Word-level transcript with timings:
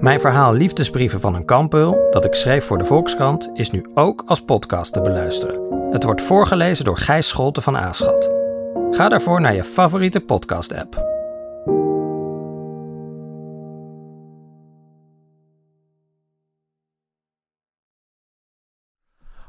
Mijn 0.00 0.20
verhaal 0.20 0.52
Liefdesbrieven 0.52 1.20
van 1.20 1.34
een 1.34 1.44
kampeul, 1.44 2.06
dat 2.10 2.24
ik 2.24 2.34
schreef 2.34 2.64
voor 2.64 2.78
de 2.78 2.84
Volkskrant, 2.84 3.50
is 3.54 3.70
nu 3.70 3.84
ook 3.94 4.22
als 4.26 4.42
podcast 4.42 4.92
te 4.92 5.00
beluisteren. 5.00 5.60
Het 5.90 6.04
wordt 6.04 6.22
voorgelezen 6.22 6.84
door 6.84 6.96
Gijs 6.96 7.28
Scholte 7.28 7.60
van 7.60 7.76
Aaschat. 7.76 8.30
Ga 8.90 9.08
daarvoor 9.08 9.40
naar 9.40 9.54
je 9.54 9.64
favoriete 9.64 10.20
podcast-app. 10.20 11.17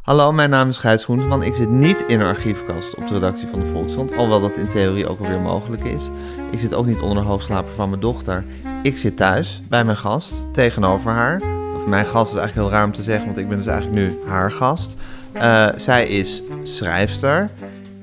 Hallo, 0.09 0.31
mijn 0.31 0.49
naam 0.49 0.70
is 0.70 0.77
Gijs 0.77 1.04
Groenteman. 1.04 1.44
Ik 1.44 1.54
zit 1.54 1.70
niet 1.70 2.04
in 2.08 2.20
een 2.20 2.26
archiefkast 2.26 2.95
op 2.95 3.08
de 3.08 3.13
redactie 3.13 3.48
van 3.48 3.59
de 3.59 3.66
Volkskrant, 3.66 4.12
alhoewel 4.12 4.41
dat 4.41 4.58
in 4.58 4.68
theorie 4.68 5.08
ook 5.08 5.20
alweer 5.20 5.41
mogelijk 5.41 5.84
is. 5.84 6.09
Ik 6.52 6.59
zit 6.59 6.73
ook 6.73 6.85
niet 6.85 6.99
onder 6.99 7.23
de 7.23 7.30
hoofdslaper 7.30 7.72
van 7.73 7.90
mijn 7.90 8.02
dochter. 8.02 8.45
Ik 8.84 8.98
zit 8.98 9.18
thuis 9.18 9.62
bij 9.68 9.84
mijn 9.84 9.98
gast, 9.98 10.54
tegenover 10.54 11.12
haar. 11.12 11.41
Of 11.76 11.88
mijn 11.88 12.05
gast 12.05 12.32
is 12.34 12.38
eigenlijk 12.38 12.68
heel 12.68 12.77
raar 12.77 12.85
om 12.85 12.91
te 12.91 13.04
zeggen, 13.04 13.26
want 13.26 13.38
ik 13.38 13.49
ben 13.49 13.58
dus 13.58 13.68
eigenlijk 13.68 13.98
nu 13.98 14.20
haar 14.26 14.52
gast. 14.52 14.96
Uh, 15.35 15.70
zij 15.76 16.07
is 16.07 16.43
schrijfster 16.63 17.49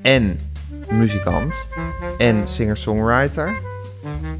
en 0.01 0.39
muzikant 0.91 1.67
en 2.17 2.47
singer-songwriter. 2.47 3.57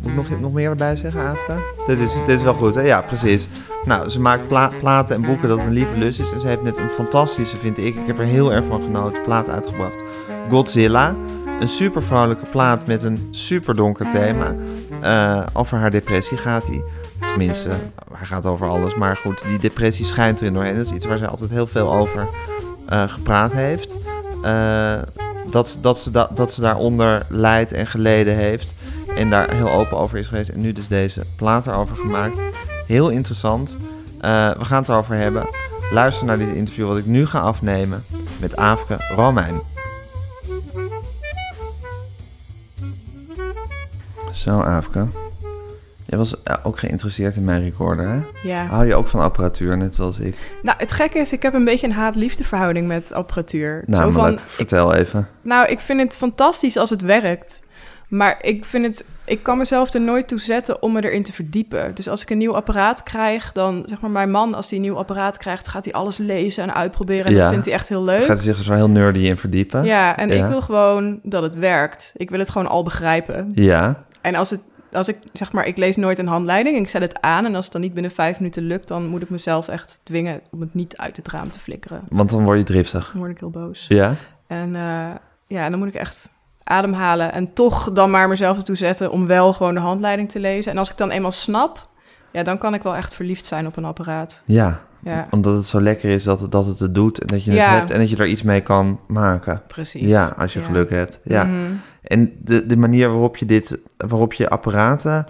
Moet 0.02 0.12
ik 0.12 0.16
nog, 0.16 0.40
nog 0.40 0.54
meer 0.54 0.70
erbij 0.70 0.96
zeggen, 0.96 1.30
Afka? 1.30 1.58
Dit 1.88 2.00
is, 2.00 2.14
dit 2.14 2.28
is 2.28 2.42
wel 2.42 2.54
goed, 2.54 2.76
hè? 2.76 2.82
Ja, 2.82 3.02
precies. 3.02 3.48
Nou, 3.84 4.10
ze 4.10 4.20
maakt 4.20 4.48
pla 4.48 4.72
platen 4.80 5.16
en 5.16 5.22
boeken 5.22 5.50
dat 5.50 5.60
een 5.60 5.72
lieve 5.72 5.98
lust 5.98 6.20
is. 6.20 6.32
En 6.32 6.42
ze 6.42 6.48
heeft 6.48 6.64
net 6.64 6.78
een 6.78 6.90
fantastische, 6.90 7.58
vind 7.58 7.78
ik, 7.78 7.96
ik 7.96 8.08
heb 8.08 8.20
er 8.20 8.26
heel 8.26 8.54
erg 8.54 8.66
van 8.66 8.82
genoten, 8.82 9.22
plaat 9.22 9.50
uitgebracht. 9.50 10.04
Godzilla. 10.50 11.16
Een 11.60 11.68
super 11.68 12.04
vrolijke 12.04 12.50
plaat 12.50 12.88
met 12.88 13.04
een 13.04 13.28
super 13.32 13.76
donker 13.76 14.10
thema. 14.10 14.56
Uh, 15.04 15.44
over 15.54 15.78
haar 15.78 15.92
depressie 15.92 16.38
gaat 16.38 16.68
hij. 16.68 16.84
Tenminste, 17.20 17.70
hij 18.14 18.26
gaat 18.26 18.46
over 18.46 18.68
alles. 18.68 18.96
Maar 18.96 19.18
goed, 19.18 19.42
die 19.48 19.60
depressie 19.60 20.06
schijnt 20.06 20.42
erin 20.42 20.54
doorheen. 20.54 20.76
Dat 20.78 20.86
is 20.86 20.92
iets 20.92 21.06
waar 21.06 21.18
zij 21.18 21.28
altijd 21.28 21.50
heel 21.50 21.68
veel 21.68 21.94
over 21.94 22.28
uh, 22.90 23.04
gepraat 23.08 23.52
heeft. 23.52 23.98
Dat, 25.50 25.78
dat, 25.82 26.00
ze 26.00 26.12
da 26.12 26.30
dat 26.36 26.52
ze 26.52 26.62
daaronder 26.62 27.26
lijdt 27.30 27.72
en 27.72 27.88
geleden 27.88 28.36
heeft. 28.36 28.76
En 29.18 29.30
daar 29.30 29.54
heel 29.54 29.72
open 29.72 29.98
over 29.98 30.18
is 30.18 30.28
geweest. 30.28 30.50
En 30.50 30.60
nu 30.60 30.74
dus 30.74 30.88
deze 30.88 31.22
plaat 31.36 31.68
erover 31.68 31.96
gemaakt. 31.96 32.42
Heel 32.88 33.10
interessant. 33.10 33.76
Uh, 34.22 34.52
we 34.52 34.66
gaan 34.66 34.80
het 34.80 34.90
erover 34.90 35.16
hebben. 35.16 35.48
Luister 35.92 36.26
naar 36.26 36.38
dit 36.38 36.56
interview 36.56 36.88
wat 36.88 36.98
ik 36.98 37.06
nu 37.06 37.26
ga 37.26 37.40
afnemen 37.40 38.04
met 38.40 38.56
Aafke 38.56 38.96
Romein. 39.16 39.56
Zo, 44.32 44.62
Aafke. 44.62 45.08
Jij 46.06 46.18
was 46.18 46.36
ook 46.64 46.80
geïnteresseerd 46.80 47.36
in 47.36 47.46
mijn 47.46 47.64
recorder, 47.64 48.10
hè? 48.10 48.20
Ja. 48.50 48.66
Hou 48.66 48.86
je 48.86 48.96
ook 48.96 49.08
van 49.08 49.20
apparatuur, 49.20 49.78
net 49.78 49.96
zoals 49.96 50.20
ik? 50.20 50.36
Nou, 50.62 50.78
het 50.80 50.92
gekke 50.92 51.20
is, 51.20 51.32
ik 51.32 51.42
heb 51.42 51.54
een 51.54 51.66
beetje 51.66 51.88
een 51.88 51.94
haat-liefde 51.94 52.44
verhouding 52.44 52.88
met 52.88 53.14
apparatuur. 53.14 53.84
Namelijk, 53.86 54.16
Zo 54.16 54.22
van, 54.22 54.40
vertel 54.48 54.94
ik, 54.94 55.00
even. 55.00 55.28
Nou, 55.42 55.68
ik 55.68 55.80
vind 55.80 56.00
het 56.00 56.16
fantastisch 56.16 56.78
als 56.78 56.90
het 56.90 57.02
werkt. 57.02 57.62
Maar 58.08 58.38
ik 58.42 58.66
vind 58.66 58.86
het, 58.86 59.06
ik 59.26 59.44
kan 59.44 59.58
mezelf 59.58 59.94
er 59.94 60.02
nooit 60.02 60.28
toe 60.28 60.40
zetten 60.40 60.82
om 60.82 60.94
me 60.94 61.04
erin 61.04 61.24
te 61.24 61.34
verdiepen. 61.34 61.96
Dus 61.96 62.08
als 62.08 62.22
ik 62.22 62.30
een 62.30 62.38
nieuw 62.38 62.56
apparaat 62.56 63.04
krijg, 63.04 63.52
dan 63.52 63.84
zeg 63.86 64.00
maar 64.00 64.10
mijn 64.10 64.32
man, 64.32 64.54
als 64.54 64.70
hij 64.70 64.78
een 64.78 64.84
nieuw 64.84 64.98
apparaat 64.98 65.38
krijgt, 65.38 65.68
gaat 65.68 65.84
hij 65.84 65.94
alles 65.94 66.18
lezen 66.18 66.64
en 66.64 66.74
uitproberen. 66.74 67.26
En 67.26 67.34
ja. 67.34 67.42
dat 67.42 67.50
vindt 67.50 67.66
hij 67.66 67.74
echt 67.74 67.90
heel 67.90 68.04
leuk. 68.04 68.24
Gaat 68.24 68.38
hij 68.38 68.46
zich 68.46 68.58
dus 68.58 68.68
wel 68.68 68.78
heel 68.78 68.90
nerdy 68.90 69.20
in 69.20 69.38
verdiepen. 69.38 69.84
Ja, 69.84 70.18
en 70.18 70.32
ik 70.32 70.46
wil 70.46 70.62
gewoon 70.62 71.20
dat 71.24 71.44
het 71.44 71.56
werkt. 71.56 72.14
Ik 72.16 72.30
wil 72.30 72.40
het 72.40 72.50
gewoon 72.50 72.68
al 72.68 72.84
begrijpen. 72.84 73.52
Ja. 73.56 74.06
En 74.22 74.36
als 74.36 74.50
het, 74.50 74.62
als 74.92 75.08
ik 75.08 75.18
zeg 75.34 75.52
maar, 75.52 75.66
ik 75.66 75.78
lees 75.78 75.96
nooit 75.96 76.20
een 76.20 76.28
handleiding, 76.28 76.78
ik 76.78 76.90
zet 76.90 77.02
het 77.02 77.22
aan 77.22 77.46
en 77.46 77.56
als 77.56 77.64
het 77.64 77.74
dan 77.74 77.82
niet 77.82 77.94
binnen 77.94 78.12
vijf 78.12 78.40
minuten 78.40 78.64
lukt, 78.64 78.88
dan 78.88 79.08
moet 79.08 79.22
ik 79.22 79.30
mezelf 79.30 79.68
echt 79.68 80.02
dwingen 80.04 80.42
om 80.52 80.62
het 80.62 80.74
niet 80.74 80.98
uit 80.98 81.18
het 81.18 81.28
raam 81.28 81.50
te 81.50 81.60
flikkeren. 81.60 82.02
Want 82.10 82.30
dan 82.30 82.44
word 82.44 82.58
je 82.58 82.64
driftig. 82.64 83.10
Dan 83.12 83.20
word 83.20 83.32
ik 83.32 83.40
heel 83.40 83.50
boos. 83.50 83.86
Ja. 83.88 84.16
En 84.48 84.74
uh, 84.74 85.10
ja, 85.48 85.70
dan 85.70 85.80
moet 85.80 85.88
ik 85.88 85.94
echt 85.94 86.30
ademhalen 86.68 87.34
en 87.34 87.54
toch 87.54 87.92
dan 87.94 88.12
maar 88.12 88.28
mezelf 88.28 88.58
ertoe 88.58 88.76
zetten 88.76 89.12
om 89.12 89.28
wel 89.28 89.54
gewoon 89.54 89.74
de 89.74 89.80
handleiding 89.80 90.30
te 90.30 90.40
lezen. 90.40 90.72
En 90.72 90.78
als 90.78 90.90
ik 90.92 90.98
dan 90.98 91.10
eenmaal 91.12 91.32
snap, 91.32 91.88
ja, 92.32 92.44
dan 92.44 92.58
kan 92.58 92.74
ik 92.74 92.84
wel 92.84 92.96
echt 92.96 93.14
verliefd 93.14 93.46
zijn 93.46 93.68
op 93.68 93.78
een 93.78 93.86
apparaat. 93.86 94.42
Ja, 94.46 94.80
ja. 95.04 95.28
omdat 95.32 95.56
het 95.56 95.66
zo 95.68 95.82
lekker 95.82 96.10
is 96.10 96.24
dat, 96.24 96.52
dat 96.52 96.66
het 96.66 96.80
het 96.80 96.96
doet 96.96 97.20
en 97.20 97.28
dat 97.28 97.44
je 97.44 97.52
het 97.52 97.60
Ja. 97.60 97.70
hebt 97.70 97.92
en 97.92 98.00
dat 98.00 98.10
je 98.10 98.16
er 98.18 98.26
iets 98.28 98.42
mee 98.44 98.62
kan 98.62 99.00
maken. 99.08 99.62
Precies. 99.68 100.02
Ja, 100.10 100.34
als 100.38 100.54
je 100.54 100.60
Ja. 100.60 100.66
geluk 100.66 100.90
hebt. 100.90 101.20
Ja. 101.24 101.44
Mhm. 101.44 101.56
En 102.02 102.32
de, 102.44 102.66
de 102.66 102.78
manier 102.78 103.10
waarop 103.10 103.38
je 103.38 103.46
dit, 103.46 103.80
waarop 103.98 104.34
je 104.34 104.50
apparaten 104.50 105.28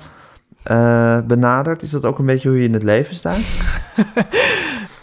eh, 0.63 1.19
benadert, 1.21 1.81
is 1.81 1.89
dat 1.89 2.05
ook 2.05 2.19
een 2.19 2.25
beetje 2.25 2.49
hoe 2.49 2.57
je 2.57 2.67
in 2.67 2.73
het 2.73 2.83
leven 2.83 3.15
staat? 3.15 3.39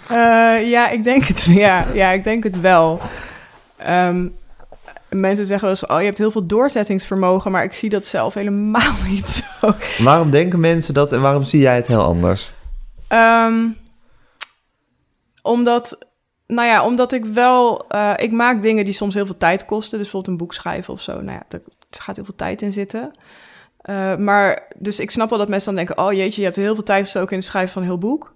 Eh, 0.08 0.70
ja, 0.70 0.88
ik 0.88 1.02
denk 1.02 1.24
het, 1.24 1.42
ja, 1.64 1.84
ja, 1.94 2.10
ik 2.10 2.24
denk 2.24 2.44
het 2.44 2.60
wel. 2.60 3.00
Mensen 5.20 5.46
zeggen 5.46 5.68
wel 5.68 5.76
eens, 5.76 5.86
oh, 5.86 5.98
je 5.98 6.04
hebt 6.04 6.18
heel 6.18 6.30
veel 6.30 6.46
doorzettingsvermogen, 6.46 7.50
maar 7.50 7.64
ik 7.64 7.74
zie 7.74 7.90
dat 7.90 8.06
zelf 8.06 8.34
helemaal 8.34 8.92
niet 9.10 9.26
zo. 9.26 9.74
Waarom 9.98 10.30
denken 10.30 10.60
mensen 10.60 10.94
dat 10.94 11.12
en 11.12 11.20
waarom 11.20 11.44
zie 11.44 11.60
jij 11.60 11.76
het 11.76 11.86
heel 11.86 12.02
anders? 12.02 12.52
Ehm, 13.08 13.68
omdat, 15.42 15.98
nou 16.46 16.68
ja, 16.68 16.84
omdat 16.84 17.12
ik 17.12 17.24
wel, 17.24 17.88
eh, 17.88 18.12
ik 18.16 18.32
maak 18.32 18.62
dingen 18.62 18.84
die 18.84 18.94
soms 18.94 19.14
heel 19.14 19.26
veel 19.26 19.38
tijd 19.38 19.64
kosten. 19.64 19.98
Dus 19.98 20.10
bijvoorbeeld 20.10 20.32
een 20.32 20.46
boek 20.46 20.54
schrijven 20.54 20.92
of 20.92 21.00
zo. 21.00 21.12
Nou 21.12 21.38
ja, 21.38 21.42
daar 21.48 21.60
gaat 21.90 22.16
heel 22.16 22.24
veel 22.24 22.36
tijd 22.36 22.62
in 22.62 22.72
zitten. 22.72 23.12
Eh, 23.80 24.16
maar, 24.16 24.68
dus 24.76 25.00
ik 25.00 25.10
snap 25.10 25.30
wel 25.30 25.38
dat 25.38 25.48
mensen 25.48 25.74
dan 25.74 25.84
denken, 25.84 26.04
oh 26.04 26.12
jeetje, 26.12 26.40
je 26.40 26.46
hebt 26.46 26.56
heel 26.56 26.74
veel 26.74 26.84
tijd 26.84 27.04
gestoken 27.04 27.30
in 27.30 27.38
het 27.38 27.46
schrijven 27.46 27.72
van 27.72 27.82
een 27.82 27.88
heel 27.88 27.98
boek. 27.98 28.34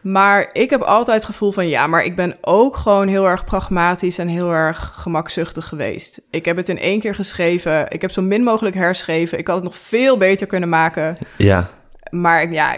Maar 0.00 0.48
ik 0.52 0.70
heb 0.70 0.80
altijd 0.82 1.16
het 1.16 1.26
gevoel 1.26 1.52
van 1.52 1.68
ja, 1.68 1.86
maar 1.86 2.04
ik 2.04 2.16
ben 2.16 2.36
ook 2.40 2.76
gewoon 2.76 3.08
heel 3.08 3.28
erg 3.28 3.44
pragmatisch 3.44 4.18
en 4.18 4.28
heel 4.28 4.52
erg 4.52 4.92
gemakzuchtig 4.96 5.66
geweest. 5.68 6.20
Ik 6.30 6.44
heb 6.44 6.56
het 6.56 6.68
in 6.68 6.78
één 6.78 7.00
keer 7.00 7.14
geschreven. 7.14 7.86
Ik 7.88 8.00
heb 8.00 8.10
zo 8.10 8.22
min 8.22 8.42
mogelijk 8.42 8.74
herschreven. 8.76 9.38
Ik 9.38 9.46
had 9.46 9.56
het 9.56 9.64
nog 9.64 9.76
veel 9.76 10.16
beter 10.16 10.46
kunnen 10.46 10.68
maken. 10.68 11.16
Ja, 11.36 11.68
Maar 12.10 12.52
ja, 12.52 12.74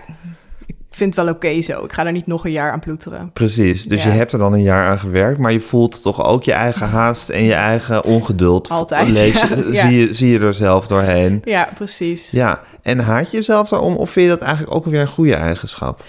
ik 0.66 0.74
vind 0.90 1.14
het 1.16 1.24
wel 1.24 1.34
oké 1.34 1.60
zo. 1.62 1.84
Ik 1.84 1.92
ga 1.92 2.06
er 2.06 2.12
niet 2.12 2.26
nog 2.26 2.44
een 2.44 2.50
jaar 2.52 2.72
aan 2.72 2.80
ploeteren. 2.80 3.30
precies. 3.32 3.84
Dus 3.84 4.02
Ja. 4.02 4.10
je 4.10 4.16
hebt 4.16 4.32
er 4.32 4.38
dan 4.38 4.52
een 4.52 4.62
jaar 4.62 4.88
aan 4.90 4.98
gewerkt, 4.98 5.38
maar 5.38 5.52
je 5.52 5.60
voelt 5.60 6.02
toch 6.02 6.24
ook 6.24 6.42
je 6.44 6.52
eigen 6.52 6.88
haast 6.98 7.28
en 7.28 7.42
je 7.44 7.54
eigen 7.54 8.04
ongeduld. 8.04 8.68
Altijd, 8.68 9.08
Lees. 9.08 9.40
Ja. 9.72 9.72
Zie, 9.72 9.98
je, 10.06 10.12
zie 10.12 10.32
je 10.32 10.38
er 10.46 10.54
zelf 10.54 10.86
doorheen. 10.86 11.40
Ja, 11.44 11.68
precies. 11.74 12.30
Ja, 12.30 12.60
en 12.82 12.98
haat 12.98 13.30
je 13.30 13.36
jezelf 13.36 13.68
daarom 13.68 13.96
of 13.96 14.10
vind 14.10 14.26
je 14.30 14.32
dat 14.36 14.42
eigenlijk 14.46 14.74
ook 14.74 14.84
weer 14.84 15.00
een 15.00 15.06
goede 15.08 15.34
eigenschap? 15.34 16.02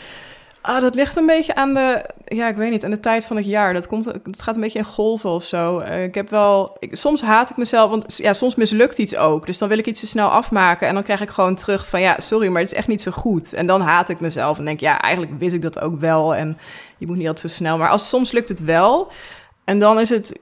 Ah, 0.63 0.81
dat 0.81 0.95
ligt 0.95 1.15
een 1.15 1.25
beetje 1.25 1.55
aan 1.55 1.73
de, 1.73 2.05
ja, 2.25 2.47
ik 2.47 2.55
weet 2.55 2.71
niet, 2.71 2.83
aan 2.83 2.91
de 2.91 2.99
tijd 2.99 3.25
van 3.25 3.35
het 3.35 3.45
jaar. 3.45 3.73
Dat, 3.73 3.87
komt, 3.87 4.05
het 4.05 4.41
gaat 4.41 4.55
een 4.55 4.61
beetje 4.61 4.79
in 4.79 4.85
golven 4.85 5.29
of 5.29 5.43
zo. 5.43 5.79
Eh, 5.79 6.03
ik 6.03 6.15
heb 6.15 6.29
wel, 6.29 6.75
ik, 6.79 6.95
soms 6.95 7.21
haat 7.21 7.49
ik 7.49 7.57
mezelf, 7.57 7.89
want 7.89 8.17
ja, 8.17 8.33
soms 8.33 8.55
mislukt 8.55 8.97
iets 8.97 9.15
ook. 9.15 9.45
Dus 9.45 9.57
dan 9.57 9.69
wil 9.69 9.77
ik 9.77 9.87
iets 9.87 9.99
te 9.99 10.07
snel 10.07 10.29
afmaken 10.29 10.87
en 10.87 10.93
dan 10.93 11.03
krijg 11.03 11.21
ik 11.21 11.29
gewoon 11.29 11.55
terug 11.55 11.87
van, 11.87 12.01
ja, 12.01 12.19
sorry, 12.19 12.47
maar 12.47 12.61
het 12.61 12.71
is 12.71 12.77
echt 12.77 12.87
niet 12.87 13.01
zo 13.01 13.11
goed. 13.11 13.53
En 13.53 13.65
dan 13.65 13.81
haat 13.81 14.09
ik 14.09 14.19
mezelf 14.19 14.57
en 14.57 14.65
denk, 14.65 14.79
ja, 14.79 15.01
eigenlijk 15.01 15.39
wist 15.39 15.53
ik 15.53 15.61
dat 15.61 15.79
ook 15.79 15.99
wel. 15.99 16.35
En 16.35 16.57
je 16.97 17.07
moet 17.07 17.17
niet 17.17 17.27
altijd 17.27 17.51
zo 17.51 17.57
snel. 17.57 17.77
Maar 17.77 17.89
als, 17.89 18.09
soms 18.09 18.31
lukt 18.31 18.49
het 18.49 18.63
wel. 18.63 19.11
En 19.63 19.79
dan 19.79 19.99
is 19.99 20.09
het 20.09 20.39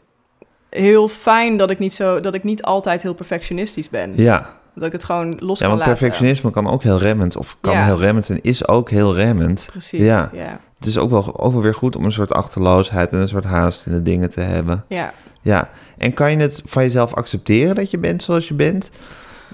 heel 0.69 1.07
fijn 1.07 1.57
dat 1.57 1.69
ik 1.69 1.79
niet 1.79 1.93
zo, 1.93 2.19
dat 2.19 2.33
ik 2.33 2.43
niet 2.43 2.63
altijd 2.63 3.01
heel 3.01 3.13
perfectionistisch 3.13 3.89
ben. 3.89 4.13
Ja, 4.15 4.60
Dat 4.75 4.85
ik 4.85 4.91
het 4.91 5.03
gewoon 5.03 5.35
los 5.39 5.59
ja 5.59 5.65
kan 5.67 5.75
want 5.75 5.79
laten. 5.79 5.97
perfectionisme 5.97 6.51
kan 6.51 6.67
ook 6.69 6.83
heel 6.83 6.97
remmend, 6.97 7.35
of 7.37 7.57
kan 7.61 7.73
Ja. 7.73 7.85
heel 7.85 7.99
remmend 7.99 8.29
en 8.29 8.41
is 8.41 8.67
ook 8.67 8.89
heel 8.89 9.15
remmend. 9.15 9.67
Precies, 9.71 9.99
Ja. 9.99 10.29
ja. 10.33 10.59
Het 10.77 10.85
is 10.89 10.97
ook 10.97 11.09
wel, 11.09 11.39
ook 11.39 11.53
wel 11.53 11.61
weer 11.61 11.73
goed 11.75 11.95
om 11.95 12.05
een 12.05 12.11
soort 12.11 12.33
achterloosheid 12.33 13.11
en 13.11 13.19
een 13.19 13.27
soort 13.27 13.43
haast 13.43 13.85
in 13.85 13.91
de 13.91 14.03
dingen 14.03 14.29
te 14.29 14.41
hebben. 14.41 14.85
Ja. 14.87 15.13
Ja, 15.41 15.69
en 15.97 16.13
kan 16.13 16.31
je 16.31 16.37
het 16.37 16.61
van 16.65 16.83
jezelf 16.83 17.13
accepteren 17.13 17.75
dat 17.75 17.91
je 17.91 17.97
bent 17.97 18.23
zoals 18.23 18.47
je 18.47 18.53
bent? 18.53 18.91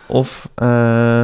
Of, 0.06 0.50
eh, 0.56 1.24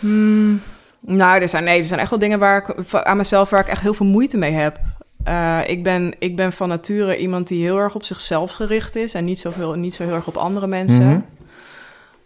Hmm, 0.00 0.60
nou, 1.00 1.40
er 1.42 1.48
zijn, 1.48 1.64
nee, 1.64 1.78
er 1.78 1.84
zijn 1.84 2.00
echt 2.00 2.10
wel 2.10 2.18
dingen 2.18 2.38
waar 2.38 2.56
ik 2.78 2.94
aan 2.94 3.16
mezelf 3.16 3.50
waar 3.50 3.60
ik 3.60 3.66
echt 3.68 3.82
heel 3.82 3.94
veel 3.94 4.06
moeite 4.06 4.36
mee 4.36 4.52
heb. 4.52 4.78
Eh, 5.24 5.58
ik, 5.66 5.82
ben, 5.82 6.14
ik 6.18 6.36
ben 6.36 6.52
van 6.52 6.68
nature 6.68 7.16
iemand 7.18 7.48
die 7.48 7.62
heel 7.62 7.78
erg 7.78 7.94
op 7.94 8.04
zichzelf 8.04 8.52
gericht 8.52 8.96
is 8.96 9.14
en 9.14 9.24
niet, 9.24 9.38
zoveel, 9.38 9.72
niet 9.74 9.94
zo 9.94 10.02
heel 10.04 10.14
erg 10.14 10.26
op 10.26 10.36
andere 10.36 10.66
mensen. 10.66 11.06
Mhm. 11.08 11.18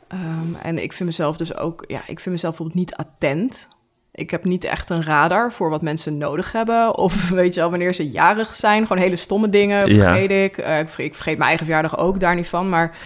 Ehm, 0.09 0.55
en 0.63 0.83
ik 0.83 0.93
vind 0.93 1.09
mezelf 1.09 1.37
dus 1.37 1.57
ook, 1.57 1.85
ja, 1.87 1.99
ik 2.07 2.21
vind 2.21 2.35
mezelf 2.35 2.57
bijvoorbeeld 2.57 2.87
niet 2.87 2.95
attent. 2.97 3.69
ik 4.13 4.31
heb 4.31 4.45
niet 4.45 4.65
echt 4.65 4.91
een 4.91 5.03
radar 5.05 5.53
voor 5.53 5.71
wat 5.71 5.83
mensen 5.83 6.19
nodig 6.19 6.53
hebben. 6.53 6.97
Of 6.99 7.29
weet 7.41 7.55
je 7.55 7.61
wel, 7.61 7.71
wanneer 7.71 7.95
ze 7.95 8.11
jarig 8.11 8.55
zijn. 8.55 8.87
Gewoon 8.87 9.03
hele 9.03 9.17
stomme 9.17 9.49
dingen 9.49 9.95
Ja. 9.95 10.03
vergeet 10.05 10.31
ik. 10.31 10.59
Eh, 10.59 10.79
ik, 10.79 10.87
vergeet, 10.87 11.07
ik 11.07 11.15
vergeet 11.15 11.37
mijn 11.37 11.49
eigen 11.49 11.67
verjaardag 11.67 11.99
ook 11.99 12.21
daar 12.21 12.35
niet 12.35 12.49
van. 12.49 12.69
Maar 12.69 12.97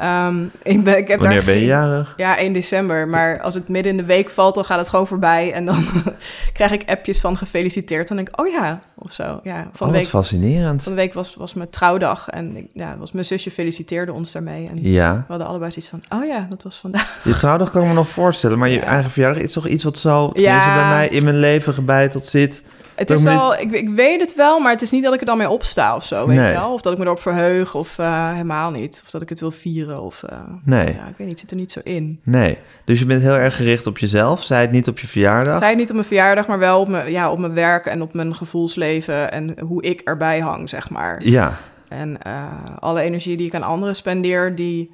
ehm, 0.00 0.44
ik, 0.74 0.84
ben, 0.84 0.96
ik 0.98 1.08
heb 1.08 1.18
Wanneer 1.20 1.36
daar 1.36 1.46
ben 1.52 1.58
je 1.60 1.66
jarig? 1.66 2.14
Ja, 2.16 2.36
1 2.36 2.52
december. 2.52 3.08
Maar 3.08 3.40
als 3.40 3.54
het 3.54 3.68
midden 3.68 3.92
in 3.92 3.98
de 3.98 4.04
week 4.04 4.30
valt, 4.30 4.54
dan 4.54 4.64
gaat 4.64 4.78
het 4.78 4.88
gewoon 4.88 5.06
voorbij. 5.06 5.52
En 5.52 5.64
dan 5.64 5.84
krijg 6.52 6.70
ik 6.72 6.82
appjes 6.90 7.20
van 7.20 7.36
gefeliciteerd. 7.36 8.08
Dan 8.08 8.16
denk 8.16 8.28
ik, 8.28 8.40
oh 8.40 8.48
ja, 8.48 8.80
of 8.94 9.12
zo. 9.12 9.40
Ja, 9.42 9.68
van 9.72 9.86
Oh, 9.88 9.92
week, 9.92 10.06
fascinerend. 10.06 10.82
van 10.82 10.92
de 10.92 10.98
week 10.98 11.14
was, 11.14 11.34
was 11.34 11.54
mijn 11.54 11.70
trouwdag. 11.70 12.28
En 12.28 12.56
ik, 12.56 12.66
ja, 12.74 12.96
was 12.98 13.12
mijn 13.12 13.24
zusje 13.24 13.50
feliciteerde 13.50 14.12
ons 14.12 14.32
daarmee. 14.32 14.68
En 14.68 14.82
Ja, 14.82 15.14
we 15.14 15.24
hadden 15.28 15.46
allebei 15.46 15.70
zoiets 15.72 15.90
van, 15.90 16.18
oh 16.20 16.26
ja, 16.26 16.46
dat 16.50 16.62
was 16.62 16.76
vandaag. 16.76 17.20
je 17.24 17.34
trouwdag 17.36 17.70
kan 17.70 17.82
ik 17.82 17.88
me 17.88 17.94
nog 17.94 18.08
voorstellen, 18.08 18.58
maar 18.58 18.68
je 18.68 18.78
Ja. 18.80 18.84
eigen 18.84 19.10
verjaardag 19.10 19.42
is 19.42 19.52
toch 19.52 19.66
iets 19.66 19.84
wat 19.84 19.98
zo 19.98 20.30
Ja. 20.32 20.74
bij 20.74 20.88
mij 20.88 21.08
in 21.08 21.24
mijn 21.24 21.38
leven 21.38 21.74
gebeiteld 21.74 22.26
zit. 22.26 22.62
Het 23.00 23.10
is 23.10 23.22
wel, 23.22 23.54
ik, 23.58 23.70
ik 23.72 23.88
weet 23.88 24.20
het 24.20 24.34
wel, 24.34 24.60
maar 24.60 24.72
het 24.72 24.82
is 24.82 24.90
niet 24.90 25.02
dat 25.02 25.14
ik 25.14 25.20
er 25.20 25.26
dan 25.26 25.38
mee 25.38 25.48
opsta 25.50 25.96
of 25.96 26.04
zo, 26.04 26.26
weet 26.26 26.36
Nee. 26.36 26.46
je 26.46 26.52
wel. 26.58 26.72
Of 26.72 26.80
dat 26.80 26.92
ik 26.92 26.98
me 26.98 27.04
erop 27.04 27.20
verheug, 27.20 27.74
of 27.74 27.98
eh, 27.98 28.30
helemaal 28.32 28.70
niet. 28.70 29.00
Of 29.04 29.10
dat 29.10 29.22
ik 29.22 29.28
het 29.28 29.40
wil 29.40 29.50
vieren, 29.50 30.02
of... 30.02 30.22
eh, 30.22 30.38
Nee. 30.64 30.86
Ja, 30.86 31.00
ik 31.08 31.14
weet 31.16 31.26
niet, 31.26 31.30
het 31.30 31.38
zit 31.38 31.50
er 31.50 31.56
niet 31.56 31.72
zo 31.72 31.80
in. 31.82 32.20
Nee, 32.24 32.58
dus 32.84 32.98
je 32.98 33.06
bent 33.06 33.22
heel 33.22 33.36
erg 33.36 33.56
gericht 33.56 33.86
op 33.86 33.98
jezelf, 33.98 34.42
zij 34.42 34.60
het 34.60 34.70
niet 34.70 34.88
op 34.88 34.98
je 34.98 35.06
verjaardag. 35.06 35.58
Zij 35.58 35.74
niet 35.74 35.88
op 35.88 35.94
mijn 35.94 36.06
verjaardag, 36.06 36.46
maar 36.46 36.58
wel 36.58 36.80
op 36.80 36.88
mijn, 36.88 37.10
ja, 37.10 37.30
op 37.32 37.38
mijn 37.38 37.54
werk 37.54 37.86
en 37.86 38.02
op 38.02 38.14
mijn 38.14 38.34
gevoelsleven 38.34 39.32
en 39.32 39.56
hoe 39.60 39.82
ik 39.82 40.00
erbij 40.00 40.40
hang, 40.40 40.68
zeg 40.68 40.90
maar. 40.90 41.20
Ja, 41.24 41.52
En 41.88 42.22
eh, 42.22 42.42
alle 42.78 43.00
energie 43.00 43.36
die 43.36 43.46
ik 43.46 43.54
aan 43.54 43.62
anderen 43.62 43.94
spendeer, 43.96 44.54
die, 44.54 44.90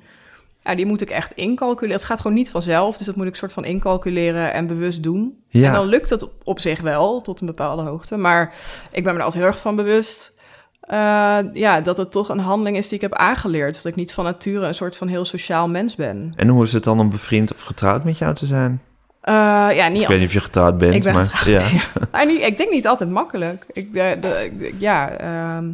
ja, 0.66 0.74
die 0.74 0.86
moet 0.86 1.00
ik 1.00 1.10
echt 1.10 1.32
incalculeren. 1.32 1.96
Het 1.96 2.04
gaat 2.06 2.20
gewoon 2.20 2.36
niet 2.36 2.50
vanzelf, 2.50 2.96
dus 2.96 3.06
dat 3.06 3.16
moet 3.16 3.26
ik 3.26 3.34
soort 3.36 3.52
van 3.52 3.64
incalculeren 3.64 4.52
en 4.52 4.66
bewust 4.66 5.02
doen. 5.02 5.38
Ja. 5.48 5.66
En 5.68 5.72
dan 5.74 5.86
lukt 5.86 6.10
het 6.10 6.28
op 6.44 6.60
zich 6.60 6.80
wel, 6.80 7.20
tot 7.20 7.40
een 7.40 7.46
bepaalde 7.46 7.82
hoogte. 7.82 8.16
Maar 8.16 8.54
ik 8.92 9.04
ben 9.04 9.12
me 9.12 9.18
er 9.18 9.24
altijd 9.24 9.42
heel 9.42 9.52
erg 9.52 9.60
van 9.60 9.76
bewust... 9.76 10.34
eh, 10.80 11.38
ja, 11.52 11.80
dat 11.80 11.96
het 11.96 12.12
toch 12.12 12.28
een 12.28 12.38
handeling 12.38 12.76
is 12.76 12.84
die 12.88 12.94
ik 12.96 13.00
heb 13.02 13.14
aangeleerd. 13.14 13.74
Dat 13.74 13.84
ik 13.84 13.94
niet 13.94 14.12
van 14.12 14.24
nature 14.24 14.66
een 14.66 14.74
soort 14.74 14.96
van 14.96 15.08
heel 15.08 15.24
sociaal 15.24 15.68
mens 15.68 15.94
ben. 15.94 16.32
en 16.36 16.48
hoe 16.48 16.64
is 16.64 16.72
het 16.72 16.84
dan 16.84 17.00
om 17.00 17.10
bevriend 17.10 17.54
of 17.54 17.60
getrouwd 17.60 18.04
met 18.04 18.18
jou 18.18 18.34
te 18.34 18.46
zijn? 18.46 18.80
Eh, 19.20 19.34
ja, 19.72 19.88
niet 19.88 20.02
Ik 20.02 20.08
weet 20.08 20.18
niet 20.18 20.26
of 20.28 20.32
je 20.34 20.40
getrouwd 20.40 20.78
bent, 20.78 20.94
Ik 20.94 21.02
ben 21.02 21.14
maar 21.14 21.22
getrouwd, 21.22 21.70
ja. 21.70 21.78
ja. 21.78 22.08
Nou, 22.12 22.26
niet, 22.26 22.42
ik 22.42 22.56
denk 22.56 22.70
niet 22.70 22.86
altijd 22.86 23.10
makkelijk. 23.10 23.64
Ik, 23.72 23.94
eh, 23.94 24.10
de, 24.20 24.50
ik- 24.58 24.74
ja, 24.78 25.10
ehm, 25.10 25.64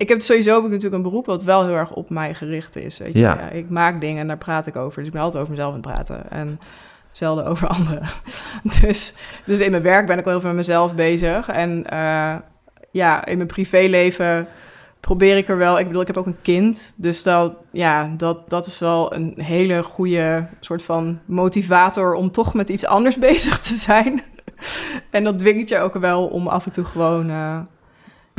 ik 0.00 0.08
heb 0.08 0.20
sowieso 0.20 0.54
heb 0.54 0.64
ik 0.64 0.70
natuurlijk 0.70 0.94
een 0.94 1.10
beroep 1.10 1.26
wat 1.26 1.42
wel 1.42 1.64
heel 1.66 1.74
erg 1.76 1.92
op 1.92 2.10
mij 2.10 2.34
gericht 2.34 2.76
is. 2.76 2.98
Weet 2.98 3.12
je? 3.12 3.18
Ja. 3.18 3.48
ik 3.48 3.70
maak 3.70 4.00
dingen 4.00 4.20
en 4.20 4.26
daar 4.26 4.38
praat 4.38 4.66
ik 4.66 4.76
over. 4.76 4.98
Dus 4.98 5.06
ik 5.06 5.12
ben 5.12 5.22
altijd 5.22 5.42
over 5.42 5.54
mezelf 5.54 5.74
aan 5.74 5.80
het 5.80 5.86
praten 5.92 6.30
en 6.30 6.60
zelden 7.10 7.46
over 7.46 7.68
anderen. 7.78 8.02
dus, 8.80 9.14
dus 9.46 9.58
in 9.60 9.70
mijn 9.70 9.82
werk 9.82 10.06
ben 10.06 10.18
ik 10.18 10.24
wel 10.24 10.32
heel 10.32 10.42
veel 10.42 10.50
met 10.54 10.66
mezelf 10.66 10.94
bezig. 10.94 11.48
En 11.48 11.86
eh, 11.86 12.34
ja, 12.90 13.26
in 13.26 13.36
mijn 13.36 13.48
privéleven 13.48 14.48
probeer 15.00 15.36
ik 15.36 15.48
er 15.48 15.56
wel. 15.56 15.78
Ik 15.78 15.86
bedoel, 15.86 16.00
ik 16.00 16.06
heb 16.06 16.16
ook 16.16 16.26
een 16.26 16.42
kind. 16.42 16.94
Dus 16.96 17.22
dat, 17.22 17.54
ja, 17.72 18.10
dat, 18.16 18.50
dat 18.50 18.66
is 18.66 18.78
wel 18.78 19.14
een 19.14 19.34
hele 19.36 19.82
goede 19.82 20.48
soort 20.60 20.82
van 20.82 21.18
motivator 21.24 22.14
om 22.14 22.30
toch 22.30 22.54
met 22.54 22.68
iets 22.68 22.86
anders 22.86 23.18
bezig 23.28 23.60
te 23.60 23.74
zijn. 23.74 24.22
en 25.10 25.24
dat 25.24 25.38
dwingt 25.38 25.68
je 25.68 25.78
ook 25.78 25.94
wel 25.94 26.26
om 26.26 26.46
af 26.48 26.64
en 26.66 26.72
toe 26.72 26.84
gewoon. 26.84 27.30
eh, 27.30 27.58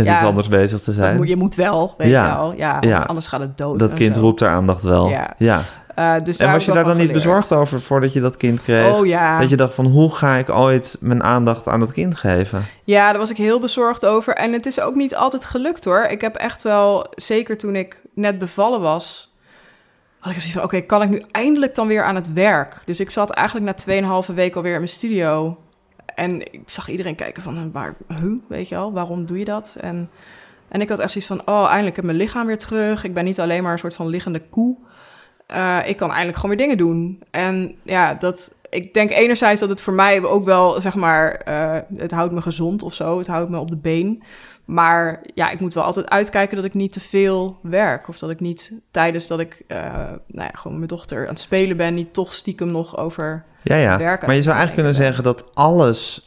Met 0.04 0.14
Ja. 0.14 0.20
iets 0.20 0.30
anders 0.30 0.48
bezig 0.48 0.80
te 0.82 0.92
zijn. 0.92 1.16
moet, 1.16 1.28
je 1.28 1.36
moet 1.36 1.56
wel, 1.56 1.94
weet 1.98 2.10
Ja. 2.10 2.26
je 2.28 2.34
wel. 2.34 2.54
Ja, 2.58 2.78
Ja. 2.82 3.00
anders 3.00 3.28
gaat 3.28 3.40
het 3.40 3.58
dood. 3.58 3.80
Dat 3.80 3.94
kind 3.94 4.16
zo. 4.16 4.22
roept 4.22 4.40
haar 4.40 4.50
aandacht 4.50 4.84
wel. 4.84 5.10
Ja. 5.10 5.34
ja. 5.38 5.60
Eh, 5.96 6.14
dus 6.24 6.38
En 6.38 6.52
was 6.52 6.66
je 6.66 6.72
daar 6.72 6.84
dan 6.84 6.98
niet 6.98 7.12
bezorgd 7.12 7.52
over 7.54 7.82
voordat 7.82 8.14
je 8.14 8.22
dat 8.22 8.38
kind 8.38 8.62
kreeg? 8.62 8.94
Oh 8.94 9.06
ja. 9.06 9.40
Dat 9.40 9.50
je 9.50 9.56
dacht 9.56 9.74
van, 9.74 9.86
hoe 9.86 10.12
ga 10.16 10.36
ik 10.36 10.50
ooit 10.50 10.98
mijn 11.00 11.24
aandacht 11.24 11.68
aan 11.68 11.80
dat 11.80 11.92
kind 11.92 12.16
geven? 12.16 12.66
Ja, 12.84 13.10
daar 13.10 13.20
was 13.20 13.30
ik 13.30 13.38
heel 13.38 13.60
bezorgd 13.60 14.06
over. 14.06 14.34
En 14.34 14.54
het 14.54 14.66
is 14.66 14.80
ook 14.80 14.96
niet 14.96 15.16
altijd 15.16 15.46
gelukt 15.46 15.86
hoor. 15.86 16.04
Ik 16.04 16.22
heb 16.22 16.36
echt 16.36 16.62
wel, 16.62 17.08
zeker 17.16 17.58
toen 17.58 17.76
ik 17.76 18.02
net 18.16 18.40
bevallen 18.40 18.82
was, 18.82 19.34
had 20.20 20.32
ik 20.34 20.38
zoiets 20.40 20.54
van: 20.58 20.64
oké, 20.64 20.80
kan 20.82 21.02
ik 21.02 21.10
nu 21.10 21.24
eindelijk 21.32 21.76
dan 21.76 21.88
weer 21.88 22.04
aan 22.04 22.16
het 22.16 22.34
werk? 22.34 22.82
Dus 22.86 23.00
ik 23.00 23.10
zat 23.12 23.30
eigenlijk 23.30 23.66
na 23.66 23.74
2,5 23.74 24.34
weken 24.36 24.56
alweer 24.56 24.74
in 24.74 24.78
mijn 24.80 24.92
studio. 24.92 25.58
En 26.22 26.54
ik 26.54 26.62
zag 26.66 26.90
iedereen 26.90 27.16
kijken 27.16 27.44
van, 27.44 27.72
waar, 27.72 27.96
weet 28.48 28.70
je 28.70 28.76
wel, 28.76 28.92
waarom 28.92 29.26
doe 29.26 29.40
je 29.40 29.46
dat? 29.46 29.78
En, 29.80 30.10
en 30.68 30.82
ik 30.82 30.90
had 30.90 31.00
echt 31.00 31.12
zoiets 31.12 31.30
van, 31.30 31.56
oh, 31.56 31.68
eindelijk 31.68 31.96
heb 31.96 32.06
mijn 32.06 32.18
lichaam 32.18 32.48
weer 32.48 32.58
terug. 32.58 33.04
Ik 33.04 33.14
ben 33.14 33.26
niet 33.26 33.40
alleen 33.40 33.64
maar 33.64 33.72
een 33.72 33.80
soort 33.80 33.94
van 33.94 34.08
liggende 34.08 34.42
koe. 34.50 34.78
Eh, 35.46 35.80
ik 35.86 35.98
kan 35.98 36.10
eindelijk 36.10 36.38
gewoon 36.38 36.56
weer 36.56 36.66
dingen 36.66 36.78
doen. 36.78 37.24
En 37.32 37.76
ja, 37.84 38.14
dat, 38.14 38.56
ik 38.70 38.94
denk 38.94 39.10
enerzijds 39.10 39.60
dat 39.60 39.70
het 39.70 39.82
voor 39.82 39.94
mij 39.94 40.24
ook 40.24 40.46
wel, 40.46 40.82
zeg 40.82 40.96
maar, 40.96 41.32
eh, 41.32 41.78
het 41.96 42.12
houdt 42.12 42.34
me 42.34 42.42
gezond 42.42 42.84
of 42.84 42.94
zo. 42.94 43.18
Het 43.18 43.28
houdt 43.28 43.50
me 43.50 43.60
op 43.60 43.70
de 43.70 43.78
been. 43.78 44.24
Maar 44.66 45.22
ja, 45.34 45.50
ik 45.50 45.60
moet 45.60 45.74
wel 45.74 45.84
altijd 45.84 46.10
uitkijken 46.10 46.56
dat 46.56 46.66
ik 46.66 46.74
niet 46.74 46.94
te 46.94 47.00
veel 47.00 47.60
werk. 47.62 48.08
Of 48.08 48.20
dat 48.20 48.30
ik 48.30 48.40
niet 48.40 48.74
tijdens 48.92 49.28
dat 49.28 49.40
ik 49.40 49.64
eh, 49.68 49.78
nou 50.28 50.50
ja, 50.52 50.52
gewoon 50.54 50.80
met 50.80 50.90
mijn 50.90 51.00
dochter 51.00 51.22
aan 51.22 51.34
het 51.34 51.40
spelen 51.40 51.78
ben, 51.78 51.94
niet 51.94 52.14
toch 52.14 52.34
stiekem 52.34 52.72
nog 52.72 52.98
over. 52.98 53.46
Ja, 53.64 53.76
ja. 53.76 53.98
Maar 53.98 54.36
je 54.36 54.42
zou 54.42 54.56
eigenlijk 54.56 54.74
kunnen 54.74 54.96
zeggen 54.96 55.24
dat 55.24 55.46
alles... 55.54 56.26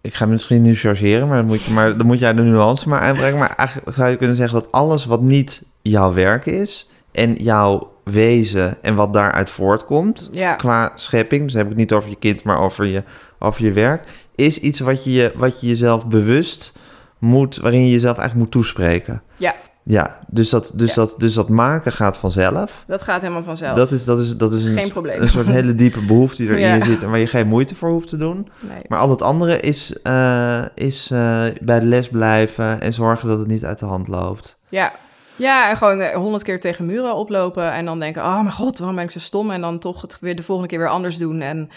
Ik 0.00 0.14
ga 0.14 0.26
misschien 0.26 0.62
nu 0.62 0.74
chargeren, 0.74 1.28
maar 1.28 1.36
dan 1.36 1.46
moet, 1.46 1.62
je, 1.62 1.72
maar 1.72 1.96
dan 1.96 2.06
moet 2.06 2.18
jij 2.18 2.32
de 2.34 2.42
nuance 2.42 2.88
maar 2.88 3.00
aanbrengen. 3.00 3.38
Maar 3.38 3.54
eigenlijk 3.56 3.96
zou 3.96 4.10
je 4.10 4.16
kunnen 4.16 4.36
zeggen 4.36 4.60
dat 4.60 4.72
alles 4.72 5.04
wat 5.04 5.20
niet 5.22 5.62
jouw 5.82 6.12
werk 6.12 6.46
is... 6.46 6.90
en 7.12 7.32
jouw 7.34 7.92
wezen 8.04 8.82
en 8.82 8.94
wat 8.94 9.12
daaruit 9.12 9.50
voortkomt... 9.50 10.28
Ja, 10.32 10.54
qua 10.54 10.92
schepping, 10.94 11.44
dus 11.44 11.52
heb 11.52 11.62
ik 11.62 11.68
het 11.68 11.78
niet 11.78 11.92
over 11.92 12.10
je 12.10 12.16
kind, 12.16 12.42
maar 12.44 12.60
over 12.60 12.86
je, 12.86 13.02
over 13.38 13.64
je 13.64 13.72
werk... 13.72 14.02
is 14.34 14.58
iets 14.58 14.80
wat 14.80 15.04
je, 15.04 15.12
je- 15.12 15.32
wat 15.36 15.60
je 15.60 15.66
jezelf 15.66 16.06
bewust 16.06 16.72
moet... 17.18 17.56
waarin 17.56 17.80
je 17.84 17.90
jezelf 17.90 18.16
eigenlijk 18.18 18.44
moet 18.52 18.62
toespreken. 18.62 19.22
Ja. 19.36 19.54
Ja, 19.90 20.18
dus 20.26 20.48
dat, 20.50 20.72
dus 20.74 20.88
Ja. 20.88 20.94
dat, 20.94 21.14
dus 21.18 21.34
dat 21.34 21.48
maken 21.48 21.92
gaat 21.92 22.16
vanzelf. 22.16 22.84
dat 22.86 23.02
gaat 23.02 23.20
helemaal 23.20 23.42
vanzelf. 23.42 23.76
Dat 23.76 23.90
is, 23.90 24.04
dat 24.04 24.20
is, 24.20 24.36
dat 24.36 24.52
is 24.52 24.64
een, 24.64 24.72
Geen 24.78 24.90
probleem. 24.90 25.20
een 25.20 25.28
soort 25.28 25.46
hele 25.46 25.74
diepe 25.74 26.00
behoefte 26.00 26.42
die 26.42 26.50
erin 26.50 26.78
Ja. 26.78 26.84
zit... 26.84 27.02
en 27.02 27.10
waar 27.10 27.18
je 27.18 27.26
geen 27.26 27.46
moeite 27.46 27.74
voor 27.74 27.90
hoeft 27.90 28.08
te 28.08 28.16
doen. 28.16 28.48
nee. 28.60 28.78
Maar 28.88 28.98
al 28.98 29.10
het 29.10 29.22
andere 29.22 29.60
is, 29.60 30.02
eh, 30.02 30.62
is 30.74 31.10
eh, 31.10 31.44
bij 31.62 31.80
de 31.80 31.86
les 31.86 32.08
blijven... 32.08 32.80
en 32.80 32.92
zorgen 32.92 33.28
dat 33.28 33.38
het 33.38 33.48
niet 33.48 33.64
uit 33.64 33.78
de 33.78 33.86
hand 33.86 34.08
loopt. 34.08 34.58
Ja. 34.68 34.92
Ja, 35.36 35.70
en 35.70 35.76
gewoon 35.76 36.00
eh, 36.00 36.16
honderd 36.16 36.42
keer 36.42 36.60
tegen 36.60 36.86
muren 36.86 37.14
oplopen 37.14 37.72
en 37.72 37.84
dan 37.84 37.98
denken, 38.00 38.22
oh 38.22 38.34
mijn 38.40 38.52
god, 38.52 38.78
waarom 38.78 38.96
ben 38.96 39.04
ik 39.04 39.10
zo 39.10 39.18
stom? 39.18 39.50
En 39.50 39.60
dan 39.60 39.78
toch 39.78 40.02
het 40.02 40.16
weer 40.20 40.36
de 40.36 40.42
volgende 40.42 40.70
keer 40.70 40.78
weer 40.78 40.88
anders 40.88 41.16
doen. 41.16 41.40
En 41.40 41.70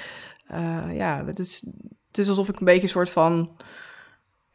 ja, 0.92 1.24
het 1.26 1.40
is, 1.40 1.66
het 2.08 2.18
is 2.18 2.30
alsof 2.30 2.50
ik 2.50 2.60
een 2.60 2.66
beetje 2.66 2.82
een 2.84 2.90
soort 2.90 3.10
van, 3.10 3.50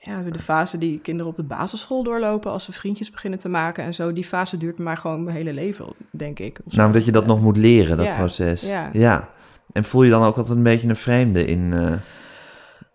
ja, 0.08 0.22
de 0.30 0.38
fase 0.38 0.78
die 0.78 0.98
kinderen 0.98 1.30
op 1.30 1.36
de 1.36 1.42
basisschool 1.42 2.02
doorlopen 2.02 2.50
als 2.50 2.64
ze 2.64 2.72
vriendjes 2.72 3.10
beginnen 3.10 3.38
te 3.38 3.48
maken 3.48 3.84
en 3.84 3.94
zo. 3.94 4.12
Die 4.12 4.24
fase 4.24 4.56
duurt 4.56 4.78
mij 4.78 4.96
gewoon 4.96 5.24
mijn 5.24 5.36
hele 5.36 5.52
leven, 5.52 5.86
denk 6.10 6.38
ik. 6.38 6.58
Nou, 6.64 6.92
dat 6.92 7.04
je 7.04 7.12
dat 7.12 7.26
nog 7.26 7.40
moet 7.42 7.56
leren, 7.56 7.96
dat 7.96 8.06
Ja, 8.06 8.16
proces. 8.16 8.62
ja. 8.92 9.28
En 9.72 9.84
voel 9.84 10.02
je 10.02 10.10
dan 10.10 10.22
ook 10.22 10.36
altijd 10.36 10.56
een 10.56 10.62
beetje 10.62 10.88
een 10.88 10.96
vreemde 10.96 11.44
in... 11.44 11.72
eh, 11.72 11.92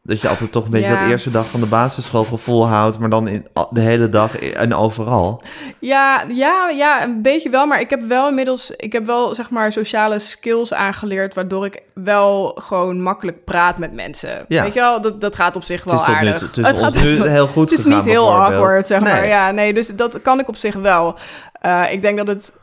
dat 0.06 0.22
je 0.22 0.28
altijd 0.28 0.52
toch 0.52 0.66
een 0.66 0.72
beetje 0.72 0.90
Ja. 0.90 1.00
dat 1.00 1.10
eerste 1.10 1.32
dag 1.32 1.46
van 1.46 1.60
de 1.60 1.66
basisschool 1.66 2.24
volhoudt... 2.24 3.00
maar 3.00 3.10
dan 3.10 3.28
in, 3.28 3.48
de 3.70 3.80
hele 3.80 4.10
dag 4.10 4.38
en 4.40 4.76
overal. 4.76 5.42
Ja, 5.80 6.24
ja, 6.28 6.70
ja, 6.70 7.04
een 7.04 7.22
beetje 7.22 7.50
wel. 7.50 7.66
Maar 7.66 7.80
ik 7.80 7.90
heb 7.90 8.02
wel 8.02 8.28
inmiddels, 8.28 8.72
ik 8.72 8.94
heb 8.94 9.06
wel 9.06 9.36
zeg 9.36 9.50
maar 9.50 9.72
sociale 9.72 10.20
skills 10.20 10.74
aangeleerd, 10.74 11.34
waardoor 11.34 11.66
ik 11.66 11.82
wel 11.94 12.58
gewoon 12.62 13.02
makkelijk 13.02 13.44
praat 13.44 13.78
met 13.78 13.94
mensen. 13.94 14.46
Ja. 14.48 14.64
Weet 14.64 14.74
je 14.74 14.80
wel, 14.80 15.02
dat, 15.02 15.22
dat 15.22 15.36
gaat 15.36 15.56
op 15.56 15.64
zich 15.64 15.84
wel 15.84 15.96
nu, 15.96 16.14
aardig. 16.14 16.56
het 16.56 16.80
gaat 16.80 16.94
nu 16.94 17.28
heel 17.28 17.48
goed 17.48 17.70
Het 17.70 17.80
is 17.80 17.86
gegaan, 17.86 18.00
niet 18.00 18.10
heel 18.10 18.36
awkward, 18.36 18.88
zeg 18.88 19.00
maar. 19.00 19.20
Nee. 19.20 19.30
Ja, 19.30 19.52
nee, 19.52 19.74
dus 19.74 19.88
dat 19.88 20.22
kan 20.22 20.40
ik 20.40 20.48
op 20.48 20.56
zich 20.56 20.76
wel. 20.76 21.16
Eh, 21.62 21.92
ik 21.92 22.02
denk 22.02 22.18
dat 22.18 22.28
het, 22.28 22.54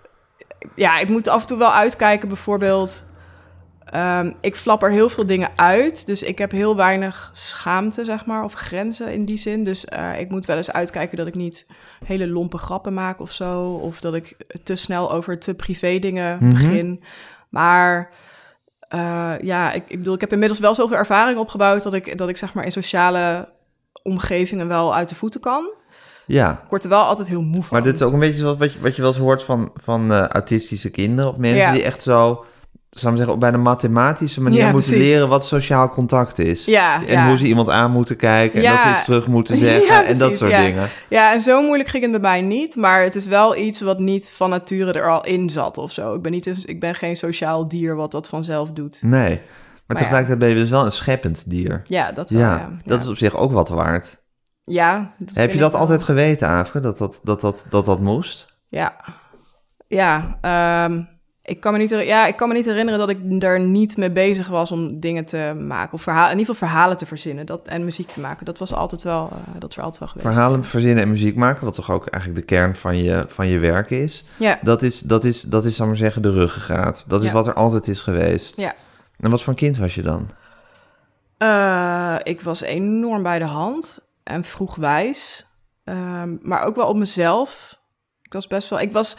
ja, 0.75 0.99
ik 0.99 1.09
moet 1.09 1.29
af 1.29 1.41
en 1.41 1.47
toe 1.47 1.59
wel 1.59 1.73
uitkijken, 1.73 2.29
bijvoorbeeld. 2.29 3.03
Ehm, 3.91 4.33
ik 4.41 4.57
flap 4.57 4.83
er 4.83 4.91
heel 4.91 5.09
veel 5.09 5.27
dingen 5.27 5.49
uit, 5.57 6.07
dus 6.07 6.23
ik 6.23 6.39
heb 6.39 6.51
heel 6.51 6.77
weinig 6.77 7.31
schaamte, 7.35 8.05
zeg 8.05 8.27
maar, 8.27 8.45
of 8.45 8.53
grenzen 8.55 9.13
in 9.13 9.25
die 9.25 9.37
zin. 9.39 9.65
Dus 9.65 9.85
eh, 9.85 10.21
ik 10.21 10.31
moet 10.31 10.47
wel 10.47 10.57
eens 10.57 10.73
uitkijken 10.73 11.17
dat 11.17 11.27
ik 11.27 11.35
niet 11.35 11.67
hele 12.05 12.29
lompe 12.29 12.59
grappen 12.59 12.95
maak 12.95 13.21
of 13.21 13.33
zo, 13.33 13.63
of 13.73 14.01
dat 14.01 14.15
ik 14.15 14.37
te 14.63 14.77
snel 14.77 15.13
over 15.13 15.39
te 15.39 15.55
privé 15.55 15.99
dingen 15.99 16.39
Mhm. 16.41 16.51
begin. 16.53 17.03
Maar 17.49 18.11
eh, 18.89 19.33
ja, 19.43 19.73
ik, 19.73 19.83
ik 19.89 19.99
bedoel, 19.99 20.15
ik 20.15 20.21
heb 20.21 20.33
inmiddels 20.33 20.61
wel 20.61 20.75
zoveel 20.75 20.97
ervaring 20.97 21.39
opgebouwd 21.39 21.83
dat 21.83 21.95
ik, 21.95 22.19
dat 22.19 22.29
ik 22.29 22.37
zeg 22.37 22.55
maar 22.55 22.65
in 22.65 22.73
sociale 22.73 23.49
omgevingen 24.03 24.69
wel 24.69 24.95
uit 24.95 25.09
de 25.09 25.15
voeten 25.15 25.41
kan. 25.41 25.75
Ja, 26.27 26.53
Ik 26.65 26.69
word 26.71 26.83
er 26.83 26.89
wel 26.89 27.03
altijd 27.03 27.29
heel 27.29 27.43
moe 27.43 27.63
van. 27.63 27.69
maar 27.71 27.83
dit 27.83 27.95
is 27.95 28.03
ook 28.03 28.13
een 28.13 28.19
beetje 28.19 28.39
zoals 28.39 28.59
wat 28.59 28.73
je, 28.73 28.81
wat 28.81 28.97
je 28.97 29.03
wel 29.03 29.11
eens 29.11 29.21
hoort 29.21 29.43
van, 29.43 29.71
van 29.75 30.13
eh, 30.13 30.27
autistische 30.27 30.91
kinderen... 30.91 31.31
of 31.31 31.37
mensen 31.37 31.61
Ja. 31.61 31.73
die 31.73 31.83
echt 31.83 32.03
zo, 32.03 32.45
zou 32.99 33.13
ik 33.13 33.19
zeggen, 33.19 33.35
op 33.35 33.41
bijna 33.41 33.57
mathematische 33.57 34.41
manier 34.43 34.59
Ja, 34.59 34.71
moeten 34.71 34.97
leren... 34.97 35.29
wat 35.29 35.47
sociaal 35.47 35.89
contact 35.89 36.39
is. 36.39 36.65
Ja, 36.65 37.07
En 37.07 37.13
ja. 37.13 37.27
hoe 37.27 37.37
ze 37.37 37.47
iemand 37.47 37.69
aan 37.69 37.91
moeten 37.91 38.17
kijken 38.17 38.65
en 38.65 38.73
dat 38.73 38.81
ze 38.81 38.91
iets 38.91 39.05
terug 39.05 39.27
moeten 39.27 39.57
zeggen 39.67 40.07
en 40.07 40.19
dat 40.19 40.37
soort 40.37 40.57
dingen. 40.57 40.89
Ja, 41.09 41.33
en 41.33 41.41
zo 41.41 41.63
moeilijk 41.63 41.89
ging 41.89 42.03
het 42.03 42.13
bij 42.13 42.21
mij 42.21 42.41
niet. 42.41 42.77
Maar 42.77 43.03
het 43.03 43.15
is 43.15 43.27
wel 43.27 43.57
iets 43.57 43.81
wat 43.81 43.99
niet 43.99 44.31
van 44.31 44.51
nature 44.51 44.93
er 44.93 45.11
al 45.11 45.25
in 45.25 45.51
zat 45.51 45.79
of 45.79 45.93
zo. 45.93 46.15
Ik 46.15 46.23
ben, 46.23 46.33
niet, 46.33 46.69
ik 46.69 46.81
ben 46.81 46.95
geen 46.95 47.17
sociaal 47.17 47.69
dier 47.69 47.97
wat 47.97 48.11
dat 48.13 48.29
vanzelf 48.29 48.71
doet. 48.71 49.03
Nee. 49.03 49.41
Maar 49.87 49.97
tegelijkertijd 49.99 50.39
ben 50.39 50.49
je 50.49 50.55
dus 50.55 50.71
wel 50.71 50.85
een 50.85 50.93
scheppend 50.93 51.51
dier. 51.51 51.83
Ja, 51.87 52.13
dat 52.13 52.31
wel, 52.31 52.41
Ja, 52.41 52.71
dat 52.85 53.01
is 53.01 53.09
op 53.09 53.17
zich 53.17 53.37
ook 53.37 53.53
wat 53.53 53.69
waard. 53.69 54.17
Ja, 54.65 55.15
dat 55.19 55.37
Heb 55.37 55.53
je 55.53 55.59
dat 55.59 55.73
wel. 55.73 55.81
altijd 55.81 56.03
geweten, 56.03 56.49
Aafke, 56.49 56.81
dat 56.81 56.99
dat, 56.99 57.21
dat, 57.25 57.41
dat, 57.41 57.67
dat, 57.71 57.85
dat 57.85 58.01
moest? 58.01 58.57
Ja, 58.69 58.95
ja. 59.89 60.39
ehm, 60.41 61.03
ik, 61.43 61.61
kan 61.61 61.73
me 61.73 61.79
niet, 61.79 61.91
ja 61.91 62.27
ik 62.27 62.37
kan 62.37 62.49
me 62.49 62.55
niet 62.55 62.65
herinneren 62.65 62.99
dat 62.99 63.09
ik 63.09 63.41
daar 63.41 63.61
niet 63.61 63.97
mee 63.97 64.11
bezig 64.11 64.49
was 64.49 64.73
om 64.73 65.01
dingen 65.01 65.25
te 65.25 65.55
maken. 65.59 65.93
Of 65.93 66.03
verhaal, 66.03 66.31
in 66.31 66.39
ieder 66.39 66.55
geval 66.55 66.69
verhalen 66.69 66.97
te 66.97 67.07
verzinnen 67.07 67.47
dat, 67.47 67.69
en 67.69 67.85
muziek 67.85 68.09
te 68.09 68.21
maken. 68.21 68.45
Dat 68.45 68.59
was 68.59 68.73
altijd 68.73 69.03
wel, 69.03 69.29
eh, 69.33 69.61
dat 69.61 69.71
is 69.71 69.77
er 69.77 69.83
altijd 69.83 70.01
wel 70.01 70.09
geweest. 70.09 70.29
Verhalen 70.35 70.65
verzinnen 70.65 71.03
en 71.05 71.11
muziek 71.11 71.37
maken, 71.37 71.65
wat 71.65 71.75
toch 71.75 71.91
ook 71.91 72.07
eigenlijk 72.07 72.43
de 72.47 72.55
kern 72.55 72.77
van 72.77 72.97
je, 73.03 73.25
van 73.29 73.47
je 73.47 73.59
werk 73.59 73.91
is. 73.91 74.25
Ja, 74.37 74.59
Dat 74.63 74.83
is, 74.83 75.01
dat 75.01 75.25
is, 75.25 75.43
dat 75.43 75.65
is, 75.65 75.75
zal 75.77 75.85
ik 75.85 75.91
maar 75.91 76.01
zeggen, 76.01 76.23
de 76.23 76.33
ruggengraat. 76.33 77.05
Dat 77.07 77.21
is 77.21 77.27
Ja. 77.27 77.33
wat 77.33 77.47
er 77.47 77.55
altijd 77.55 77.89
is 77.89 78.01
geweest. 78.01 78.57
Ja. 78.57 78.75
En 79.19 79.31
wat 79.31 79.43
voor 79.43 79.55
kind 79.55 79.77
was 79.77 79.95
je 79.95 80.03
dan? 80.03 80.31
Eh, 81.39 82.17
ik 82.23 82.41
was 82.41 82.61
enorm 82.61 83.23
bij 83.23 83.39
de 83.39 83.45
hand 83.45 83.99
en 84.23 84.45
vroeg 84.45 84.77
wijs. 84.77 85.47
Ehm, 85.85 86.37
maar 86.43 86.63
ook 86.65 86.77
wel 86.77 86.87
op 86.87 86.97
mezelf. 86.97 87.79
Ik 88.23 88.33
was 88.33 88.47
best 88.47 88.69
wel. 88.69 88.81
Ik 88.81 88.93
was. 88.93 89.17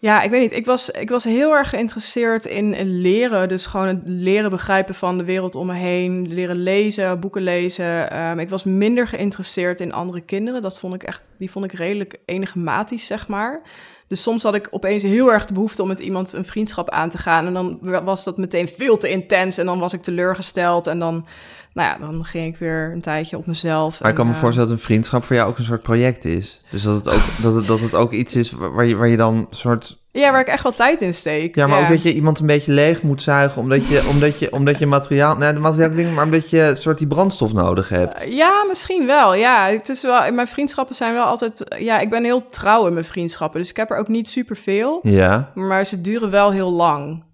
Ja, 0.00 0.22
ik 0.22 0.30
weet 0.30 0.40
niet. 0.40 0.52
Ik 0.52 0.66
was, 0.66 0.90
ik 0.90 1.08
was 1.08 1.24
heel 1.24 1.56
erg 1.56 1.68
geïnteresseerd 1.68 2.44
in 2.44 3.00
leren. 3.00 3.48
Dus 3.48 3.66
gewoon 3.66 3.86
het 3.86 4.00
leren 4.04 4.50
begrijpen 4.50 4.94
van 4.94 5.18
de 5.18 5.24
wereld 5.24 5.54
om 5.54 5.66
me 5.66 5.74
heen. 5.74 6.34
Leren 6.34 6.62
lezen, 6.62 7.20
boeken 7.20 7.42
lezen. 7.42 8.10
Ehm, 8.10 8.38
ik 8.38 8.48
was 8.48 8.64
minder 8.64 9.08
geïnteresseerd 9.08 9.80
in 9.80 9.92
andere 9.92 10.20
kinderen. 10.20 10.62
Dat 10.62 10.78
vond 10.78 10.94
ik 10.94 11.02
echt. 11.02 11.30
Die 11.38 11.50
vond 11.50 11.64
ik 11.64 11.72
redelijk 11.72 12.18
enigmatisch, 12.24 13.06
zeg 13.06 13.28
maar. 13.28 13.62
Dus 14.08 14.22
soms 14.22 14.42
had 14.42 14.54
ik 14.54 14.68
opeens 14.70 15.02
heel 15.02 15.32
erg 15.32 15.44
de 15.44 15.52
behoefte 15.52 15.82
om 15.82 15.88
met 15.88 15.98
iemand 15.98 16.32
een 16.32 16.44
vriendschap 16.44 16.90
aan 16.90 17.10
te 17.10 17.18
gaan. 17.18 17.46
En 17.46 17.52
dan 17.52 17.78
was 18.04 18.24
dat 18.24 18.36
meteen 18.36 18.68
veel 18.68 18.96
te 18.96 19.10
intens. 19.10 19.58
En 19.58 19.66
dan 19.66 19.78
was 19.78 19.92
ik 19.92 20.02
teleurgesteld. 20.02 20.86
En 20.86 20.98
dan, 20.98 21.26
nou 21.72 21.88
ja, 21.88 22.06
dan 22.06 22.24
ging 22.24 22.54
ik 22.54 22.58
weer 22.58 22.92
een 22.92 23.00
tijdje 23.00 23.36
op 23.36 23.46
mezelf. 23.46 24.00
Maar 24.00 24.10
ik 24.10 24.16
kan 24.16 24.24
En, 24.24 24.30
me 24.30 24.36
eh, 24.36 24.42
voorstellen 24.42 24.68
dat 24.70 24.78
een 24.78 24.84
vriendschap 24.84 25.24
voor 25.24 25.36
jou 25.36 25.48
ook 25.48 25.58
een 25.58 25.64
soort 25.64 25.82
project 25.82 26.24
is. 26.24 26.60
Dus 26.70 26.82
dat 26.82 26.94
het 26.94 27.08
ook, 27.08 27.42
dat 27.42 27.54
het, 27.54 27.66
dat 27.66 27.80
het 27.80 27.94
ook 27.94 28.12
iets 28.12 28.36
is 28.36 28.50
waar 28.50 28.84
je, 28.84 28.96
waar 28.96 29.08
je 29.08 29.16
dan 29.16 29.46
soort... 29.50 29.96
Ja, 30.10 30.30
waar 30.32 30.40
ik 30.40 30.46
echt 30.46 30.62
wel 30.62 30.72
tijd 30.72 31.02
in 31.02 31.14
steek. 31.14 31.54
Ja, 31.54 31.66
maar 31.66 31.80
ook 31.82 31.88
dat 31.88 32.02
je 32.02 32.12
iemand 32.14 32.38
een 32.38 32.46
beetje 32.46 32.72
leeg 32.72 33.02
moet 33.02 33.22
zuigen, 33.22 33.62
omdat 33.62 33.86
je, 33.88 34.06
omdat 34.10 34.38
je, 34.38 34.52
omdat 34.52 34.78
je 34.78 34.86
materiaal... 34.86 35.36
Nee, 35.36 35.52
de 35.52 35.58
materiaal 35.60 35.90
dingen, 35.94 36.14
maar 36.14 36.24
omdat 36.24 36.50
je 36.50 36.60
een 36.62 36.76
soort 36.76 36.98
die 36.98 37.06
brandstof 37.06 37.52
nodig 37.52 37.88
hebt. 37.88 38.24
Ja, 38.28 38.64
misschien 38.68 39.06
wel. 39.06 39.34
Ja, 39.34 39.66
het 39.66 39.88
is 39.88 40.02
wel. 40.02 40.32
Mijn 40.32 40.46
vriendschappen 40.46 40.94
zijn 40.94 41.14
wel 41.14 41.24
altijd. 41.24 41.64
Ja, 41.78 41.98
ik 41.98 42.10
ben 42.10 42.24
heel 42.24 42.46
trouw 42.46 42.86
in 42.86 42.92
mijn 42.92 43.04
vriendschappen, 43.04 43.60
dus 43.60 43.70
ik 43.70 43.76
heb 43.76 43.90
er 43.90 43.98
ook 43.98 44.08
niet 44.08 44.28
superveel, 44.28 45.00
Ja. 45.02 45.50
maar 45.54 45.84
ze 45.84 46.00
duren 46.00 46.30
wel 46.30 46.52
heel 46.52 46.72
lang. 46.72 47.24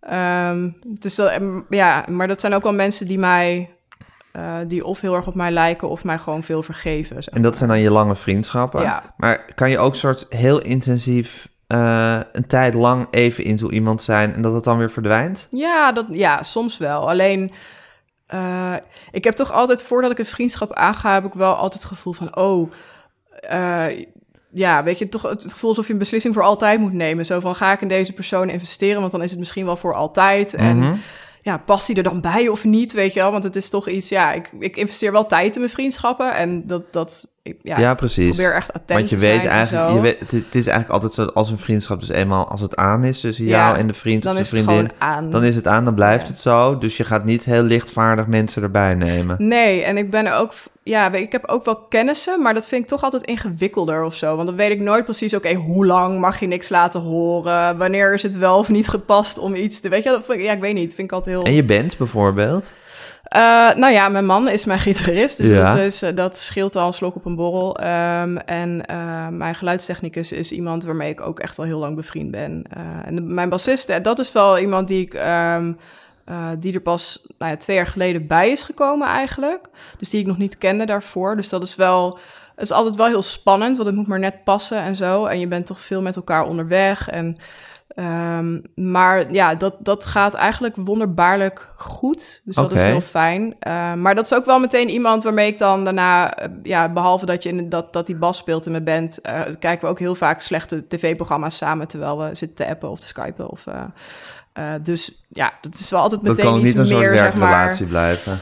Ehm, 0.00 0.68
dus 0.86 1.14
dat, 1.14 1.32
ja, 1.68 2.04
maar 2.10 2.28
dat 2.28 2.40
zijn 2.40 2.54
ook 2.54 2.62
wel 2.62 2.72
mensen 2.74 3.06
die 3.06 3.18
mij, 3.18 3.70
eh, 4.32 4.54
die 4.68 4.84
of 4.84 5.00
heel 5.00 5.14
erg 5.14 5.26
op 5.26 5.34
mij 5.34 5.50
lijken 5.50 5.88
of 5.88 6.04
mij 6.04 6.18
gewoon 6.18 6.42
veel 6.42 6.62
vergeven. 6.62 7.22
zeg 7.22 7.34
En 7.34 7.42
dat 7.42 7.56
zijn 7.56 7.68
dan 7.68 7.80
je 7.80 7.90
lange 7.90 8.16
vriendschappen. 8.16 8.82
Ja. 8.82 9.14
Maar 9.16 9.44
kan 9.54 9.70
je 9.70 9.78
ook 9.78 9.94
soort 9.94 10.26
heel 10.28 10.60
intensief 10.62 11.52
eh, 11.66 12.20
een 12.32 12.46
tijd 12.46 12.74
lang 12.74 13.06
even 13.10 13.44
in 13.44 13.58
zo 13.58 13.70
iemand 13.70 14.02
zijn 14.02 14.34
en 14.34 14.42
dat 14.42 14.52
het 14.54 14.64
dan 14.64 14.78
weer 14.78 14.90
verdwijnt? 14.90 15.48
Ja, 15.50 15.92
dat, 15.92 16.06
ja, 16.10 16.42
soms 16.42 16.78
wel. 16.78 17.08
Alleen, 17.08 17.52
eh, 18.26 18.74
ik 19.10 19.24
heb 19.24 19.34
toch 19.34 19.52
altijd, 19.52 19.82
voordat 19.82 20.10
ik 20.10 20.18
een 20.18 20.24
vriendschap 20.24 20.72
aanga, 20.72 21.14
heb 21.14 21.24
ik 21.24 21.34
wel 21.34 21.54
altijd 21.54 21.82
het 21.82 21.92
gevoel 21.92 22.12
van, 22.12 22.36
oh, 22.36 22.72
eh, 23.40 23.86
ja, 24.50 24.82
weet 24.82 24.98
je, 24.98 25.08
toch 25.08 25.22
het 25.22 25.52
gevoel 25.52 25.68
alsof 25.70 25.86
je 25.86 25.92
een 25.92 25.98
beslissing 25.98 26.34
voor 26.34 26.42
altijd 26.42 26.80
moet 26.80 26.92
nemen. 26.92 27.26
Zo 27.26 27.40
van, 27.40 27.54
ga 27.56 27.72
ik 27.72 27.80
in 27.80 27.88
deze 27.88 28.12
persoon 28.12 28.48
investeren, 28.48 29.00
want 29.00 29.12
dan 29.12 29.22
is 29.22 29.30
het 29.30 29.38
misschien 29.38 29.64
wel 29.64 29.76
voor 29.76 29.94
altijd. 29.94 30.54
En 30.54 30.78
Mhm. 30.78 30.94
ja, 31.42 31.58
past 31.58 31.86
die 31.86 31.96
er 31.96 32.02
dan 32.02 32.20
bij 32.20 32.48
of 32.48 32.64
niet, 32.64 32.92
weet 32.92 33.12
je 33.14 33.20
wel? 33.20 33.30
Want 33.32 33.44
het 33.44 33.56
is 33.56 33.70
toch 33.70 33.88
iets, 33.88 34.08
ja, 34.08 34.32
ik, 34.32 34.50
ik 34.58 34.76
investeer 34.76 35.12
wel 35.12 35.26
tijd 35.26 35.54
in 35.54 35.60
mijn 35.60 35.72
vriendschappen 35.72 36.34
en 36.34 36.66
dat, 36.66 36.92
dat 36.92 37.33
ja, 37.62 37.94
precies. 37.94 38.28
probeer 38.36 38.54
echt 38.54 38.72
attent 38.72 38.98
Want 38.98 39.10
je 39.10 39.16
weet 39.18 39.44
eigenlijk, 39.44 39.92
je 39.92 40.00
weet, 40.00 40.18
het, 40.18 40.32
is- 40.32 40.40
het 40.40 40.54
is 40.54 40.66
eigenlijk 40.66 41.02
altijd 41.02 41.12
zo 41.28 41.34
als 41.34 41.50
een 41.50 41.58
vriendschap 41.58 42.00
dus 42.00 42.08
eenmaal 42.08 42.48
als 42.48 42.60
het 42.60 42.76
aan 42.76 43.04
is 43.04 43.20
tussen 43.20 43.44
Ja, 43.44 43.66
jou 43.66 43.78
en 43.78 43.86
de 43.86 43.94
vriend 43.94 44.26
of 44.26 44.32
de 44.34 44.40
is 44.40 44.50
het 44.50 44.60
vriendin, 44.64 44.90
dan 45.30 45.44
is 45.44 45.54
het 45.54 45.66
aan, 45.66 45.84
dan 45.84 45.94
blijft 45.94 46.26
Ja. 46.26 46.32
het 46.32 46.40
zo. 46.40 46.78
Dus 46.78 46.96
je 46.96 47.04
gaat 47.04 47.24
niet 47.24 47.44
heel 47.44 47.62
lichtvaardig 47.62 48.26
mensen 48.26 48.62
erbij 48.62 48.94
nemen. 48.94 49.36
Nee, 49.48 49.82
en 49.82 49.96
ik 49.96 50.10
ben 50.10 50.38
ook, 50.38 50.52
ja, 50.82 51.12
ik 51.12 51.32
heb 51.32 51.46
ook 51.46 51.64
wel 51.64 51.76
kennissen, 51.76 52.42
maar 52.42 52.54
dat 52.54 52.66
vind 52.66 52.82
ik 52.82 52.88
toch 52.88 53.02
altijd 53.02 53.22
ingewikkelder 53.22 54.04
of 54.04 54.14
zo. 54.14 54.34
Want 54.36 54.48
dan 54.48 54.56
weet 54.56 54.70
ik 54.70 54.80
nooit 54.80 55.04
precies, 55.04 55.34
oké, 55.34 55.52
hoe 55.54 55.86
lang 55.86 56.20
mag 56.20 56.40
je 56.40 56.46
niks 56.46 56.68
laten 56.68 57.00
horen? 57.00 57.78
Wanneer 57.78 58.14
is 58.14 58.22
het 58.22 58.38
wel 58.38 58.58
of 58.58 58.68
niet 58.68 58.88
gepast 58.88 59.38
om 59.38 59.54
iets 59.54 59.80
te, 59.80 59.88
weet 59.88 60.02
je, 60.02 60.08
dat 60.10 60.24
vind 60.24 60.38
ik, 60.38 60.44
ja, 60.44 60.52
ik 60.52 60.60
weet 60.60 60.74
niet, 60.74 60.94
vind 60.94 61.08
ik 61.08 61.12
altijd 61.12 61.36
heel. 61.36 61.44
En 61.44 61.52
je 61.54 61.64
bent 61.64 61.96
bijvoorbeeld? 61.96 62.72
Eh, 63.24 63.74
nou 63.74 63.92
ja, 63.92 64.08
mijn 64.08 64.26
man 64.26 64.48
is 64.48 64.64
mijn 64.64 64.78
gitarist, 64.78 65.36
dus 65.36 65.48
Ja. 65.50 65.68
dat, 65.68 65.78
is, 65.78 66.02
eh, 66.02 66.14
dat 66.16 66.36
scheelt 66.38 66.76
al 66.76 66.86
een 66.86 66.92
slok 66.92 67.14
op 67.14 67.24
een 67.24 67.36
borrel. 67.36 67.78
Ehm, 67.78 68.36
en 68.36 68.86
eh, 68.86 69.28
mijn 69.28 69.54
geluidstechnicus 69.54 70.32
is 70.32 70.52
iemand 70.52 70.84
waarmee 70.84 71.10
ik 71.10 71.20
ook 71.20 71.38
echt 71.40 71.58
al 71.58 71.64
heel 71.64 71.78
lang 71.78 71.96
bevriend 71.96 72.30
ben. 72.30 72.64
En 73.04 73.14
de- 73.14 73.20
mijn 73.20 73.48
bassist, 73.48 74.04
dat 74.04 74.18
is 74.18 74.32
wel 74.32 74.58
iemand 74.58 74.88
die 74.88 75.00
ik... 75.00 75.14
ehm, 75.14 75.72
eh, 76.24 76.48
die 76.58 76.74
er 76.74 76.80
pas 76.80 77.26
nou 77.38 77.50
ja, 77.50 77.56
twee 77.56 77.76
jaar 77.76 77.86
geleden 77.86 78.26
bij 78.26 78.50
is 78.50 78.62
gekomen 78.62 79.08
eigenlijk. 79.08 79.66
Dus 79.98 80.10
die 80.10 80.20
ik 80.20 80.26
nog 80.26 80.38
niet 80.38 80.58
kende 80.58 80.86
daarvoor. 80.86 81.36
Dus 81.36 81.48
dat 81.48 81.62
is 81.62 81.76
wel... 81.76 82.18
Het 82.54 82.64
is 82.64 82.72
altijd 82.72 82.96
wel 82.96 83.06
heel 83.06 83.22
spannend, 83.22 83.76
want 83.76 83.88
het 83.88 83.96
moet 83.98 84.06
maar 84.06 84.18
net 84.18 84.44
passen 84.44 84.78
en 84.78 84.96
zo. 84.96 85.24
En 85.24 85.40
je 85.40 85.46
bent 85.48 85.66
toch 85.66 85.80
veel 85.80 86.02
met 86.02 86.16
elkaar 86.16 86.44
onderweg. 86.46 87.08
En, 87.08 87.36
ehm, 87.94 88.60
maar 88.74 89.32
ja, 89.32 89.54
dat, 89.54 89.74
dat 89.78 90.06
gaat 90.06 90.34
eigenlijk 90.34 90.76
wonderbaarlijk 90.76 91.72
goed. 91.76 92.40
Dus 92.44 92.54
dat 92.54 92.72
is 92.72 92.82
heel 92.82 93.00
fijn. 93.00 93.56
Eh, 93.58 93.94
maar 93.94 94.14
dat 94.14 94.24
is 94.24 94.34
ook 94.34 94.44
wel 94.44 94.58
meteen 94.58 94.88
iemand 94.88 95.22
waarmee 95.22 95.46
ik 95.46 95.58
dan 95.58 95.84
daarna... 95.84 96.34
eh, 96.34 96.48
ja, 96.62 96.88
behalve 96.88 97.26
dat, 97.26 97.42
je 97.42 97.48
in, 97.48 97.68
dat, 97.68 97.92
dat 97.92 98.06
die 98.06 98.16
bas 98.16 98.38
speelt 98.38 98.66
in 98.66 98.72
mijn 98.72 98.84
band... 98.84 99.20
eh, 99.20 99.40
kijken 99.58 99.80
we 99.80 99.86
ook 99.86 99.98
heel 99.98 100.14
vaak 100.14 100.40
slechte 100.40 100.88
tv-programma's 100.88 101.56
samen... 101.56 101.88
terwijl 101.88 102.18
we 102.18 102.34
zitten 102.34 102.66
te 102.66 102.72
appen 102.72 102.90
of 102.90 103.00
te 103.00 103.06
skypen. 103.06 103.50
Of, 103.50 103.66
eh, 104.52 104.72
dus 104.82 105.26
ja, 105.28 105.52
dat 105.60 105.74
is 105.74 105.90
wel 105.90 106.00
altijd 106.00 106.20
Dat 106.24 106.30
meteen 106.30 106.50
kan 106.50 106.54
ook 106.54 106.60
iets 106.60 106.70
niet 106.70 106.78
een 106.78 106.86
soort 106.86 107.00
meer, 107.00 107.18
zeg 107.18 107.34
maar... 107.34 107.48
werkrelatie 107.48 107.86
blijven. 107.86 108.38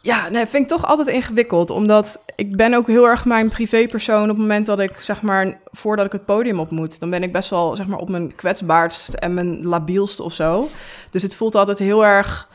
Ja, 0.00 0.28
nee, 0.28 0.46
vind 0.46 0.62
ik 0.62 0.68
toch 0.68 0.86
altijd 0.86 1.08
ingewikkeld. 1.08 1.70
Omdat 1.70 2.24
ik 2.36 2.56
ben 2.56 2.74
ook 2.74 2.86
heel 2.86 3.08
erg 3.08 3.24
mijn 3.24 3.48
privépersoon 3.48 4.22
op 4.22 4.28
het 4.28 4.36
moment 4.36 4.66
dat 4.66 4.78
ik, 4.78 5.00
zeg 5.00 5.22
maar, 5.22 5.58
voordat 5.64 6.06
ik 6.06 6.12
het 6.12 6.24
podium 6.24 6.60
op 6.60 6.70
moet. 6.70 7.00
Dan 7.00 7.10
ben 7.10 7.22
ik 7.22 7.32
best 7.32 7.50
wel, 7.50 7.76
zeg 7.76 7.86
maar, 7.86 7.98
op 7.98 8.08
mijn 8.08 8.34
kwetsbaarst 8.34 9.14
en 9.14 9.34
mijn 9.34 9.66
labielst 9.66 10.20
of 10.20 10.32
zo. 10.32 10.68
Dus 11.10 11.22
het 11.22 11.34
voelt 11.34 11.54
altijd 11.54 11.78
heel 11.78 12.04
erg... 12.04 12.48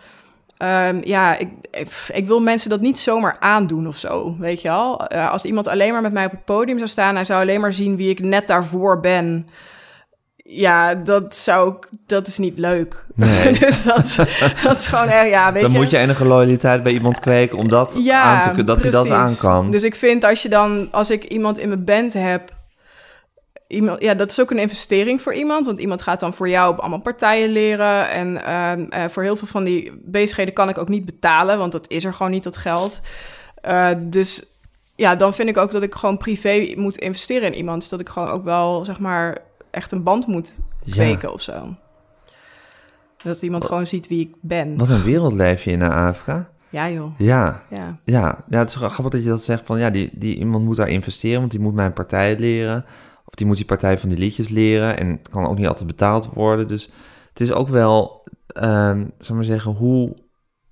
ehm, 0.57 1.01
ja, 1.03 1.37
ik, 1.37 1.49
ik, 2.13 2.27
wil 2.27 2.39
mensen 2.39 2.69
dat 2.69 2.81
niet 2.81 2.99
zomaar 2.99 3.37
aandoen 3.39 3.87
of 3.87 3.97
zo, 3.97 4.35
weet 4.39 4.61
je 4.61 4.67
wel. 4.67 5.07
Eh, 5.07 5.31
als 5.31 5.45
iemand 5.45 5.67
alleen 5.67 5.91
maar 5.91 6.01
met 6.01 6.13
mij 6.13 6.25
op 6.25 6.31
het 6.31 6.45
podium 6.45 6.77
zou 6.77 6.89
staan... 6.89 7.15
hij 7.15 7.25
zou 7.25 7.41
alleen 7.41 7.61
maar 7.61 7.73
zien 7.73 7.95
wie 7.95 8.09
ik 8.09 8.19
net 8.19 8.47
daarvoor 8.47 8.99
ben... 8.99 9.47
Ja, 10.55 10.95
dat 10.95 11.35
zou 11.35 11.73
ik, 11.73 11.87
dat 12.05 12.27
is 12.27 12.37
niet 12.37 12.59
leuk. 12.59 13.05
Nee. 13.15 13.51
dus 13.59 13.83
dat, 13.83 14.15
dat 14.63 14.77
is 14.77 14.87
gewoon, 14.87 15.09
erg, 15.09 15.29
ja, 15.29 15.51
weet 15.51 15.61
Dan 15.61 15.71
je. 15.71 15.77
moet 15.77 15.89
je 15.89 15.97
enige 15.97 16.25
loyaliteit 16.25 16.83
bij 16.83 16.91
iemand 16.91 17.19
kweken 17.19 17.57
om 17.57 17.67
dat 17.67 17.95
aan 18.09 18.41
te 18.41 18.47
kunnen, 18.47 18.65
dat 18.65 18.81
hij 18.81 18.91
dat 18.91 19.09
aan 19.09 19.35
kan. 19.37 19.71
Dus 19.71 19.83
ik 19.83 19.95
vind 19.95 20.23
als 20.23 20.41
je 20.41 20.49
dan, 20.49 20.87
als 20.91 21.09
ik 21.09 21.23
iemand 21.23 21.57
in 21.57 21.67
mijn 21.67 21.85
band 21.85 22.13
heb, 22.13 22.51
iemand, 23.67 24.01
ja, 24.01 24.13
dat 24.13 24.31
is 24.31 24.41
ook 24.41 24.51
een 24.51 24.59
investering 24.59 25.21
voor 25.21 25.33
iemand, 25.33 25.65
want 25.65 25.79
iemand 25.79 26.01
gaat 26.01 26.19
dan 26.19 26.33
voor 26.33 26.49
jou 26.49 26.71
op 26.71 26.79
allemaal 26.79 27.01
partijen 27.01 27.49
leren 27.49 28.09
en 28.09 28.45
ehm, 28.45 28.85
eh, 28.89 29.03
voor 29.09 29.23
heel 29.23 29.35
veel 29.35 29.47
van 29.47 29.63
die 29.63 29.91
bezigheden 30.05 30.53
kan 30.53 30.69
ik 30.69 30.77
ook 30.77 30.89
niet 30.89 31.05
betalen, 31.05 31.57
want 31.57 31.71
dat 31.71 31.89
is 31.89 32.03
er 32.03 32.13
gewoon 32.13 32.31
niet 32.31 32.43
dat 32.43 32.57
geld. 32.57 33.01
Eh, 33.61 33.89
dus 33.99 34.43
ja, 34.95 35.15
dan 35.15 35.33
vind 35.33 35.49
ik 35.49 35.57
ook 35.57 35.71
dat 35.71 35.83
ik 35.83 35.95
gewoon 35.95 36.17
privé 36.17 36.73
moet 36.75 36.97
investeren 36.97 37.47
in 37.47 37.55
iemand, 37.55 37.79
dus 37.79 37.89
dat 37.89 37.99
ik 37.99 38.09
gewoon 38.09 38.29
ook 38.29 38.43
wel 38.43 38.85
zeg 38.85 38.99
maar 38.99 39.37
echt 39.73 39.91
een 39.91 40.03
band 40.03 40.27
moet 40.27 40.61
ja. 40.83 40.93
kweken 40.93 41.33
of 41.33 41.41
zo. 41.41 41.75
Dat 43.23 43.41
iemand 43.41 43.65
gewoon 43.65 43.87
ziet 43.87 44.07
wie 44.07 44.19
ik 44.19 44.35
ben. 44.41 44.77
Wat 44.77 44.89
een 44.89 45.03
wereld 45.03 45.33
leef 45.33 45.63
je 45.63 45.71
in 45.71 45.79
naar 45.79 46.07
Afrika. 46.07 46.49
Ja, 46.69 46.89
joh. 46.89 47.19
Ja, 47.19 47.61
Ja. 47.69 47.97
ja, 48.05 48.43
ja, 48.47 48.59
het 48.59 48.69
is 48.69 48.75
grappig 48.75 49.09
dat 49.09 49.23
je 49.23 49.29
dat 49.29 49.43
zegt 49.43 49.65
van 49.65 49.79
ja, 49.79 49.89
die, 49.89 50.09
die 50.13 50.37
iemand 50.37 50.65
moet 50.65 50.75
daar 50.75 50.89
investeren, 50.89 51.39
want 51.39 51.51
die 51.51 51.59
moet 51.59 51.73
mijn 51.73 51.93
partij 51.93 52.39
leren. 52.39 52.85
Of 53.25 53.33
die 53.33 53.45
moet 53.47 53.55
die 53.55 53.65
partij 53.65 53.97
van 53.97 54.09
die 54.09 54.17
liedjes 54.17 54.49
leren. 54.49 54.97
En 54.97 55.07
het 55.07 55.29
kan 55.29 55.45
ook 55.45 55.57
niet 55.57 55.67
altijd 55.67 55.87
betaald 55.87 56.25
worden. 56.33 56.67
Dus 56.67 56.91
het 57.29 57.39
is 57.39 57.51
ook 57.51 57.67
wel, 57.67 58.27
ehm 58.47 59.05
zal 59.17 59.35
maar 59.35 59.45
zeggen, 59.45 59.71
hoe 59.71 60.15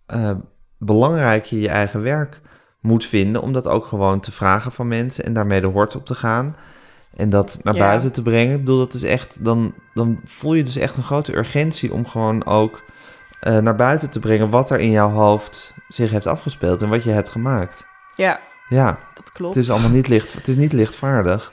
eh, 0.05 0.35
belangrijk 0.77 1.45
je 1.45 1.59
je 1.59 1.69
eigen 1.69 2.01
werk 2.01 2.41
moet 2.79 3.05
vinden. 3.05 3.41
Om 3.41 3.53
dat 3.53 3.67
ook 3.67 3.85
gewoon 3.85 4.19
te 4.19 4.31
vragen 4.31 4.71
van 4.71 4.87
mensen 4.87 5.23
en 5.23 5.33
daarmee 5.33 5.61
de 5.61 5.67
hort 5.67 5.95
op 5.95 6.05
te 6.05 6.15
gaan. 6.15 6.55
En 7.21 7.29
dat 7.29 7.59
naar 7.63 7.73
Ja. 7.75 7.79
buiten 7.79 8.11
te 8.11 8.21
brengen. 8.21 8.53
Ik 8.53 8.59
bedoel, 8.59 8.77
dat 8.77 8.93
is 8.93 9.03
echt, 9.03 9.43
dan, 9.43 9.73
dan 9.93 10.19
voel 10.25 10.53
je 10.53 10.63
dus 10.63 10.75
echt 10.75 10.97
een 10.97 11.03
grote 11.03 11.35
urgentie 11.37 11.93
om 11.93 12.05
gewoon 12.07 12.45
ook 12.45 12.83
eh, 13.39 13.57
naar 13.57 13.75
buiten 13.75 14.09
te 14.09 14.19
brengen 14.19 14.49
wat 14.49 14.69
er 14.69 14.79
in 14.79 14.91
jouw 14.91 15.09
hoofd 15.09 15.73
zich 15.87 16.11
heeft 16.11 16.27
afgespeeld 16.27 16.81
en 16.81 16.89
wat 16.89 17.03
je 17.03 17.09
hebt 17.09 17.29
gemaakt. 17.29 17.85
ja, 18.15 18.39
Ja, 18.69 18.99
dat 19.13 19.31
klopt. 19.31 19.55
het 19.55 19.63
is 19.63 19.69
allemaal 19.69 19.89
niet 19.89 20.07
licht, 20.07 20.33
het 20.33 20.47
is 20.47 20.55
niet 20.55 20.73
lichtvaardig. 20.73 21.51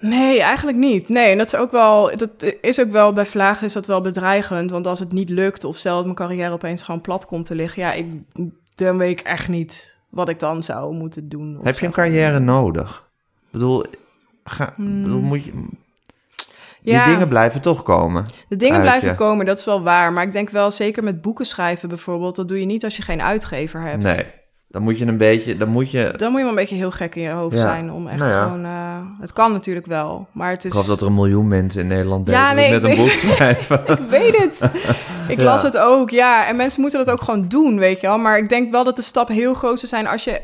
Nee, 0.00 0.40
eigenlijk 0.42 0.78
niet. 0.78 1.08
Nee, 1.08 1.30
en 1.32 1.38
dat 1.38 1.46
is 1.46 1.56
ook 1.56 1.70
wel, 1.70 2.16
dat 2.16 2.30
is 2.60 2.80
ook 2.80 2.90
wel 2.90 3.12
bij 3.12 3.26
vlagen 3.26 3.66
is 3.66 3.72
dat 3.72 3.86
wel 3.86 4.00
bedreigend. 4.00 4.70
Want 4.70 4.86
als 4.86 4.98
het 4.98 5.12
niet 5.12 5.28
lukt, 5.28 5.64
of 5.64 5.80
dat 5.80 6.04
mijn 6.04 6.14
carrière 6.16 6.52
opeens 6.52 6.82
gewoon 6.82 7.00
plat 7.00 7.26
komt 7.26 7.46
te 7.46 7.54
liggen, 7.54 7.82
ja, 7.82 7.92
ik, 7.92 8.06
dan 8.74 8.98
weet 8.98 9.20
ik 9.20 9.26
echt 9.26 9.48
niet 9.48 9.98
wat 10.08 10.28
ik 10.28 10.38
dan 10.38 10.62
zou 10.62 10.94
moeten 10.94 11.28
doen. 11.28 11.58
Heb 11.62 11.78
je 11.78 11.86
een 11.86 11.92
carrière 11.92 12.38
nodig? 12.38 13.08
Ik 13.44 13.50
bedoel, 13.50 13.84
ga, 14.50 14.72
Hmm. 14.76 15.02
bedoel 15.02 15.20
moet 15.20 15.44
je, 15.44 15.50
die 16.82 16.92
Ja. 16.92 17.04
dingen 17.06 17.28
blijven 17.28 17.60
toch 17.60 17.82
komen. 17.82 18.26
De 18.48 18.56
dingen 18.56 18.80
blijven 18.80 19.08
je. 19.08 19.14
komen, 19.14 19.46
dat 19.46 19.58
is 19.58 19.64
wel 19.64 19.82
waar. 19.82 20.12
Maar 20.12 20.24
ik 20.24 20.32
denk 20.32 20.50
wel, 20.50 20.70
zeker 20.70 21.04
met 21.04 21.20
boeken 21.20 21.46
schrijven 21.46 21.88
bijvoorbeeld, 21.88 22.36
dat 22.36 22.48
doe 22.48 22.60
je 22.60 22.66
niet 22.66 22.84
als 22.84 22.96
je 22.96 23.02
geen 23.02 23.22
uitgever 23.22 23.80
hebt. 23.80 24.02
Nee, 24.04 24.26
dan 24.70 24.82
moet 24.82 24.98
je 24.98 25.06
een 25.06 25.16
beetje, 25.16 25.56
dan 25.56 25.68
moet 25.68 25.90
je... 25.90 26.12
Dan 26.16 26.28
moet 26.30 26.36
je 26.38 26.44
wel 26.46 26.48
een 26.54 26.60
beetje 26.60 26.74
heel 26.74 26.90
gek 26.90 27.14
in 27.14 27.22
je 27.22 27.30
hoofd 27.30 27.56
Ja. 27.56 27.60
zijn 27.62 27.92
om 27.92 28.06
echt 28.08 28.18
Nou 28.18 28.30
ja. 28.32 28.42
gewoon... 28.42 28.64
eh, 28.64 29.20
het 29.20 29.32
kan 29.32 29.52
natuurlijk 29.52 29.86
wel, 29.86 30.26
maar 30.32 30.50
het 30.50 30.58
is... 30.58 30.64
Ik 30.64 30.70
geloof 30.70 30.86
dat 30.86 31.00
er 31.00 31.06
een 31.06 31.14
miljoen 31.14 31.48
mensen 31.48 31.80
in 31.80 31.86
Nederland 31.86 32.24
bezig 32.24 32.40
Ja, 32.40 32.52
nee, 32.52 32.70
met 32.70 32.84
ik 32.84 32.90
een 32.90 32.96
weet- 32.96 32.98
boek 33.24 33.34
schrijven. 33.34 33.82
Ik 33.98 33.98
weet 34.10 34.36
het. 34.36 34.70
Ik 35.34 35.40
las 35.40 35.62
het 35.62 35.78
ook, 35.78 36.10
ja. 36.10 36.46
En 36.46 36.56
mensen 36.56 36.80
moeten 36.80 37.04
dat 37.04 37.10
ook 37.14 37.22
gewoon 37.22 37.48
doen, 37.48 37.78
weet 37.78 38.00
je 38.00 38.06
wel. 38.06 38.18
Maar 38.18 38.38
ik 38.38 38.48
denk 38.48 38.70
wel 38.70 38.84
dat 38.84 38.96
de 38.96 39.02
stap 39.02 39.28
heel 39.28 39.54
groot 39.54 39.78
zou 39.78 39.86
zijn 39.86 40.06
als 40.06 40.24
je... 40.24 40.40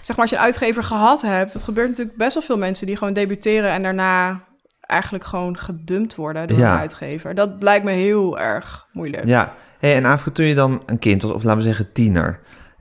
Zeg 0.00 0.16
maar, 0.16 0.20
als 0.20 0.30
je 0.30 0.36
een 0.36 0.42
uitgever 0.42 0.82
gehad 0.84 1.22
hebt. 1.22 1.52
Dat 1.52 1.62
gebeurt 1.62 1.88
natuurlijk 1.88 2.16
best 2.16 2.34
wel 2.34 2.42
veel 2.42 2.58
mensen 2.58 2.86
die 2.86 2.96
gewoon 2.96 3.12
debuteren... 3.12 3.70
en 3.70 3.82
daarna 3.82 4.40
eigenlijk 4.80 5.24
gewoon 5.24 5.58
gedumpt 5.58 6.14
worden 6.14 6.48
door 6.48 6.58
Ja. 6.58 6.72
een 6.72 6.78
uitgever. 6.78 7.34
Dat 7.34 7.50
lijkt 7.58 7.84
me 7.84 7.90
heel 7.90 8.38
erg 8.38 8.86
moeilijk. 8.92 9.24
Ja, 9.26 9.52
hey, 9.78 9.96
en 9.96 10.04
Afrika, 10.04 10.30
toen 10.30 10.44
je 10.46 10.54
dan 10.54 10.82
een 10.86 10.98
kind 10.98 11.22
was, 11.22 11.32
of 11.32 11.42
laten 11.42 11.58
we 11.60 11.66
zeggen 11.66 11.92
tiener... 11.92 12.38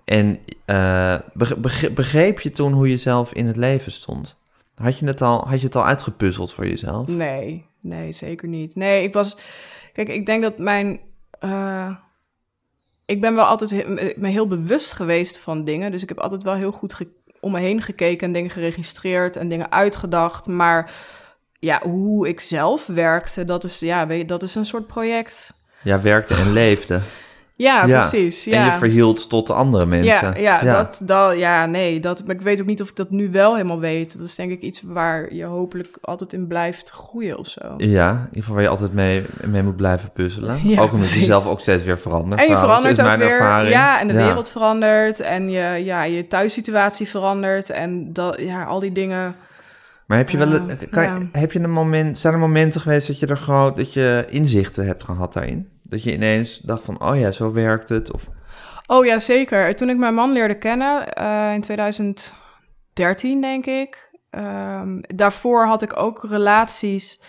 en 0.09 0.37
eh, 0.65 1.15
beg- 1.33 1.57
beg- 1.57 1.93
begreep 1.93 2.39
je 2.39 2.51
toen 2.51 2.73
hoe 2.73 2.89
je 2.89 2.97
zelf 2.97 3.33
in 3.33 3.47
het 3.47 3.55
leven 3.57 3.91
stond? 3.91 4.37
Had 4.75 4.99
je 4.99 5.05
het 5.05 5.21
al, 5.21 5.47
had 5.47 5.59
je 5.59 5.65
het 5.65 5.75
al 5.75 5.85
uitgepuzzeld 5.85 6.53
voor 6.53 6.67
jezelf? 6.67 7.07
Nee, 7.07 7.65
nee, 7.79 8.11
zeker 8.11 8.47
niet. 8.47 8.75
Nee, 8.75 9.03
ik 9.03 9.13
was... 9.13 9.37
Kijk, 9.93 10.07
ik 10.07 10.25
denk 10.25 10.43
dat 10.43 10.57
mijn... 10.57 10.99
eh, 11.39 11.89
ik 13.05 13.21
ben 13.21 13.35
wel 13.35 13.45
altijd 13.45 13.69
he- 13.69 14.13
me 14.15 14.27
heel 14.27 14.47
bewust 14.47 14.93
geweest 14.93 15.37
van 15.39 15.63
dingen. 15.63 15.91
Dus 15.91 16.01
ik 16.03 16.09
heb 16.09 16.19
altijd 16.19 16.43
wel 16.43 16.53
heel 16.55 16.71
goed 16.71 16.95
om 17.39 17.51
me 17.51 17.59
heen 17.59 17.81
gekeken... 17.81 18.27
en 18.27 18.33
dingen 18.33 18.49
geregistreerd 18.49 19.35
en 19.35 19.49
dingen 19.49 19.71
uitgedacht. 19.71 20.47
Maar 20.47 20.91
ja, 21.59 21.81
hoe 21.83 22.27
ik 22.27 22.39
zelf 22.39 22.85
werkte, 22.85 23.45
dat 23.45 23.63
is, 23.63 23.79
ja, 23.79 24.07
weet 24.07 24.19
je, 24.19 24.25
dat 24.25 24.43
is 24.43 24.55
een 24.55 24.65
soort 24.65 24.87
project. 24.87 25.53
Ja, 25.83 26.01
werkte 26.01 26.35
en 26.35 26.53
leefde. 26.53 26.99
Ja, 27.63 27.85
Ja, 27.85 27.99
precies. 27.99 28.43
Ja. 28.43 28.59
En 28.59 28.65
je 28.65 28.71
verhield 28.71 29.29
tot 29.29 29.47
de 29.47 29.53
andere 29.53 29.85
mensen. 29.85 30.41
Ja, 30.41 30.59
ja, 30.61 30.61
Dat, 30.73 30.99
dat, 31.03 31.37
ja, 31.37 31.65
nee, 31.65 31.99
dat, 31.99 32.25
maar 32.25 32.35
ik 32.35 32.41
weet 32.41 32.61
ook 32.61 32.67
niet 32.67 32.81
of 32.81 32.89
ik 32.89 32.95
dat 32.95 33.09
nu 33.09 33.31
wel 33.31 33.55
helemaal 33.55 33.79
weet. 33.79 34.17
Dat 34.17 34.27
is 34.27 34.35
denk 34.35 34.51
ik 34.51 34.61
iets 34.61 34.81
waar 34.85 35.33
je 35.33 35.43
hopelijk 35.43 35.97
altijd 36.01 36.33
in 36.33 36.47
blijft 36.47 36.89
groeien 36.89 37.37
of 37.37 37.47
zo. 37.47 37.73
Ja, 37.77 38.11
in 38.11 38.17
ieder 38.19 38.39
geval 38.39 38.53
waar 38.53 38.63
je 38.63 38.69
altijd 38.69 38.93
mee, 38.93 39.25
mee 39.45 39.63
moet 39.63 39.75
blijven 39.75 40.11
puzzelen. 40.11 40.59
Ja, 40.69 40.81
ook 40.81 40.91
omdat 40.91 41.05
je 41.05 41.11
precies. 41.11 41.25
zelf 41.25 41.47
ook 41.47 41.59
steeds 41.59 41.83
weer 41.83 41.99
verandert. 41.99 42.41
En 42.41 42.47
je 42.47 42.57
verandert 42.57 42.93
is 42.93 42.99
ook 42.99 43.05
mijn 43.05 43.19
weer. 43.19 43.29
ervaring. 43.29 43.73
Ja, 43.73 43.99
en 43.99 44.07
de 44.07 44.13
wereld 44.13 44.49
verandert. 44.49 45.19
En 45.19 45.49
je, 45.49 45.83
ja, 45.83 46.03
je 46.03 46.27
thuissituatie 46.27 47.07
verandert. 47.07 47.69
En 47.69 48.13
dat, 48.13 48.39
ja, 48.39 48.63
al 48.63 48.79
die 48.79 48.91
dingen. 48.91 49.35
Maar 50.05 50.17
heb 50.17 50.29
je 50.29 50.37
wel, 50.37 50.59
kan, 50.89 51.29
heb 51.31 51.51
je 51.51 51.59
een 51.59 51.71
moment, 51.71 52.19
zijn 52.19 52.33
er 52.33 52.39
momenten 52.39 52.81
geweest 52.81 53.07
dat 53.07 53.19
je 53.19 53.27
er 53.27 53.37
gewoon, 53.37 53.73
dat 53.75 53.93
je 53.93 54.25
inzichten 54.29 54.85
hebt 54.85 55.03
gehad 55.03 55.33
daarin? 55.33 55.67
Dat 55.89 56.03
je 56.03 56.13
ineens 56.13 56.57
dacht 56.57 56.83
van, 56.83 57.01
oh 57.01 57.19
ja, 57.19 57.31
zo 57.31 57.51
werkt 57.51 57.89
het. 57.89 58.11
Of, 58.13 58.29
Oh 58.87 59.05
ja, 59.05 59.19
zeker. 59.19 59.75
Toen 59.75 59.89
ik 59.89 59.97
mijn 59.97 60.13
man 60.13 60.31
leerde 60.31 60.57
kennen, 60.57 61.13
eh, 61.13 61.53
in 61.53 61.61
2013 61.61 63.41
denk 63.41 63.65
ik. 63.65 64.07
ehm, 64.29 64.99
daarvoor 65.01 65.65
had 65.65 65.81
ik 65.81 65.99
ook 65.99 66.23
relaties, 66.29 67.19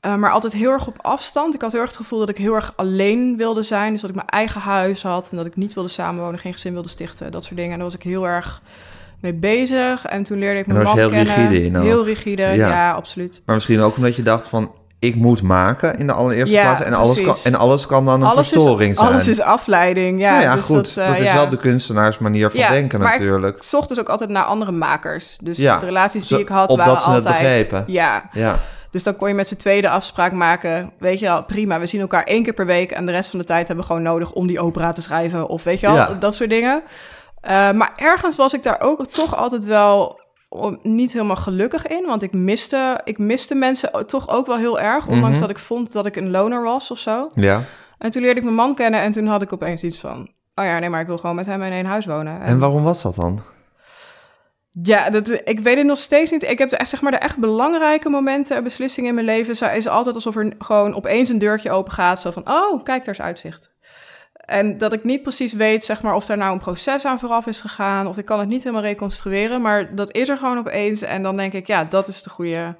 eh, 0.00 0.14
maar 0.16 0.30
altijd 0.30 0.52
heel 0.52 0.70
erg 0.70 0.86
op 0.86 0.96
afstand. 1.00 1.54
Ik 1.54 1.60
had 1.60 1.72
heel 1.72 1.80
erg 1.80 1.90
het 1.90 1.98
gevoel 1.98 2.18
dat 2.18 2.28
ik 2.28 2.36
heel 2.38 2.54
erg 2.54 2.72
alleen 2.76 3.36
wilde 3.36 3.62
zijn. 3.62 3.92
Dus 3.92 4.00
dat 4.00 4.10
ik 4.10 4.16
mijn 4.16 4.28
eigen 4.28 4.60
huis 4.60 5.02
had 5.02 5.30
en 5.30 5.36
dat 5.36 5.46
ik 5.46 5.56
niet 5.56 5.74
wilde 5.74 5.88
samenwonen, 5.88 6.38
geen 6.38 6.52
gezin 6.52 6.72
wilde 6.72 6.88
stichten, 6.88 7.32
dat 7.32 7.44
soort 7.44 7.56
dingen. 7.56 7.70
En 7.72 7.76
daar 7.78 7.86
was 7.86 7.96
ik 7.96 8.02
heel 8.02 8.26
erg 8.26 8.62
mee 9.20 9.32
bezig. 9.34 10.04
En 10.06 10.22
toen 10.22 10.38
leerde 10.38 10.60
ik 10.60 10.66
mijn 10.66 10.82
man 10.82 10.94
je 10.94 11.00
heel 11.00 11.10
kennen. 11.10 11.34
rigide 11.36 11.64
in. 11.64 11.76
Heel 11.76 12.04
rigide, 12.04 12.42
Ja. 12.42 12.52
ja, 12.54 12.92
absoluut. 12.92 13.42
maar 13.46 13.54
misschien 13.54 13.80
ook 13.80 13.96
omdat 13.96 14.16
je 14.16 14.22
dacht 14.22 14.48
van, 14.48 14.72
ik 15.04 15.14
moet 15.14 15.42
maken 15.42 15.94
in 15.94 16.06
de 16.06 16.12
allereerste 16.12 16.54
Ja, 16.54 16.62
plaats. 16.62 16.82
En 16.82 16.94
alles, 16.94 17.20
kan, 17.22 17.36
en 17.44 17.54
alles 17.54 17.86
kan 17.86 18.04
dan 18.04 18.22
een 18.22 18.28
Alles 18.28 18.48
verstoring 18.48 18.90
is, 18.90 18.96
zijn. 18.96 19.10
alles 19.10 19.28
is 19.28 19.40
afleiding, 19.40 20.20
ja. 20.20 20.30
nou 20.30 20.42
ja, 20.42 20.54
dus 20.54 20.64
goed. 20.64 20.74
Dat, 20.74 20.94
Dat, 20.94 21.14
eh, 21.14 21.20
is 21.20 21.24
ja. 21.26 21.34
wel 21.34 21.48
de 21.48 21.56
kunstenaarsmanier 21.56 22.50
van 22.50 22.60
denken 22.60 23.00
maar 23.00 23.18
natuurlijk. 23.18 23.56
Ik 23.56 23.62
zocht 23.62 23.88
dus 23.88 24.00
ook 24.00 24.08
altijd 24.08 24.30
naar 24.30 24.44
andere 24.44 24.72
makers. 24.72 25.36
Dus 25.42 25.56
de 25.56 25.78
relaties 25.78 26.26
die 26.26 26.38
ik 26.38 26.48
had 26.48 26.76
waren 26.76 26.96
altijd... 26.96 27.24
begrepen. 27.24 27.84
Ja, 27.86 28.28
Ja, 28.32 28.58
dus 28.90 29.02
dan 29.02 29.16
kon 29.16 29.28
je 29.28 29.34
met 29.34 29.48
z'n 29.48 29.56
tweede 29.56 29.88
afspraak 29.88 30.32
maken. 30.32 30.90
Weet 30.98 31.18
je 31.18 31.26
wel, 31.26 31.44
prima, 31.44 31.80
we 31.80 31.86
zien 31.86 32.00
elkaar 32.00 32.24
één 32.24 32.42
keer 32.42 32.52
per 32.52 32.66
week... 32.66 32.90
en 32.90 33.06
de 33.06 33.12
rest 33.12 33.30
van 33.30 33.38
de 33.38 33.44
tijd 33.44 33.66
hebben 33.66 33.84
we 33.84 33.92
gewoon 33.92 34.06
nodig 34.06 34.32
om 34.32 34.46
die 34.46 34.60
opera 34.60 34.92
te 34.92 35.02
schrijven... 35.02 35.48
of 35.48 35.64
weet 35.64 35.80
je 35.80 35.92
wel, 35.92 36.18
dat 36.18 36.34
soort 36.34 36.50
dingen. 36.50 36.82
Eh, 37.40 37.70
maar 37.70 37.92
ergens 37.96 38.36
was 38.36 38.52
ik 38.54 38.62
daar 38.62 38.80
ook 38.80 39.06
toch 39.06 39.36
altijd 39.36 39.64
wel 39.64 40.20
niet 40.82 41.12
helemaal 41.12 41.36
gelukkig 41.36 41.86
in... 41.86 42.06
want 42.06 42.22
ik 42.22 42.32
miste, 42.32 43.00
ik 43.04 43.18
miste 43.18 43.54
mensen 43.54 44.06
toch 44.06 44.28
ook 44.28 44.46
wel 44.46 44.56
heel 44.56 44.80
erg... 44.80 45.06
ondanks 45.06 45.30
Mhm. 45.30 45.40
dat 45.40 45.50
ik 45.50 45.58
vond 45.58 45.92
dat 45.92 46.06
ik 46.06 46.16
een 46.16 46.30
loner 46.30 46.62
was 46.62 46.90
of 46.90 46.98
zo. 46.98 47.30
ja. 47.34 47.62
En 47.98 48.10
toen 48.10 48.22
leerde 48.22 48.38
ik 48.38 48.44
mijn 48.44 48.56
man 48.56 48.74
kennen 48.74 49.00
en 49.00 49.12
toen 49.12 49.26
had 49.26 49.42
ik 49.42 49.52
opeens 49.52 49.82
iets 49.82 49.98
van... 49.98 50.30
oh 50.54 50.64
ja, 50.64 50.78
nee, 50.78 50.88
maar 50.88 51.00
ik 51.00 51.06
wil 51.06 51.18
gewoon 51.18 51.36
met 51.36 51.46
hem 51.46 51.62
in 51.62 51.72
één 51.72 51.86
huis 51.86 52.06
wonen. 52.06 52.40
En 52.40 52.58
waarom 52.58 52.82
was 52.82 53.02
dat 53.02 53.14
dan? 53.14 53.42
Ja, 54.82 55.10
dat, 55.10 55.40
ik 55.44 55.60
weet 55.60 55.76
het 55.76 55.86
nog 55.86 55.98
steeds 55.98 56.30
niet. 56.30 56.42
Ik 56.42 56.58
heb 56.58 56.68
de, 56.68 56.76
echt, 56.76 56.88
zeg 56.88 57.02
maar, 57.02 57.12
de 57.12 57.18
echt 57.18 57.38
belangrijke 57.38 58.08
momenten, 58.08 58.62
beslissingen 58.62 59.08
in 59.08 59.14
mijn 59.14 59.26
leven... 59.26 59.74
is 59.74 59.88
altijd 59.88 60.14
alsof 60.14 60.36
er 60.36 60.52
gewoon 60.58 60.94
opeens 60.94 61.28
een 61.28 61.38
deurtje 61.38 61.70
open 61.70 61.92
gaat. 61.92 62.20
Zo 62.20 62.30
van, 62.30 62.48
oh, 62.48 62.82
kijk, 62.82 63.04
daar 63.04 63.14
is 63.14 63.20
uitzicht. 63.20 63.73
En 64.46 64.78
dat 64.78 64.92
ik 64.92 65.04
niet 65.04 65.22
precies 65.22 65.52
weet, 65.52 65.84
zeg 65.84 66.02
maar, 66.02 66.14
of 66.14 66.26
daar 66.26 66.36
nou 66.36 66.52
een 66.52 66.58
proces 66.58 67.04
aan 67.04 67.18
vooraf 67.18 67.46
is 67.46 67.60
gegaan... 67.60 68.06
of 68.06 68.18
ik 68.18 68.24
kan 68.24 68.38
het 68.38 68.48
niet 68.48 68.62
helemaal 68.62 68.84
reconstrueren, 68.84 69.62
maar 69.62 69.94
dat 69.94 70.14
is 70.14 70.28
er 70.28 70.36
gewoon 70.36 70.58
opeens. 70.58 71.02
En 71.02 71.22
dan 71.22 71.36
denk 71.36 71.52
ik, 71.52 71.66
ja, 71.66 71.84
dat 71.84 72.08
is 72.08 72.22
de 72.22 72.30
goede... 72.30 72.76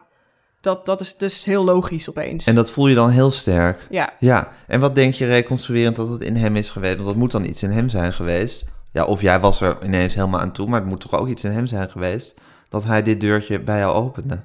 Dat, 0.60 0.86
dat 0.86 1.00
is 1.00 1.16
dus 1.16 1.44
heel 1.44 1.64
logisch 1.64 2.08
opeens. 2.08 2.46
En 2.46 2.54
dat 2.54 2.70
voel 2.70 2.86
je 2.86 2.94
dan 2.94 3.10
heel 3.10 3.30
sterk. 3.30 3.86
Ja, 3.90 4.12
Ja, 4.18 4.48
en 4.66 4.80
wat 4.80 4.94
denk 4.94 5.14
je 5.14 5.26
reconstruerend 5.26 5.96
dat 5.96 6.08
het 6.08 6.22
in 6.22 6.36
hem 6.36 6.56
is 6.56 6.68
geweest? 6.68 6.94
Want 6.94 7.06
dat 7.06 7.16
moet 7.16 7.32
dan 7.32 7.44
iets 7.44 7.62
in 7.62 7.70
hem 7.70 7.88
zijn 7.88 8.12
geweest. 8.12 8.64
Ja, 8.92 9.04
of 9.04 9.20
jij 9.20 9.40
was 9.40 9.60
er 9.60 9.84
ineens 9.84 10.14
helemaal 10.14 10.40
aan 10.40 10.52
toe, 10.52 10.68
maar 10.68 10.80
het 10.80 10.88
moet 10.88 11.00
toch 11.00 11.14
ook 11.14 11.28
iets 11.28 11.44
in 11.44 11.50
hem 11.50 11.66
zijn 11.66 11.90
geweest 11.90 12.40
dat 12.68 12.84
hij 12.84 13.02
dit 13.02 13.20
deurtje 13.20 13.60
bij 13.60 13.78
jou 13.78 13.94
opende. 13.94 14.40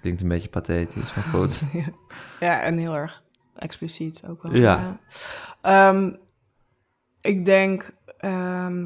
Klinkt 0.00 0.20
een 0.20 0.28
beetje 0.28 0.48
pathetisch, 0.48 1.14
maar 1.14 1.24
goed. 1.24 1.62
Ja, 2.40 2.60
en 2.60 2.78
heel 2.78 2.96
erg 2.96 3.22
expliciet 3.56 4.22
ook 4.28 4.42
wel. 4.42 4.54
Ja. 4.54 4.98
Ehm, 5.60 6.12
ik 7.26 7.44
denk... 7.44 7.90
ehm, 8.18 8.82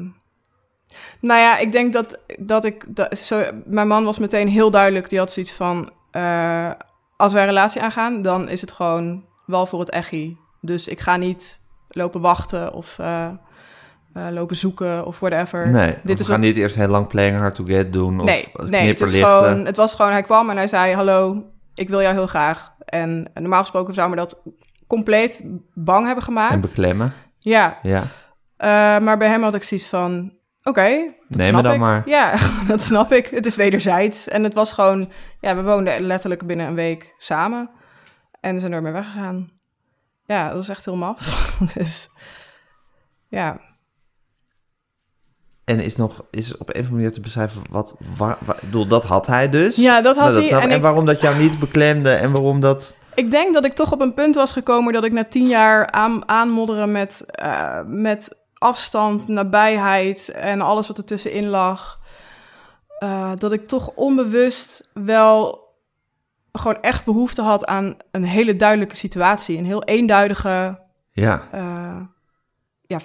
nou 1.19 1.39
ja, 1.39 1.57
ik 1.57 1.71
denk 1.71 1.93
dat, 1.93 2.21
dat 2.39 2.65
ik... 2.65 2.85
Dat, 2.87 3.17
zo, 3.17 3.43
mijn 3.65 3.87
man 3.87 4.03
was 4.03 4.19
meteen 4.19 4.47
heel 4.47 4.71
duidelijk. 4.71 5.09
Die 5.09 5.19
had 5.19 5.31
zoiets 5.31 5.51
van... 5.51 5.89
eh, 6.11 6.71
als 7.17 7.33
wij 7.33 7.41
een 7.41 7.47
relatie 7.47 7.81
aangaan, 7.81 8.21
dan 8.21 8.49
is 8.49 8.61
het 8.61 8.71
gewoon 8.71 9.23
wel 9.45 9.65
voor 9.65 9.79
het 9.79 9.89
echi. 9.89 10.37
Dus 10.61 10.87
ik 10.87 10.99
ga 10.99 11.15
niet 11.15 11.59
lopen 11.89 12.21
wachten 12.21 12.73
of 12.73 12.99
eh, 12.99 13.25
eh, 14.13 14.27
lopen 14.31 14.55
zoeken 14.55 15.05
of 15.05 15.19
whatever. 15.19 15.67
Nee, 15.69 15.95
Dit 16.03 16.17
we 16.17 16.23
is 16.23 16.25
gaan 16.29 16.35
ook- 16.35 16.41
niet 16.41 16.55
eerst 16.57 16.75
heel 16.75 16.87
lang 16.87 17.07
playing 17.07 17.37
hard 17.37 17.55
to 17.55 17.63
get 17.63 17.93
doen 17.93 18.19
of 18.19 18.25
Nee, 18.25 18.47
nee 18.63 18.87
het, 18.87 19.01
is 19.01 19.13
gewoon, 19.15 19.65
het 19.65 19.75
was 19.75 19.95
gewoon... 19.95 20.11
Hij 20.11 20.23
kwam 20.23 20.49
en 20.49 20.55
hij 20.57 20.67
zei... 20.67 20.93
Hallo, 20.93 21.43
ik 21.75 21.89
wil 21.89 22.01
jou 22.01 22.13
heel 22.13 22.27
graag. 22.27 22.71
En 22.85 23.27
normaal 23.33 23.61
gesproken 23.61 23.93
zou 23.93 24.09
me 24.09 24.15
dat 24.15 24.41
compleet 24.87 25.59
bang 25.73 26.05
hebben 26.05 26.23
gemaakt. 26.23 26.53
En 26.53 26.61
beklemmen, 26.61 27.13
Ja, 27.39 27.77
ja. 27.81 28.03
Eh, 28.61 28.99
maar 28.99 29.17
bij 29.17 29.27
hem 29.27 29.43
had 29.43 29.55
ik 29.55 29.63
zoiets 29.63 29.87
van... 29.87 30.39
Oké, 30.63 31.13
dat 31.27 31.37
Neem 31.37 31.47
snap 31.47 31.55
me 31.55 31.61
dan 31.61 31.73
ik. 31.73 31.79
maar. 31.79 32.01
Ja, 32.05 32.33
dat 32.67 32.81
snap 32.81 33.11
ik. 33.11 33.27
Het 33.27 33.45
is 33.45 33.55
wederzijds. 33.55 34.27
En 34.27 34.43
het 34.43 34.53
was 34.53 34.73
gewoon... 34.73 35.11
Ja, 35.39 35.55
we 35.55 35.63
woonden 35.63 36.01
letterlijk 36.01 36.45
binnen 36.47 36.67
een 36.67 36.75
week 36.75 37.15
samen. 37.17 37.69
En 38.39 38.59
zijn 38.59 38.71
er 38.71 38.81
mee 38.81 38.91
weggegaan. 38.91 39.51
Ja, 40.25 40.45
dat 40.45 40.55
was 40.55 40.69
echt 40.69 40.85
heel 40.85 40.95
maf. 40.95 41.49
dus 41.73 42.09
ja, 43.27 43.59
En 45.65 45.79
is 45.79 45.95
nog 45.95 46.25
is 46.31 46.57
op 46.57 46.67
een 46.67 46.73
of 46.73 46.75
andere 46.75 46.95
manier 46.95 47.11
te 47.11 47.21
beschrijven 47.21 47.61
wat, 47.69 47.95
waar, 48.17 48.37
bedoel, 48.61 48.87
dat 48.87 49.03
had 49.03 49.27
hij 49.27 49.49
dus. 49.49 49.75
ja 49.75 50.01
dat 50.01 50.15
had 50.15 50.29
Nou, 50.29 50.41
dat 50.41 50.49
hij. 50.49 50.61
En, 50.61 50.69
en 50.69 50.75
ik, 50.75 50.81
waarom 50.81 51.05
dat 51.05 51.21
jou 51.21 51.37
niet 51.37 51.59
beklemde 51.59 52.11
en 52.11 52.31
waarom 52.31 52.59
dat... 52.59 52.95
ik 53.15 53.31
denk 53.31 53.53
dat 53.53 53.65
ik 53.65 53.73
toch 53.73 53.91
op 53.91 54.01
een 54.01 54.13
punt 54.13 54.35
was 54.35 54.51
gekomen... 54.51 54.93
dat 54.93 55.03
ik 55.03 55.11
na 55.11 55.25
tien 55.25 55.47
jaar 55.47 55.91
aan, 55.91 56.29
aanmodderen 56.29 56.91
met, 56.91 57.25
eh, 57.25 57.81
met 57.85 58.39
afstand, 58.61 59.27
nabijheid... 59.27 60.29
en 60.31 60.61
alles 60.61 60.87
wat 60.87 60.97
ertussenin 60.97 61.47
lag... 61.47 61.97
eh, 62.99 63.31
dat 63.37 63.51
ik 63.51 63.67
toch 63.67 63.91
onbewust 63.95 64.87
wel 64.93 65.59
gewoon 66.51 66.81
echt 66.81 67.05
behoefte 67.05 67.41
had 67.41 67.65
aan 67.65 67.97
een 68.11 68.23
hele 68.23 68.55
duidelijke 68.55 68.95
situatie. 68.95 69.57
Een 69.57 69.65
heel 69.65 69.83
eenduidige 69.83 70.79
Ja, 71.11 71.47
eh, 71.51 72.01
ja, 72.85 72.99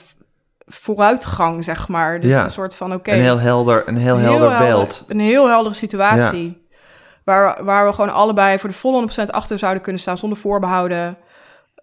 vooruitgang, 0.67 1.65
zeg 1.65 1.89
maar. 1.89 2.21
Dus 2.21 2.31
Ja. 2.31 2.45
een 2.45 2.51
soort 2.51 2.75
van, 2.75 2.95
oké... 2.95 3.13
een 3.13 3.21
heel 3.21 3.39
helder, 3.39 3.89
een 3.89 3.97
heel, 3.97 4.17
helder 4.17 4.51
helder- 4.51 4.67
beeld. 4.69 5.05
Een 5.09 5.21
heel 5.21 5.49
heldere 5.49 5.75
situatie. 5.75 6.67
Waar, 7.25 7.65
waar 7.65 7.87
we 7.87 7.93
gewoon 7.93 8.13
allebei 8.13 8.59
voor 8.59 8.69
de 8.69 8.75
volle 8.75 9.01
100% 9.01 9.31
achter 9.31 9.59
zouden 9.59 9.83
kunnen 9.83 10.01
staan 10.01 10.19
zonder 10.19 10.39
voorbehouden. 10.39 11.17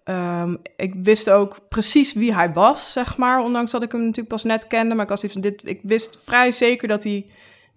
Ehm, 0.04 0.54
ik 0.76 0.94
wist 0.94 1.30
ook 1.30 1.58
precies 1.68 2.12
wie 2.12 2.34
hij 2.34 2.52
was, 2.52 2.92
zeg 2.92 3.16
maar. 3.16 3.40
Ondanks 3.40 3.70
dat 3.70 3.82
ik 3.82 3.92
hem 3.92 4.00
natuurlijk 4.00 4.28
pas 4.28 4.44
net 4.44 4.66
kende. 4.66 4.94
Maar 4.94 5.10
ik, 5.10 5.30
van 5.30 5.40
dit, 5.40 5.68
ik 5.68 5.80
wist 5.82 6.18
vrij 6.24 6.50
zeker 6.50 6.88
dat 6.88 7.04
hij 7.04 7.26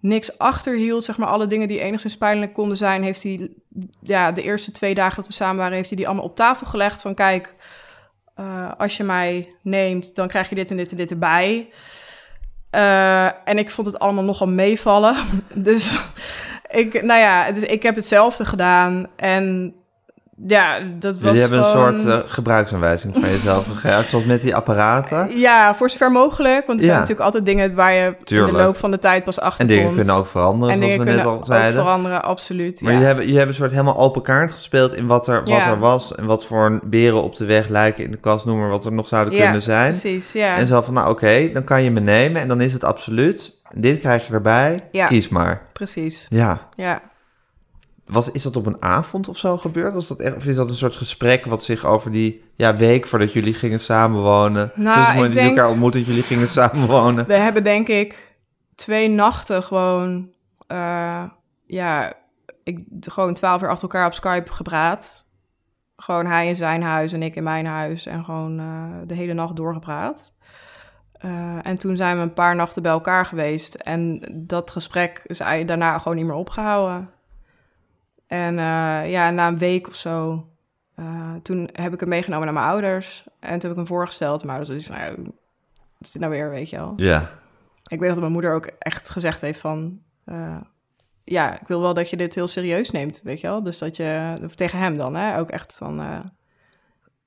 niks 0.00 0.38
achterhield. 0.38 1.04
Zeg 1.04 1.18
maar 1.18 1.28
alle 1.28 1.46
dingen 1.46 1.68
die 1.68 1.80
enigszins 1.80 2.16
pijnlijk 2.16 2.52
konden 2.52 2.76
zijn... 2.76 3.02
heeft 3.02 3.22
hij 3.22 3.48
ja, 4.00 4.32
de 4.32 4.42
eerste 4.42 4.72
twee 4.72 4.94
dagen 4.94 5.16
dat 5.16 5.26
we 5.26 5.32
samen 5.32 5.56
waren... 5.56 5.76
heeft 5.76 5.88
hij 5.88 5.96
die 5.96 6.06
allemaal 6.06 6.24
op 6.24 6.36
tafel 6.36 6.66
gelegd. 6.66 7.00
Van 7.00 7.14
kijk, 7.14 7.54
uh, 8.40 8.72
als 8.78 8.96
je 8.96 9.04
mij 9.04 9.54
neemt, 9.62 10.14
dan 10.14 10.28
krijg 10.28 10.48
je 10.48 10.54
dit 10.54 10.70
en 10.70 10.76
dit 10.76 10.90
en 10.90 10.96
dit 10.96 11.10
erbij. 11.10 11.68
Uh, 12.74 13.48
en 13.48 13.58
ik 13.58 13.70
vond 13.70 13.86
het 13.86 13.98
allemaal 13.98 14.24
nogal 14.24 14.48
meevallen. 14.48 15.16
dus 15.54 15.98
ik, 16.70 17.02
nou 17.02 17.20
ja, 17.20 17.52
dus 17.52 17.62
ik 17.62 17.82
heb 17.82 17.94
hetzelfde 17.94 18.44
gedaan. 18.44 19.06
En 19.16 19.74
ja, 20.46 20.78
dat 20.98 21.12
was 21.14 21.22
Jullie 21.22 21.40
hebben 21.40 21.64
gewoon... 21.64 21.86
een 21.94 21.98
soort 21.98 22.24
uh, 22.24 22.30
gebruiksaanwijzing 22.30 23.14
van 23.14 23.22
jezelf 23.30 23.66
gegeven, 23.72 24.04
zoals 24.04 24.24
met 24.24 24.42
die 24.42 24.54
apparaten. 24.56 25.38
Ja, 25.38 25.74
voor 25.74 25.90
zover 25.90 26.12
mogelijk. 26.12 26.66
Want 26.66 26.78
er 26.78 26.84
zijn 26.84 26.96
natuurlijk 26.98 27.24
altijd 27.24 27.46
dingen 27.46 27.74
waar 27.74 27.92
je 27.92 28.14
Tuurlijk. 28.24 28.50
in 28.52 28.56
de 28.58 28.62
loop 28.62 28.76
van 28.76 28.90
de 28.90 28.98
tijd 28.98 29.24
pas 29.24 29.40
achter 29.40 29.60
En 29.60 29.66
dingen 29.66 29.94
kunnen 29.94 30.14
ook 30.14 30.26
veranderen, 30.26 30.74
en 30.74 30.80
zoals 30.80 30.92
dingen 30.92 31.10
we 31.12 31.16
net 31.16 31.26
al 31.26 31.44
zeiden. 31.44 31.78
ook 31.80 31.84
veranderen, 31.86 32.22
absoluut. 32.22 32.80
Maar 32.80 32.82
ja. 32.82 32.90
jullie, 32.90 33.06
hebben, 33.06 33.24
jullie 33.24 33.38
hebben 33.38 33.54
een 33.56 33.60
soort 33.62 33.72
helemaal 33.78 33.96
open 33.98 34.22
kaart 34.22 34.52
gespeeld 34.52 34.94
in 34.94 35.06
wat 35.06 35.26
er, 35.26 35.38
wat 35.38 35.48
Ja. 35.48 35.70
er 35.70 35.78
was 35.78 36.14
en 36.14 36.24
wat 36.26 36.46
voor 36.46 36.80
beren 36.84 37.22
op 37.22 37.36
de 37.36 37.44
weg 37.44 37.68
lijken 37.68 38.04
in 38.04 38.10
de 38.10 38.16
kast, 38.18 38.46
noem 38.46 38.58
maar 38.58 38.68
wat 38.70 38.84
er 38.84 38.92
nog 38.92 39.08
zouden 39.08 39.38
kunnen 39.38 39.62
zijn. 39.62 39.90
precies, 39.90 40.32
ja. 40.32 40.56
En 40.56 40.66
zo 40.66 40.80
van, 40.82 40.94
nou 40.94 41.10
oké, 41.10 41.50
dan 41.52 41.64
kan 41.64 41.82
je 41.82 41.90
me 41.90 42.00
nemen 42.00 42.40
en 42.42 42.48
dan 42.48 42.60
is 42.60 42.72
het 42.72 42.84
absoluut. 42.84 43.56
Dit 43.76 43.98
krijg 43.98 44.26
je 44.26 44.32
erbij, 44.32 44.80
kies 45.08 45.28
maar. 45.28 45.62
Precies, 45.72 46.26
Ja. 46.28 46.58
ja. 46.76 47.00
Was, 48.08 48.30
is 48.30 48.42
dat 48.42 48.56
op 48.56 48.66
een 48.66 48.82
avond 48.82 49.28
of 49.28 49.38
zo 49.38 49.58
gebeurd? 49.58 49.94
Was 49.94 50.08
dat 50.08 50.20
echt, 50.20 50.36
of 50.36 50.46
is 50.46 50.54
dat 50.54 50.68
een 50.68 50.74
soort 50.74 50.96
gesprek 50.96 51.44
wat 51.44 51.62
zich 51.62 51.84
over 51.84 52.10
die 52.10 52.44
ja, 52.54 52.76
week 52.76 53.06
voordat 53.06 53.32
jullie 53.32 53.54
gingen 53.54 53.80
samenwonen? 53.80 54.72
Nou, 54.74 54.86
tussen 54.86 55.04
het 55.04 55.14
moment 55.14 55.34
dat 55.34 55.42
jullie 55.42 55.58
elkaar 55.58 55.70
ontmoetten, 55.70 56.00
dat 56.00 56.08
jullie 56.08 56.24
gingen 56.24 56.48
samenwonen? 56.48 57.26
We 57.26 57.34
hebben 57.34 57.64
denk 57.64 57.88
ik 57.88 58.36
twee 58.74 59.08
nachten 59.08 59.62
gewoon, 59.62 60.30
eh, 60.66 61.24
ja, 61.66 62.12
ik, 62.64 62.84
gewoon 63.00 63.34
twaalf 63.34 63.62
uur 63.62 63.68
achter 63.68 63.88
elkaar 63.88 64.06
op 64.06 64.14
Skype 64.14 64.52
gepraat. 64.52 65.26
Gewoon 65.96 66.26
hij 66.26 66.48
in 66.48 66.56
zijn 66.56 66.82
huis 66.82 67.12
en 67.12 67.22
ik 67.22 67.36
in 67.36 67.42
mijn 67.42 67.66
huis 67.66 68.06
en 68.06 68.24
gewoon 68.24 68.58
eh, 68.58 68.92
de 69.06 69.14
hele 69.14 69.32
nacht 69.32 69.56
doorgepraat. 69.56 70.34
Eh, 71.12 71.58
en 71.62 71.78
toen 71.78 71.96
zijn 71.96 72.16
we 72.16 72.22
een 72.22 72.32
paar 72.32 72.56
nachten 72.56 72.82
bij 72.82 72.92
elkaar 72.92 73.26
geweest 73.26 73.74
en 73.74 74.20
dat 74.34 74.70
gesprek 74.70 75.22
is 75.26 75.38
daarna 75.38 75.98
gewoon 75.98 76.16
niet 76.16 76.26
meer 76.26 76.34
opgehouden. 76.34 77.10
En 78.28 78.58
eh, 78.58 79.10
ja, 79.10 79.30
na 79.30 79.48
een 79.48 79.58
week 79.58 79.88
of 79.88 79.94
zo, 79.94 80.46
eh, 80.94 81.34
toen 81.42 81.68
heb 81.72 81.92
ik 81.92 82.00
hem 82.00 82.08
meegenomen 82.08 82.44
naar 82.44 82.54
mijn 82.54 82.66
ouders. 82.66 83.24
En 83.40 83.48
toen 83.50 83.60
heb 83.60 83.70
ik 83.70 83.76
hem 83.76 83.86
voorgesteld, 83.86 84.44
maar 84.44 84.58
dat 84.58 84.68
is 84.68 84.86
van, 84.86 84.96
ja, 84.96 85.10
wat 85.16 85.26
is 86.00 86.12
dit 86.12 86.20
nou 86.22 86.32
weer, 86.34 86.50
weet 86.50 86.70
je 86.70 86.76
wel. 86.76 86.92
Ja. 86.96 87.30
Ik 87.86 88.00
weet 88.00 88.08
dat 88.10 88.18
mijn 88.20 88.32
moeder 88.32 88.54
ook 88.54 88.66
echt 88.78 89.10
gezegd 89.10 89.40
heeft 89.40 89.60
van... 89.60 89.98
eh, 90.24 90.60
ja, 91.24 91.60
ik 91.60 91.66
wil 91.68 91.80
wel 91.80 91.94
dat 91.94 92.10
je 92.10 92.16
dit 92.16 92.34
heel 92.34 92.46
serieus 92.46 92.90
neemt, 92.90 93.20
weet 93.24 93.40
je 93.40 93.46
wel. 93.46 93.62
Dus 93.62 93.78
dat 93.78 93.96
je... 93.96 94.34
Of 94.44 94.54
tegen 94.54 94.78
hem 94.78 94.96
dan, 94.96 95.16
hè. 95.16 95.38
Ook 95.38 95.50
echt 95.50 95.76
van... 95.76 96.22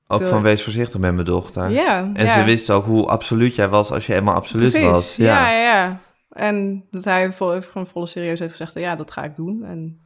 Ook 0.08 0.24
van 0.24 0.42
wees 0.42 0.64
voorzichtig 0.64 1.00
met 1.00 1.14
mijn 1.14 1.26
dochter. 1.26 1.70
ja, 1.70 2.12
En 2.14 2.26
ja. 2.26 2.34
ze 2.40 2.44
wist 2.44 2.70
ook 2.70 2.86
hoe 2.86 3.08
absoluut 3.08 3.56
jij 3.56 3.70
was 3.70 3.92
als 3.92 4.06
je 4.06 4.14
eenmaal 4.16 4.36
absoluut 4.36 4.70
Precies, 4.72 4.88
was. 4.90 5.16
ja. 5.16 5.50
ja, 5.50 5.62
ja. 5.62 6.00
En 6.32 6.86
dat 6.92 7.04
hij 7.04 7.32
vol, 7.32 7.62
gewoon 7.62 7.88
volle 7.88 8.08
serieus 8.08 8.40
heeft 8.40 8.52
gezegd... 8.52 8.74
ja, 8.74 8.96
dat 8.96 9.12
ga 9.12 9.24
ik 9.24 9.36
doen. 9.36 9.64
En 9.64 10.00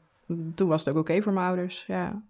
toen 0.56 0.68
was 0.68 0.86
het 0.86 0.96
ook 0.96 1.02
oké 1.02 1.22
voor 1.22 1.34
mijn 1.34 1.48
ouders, 1.48 1.84
ja. 1.88 2.22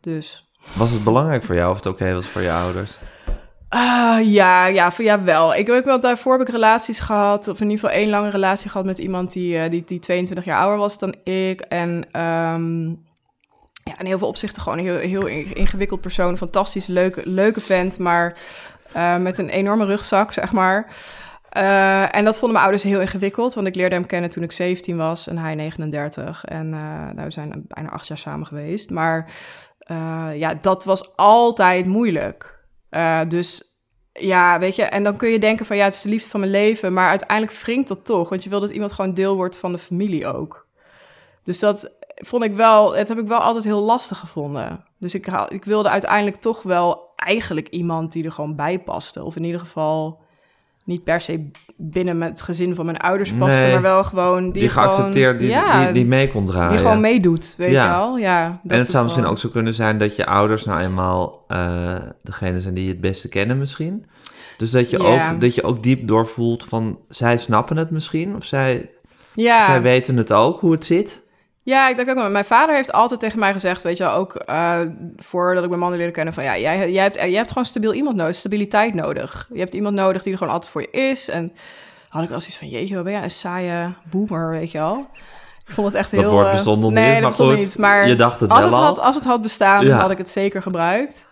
Dus... 0.00 0.50
Was 0.76 0.90
het 0.90 1.04
belangrijk 1.04 1.42
voor 1.42 1.54
jou 1.54 1.70
of 1.70 1.76
het 1.76 1.86
oké 1.86 2.14
was 2.14 2.26
voor 2.26 2.42
je 2.42 2.52
ouders? 2.52 2.98
Ah, 3.68 4.30
ja, 4.32 4.66
ja, 4.66 4.92
voor 4.92 5.04
ja 5.04 5.22
wel. 5.22 5.54
Ik 5.54 5.66
heb 5.66 5.84
wel 5.84 6.00
daarvoor 6.00 6.38
heb 6.38 6.48
ik 6.48 6.54
relaties 6.54 6.98
gehad, 6.98 7.48
of 7.48 7.60
in 7.60 7.70
ieder 7.70 7.80
geval 7.80 8.00
één 8.00 8.10
lange 8.10 8.30
relatie 8.30 8.70
gehad 8.70 8.86
met 8.86 8.98
iemand 8.98 9.32
die, 9.32 9.58
eh, 9.58 9.70
die, 9.70 9.84
die 9.86 9.98
22 9.98 10.44
jaar 10.44 10.60
ouder 10.60 10.78
was 10.78 10.98
dan 10.98 11.14
ik. 11.24 11.60
En 11.60 12.04
ehm, 12.12 12.88
ja, 13.84 13.98
in 13.98 14.06
heel 14.06 14.18
veel 14.18 14.28
opzichten 14.28 14.62
gewoon 14.62 14.78
een 14.78 14.84
heel, 14.84 15.26
heel 15.26 15.26
ingewikkeld 15.54 16.00
persoon. 16.00 16.36
Fantastisch, 16.36 16.86
leuke, 16.86 17.20
leuke 17.24 17.60
vent, 17.60 17.98
maar 17.98 18.36
eh, 18.92 19.16
met 19.16 19.38
een 19.38 19.48
enorme 19.48 19.84
rugzak, 19.84 20.32
zeg 20.32 20.52
maar. 20.52 20.94
Eh, 21.56 22.16
en 22.16 22.24
dat 22.24 22.34
vonden 22.34 22.52
mijn 22.52 22.64
ouders 22.64 22.82
heel 22.82 23.00
ingewikkeld, 23.00 23.54
want 23.54 23.66
ik 23.66 23.74
leerde 23.74 23.94
hem 23.94 24.06
kennen 24.06 24.30
toen 24.30 24.42
ik 24.42 24.52
17 24.52 24.96
was 24.96 25.26
en 25.26 25.38
hij 25.38 25.54
39. 25.54 26.44
En 26.44 26.74
eh, 26.74 26.80
nou, 27.14 27.24
we 27.24 27.30
zijn 27.30 27.64
bijna 27.66 27.90
acht 27.90 28.06
jaar 28.06 28.18
samen 28.18 28.46
geweest. 28.46 28.90
Maar 28.90 29.32
eh, 29.78 30.28
ja, 30.34 30.54
dat 30.54 30.84
was 30.84 31.16
altijd 31.16 31.86
moeilijk. 31.86 32.64
Dus 33.28 33.78
ja, 34.12 34.58
weet 34.58 34.76
je, 34.76 34.82
en 34.82 35.04
dan 35.04 35.16
kun 35.16 35.28
je 35.28 35.38
denken 35.38 35.66
van 35.66 35.76
ja, 35.76 35.84
het 35.84 35.94
is 35.94 36.02
de 36.02 36.08
liefde 36.08 36.28
van 36.28 36.40
mijn 36.40 36.52
leven, 36.52 36.92
maar 36.92 37.08
uiteindelijk 37.08 37.58
wringt 37.58 37.88
dat 37.88 38.04
toch, 38.04 38.28
want 38.28 38.44
je 38.44 38.50
wil 38.50 38.60
dat 38.60 38.70
iemand 38.70 38.92
gewoon 38.92 39.14
deel 39.14 39.36
wordt 39.36 39.56
van 39.56 39.72
de 39.72 39.78
familie 39.78 40.26
ook. 40.26 40.68
Dus 41.42 41.58
dat 41.58 41.94
vond 42.14 42.44
ik 42.44 42.54
wel, 42.54 42.96
het 42.96 43.08
heb 43.08 43.18
ik 43.18 43.26
wel 43.26 43.38
altijd 43.38 43.64
heel 43.64 43.80
lastig 43.80 44.18
gevonden. 44.18 44.84
Dus 44.98 45.14
ik, 45.14 45.26
ik 45.48 45.64
wilde 45.64 45.88
uiteindelijk 45.88 46.36
toch 46.36 46.62
wel 46.62 47.12
eigenlijk 47.16 47.68
iemand 47.68 48.12
die 48.12 48.24
er 48.24 48.32
gewoon 48.32 48.56
bij 48.56 48.78
paste, 48.78 49.24
of 49.24 49.36
in 49.36 49.44
ieder 49.44 49.60
geval 49.60 50.24
niet 50.86 51.04
per 51.04 51.20
se 51.20 51.50
binnen 51.76 52.20
het 52.20 52.42
gezin 52.42 52.74
van 52.74 52.84
mijn 52.84 52.98
ouders 52.98 53.32
paste, 53.32 53.62
Nee, 53.62 53.72
maar 53.72 53.82
wel 53.82 54.04
gewoon 54.04 54.42
die, 54.42 54.52
Die 54.52 54.68
gewoon, 54.68 54.84
geaccepteerd, 54.92 55.38
die, 55.40 55.48
ja, 55.48 55.84
die, 55.84 55.92
die 55.92 56.04
mee 56.06 56.28
kon 56.28 56.46
draaien. 56.46 56.68
die 56.70 56.78
gewoon 56.78 57.00
meedoet, 57.00 57.54
weet 57.58 57.70
Ja. 57.70 57.84
je 57.84 57.90
wel. 57.90 58.16
Ja, 58.18 58.60
dat 58.62 58.72
en 58.72 58.78
het 58.78 58.90
zou 58.90 59.04
misschien 59.04 59.26
ook 59.26 59.38
zo 59.38 59.48
kunnen 59.48 59.74
zijn 59.74 59.98
dat 59.98 60.16
je 60.16 60.26
ouders 60.26 60.64
nou 60.64 60.80
eenmaal 60.80 61.44
eh 61.48 61.96
degene 62.22 62.60
zijn 62.60 62.74
die 62.74 62.84
je 62.84 62.90
het 62.90 63.00
beste 63.00 63.28
kennen 63.28 63.58
misschien. 63.58 64.06
Dus 64.56 64.70
dat 64.70 64.90
je, 64.90 64.98
ook, 64.98 65.40
dat 65.40 65.54
je 65.54 65.62
ook 65.62 65.82
diep 65.82 66.08
doorvoelt 66.08 66.64
van 66.64 66.98
zij 67.08 67.36
snappen 67.36 67.76
het 67.76 67.90
misschien. 67.90 68.36
Of 68.36 68.44
zij, 68.44 68.90
zij 69.34 69.82
weten 69.82 70.16
het 70.16 70.32
ook, 70.32 70.60
hoe 70.60 70.72
het 70.72 70.84
zit. 70.84 71.22
Ja, 71.66 71.88
ik 71.88 71.96
denk 71.96 72.08
ook, 72.08 72.16
maar 72.16 72.30
mijn 72.30 72.44
vader 72.44 72.74
heeft 72.74 72.92
altijd 72.92 73.20
tegen 73.20 73.38
mij 73.38 73.52
gezegd, 73.52 73.82
weet 73.82 73.96
je 73.96 74.04
wel, 74.04 74.12
ook 74.12 74.34
eh, 74.34 74.80
voordat 75.16 75.62
ik 75.62 75.68
mijn 75.68 75.80
man 75.80 75.96
leerde 75.96 76.12
kennen, 76.12 76.34
van 76.34 76.44
ja, 76.44 76.58
jij, 76.58 76.90
jij, 76.90 77.02
hebt, 77.02 77.14
jij 77.14 77.30
hebt 77.30 77.48
gewoon 77.48 77.64
stabiel 77.64 77.94
iemand 77.94 78.16
nodig, 78.16 78.34
stabiliteit 78.34 78.94
nodig. 78.94 79.48
Je 79.52 79.58
hebt 79.58 79.74
iemand 79.74 79.96
nodig 79.96 80.22
die 80.22 80.32
er 80.32 80.38
gewoon 80.38 80.52
altijd 80.52 80.72
voor 80.72 80.80
je 80.80 80.90
is. 80.90 81.28
En 81.28 81.52
had 82.08 82.22
ik 82.22 82.28
wel 82.28 82.40
zoiets 82.40 82.58
van, 82.58 82.68
jeetje, 82.68 82.94
wat 82.94 83.04
ben 83.04 83.12
jij 83.12 83.22
een 83.22 83.30
saaie 83.30 83.94
boomer, 84.10 84.50
weet 84.50 84.70
je 84.70 84.78
wel. 84.78 85.06
Ik 85.66 85.74
vond 85.74 85.86
het 85.86 85.96
echt 85.96 86.10
Dat 86.10 86.20
heel... 86.20 86.30
woord 86.30 86.46
eh, 86.46 86.52
bestond 86.52 86.80
nog 86.80 86.90
nee, 86.90 87.14
niet, 87.14 87.22
dat 87.22 87.38
maar 87.38 87.48
goed, 87.48 87.56
niet. 87.56 87.78
Maar 87.78 88.08
je 88.08 88.16
dacht 88.16 88.40
het 88.40 88.50
als 88.50 88.58
wel 88.58 88.68
het 88.68 88.78
al. 88.78 88.84
Had, 88.84 89.00
als 89.00 89.14
het 89.14 89.24
had 89.24 89.42
bestaan, 89.42 89.86
Ja. 89.86 89.98
had 89.98 90.10
ik 90.10 90.18
het 90.18 90.28
zeker 90.28 90.62
gebruikt. 90.62 91.28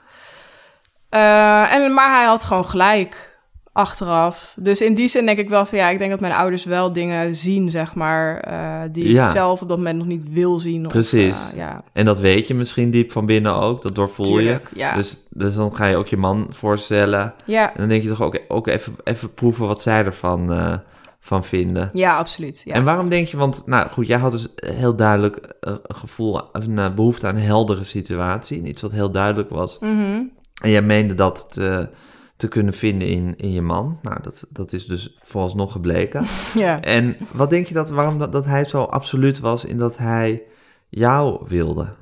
Eh, 1.09 1.75
en, 1.75 1.95
maar 1.95 2.17
hij 2.17 2.25
had 2.25 2.45
gewoon 2.45 2.67
gelijk 2.67 3.34
achteraf. 3.75 4.55
Dus 4.59 4.81
in 4.81 4.95
die 4.95 5.09
zin 5.09 5.27
denk 5.27 5.39
ik 5.39 5.49
wel 5.49 5.67
van 5.67 5.79
ja, 5.79 5.89
ik 5.89 5.99
denk 5.99 6.11
dat 6.11 6.21
mijn 6.21 6.33
ouders 6.33 6.65
wel 6.65 6.93
dingen 6.93 7.37
zien, 7.37 7.71
zeg 7.71 7.95
maar, 7.95 8.41
eh, 8.41 8.81
die 8.93 9.13
Ja. 9.13 9.25
ik 9.27 9.33
zelf 9.33 9.63
op 9.63 9.69
dat 9.69 9.77
moment 9.77 9.99
nog 9.99 10.07
niet 10.07 10.23
wil 10.33 10.59
zien. 10.61 10.87
Of, 10.87 10.93
Precies. 10.93 11.37
eh, 11.51 11.57
ja, 11.57 11.83
En 11.93 12.05
dat 12.05 12.19
weet 12.19 12.49
je 12.49 12.55
misschien 12.55 12.91
diep 12.91 13.13
van 13.13 13.27
binnen 13.27 13.55
ook, 13.55 13.83
dat 13.83 13.95
doorvoel 13.95 14.25
tuurlijk. 14.27 14.69
je. 14.73 14.79
Ja. 14.79 14.95
Dus, 14.95 15.17
dus 15.31 15.55
dan 15.55 15.77
ga 15.77 15.87
je 15.87 15.97
ook 15.97 16.07
je 16.07 16.17
man 16.17 16.47
voorstellen. 16.51 17.35
ja. 17.47 17.69
En 17.69 17.75
dan 17.79 17.89
denk 17.89 18.03
je 18.03 18.09
toch 18.09 18.23
ook, 18.23 18.39
ook 18.49 18.67
even, 18.67 18.95
even 19.05 19.35
proeven 19.35 19.67
wat 19.67 19.83
zij 19.83 20.05
ervan 20.05 20.53
eh, 20.53 20.75
van 21.21 21.45
vinden. 21.45 21.89
ja, 21.93 22.17
absoluut. 22.17 22.63
Ja. 22.65 22.75
En 22.75 22.85
waarom 22.85 23.09
denk 23.09 23.27
je, 23.29 23.37
want 23.37 23.63
nou 23.67 23.89
goed, 23.89 24.07
jij 24.07 24.19
had 24.19 24.33
dus 24.33 24.49
heel 24.55 24.97
duidelijk 24.97 25.55
een 25.61 25.79
gevoel, 25.85 26.41
een 26.53 26.79
eh, 26.79 26.95
behoefte 26.95 27.27
aan 27.27 27.37
een 27.37 27.43
heldere 27.43 27.85
situatie. 27.85 28.63
Iets 28.63 28.83
wat 28.83 28.93
heel 28.93 29.11
duidelijk 29.11 29.51
was. 29.51 29.79
Mhm. 29.81 30.23
En 30.63 30.71
jij 30.71 30.83
meende 30.83 31.15
dat 31.15 31.47
te, 31.51 31.89
te 32.37 32.49
kunnen 32.49 32.75
vinden 32.75 33.09
in, 33.09 33.37
in 33.37 33.53
je 33.53 33.63
man. 33.63 33.99
Nou, 34.03 34.23
dat, 34.23 34.47
dat 34.51 34.73
is 34.73 34.87
dus 34.87 35.19
vooralsnog 35.23 35.73
gebleken. 35.73 36.25
ja. 36.55 36.81
En 36.81 37.17
wat 37.33 37.51
denk 37.51 37.67
je 37.67 37.75
dat, 37.75 37.91
waarom 37.91 38.19
dat, 38.19 38.33
dat 38.33 38.45
hij 38.45 38.65
zo 38.65 38.83
absoluut 38.83 39.39
was 39.41 39.65
in 39.65 39.79
dat 39.79 39.97
hij 39.97 40.43
jou 40.89 41.45
wilde? 41.49 41.95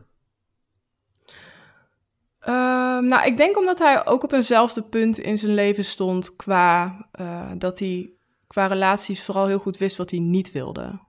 Ehm, 2.38 3.06
nou, 3.06 3.26
ik 3.26 3.36
denk 3.36 3.58
omdat 3.58 3.78
hij 3.78 4.06
ook 4.06 4.22
op 4.22 4.32
eenzelfde 4.32 4.82
punt 4.82 5.18
in 5.18 5.38
zijn 5.38 5.54
leven 5.54 5.84
stond 5.84 6.36
qua 6.36 6.96
eh, 7.10 7.50
dat 7.58 7.78
hij 7.78 8.10
qua 8.46 8.66
relaties 8.66 9.24
vooral 9.24 9.46
heel 9.46 9.58
goed 9.58 9.78
wist 9.78 9.96
wat 9.96 10.10
hij 10.10 10.20
niet 10.20 10.52
wilde. 10.52 11.00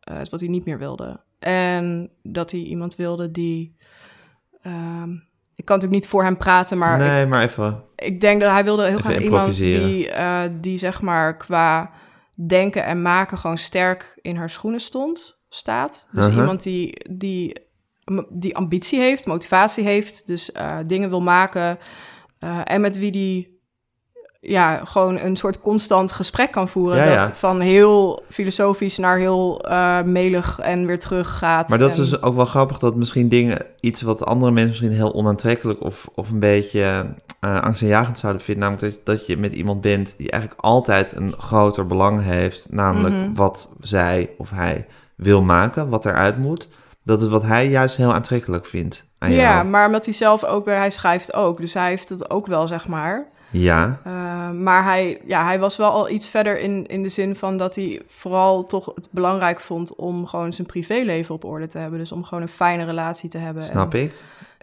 Eh, 0.00 0.20
wat 0.30 0.40
hij 0.40 0.48
niet 0.48 0.64
meer 0.64 0.78
wilde. 0.78 1.20
En 1.38 2.10
dat 2.22 2.50
hij 2.50 2.60
iemand 2.60 2.96
wilde 2.96 3.30
die. 3.30 3.76
ehm, 4.62 5.16
ik 5.54 5.64
kan 5.64 5.76
natuurlijk 5.76 6.02
niet 6.02 6.10
voor 6.10 6.22
hem 6.22 6.36
praten, 6.36 6.78
maar 6.78 7.00
ik, 7.00 7.06
nee, 7.06 7.26
maar 7.26 7.42
even. 7.42 7.84
ik 7.96 8.20
denk 8.20 8.40
dat 8.40 8.50
hij 8.50 8.64
wilde 8.64 8.86
heel 8.86 8.98
graag 8.98 9.18
iemand 9.18 9.58
die, 9.58 10.10
eh, 10.10 10.42
die 10.60 10.78
zeg 10.78 11.00
maar 11.02 11.36
qua 11.36 11.90
denken 12.46 12.84
en 12.84 13.02
maken 13.02 13.38
gewoon 13.38 13.58
sterk 13.58 14.18
in 14.20 14.36
haar 14.36 14.50
schoenen 14.50 14.80
stond, 14.80 15.42
staat. 15.48 16.08
Dus 16.12 16.24
Uh-huh. 16.24 16.38
iemand 16.40 16.62
die, 16.62 17.10
die, 17.10 17.56
die 18.28 18.56
ambitie 18.56 19.00
heeft, 19.00 19.26
motivatie 19.26 19.84
heeft, 19.84 20.26
dus 20.26 20.52
eh, 20.52 20.78
dingen 20.86 21.08
wil 21.08 21.20
maken. 21.22 21.78
eh, 22.38 22.60
en 22.64 22.80
met 22.80 22.98
wie 22.98 23.12
die 23.12 23.51
ja, 24.44 24.84
gewoon 24.84 25.18
een 25.18 25.36
soort 25.36 25.60
constant 25.60 26.12
gesprek 26.12 26.50
kan 26.50 26.68
voeren. 26.68 26.96
Ja, 26.96 27.04
dat 27.04 27.26
ja. 27.28 27.34
van 27.34 27.60
heel 27.60 28.22
filosofisch 28.28 28.98
naar 28.98 29.18
heel 29.18 29.60
eh, 29.60 30.02
melig 30.02 30.58
en 30.58 30.86
weer 30.86 30.98
terug 30.98 31.38
gaat. 31.38 31.68
Maar 31.68 31.78
dat 31.78 31.90
is 31.90 31.96
dus 31.96 32.22
ook 32.22 32.34
wel 32.34 32.44
grappig 32.44 32.78
dat 32.78 32.94
misschien 32.94 33.28
dingen, 33.28 33.58
iets 33.80 34.02
wat 34.02 34.24
andere 34.24 34.52
mensen 34.52 34.70
misschien 34.70 34.92
heel 34.92 35.14
onaantrekkelijk 35.14 35.80
of, 35.82 36.08
of 36.14 36.30
een 36.30 36.38
beetje 36.38 37.06
eh 37.40 37.60
angstaanjagend 37.60 38.18
zouden 38.18 38.42
vinden, 38.42 38.64
namelijk 38.64 38.94
dat, 38.94 39.06
dat 39.16 39.26
je 39.26 39.36
met 39.36 39.52
iemand 39.52 39.80
bent 39.80 40.14
die 40.18 40.30
eigenlijk 40.30 40.62
altijd 40.62 41.16
een 41.16 41.34
groter 41.38 41.86
belang 41.86 42.22
heeft, 42.22 42.66
namelijk 42.70 43.14
Mhm. 43.14 43.34
wat 43.34 43.74
zij 43.80 44.30
of 44.38 44.50
hij 44.50 44.86
wil 45.16 45.42
maken, 45.42 45.88
wat 45.88 46.04
eruit 46.06 46.38
moet, 46.38 46.68
dat 47.04 47.22
is 47.22 47.28
wat 47.28 47.42
hij 47.42 47.68
juist 47.68 47.96
heel 47.96 48.14
aantrekkelijk 48.14 48.66
vindt 48.66 49.04
aan 49.18 49.30
Ja, 49.32 49.36
jou. 49.54 49.66
maar 49.66 49.86
omdat 49.86 50.04
hij 50.04 50.14
zelf 50.14 50.44
ook 50.44 50.64
weer, 50.64 50.76
hij 50.76 50.90
schrijft 50.90 51.34
ook. 51.34 51.60
Dus 51.60 51.74
hij 51.74 51.88
heeft 51.88 52.08
het 52.08 52.30
ook 52.30 52.46
wel, 52.46 52.66
zeg 52.66 52.88
maar. 52.88 53.30
Ja, 53.52 54.00
Uh, 54.06 54.50
maar 54.50 54.84
hij, 54.84 55.20
ja, 55.24 55.44
hij 55.44 55.58
was 55.58 55.76
wel 55.76 55.90
al 55.90 56.10
iets 56.10 56.26
verder 56.28 56.60
in, 56.60 56.86
in 56.86 57.02
de 57.02 57.08
zin 57.08 57.36
van 57.36 57.58
dat 57.58 57.74
hij 57.74 58.02
vooral 58.06 58.64
toch 58.66 58.92
het 58.94 59.08
belangrijk 59.10 59.60
vond 59.60 59.94
om 59.94 60.26
gewoon 60.26 60.52
zijn 60.52 60.66
privéleven 60.66 61.34
op 61.34 61.44
orde 61.44 61.66
te 61.66 61.78
hebben. 61.78 61.98
Dus 61.98 62.12
om 62.12 62.24
gewoon 62.24 62.42
een 62.42 62.48
fijne 62.48 62.84
relatie 62.84 63.28
te 63.28 63.38
hebben. 63.38 63.62
snap 63.62 63.94
en, 63.94 64.00
ik. 64.02 64.10
En 64.10 64.16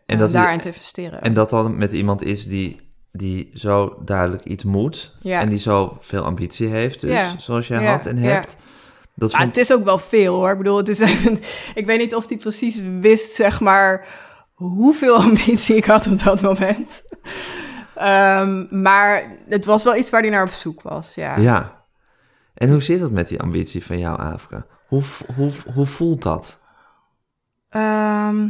En 0.06 0.18
dat, 0.18 0.32
daarin 0.32 0.52
hij, 0.54 0.62
te 0.62 0.68
investeren. 0.68 1.22
en 1.22 1.34
dat 1.34 1.50
dan 1.50 1.78
met 1.78 1.92
iemand 1.94 2.24
is 2.24 2.48
die, 2.48 2.80
die 3.12 3.50
zo 3.54 3.98
duidelijk 4.06 4.44
iets 4.44 4.64
moet 4.64 5.16
ja. 5.20 5.40
en 5.40 5.50
die 5.50 5.60
zo 5.60 5.98
veel 6.00 6.24
ambitie 6.24 6.68
heeft, 6.68 7.02
dus 7.02 7.10
Ja. 7.12 7.34
zoals 7.38 7.68
jij 7.68 7.82
Ja, 7.82 7.92
had 7.92 8.06
en 8.06 8.18
ja. 8.22 8.30
hebt. 8.30 8.56
Dat 9.16 9.32
Maar 9.32 9.42
vond 9.42 9.56
het 9.56 9.66
is 9.70 9.74
ook 9.74 9.84
wel 9.84 9.98
veel 9.98 10.36
hoor. 10.36 10.52
Ik 10.52 10.58
bedoel, 10.58 10.78
het 10.78 10.90
is, 10.90 11.00
ik 11.82 11.86
weet 11.86 12.00
niet 12.00 12.16
of 12.16 12.30
hij 12.30 12.38
precies 12.38 12.82
wist, 13.00 13.34
zeg 13.34 13.60
maar, 13.60 14.08
hoeveel 14.54 15.16
ambitie 15.26 15.76
ik 15.76 15.86
had 15.86 16.08
op 16.08 16.24
dat 16.24 16.42
moment. 16.42 17.04
Ehm, 18.00 18.82
maar 18.82 19.24
het 19.48 19.66
was 19.66 19.84
wel 19.84 19.96
iets 19.96 20.10
waar 20.10 20.22
hij 20.22 20.30
naar 20.30 20.44
op 20.44 20.52
zoek 20.52 20.82
was. 20.82 21.12
Ja. 21.16 21.38
Ja. 21.38 21.84
En 22.54 22.70
hoe 22.70 22.82
zit 22.82 23.02
het 23.02 23.12
met 23.12 23.28
die 23.28 23.40
ambitie 23.40 23.86
van 23.86 24.00
jou, 24.00 24.20
Afrika? 24.20 24.66
Hoe, 24.88 25.04
hoe, 25.36 25.52
hoe 25.74 25.86
voelt 25.86 26.24
dat? 26.24 26.60
Ehm, 27.70 28.48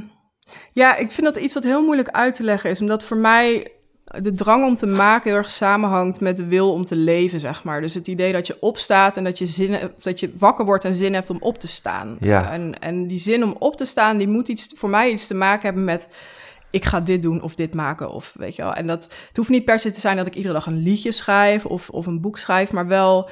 ja, 0.73 0.95
ik 0.95 1.11
vind 1.11 1.27
dat 1.27 1.37
iets 1.37 1.53
wat 1.53 1.63
heel 1.63 1.83
moeilijk 1.83 2.09
uit 2.09 2.33
te 2.33 2.43
leggen 2.43 2.69
is. 2.69 2.81
Omdat 2.81 3.03
voor 3.03 3.17
mij 3.17 3.71
de 4.03 4.33
drang 4.33 4.65
om 4.65 4.75
te 4.75 4.85
maken 4.85 5.29
heel 5.29 5.39
erg 5.39 5.49
samenhangt 5.49 6.21
met 6.21 6.37
de 6.37 6.45
wil 6.45 6.73
om 6.73 6.85
te 6.85 6.95
leven, 6.95 7.39
zeg 7.39 7.63
maar. 7.63 7.81
Dus 7.81 7.93
het 7.93 8.07
idee 8.07 8.33
dat 8.33 8.47
je 8.47 8.57
opstaat 8.59 9.17
en 9.17 9.23
dat 9.23 9.37
je, 9.37 9.45
zin, 9.45 9.73
hebt- 9.73 10.03
dat 10.03 10.19
je 10.19 10.33
wakker 10.37 10.65
wordt 10.65 10.85
en 10.85 10.95
zin 10.95 11.13
hebt 11.13 11.29
om 11.29 11.37
op 11.39 11.59
te 11.59 11.67
staan. 11.67 12.17
Ja. 12.19 12.51
En, 12.51 12.79
en 12.79 13.07
die 13.07 13.19
zin 13.19 13.43
om 13.43 13.55
op 13.59 13.77
te 13.77 13.85
staan, 13.85 14.17
die 14.17 14.27
moet 14.27 14.47
iets, 14.47 14.73
voor 14.75 14.89
mij 14.89 15.11
iets 15.11 15.27
te 15.27 15.33
maken 15.33 15.65
hebben 15.65 15.83
met... 15.83 16.07
ik 16.69 16.85
ga 16.85 16.99
dit 16.99 17.21
doen 17.21 17.41
of 17.41 17.55
dit 17.55 17.73
maken 17.73 18.11
of 18.11 18.33
weet 18.37 18.55
je 18.55 18.61
wel. 18.61 18.73
En 18.73 18.87
dat, 18.87 19.03
het 19.27 19.37
hoeft 19.37 19.49
niet 19.49 19.65
per 19.65 19.79
se 19.79 19.91
te 19.91 19.99
zijn 19.99 20.17
dat 20.17 20.27
ik 20.27 20.35
iedere 20.35 20.53
dag 20.53 20.65
een 20.65 20.83
liedje 20.83 21.11
schrijf 21.11 21.65
of, 21.65 21.89
of 21.89 22.05
een 22.05 22.21
boek 22.21 22.37
schrijf... 22.37 22.71
maar 22.71 22.87
wel 22.87 23.29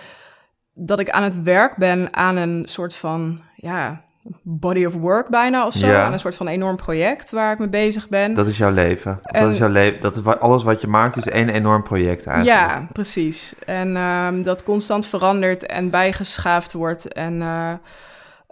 dat 0.74 1.00
ik 1.00 1.10
aan 1.10 1.24
het 1.24 1.44
werk 1.44 1.76
ben 1.78 2.14
aan 2.14 2.36
een 2.36 2.64
soort 2.68 2.94
van... 2.94 3.42
ja, 3.56 4.06
body 4.44 4.86
of 4.86 4.94
work 4.94 5.30
bijna 5.30 5.66
of 5.66 5.74
zo. 5.74 5.88
Ja. 5.88 6.04
Aan 6.04 6.14
een 6.14 6.20
soort 6.20 6.36
van 6.36 6.48
enorm 6.48 6.76
project 6.76 7.30
waar 7.30 7.52
ik 7.52 7.60
mee 7.60 7.70
bezig 7.70 8.10
ben. 8.10 8.34
Dat 8.34 8.48
is 8.48 8.58
jouw 8.58 8.72
leven. 8.72 9.20
En- 9.22 9.44
dat 9.44 9.52
is 9.52 9.58
jouw 9.58 9.70
leven. 9.70 10.02
Dat 10.02 10.16
is 10.16 10.26
alles 10.26 10.64
wat 10.64 10.82
je 10.82 10.88
maakt 10.88 11.16
is 11.16 11.28
één 11.28 11.50
enorm 11.50 11.84
project 11.84 12.28
eigenlijk. 12.28 12.60
Ja, 12.60 12.88
precies. 12.94 13.56
En 13.66 13.98
ehm, 13.98 14.42
dat 14.42 14.64
constant 14.64 15.06
verandert 15.06 15.66
en 15.66 15.90
bijgeschaafd 15.90 16.74
wordt. 16.74 17.14
En, 17.14 17.42
eh, 17.42 17.74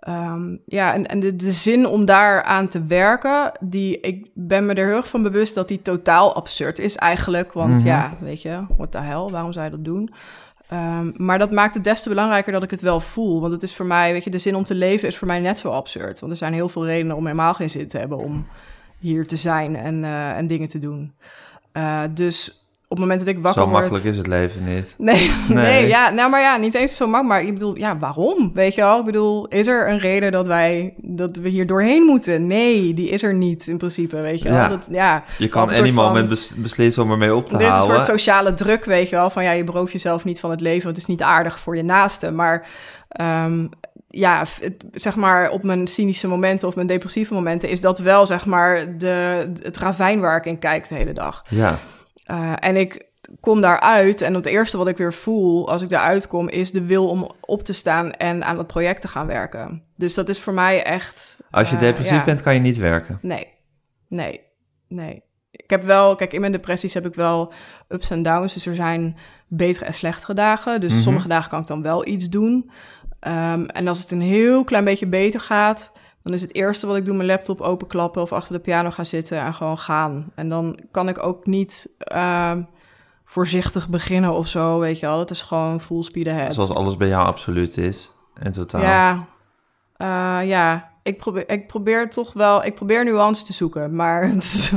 ehm, 0.05 0.55
ja, 0.65 0.93
en, 0.93 1.05
en 1.05 1.19
de, 1.19 1.35
de 1.35 1.51
zin 1.51 1.87
om 1.87 2.05
daar 2.05 2.43
aan 2.43 2.67
te 2.67 2.85
werken, 2.85 3.51
die, 3.59 3.99
ik 3.99 4.27
ben 4.33 4.65
me 4.65 4.73
er 4.73 4.85
heel 4.87 4.95
erg 4.95 5.07
van 5.09 5.21
bewust 5.23 5.55
dat 5.55 5.67
die 5.67 5.81
totaal 5.81 6.35
absurd 6.35 6.79
is 6.79 6.95
eigenlijk. 6.95 7.53
Want 7.53 7.73
Mhm. 7.73 7.85
ja, 7.85 8.11
weet 8.19 8.41
je, 8.41 8.65
what 8.77 8.91
the 8.91 8.97
hell, 8.97 9.27
waarom 9.31 9.53
zou 9.53 9.65
je 9.65 9.71
dat 9.71 9.83
doen? 9.85 10.13
Ehm, 10.69 11.11
maar 11.13 11.39
dat 11.39 11.51
maakt 11.51 11.73
het 11.73 11.83
des 11.83 12.01
te 12.01 12.09
belangrijker 12.09 12.51
dat 12.53 12.63
ik 12.63 12.71
het 12.71 12.81
wel 12.81 12.99
voel. 12.99 13.41
Want 13.41 13.53
het 13.53 13.63
is 13.63 13.75
voor 13.75 13.85
mij, 13.85 14.11
weet 14.11 14.23
je, 14.23 14.29
de 14.29 14.37
zin 14.37 14.55
om 14.55 14.63
te 14.63 14.75
leven 14.75 15.07
is 15.07 15.17
voor 15.17 15.27
mij 15.27 15.39
net 15.39 15.57
zo 15.57 15.69
absurd. 15.69 16.19
Want 16.19 16.31
er 16.31 16.37
zijn 16.37 16.53
heel 16.53 16.69
veel 16.69 16.85
redenen 16.85 17.15
om 17.15 17.25
helemaal 17.25 17.53
geen 17.53 17.69
zin 17.69 17.87
te 17.87 17.97
hebben 17.97 18.17
om 18.17 18.47
hier 18.99 19.27
te 19.27 19.35
zijn 19.35 19.75
en, 19.75 20.03
eh, 20.03 20.37
en 20.37 20.47
dingen 20.47 20.67
te 20.67 20.79
doen. 20.79 21.13
Eh, 21.71 22.01
dus 22.11 22.64
het 22.95 22.99
moment 22.99 23.19
dat 23.19 23.29
ik 23.36 23.39
wakker 23.41 23.62
Zo 23.63 23.69
word... 23.69 23.79
makkelijk 23.81 24.05
is 24.05 24.17
het 24.17 24.27
leven 24.27 24.63
niet. 24.75 24.95
Nee, 25.05 25.31
nee. 25.49 25.63
Nee. 25.63 25.88
ja, 25.88 26.10
nou 26.10 26.29
maar 26.29 26.41
ja, 26.41 26.58
niet 26.58 26.73
eens 26.73 26.95
zo 26.95 27.08
makkelijk. 27.08 27.39
Maar 27.39 27.47
ik 27.47 27.53
bedoel, 27.53 27.77
ja, 27.77 27.97
waarom? 27.97 28.51
Weet 28.53 28.75
je 28.75 28.81
wel? 28.81 28.99
Ik 28.99 29.05
bedoel, 29.05 29.47
is 29.47 29.67
er 29.67 29.89
een 29.89 29.99
reden 29.99 30.31
dat 30.31 30.47
wij, 30.47 30.93
dat 30.97 31.38
we 31.38 31.49
hier 31.49 31.67
doorheen 31.67 32.03
moeten? 32.03 32.47
Nee, 32.47 32.93
die 32.93 33.10
is 33.10 33.23
er 33.23 33.34
niet 33.34 33.67
in 33.67 33.77
principe, 33.77 34.21
weet 34.21 34.41
je 34.41 34.49
wel? 34.49 34.58
Ja. 34.58 34.67
Dat, 34.67 34.88
ja. 34.91 35.23
Je 35.38 35.47
kan 35.49 35.69
any 35.69 35.91
moment 35.91 36.29
bes- 36.29 36.51
beslissen 36.55 37.03
om 37.03 37.12
ermee 37.12 37.36
op 37.36 37.49
te 37.49 37.58
Er 37.58 37.67
is 37.69 37.75
een 37.75 37.81
soort 37.81 38.03
sociale 38.03 38.53
druk, 38.53 38.86
weet 38.86 39.10
je 39.10 39.15
wel, 39.15 39.29
van 39.29 39.43
ja, 39.43 39.51
je 39.51 39.63
berooft 39.63 39.91
jezelf 39.91 40.23
niet 40.23 40.39
van 40.39 40.49
het 40.49 40.62
leven, 40.62 40.84
want 40.84 40.95
het 40.95 41.08
is 41.08 41.15
niet 41.15 41.21
aardig 41.21 41.60
voor 41.60 41.75
je 41.75 41.84
naaste. 41.84 42.31
Maar 42.31 42.67
ehm, 43.10 43.65
ja, 44.10 44.43
zeg 44.91 45.15
maar 45.15 45.49
op 45.49 45.63
mijn 45.63 45.88
cynische 45.88 46.27
momenten 46.27 46.67
of 46.67 46.75
mijn 46.75 46.88
depressieve 46.88 47.34
momenten 47.34 47.69
is 47.69 47.81
dat 47.81 47.99
wel, 47.99 48.25
zeg 48.25 48.45
maar, 48.45 48.97
de, 48.97 49.47
het 49.62 49.77
ravijn 49.77 50.19
waar 50.19 50.38
ik 50.38 50.45
in 50.45 50.60
kijk 50.60 50.88
de 50.88 50.95
hele 50.95 51.13
dag. 51.13 51.43
Ja, 51.49 51.79
Uh, 52.31 52.53
en 52.59 52.75
ik 52.75 53.05
kom 53.39 53.61
daaruit 53.61 54.21
en 54.21 54.33
het 54.33 54.45
eerste 54.45 54.77
wat 54.77 54.88
ik 54.88 54.97
weer 54.97 55.13
voel 55.13 55.69
als 55.69 55.81
ik 55.81 55.89
daaruit 55.89 56.27
kom... 56.27 56.49
is 56.49 56.71
de 56.71 56.85
wil 56.85 57.09
om 57.09 57.31
op 57.41 57.63
te 57.63 57.73
staan 57.73 58.11
en 58.11 58.43
aan 58.43 58.57
het 58.57 58.67
project 58.67 59.01
te 59.01 59.07
gaan 59.07 59.27
werken. 59.27 59.83
Dus 59.95 60.13
dat 60.13 60.29
is 60.29 60.39
voor 60.39 60.53
mij 60.53 60.83
echt... 60.83 61.38
als 61.51 61.69
je 61.69 61.75
uh, 61.75 61.81
depressief 61.81 62.17
ja. 62.17 62.23
bent 62.23 62.41
kan 62.41 62.53
je 62.53 62.59
niet 62.59 62.77
werken. 62.77 63.19
Nee, 63.21 63.47
nee, 64.07 64.41
nee. 64.88 65.23
Ik 65.51 65.69
heb 65.69 65.83
wel... 65.83 66.15
Kijk, 66.15 66.33
in 66.33 66.39
mijn 66.39 66.51
depressies 66.51 66.93
heb 66.93 67.05
ik 67.05 67.13
wel 67.13 67.53
ups 67.88 68.09
en 68.09 68.23
downs. 68.23 68.53
Dus 68.53 68.65
er 68.65 68.75
zijn 68.75 69.17
betere 69.47 69.85
en 69.85 69.93
slechtere 69.93 70.33
dagen. 70.33 70.81
Dus 70.81 70.93
Mhm. 70.93 71.01
sommige 71.01 71.27
dagen 71.27 71.49
kan 71.49 71.59
ik 71.59 71.67
dan 71.67 71.81
wel 71.81 72.07
iets 72.07 72.29
doen. 72.29 72.71
Ehm, 73.19 73.63
en 73.63 73.88
als 73.88 73.99
het 73.99 74.11
een 74.11 74.21
heel 74.21 74.63
klein 74.63 74.83
beetje 74.83 75.07
beter 75.07 75.39
gaat... 75.39 75.91
dan 76.25 76.33
is 76.33 76.41
het 76.41 76.55
eerste 76.55 76.88
wat 76.88 76.95
ik 76.95 77.05
doe 77.05 77.15
mijn 77.15 77.27
laptop 77.27 77.61
openklappen... 77.61 78.21
of 78.21 78.31
achter 78.33 78.53
de 78.53 78.59
piano 78.61 78.89
gaan 78.89 79.05
zitten 79.05 79.39
en 79.39 79.53
gewoon 79.53 79.77
gaan. 79.77 80.31
En 80.35 80.49
dan 80.49 80.79
kan 80.91 81.09
ik 81.09 81.23
ook 81.23 81.45
niet... 81.45 81.95
ehm, 81.97 82.61
voorzichtig 83.25 83.89
beginnen 83.89 84.33
of 84.33 84.47
zo, 84.47 84.79
weet 84.79 84.99
je 84.99 85.05
wel. 85.05 85.19
Het 85.19 85.29
is 85.29 85.41
gewoon 85.41 85.81
full 85.81 86.03
speed 86.03 86.27
ahead. 86.27 86.53
Zoals 86.53 86.69
alles 86.73 86.97
bij 86.97 87.07
jou 87.07 87.25
absoluut 87.25 87.77
is. 87.77 88.11
En 88.33 88.51
totaal. 88.51 88.81
Ja, 88.81 89.25
Eh, 89.97 90.39
ja. 90.47 90.89
Ik 91.03 91.17
probeer, 91.17 91.49
ik 91.49 91.67
probeer 91.67 92.09
toch 92.09 92.33
wel... 92.33 92.63
Ik 92.65 92.75
probeer 92.75 93.03
nuance 93.05 93.45
te 93.45 93.53
zoeken, 93.53 93.95
maar 93.95 94.27
het 94.29 94.43
is, 94.43 94.71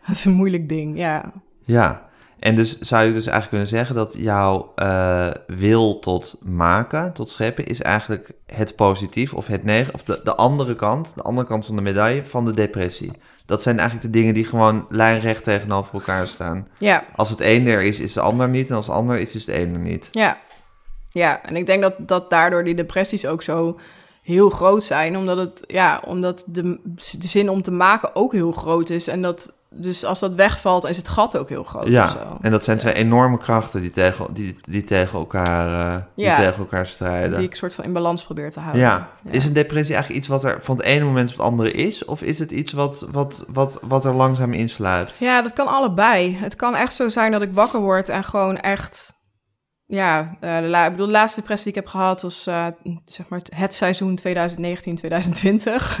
het 0.00 0.16
is 0.16 0.24
een 0.24 0.32
moeilijk 0.32 0.68
ding, 0.68 0.96
ja. 0.96 1.32
Ja, 1.64 2.08
en 2.42 2.54
dus 2.54 2.78
zou 2.78 3.04
je 3.04 3.12
dus 3.12 3.26
eigenlijk 3.26 3.48
kunnen 3.48 3.68
zeggen 3.68 3.94
dat 3.94 4.14
jouw 4.18 4.72
eh, 4.74 5.30
wil 5.46 5.98
tot 5.98 6.36
maken, 6.40 7.12
tot 7.12 7.28
scheppen, 7.28 7.66
is 7.66 7.82
eigenlijk 7.82 8.32
het 8.46 8.76
positief 8.76 9.34
of 9.34 9.46
het 9.46 9.64
neg 9.64 9.92
of 9.92 10.02
de, 10.02 10.20
de 10.24 10.34
andere 10.34 10.74
kant, 10.74 11.14
de 11.14 11.22
andere 11.22 11.46
kant 11.46 11.66
van 11.66 11.76
de 11.76 11.82
medaille 11.82 12.24
van 12.24 12.44
de 12.44 12.52
depressie. 12.52 13.10
Dat 13.46 13.62
zijn 13.62 13.78
eigenlijk 13.78 14.12
de 14.12 14.18
dingen 14.18 14.34
die 14.34 14.44
gewoon 14.46 14.86
lijnrecht 14.88 15.44
tegenover 15.44 15.94
elkaar 15.94 16.26
staan. 16.26 16.68
Ja, 16.78 17.04
Als 17.16 17.30
het 17.30 17.40
een 17.40 17.66
er 17.66 17.82
is, 17.82 17.98
is 17.98 18.12
de 18.12 18.20
ander 18.20 18.48
niet. 18.48 18.70
En 18.70 18.76
als 18.76 18.86
het 18.86 18.96
ander 18.96 19.18
is, 19.18 19.34
is 19.34 19.46
het 19.46 19.54
een 19.54 19.74
er 19.74 19.80
niet. 19.80 20.08
ja. 20.12 20.38
Ja, 21.10 21.42
en 21.42 21.56
ik 21.56 21.66
denk 21.66 21.82
dat, 21.82 21.94
dat 21.98 22.30
daardoor 22.30 22.64
die 22.64 22.74
depressies 22.74 23.26
ook 23.26 23.42
zo 23.42 23.78
heel 24.22 24.50
groot 24.50 24.82
zijn. 24.84 25.16
Omdat, 25.16 25.36
het, 25.36 25.64
ja, 25.66 26.02
omdat 26.06 26.44
de, 26.46 26.80
de 27.18 27.26
zin 27.26 27.48
om 27.48 27.62
te 27.62 27.70
maken 27.70 28.14
ook 28.16 28.32
heel 28.32 28.52
groot 28.52 28.90
is. 28.90 29.08
En 29.08 29.22
dat, 29.22 29.52
dus 29.70 30.04
als 30.04 30.18
dat 30.18 30.34
wegvalt, 30.34 30.84
is 30.88 30.96
het 30.96 31.08
gat 31.08 31.38
ook 31.38 31.48
heel 31.48 31.62
groot. 31.62 31.86
Ja, 31.86 32.16
en 32.40 32.50
dat 32.50 32.64
zijn 32.64 32.78
twee 32.78 32.94
enorme 32.94 33.38
krachten 33.38 33.80
die 33.80 33.90
tegen, 33.90 34.26
die, 34.34 34.56
die 34.60 34.84
tegen, 34.84 35.18
elkaar, 35.18 35.94
eh, 35.96 36.02
die 36.16 36.24
Ja. 36.24 36.36
tegen 36.36 36.58
elkaar 36.58 36.86
strijden. 36.86 37.36
Die 37.38 37.48
ik 37.48 37.54
soort 37.54 37.74
van 37.74 37.84
in 37.84 37.92
balans 37.92 38.24
probeer 38.24 38.50
te 38.50 38.60
houden. 38.60 38.82
Ja. 38.82 39.08
is 39.30 39.46
een 39.46 39.52
depressie 39.52 39.94
eigenlijk 39.94 40.24
iets 40.24 40.32
wat 40.32 40.44
er 40.44 40.58
van 40.60 40.76
het 40.76 40.84
ene 40.84 41.04
moment 41.04 41.30
op 41.30 41.36
het 41.36 41.46
andere 41.46 41.72
is? 41.72 42.04
Of 42.04 42.22
is 42.22 42.38
het 42.38 42.50
iets 42.50 42.72
wat, 42.72 43.06
wat, 43.10 43.44
wat, 43.48 43.78
wat 43.82 44.04
er 44.04 44.14
langzaam 44.14 44.52
insluipt? 44.52 45.18
Ja, 45.18 45.42
dat 45.42 45.52
kan 45.52 45.66
allebei. 45.66 46.36
Het 46.36 46.56
kan 46.56 46.74
echt 46.74 46.94
zo 46.94 47.08
zijn 47.08 47.32
dat 47.32 47.42
ik 47.42 47.52
wakker 47.52 47.80
word 47.80 48.08
en 48.08 48.24
gewoon 48.24 48.56
echt... 48.56 49.20
Ja, 49.94 50.36
eh, 50.40 50.58
de, 50.58 50.84
ik 50.84 50.90
bedoel, 50.90 51.06
de 51.06 51.12
laatste 51.12 51.40
depressie 51.40 51.72
die 51.72 51.80
ik 51.82 51.84
heb 51.86 51.94
gehad 51.94 52.22
was 52.22 52.46
eh, 52.46 52.66
zeg 53.04 53.28
maar 53.28 53.38
het- 53.38 53.50
het 53.54 53.74
seizoen 53.74 54.18
2019-2020. 54.18 54.22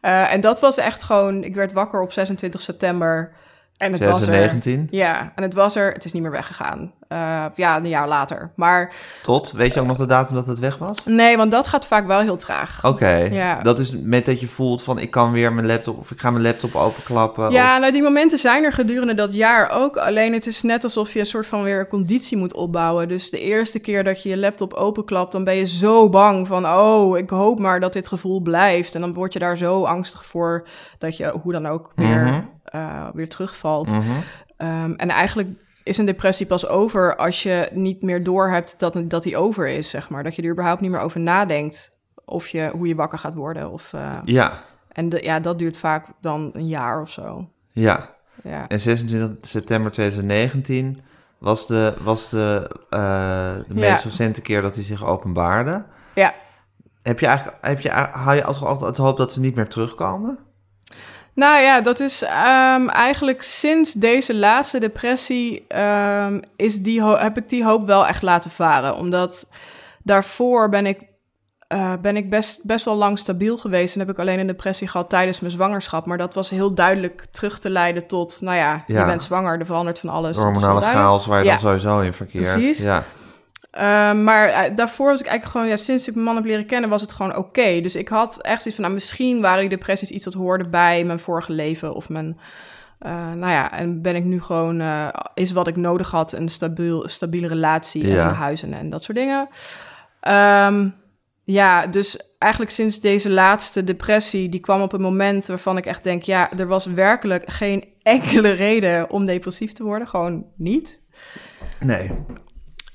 Eh, 0.00 0.32
en 0.32 0.40
dat 0.40 0.60
was 0.60 0.76
echt 0.76 1.02
gewoon... 1.02 1.44
Ik 1.44 1.54
werd 1.54 1.72
wakker 1.72 2.00
op 2.02 2.12
26 2.12 2.60
september 2.60 3.32
en 3.76 3.92
het 3.92 4.04
was 4.04 4.22
er... 4.22 4.26
2019? 4.28 4.88
Ja, 4.90 5.32
en 5.34 5.42
het 5.42 5.54
was 5.54 5.76
er. 5.76 5.92
Het 5.92 6.04
is 6.04 6.12
niet 6.12 6.22
meer 6.22 6.30
weggegaan. 6.30 6.92
Eh, 7.08 7.44
ja, 7.54 7.76
een 7.76 7.88
jaar 7.88 8.08
later. 8.08 8.50
Maar 8.56 8.92
Tot? 9.22 9.52
Weet 9.52 9.74
je 9.74 9.80
ook 9.80 9.86
nog 9.86 9.96
de 9.96 10.06
datum 10.06 10.34
dat 10.34 10.46
het 10.46 10.58
weg 10.58 10.78
was? 10.78 11.04
nee, 11.04 11.36
want 11.36 11.50
dat 11.50 11.66
gaat 11.66 11.86
vaak 11.86 12.06
wel 12.06 12.20
heel 12.20 12.36
traag. 12.36 12.84
Oké, 12.84 13.14
Ja. 13.14 13.62
dat 13.62 13.78
is 13.80 13.90
met 13.96 14.24
dat 14.26 14.40
je 14.40 14.48
voelt 14.48 14.82
van 14.82 14.98
ik 14.98 15.10
kan 15.10 15.32
weer 15.32 15.52
mijn 15.52 15.66
laptop 15.66 15.98
of 15.98 16.10
ik 16.10 16.20
ga 16.20 16.30
mijn 16.30 16.44
laptop 16.44 16.74
openklappen. 16.74 17.50
Ja, 17.50 17.74
of- 17.74 17.80
nou 17.80 17.92
die 17.92 18.02
momenten 18.02 18.38
zijn 18.38 18.64
er 18.64 18.72
gedurende 18.72 19.14
dat 19.14 19.34
jaar 19.34 19.70
ook. 19.70 19.96
Alleen 19.96 20.32
het 20.32 20.46
is 20.46 20.62
net 20.62 20.82
alsof 20.84 21.12
je 21.12 21.18
een 21.18 21.26
soort 21.26 21.46
van 21.46 21.62
weer 21.62 21.78
een 21.78 21.86
conditie 21.86 22.36
moet 22.36 22.54
opbouwen. 22.54 23.08
Dus 23.08 23.30
de 23.30 23.40
eerste 23.40 23.78
keer 23.78 24.04
dat 24.04 24.22
je 24.22 24.28
je 24.28 24.36
laptop 24.38 24.72
openklapt, 24.72 25.32
dan 25.32 25.44
ben 25.44 25.54
je 25.56 25.66
zo 25.66 26.08
bang 26.08 26.46
van... 26.46 26.66
oh, 26.66 27.18
ik 27.18 27.30
hoop 27.30 27.58
maar 27.58 27.80
dat 27.80 27.92
dit 27.92 28.08
gevoel 28.08 28.40
blijft. 28.40 28.94
En 28.94 29.00
dan 29.00 29.14
word 29.14 29.32
je 29.32 29.38
daar 29.38 29.56
zo 29.56 29.84
angstig 29.84 30.26
voor 30.26 30.66
dat 30.98 31.16
je 31.16 31.34
hoe 31.42 31.52
dan 31.52 31.66
ook 31.66 31.90
weer, 31.94 32.22
Mhm. 32.24 32.40
Eh, 32.74 33.08
weer 33.12 33.28
terugvalt. 33.28 33.88
Mhm. 33.90 34.10
Ehm, 34.56 34.92
en 34.92 35.08
eigenlijk 35.08 35.48
is 35.82 35.98
een 35.98 36.06
depressie 36.06 36.46
pas 36.46 36.66
over 36.66 37.16
als 37.16 37.42
je 37.42 37.68
niet 37.72 38.02
meer 38.02 38.22
doorhebt 38.22 38.74
dat, 38.78 39.02
dat 39.04 39.22
die 39.22 39.36
over 39.36 39.68
is, 39.68 39.90
zeg 39.90 40.08
maar. 40.08 40.22
Dat 40.22 40.36
je 40.36 40.42
er 40.42 40.50
überhaupt 40.50 40.80
niet 40.80 40.90
meer 40.90 41.00
over 41.00 41.20
nadenkt 41.20 41.92
of 42.24 42.48
je, 42.48 42.70
hoe 42.72 42.86
je 42.86 42.94
wakker 42.94 43.18
gaat 43.18 43.34
worden. 43.34 43.70
Of, 43.70 43.92
uh, 43.94 44.18
ja. 44.24 44.62
En 44.88 45.08
de, 45.08 45.22
ja, 45.22 45.40
dat 45.40 45.58
duurt 45.58 45.76
vaak 45.76 46.06
dan 46.20 46.50
een 46.52 46.68
jaar 46.68 47.00
of 47.00 47.10
zo. 47.10 47.48
Ja. 47.72 48.10
ja. 48.42 48.68
En 48.68 48.80
26 48.80 49.50
september 49.50 49.90
2019 49.90 51.00
was 51.38 51.66
de, 51.66 51.94
was 52.02 52.30
de, 52.30 52.70
uh, 52.90 53.52
de 53.68 53.74
meest 53.74 54.02
Ja. 54.02 54.08
recente 54.08 54.42
keer 54.42 54.62
dat 54.62 54.74
hij 54.74 54.84
zich 54.84 55.04
openbaarde. 55.04 55.84
Ja. 56.14 56.34
Heb 57.02 57.20
je 57.20 57.26
eigenlijk, 57.26 57.58
heb 57.60 57.80
je, 57.80 57.90
hou 57.90 58.36
je 58.36 58.44
altijd 58.44 58.80
het 58.80 58.96
hoop 58.96 59.16
dat 59.16 59.32
ze 59.32 59.40
niet 59.40 59.54
meer 59.54 59.68
terugkomen? 59.68 60.38
Nou 61.34 61.62
ja, 61.62 61.80
dat 61.80 62.00
is 62.00 62.22
ehm, 62.22 62.88
eigenlijk 62.88 63.42
sinds 63.42 63.92
deze 63.92 64.34
laatste 64.34 64.78
depressie 64.80 65.64
ehm, 65.68 66.40
is 66.56 66.82
die 66.82 67.02
heb 67.04 67.36
ik 67.36 67.48
die 67.48 67.64
hoop 67.64 67.86
wel 67.86 68.06
echt 68.06 68.22
laten 68.22 68.50
varen. 68.50 68.96
Omdat 68.96 69.46
daarvoor 70.02 70.68
ben 70.68 70.86
ik, 70.86 70.98
eh, 71.68 71.92
ben 72.02 72.16
ik 72.16 72.30
best, 72.30 72.64
best 72.64 72.84
wel 72.84 72.94
lang 72.96 73.18
stabiel 73.18 73.56
geweest. 73.58 73.94
En 73.94 74.00
heb 74.00 74.10
ik 74.10 74.18
alleen 74.18 74.38
een 74.38 74.46
depressie 74.46 74.88
gehad 74.88 75.10
tijdens 75.10 75.40
mijn 75.40 75.52
zwangerschap. 75.52 76.06
Maar 76.06 76.18
dat 76.18 76.34
was 76.34 76.50
heel 76.50 76.74
duidelijk 76.74 77.24
terug 77.30 77.58
te 77.58 77.70
leiden 77.70 78.06
tot, 78.06 78.38
nou 78.40 78.56
ja, 78.56 78.84
Ja. 78.86 79.00
je 79.00 79.06
bent 79.06 79.22
zwanger, 79.22 79.58
er 79.58 79.66
verandert 79.66 79.98
van 79.98 80.08
alles. 80.08 80.36
Hormonale 80.36 80.80
chaos 80.80 81.26
waar 81.26 81.38
je 81.38 81.44
Ja. 81.44 81.50
dan 81.50 81.60
sowieso 81.60 82.00
in 82.00 82.12
verkeert. 82.12 82.52
Precies. 82.52 82.78
Ja. 82.78 83.04
Ehm, 83.74 84.24
maar 84.24 84.48
eh, 84.48 84.76
daarvoor 84.76 85.10
was 85.10 85.20
ik 85.20 85.26
eigenlijk 85.26 85.56
gewoon, 85.56 85.76
ja, 85.76 85.82
sinds 85.82 86.08
ik 86.08 86.14
mijn 86.14 86.26
man 86.26 86.34
heb 86.36 86.44
leren 86.44 86.66
kennen, 86.66 86.90
was 86.90 87.00
het 87.02 87.12
gewoon 87.12 87.36
oké. 87.36 87.80
Dus 87.80 87.94
ik 87.94 88.08
had 88.08 88.40
echt 88.40 88.62
zoiets 88.62 88.74
van, 88.74 88.80
nou, 88.84 88.92
misschien 88.92 89.40
waren 89.40 89.60
die 89.60 89.68
depressies 89.68 90.10
iets 90.10 90.24
dat 90.24 90.34
hoorde 90.34 90.68
bij 90.68 91.04
mijn 91.04 91.18
vorige 91.18 91.52
leven 91.52 91.94
of 91.94 92.08
mijn, 92.08 92.38
eh, 92.98 93.32
nou 93.32 93.52
ja, 93.52 93.72
en 93.72 94.02
ben 94.02 94.16
ik 94.16 94.24
nu 94.24 94.40
gewoon, 94.40 94.80
eh, 94.80 95.08
is 95.34 95.52
wat 95.52 95.68
ik 95.68 95.76
nodig 95.76 96.10
had, 96.10 96.32
een 96.32 96.48
stabiel, 96.48 97.08
stabiele 97.08 97.46
relatie 97.46 98.06
Ja. 98.06 98.22
en 98.22 98.28
een 98.28 98.34
huis 98.34 98.62
en, 98.62 98.72
en 98.72 98.90
dat 98.90 99.02
soort 99.04 99.18
dingen. 99.18 99.48
Ehm, 100.20 100.88
ja, 101.44 101.86
dus 101.86 102.34
eigenlijk 102.38 102.72
sinds 102.72 103.00
deze 103.00 103.30
laatste 103.30 103.84
depressie, 103.84 104.48
die 104.48 104.60
kwam 104.60 104.82
op 104.82 104.92
een 104.92 105.00
moment 105.00 105.46
waarvan 105.46 105.76
ik 105.76 105.86
echt 105.86 106.04
denk, 106.04 106.22
ja, 106.22 106.52
er 106.56 106.66
was 106.66 106.86
werkelijk 106.86 107.50
geen 107.50 107.84
enkele 108.02 108.50
reden 108.50 109.10
om 109.10 109.24
depressief 109.24 109.72
te 109.72 109.82
worden, 109.84 110.08
gewoon 110.08 110.46
niet. 110.56 111.02
Nee. 111.80 112.10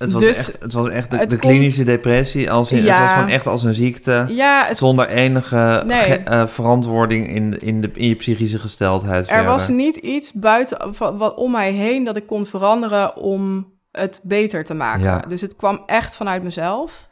Het 0.00 0.12
was 0.12 0.22
Dus 0.22 0.38
echt, 0.38 0.58
het 0.62 0.72
was 0.72 0.88
echt 0.88 1.10
de, 1.10 1.16
het 1.16 1.30
de 1.30 1.36
komt- 1.38 1.52
klinische 1.52 1.84
depressie. 1.84 2.50
Als 2.50 2.72
in, 2.72 2.86
Het 2.86 2.98
was 2.98 3.10
gewoon 3.12 3.28
echt 3.28 3.46
als 3.46 3.62
een 3.62 3.74
ziekte. 3.74 4.24
Ja, 4.28 4.64
het 4.66 4.78
Zonder 4.78 5.08
enige 5.08 5.82
Nee. 5.86 6.02
ge- 6.02 6.14
eh, 6.24 6.46
verantwoording 6.46 7.28
in, 7.28 7.60
in, 7.60 7.80
de, 7.80 7.90
in 7.94 8.08
je 8.08 8.14
psychische 8.14 8.58
gesteldheid. 8.58 9.20
Er 9.26 9.32
verder. 9.32 9.46
was 9.50 9.68
niet 9.68 9.96
iets 9.96 10.32
buiten 10.32 10.94
wat 10.98 11.34
om 11.34 11.50
mij 11.50 11.72
heen 11.72 12.04
dat 12.04 12.16
ik 12.16 12.26
kon 12.26 12.46
veranderen 12.46 13.16
om 13.16 13.72
het 13.92 14.20
beter 14.22 14.64
te 14.64 14.74
maken. 14.74 15.02
Ja. 15.02 15.22
Dus 15.28 15.40
het 15.40 15.56
kwam 15.56 15.82
echt 15.86 16.14
vanuit 16.14 16.42
mezelf. 16.42 17.08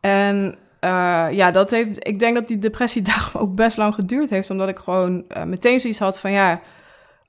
En 0.00 0.54
eh, 0.80 1.26
ja, 1.30 1.50
dat 1.50 1.70
heeft. 1.70 2.08
Ik 2.08 2.18
denk 2.18 2.34
dat 2.34 2.48
die 2.48 2.58
depressie 2.58 3.02
daarom 3.10 3.30
ook 3.42 3.54
best 3.54 3.76
lang 3.76 3.94
geduurd 3.94 4.30
heeft, 4.30 4.50
omdat 4.50 4.68
ik 4.68 4.78
gewoon 4.78 5.24
eh, 5.28 5.42
meteen 5.42 5.80
zoiets 5.80 5.98
had 5.98 6.18
van 6.18 6.32
ja. 6.32 6.60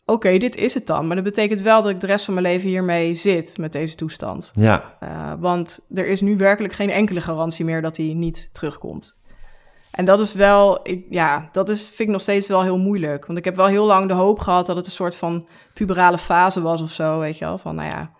Oké, 0.09 0.37
dit 0.37 0.55
is 0.55 0.73
het 0.73 0.87
dan. 0.87 1.07
Maar 1.07 1.15
dat 1.15 1.25
betekent 1.25 1.61
wel 1.61 1.81
dat 1.81 1.91
ik 1.91 1.99
de 1.99 2.07
rest 2.07 2.25
van 2.25 2.33
mijn 2.33 2.45
leven 2.45 2.69
hiermee 2.69 3.15
zit 3.15 3.57
met 3.57 3.71
deze 3.71 3.95
toestand. 3.95 4.51
Ja, 4.55 4.97
Uh, 5.03 5.33
want 5.39 5.85
er 5.93 6.07
is 6.07 6.21
nu 6.21 6.37
werkelijk 6.37 6.73
geen 6.73 6.89
enkele 6.89 7.21
garantie 7.21 7.65
meer 7.65 7.81
dat 7.81 7.97
hij 7.97 8.13
niet 8.13 8.49
terugkomt. 8.51 9.15
En 9.91 10.05
dat 10.05 10.19
is 10.19 10.33
wel, 10.33 10.79
ik, 10.83 11.05
ja, 11.09 11.49
dat 11.51 11.69
is, 11.69 11.85
vind 11.87 11.99
ik 11.99 12.07
nog 12.07 12.21
steeds 12.21 12.47
wel 12.47 12.63
heel 12.63 12.77
moeilijk. 12.77 13.25
Want 13.25 13.39
ik 13.39 13.45
heb 13.45 13.55
wel 13.55 13.65
heel 13.65 13.85
lang 13.85 14.07
de 14.07 14.13
hoop 14.13 14.39
gehad 14.39 14.65
dat 14.65 14.75
het 14.75 14.85
een 14.85 14.91
soort 14.91 15.15
van 15.15 15.47
puberale 15.73 16.17
fase 16.17 16.61
was 16.61 16.81
of 16.81 16.91
zo, 16.91 17.19
weet 17.19 17.37
je 17.37 17.45
wel. 17.45 17.57
Van, 17.57 17.75
nou 17.75 17.87
ja, 17.87 18.11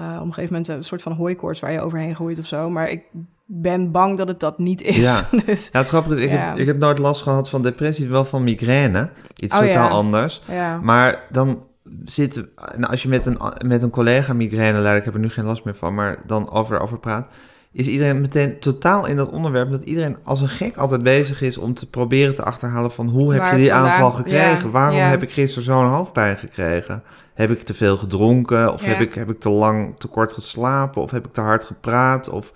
uh, 0.00 0.16
op 0.20 0.26
een 0.26 0.34
gegeven 0.34 0.52
moment 0.52 0.68
een 0.68 0.84
soort 0.84 1.02
van 1.02 1.12
hooikoorts 1.12 1.60
waar 1.60 1.72
je 1.72 1.80
overheen 1.80 2.14
groeit 2.14 2.38
of 2.38 2.46
zo. 2.46 2.70
Maar 2.70 2.90
ik 2.90 3.02
ben 3.46 3.90
bang 3.90 4.16
dat 4.18 4.28
het 4.28 4.40
dat 4.40 4.58
niet 4.58 4.82
is. 4.82 5.02
Ja. 5.02 5.20
dus, 5.46 5.68
ja 5.72 5.78
het 5.78 5.88
grappige 5.88 6.16
is, 6.16 6.24
ik, 6.24 6.30
Ja. 6.30 6.36
heb, 6.48 6.58
ik 6.58 6.66
heb 6.66 6.78
nooit 6.78 6.98
last 6.98 7.22
gehad 7.22 7.48
van 7.48 7.62
depressie, 7.62 8.08
wel 8.08 8.24
van 8.24 8.44
migraine. 8.44 9.10
Iets 9.36 9.54
Oh, 9.54 9.60
totaal 9.60 9.88
ja. 9.88 9.94
anders. 9.94 10.42
Maar 10.82 11.24
dan 11.30 11.62
zit, 12.04 12.44
nou, 12.76 12.90
als 12.90 13.02
je 13.02 13.08
met 13.08 13.26
een, 13.26 13.38
met 13.66 13.82
een 13.82 13.90
collega 13.90 14.32
migraineleider, 14.32 14.96
ik 14.98 15.04
heb 15.04 15.14
er 15.14 15.20
nu 15.20 15.28
geen 15.28 15.44
last 15.44 15.64
meer 15.64 15.74
van, 15.74 15.94
maar 15.94 16.18
dan 16.26 16.50
over, 16.50 16.80
over 16.80 16.98
praat, 16.98 17.26
is 17.72 17.86
iedereen 17.86 18.20
meteen 18.20 18.58
totaal 18.60 19.06
in 19.06 19.16
dat 19.16 19.30
onderwerp, 19.30 19.70
dat 19.70 19.82
iedereen 19.82 20.16
als 20.24 20.40
een 20.40 20.48
gek 20.48 20.76
altijd 20.76 21.02
bezig 21.02 21.42
is 21.42 21.58
om 21.58 21.74
te 21.74 21.90
proberen 21.90 22.34
te 22.34 22.42
achterhalen 22.42 22.92
van 22.92 23.08
hoe 23.08 23.32
heb 23.32 23.40
Waar 23.40 23.54
je 23.54 23.60
die 23.60 23.72
aanval 23.72 24.10
gekregen? 24.10 24.70
Waarom 24.70 24.98
heb 25.00 25.22
ik 25.22 25.30
gisteren 25.30 25.64
zo'n 25.64 25.88
hoofdpijn 25.88 26.38
gekregen? 26.38 27.02
Heb 27.34 27.50
ik 27.50 27.62
te 27.62 27.74
veel 27.74 27.96
gedronken? 27.96 28.72
Of 28.72 28.84
heb, 28.84 29.00
ik, 29.00 29.14
heb 29.14 29.30
ik 29.30 29.40
te 29.40 29.50
lang, 29.50 29.98
te 29.98 30.06
kort 30.06 30.32
geslapen? 30.32 31.02
Of 31.02 31.10
heb 31.10 31.26
ik 31.26 31.32
te 31.32 31.40
hard 31.40 31.64
gepraat? 31.64 32.28
Of 32.28 32.52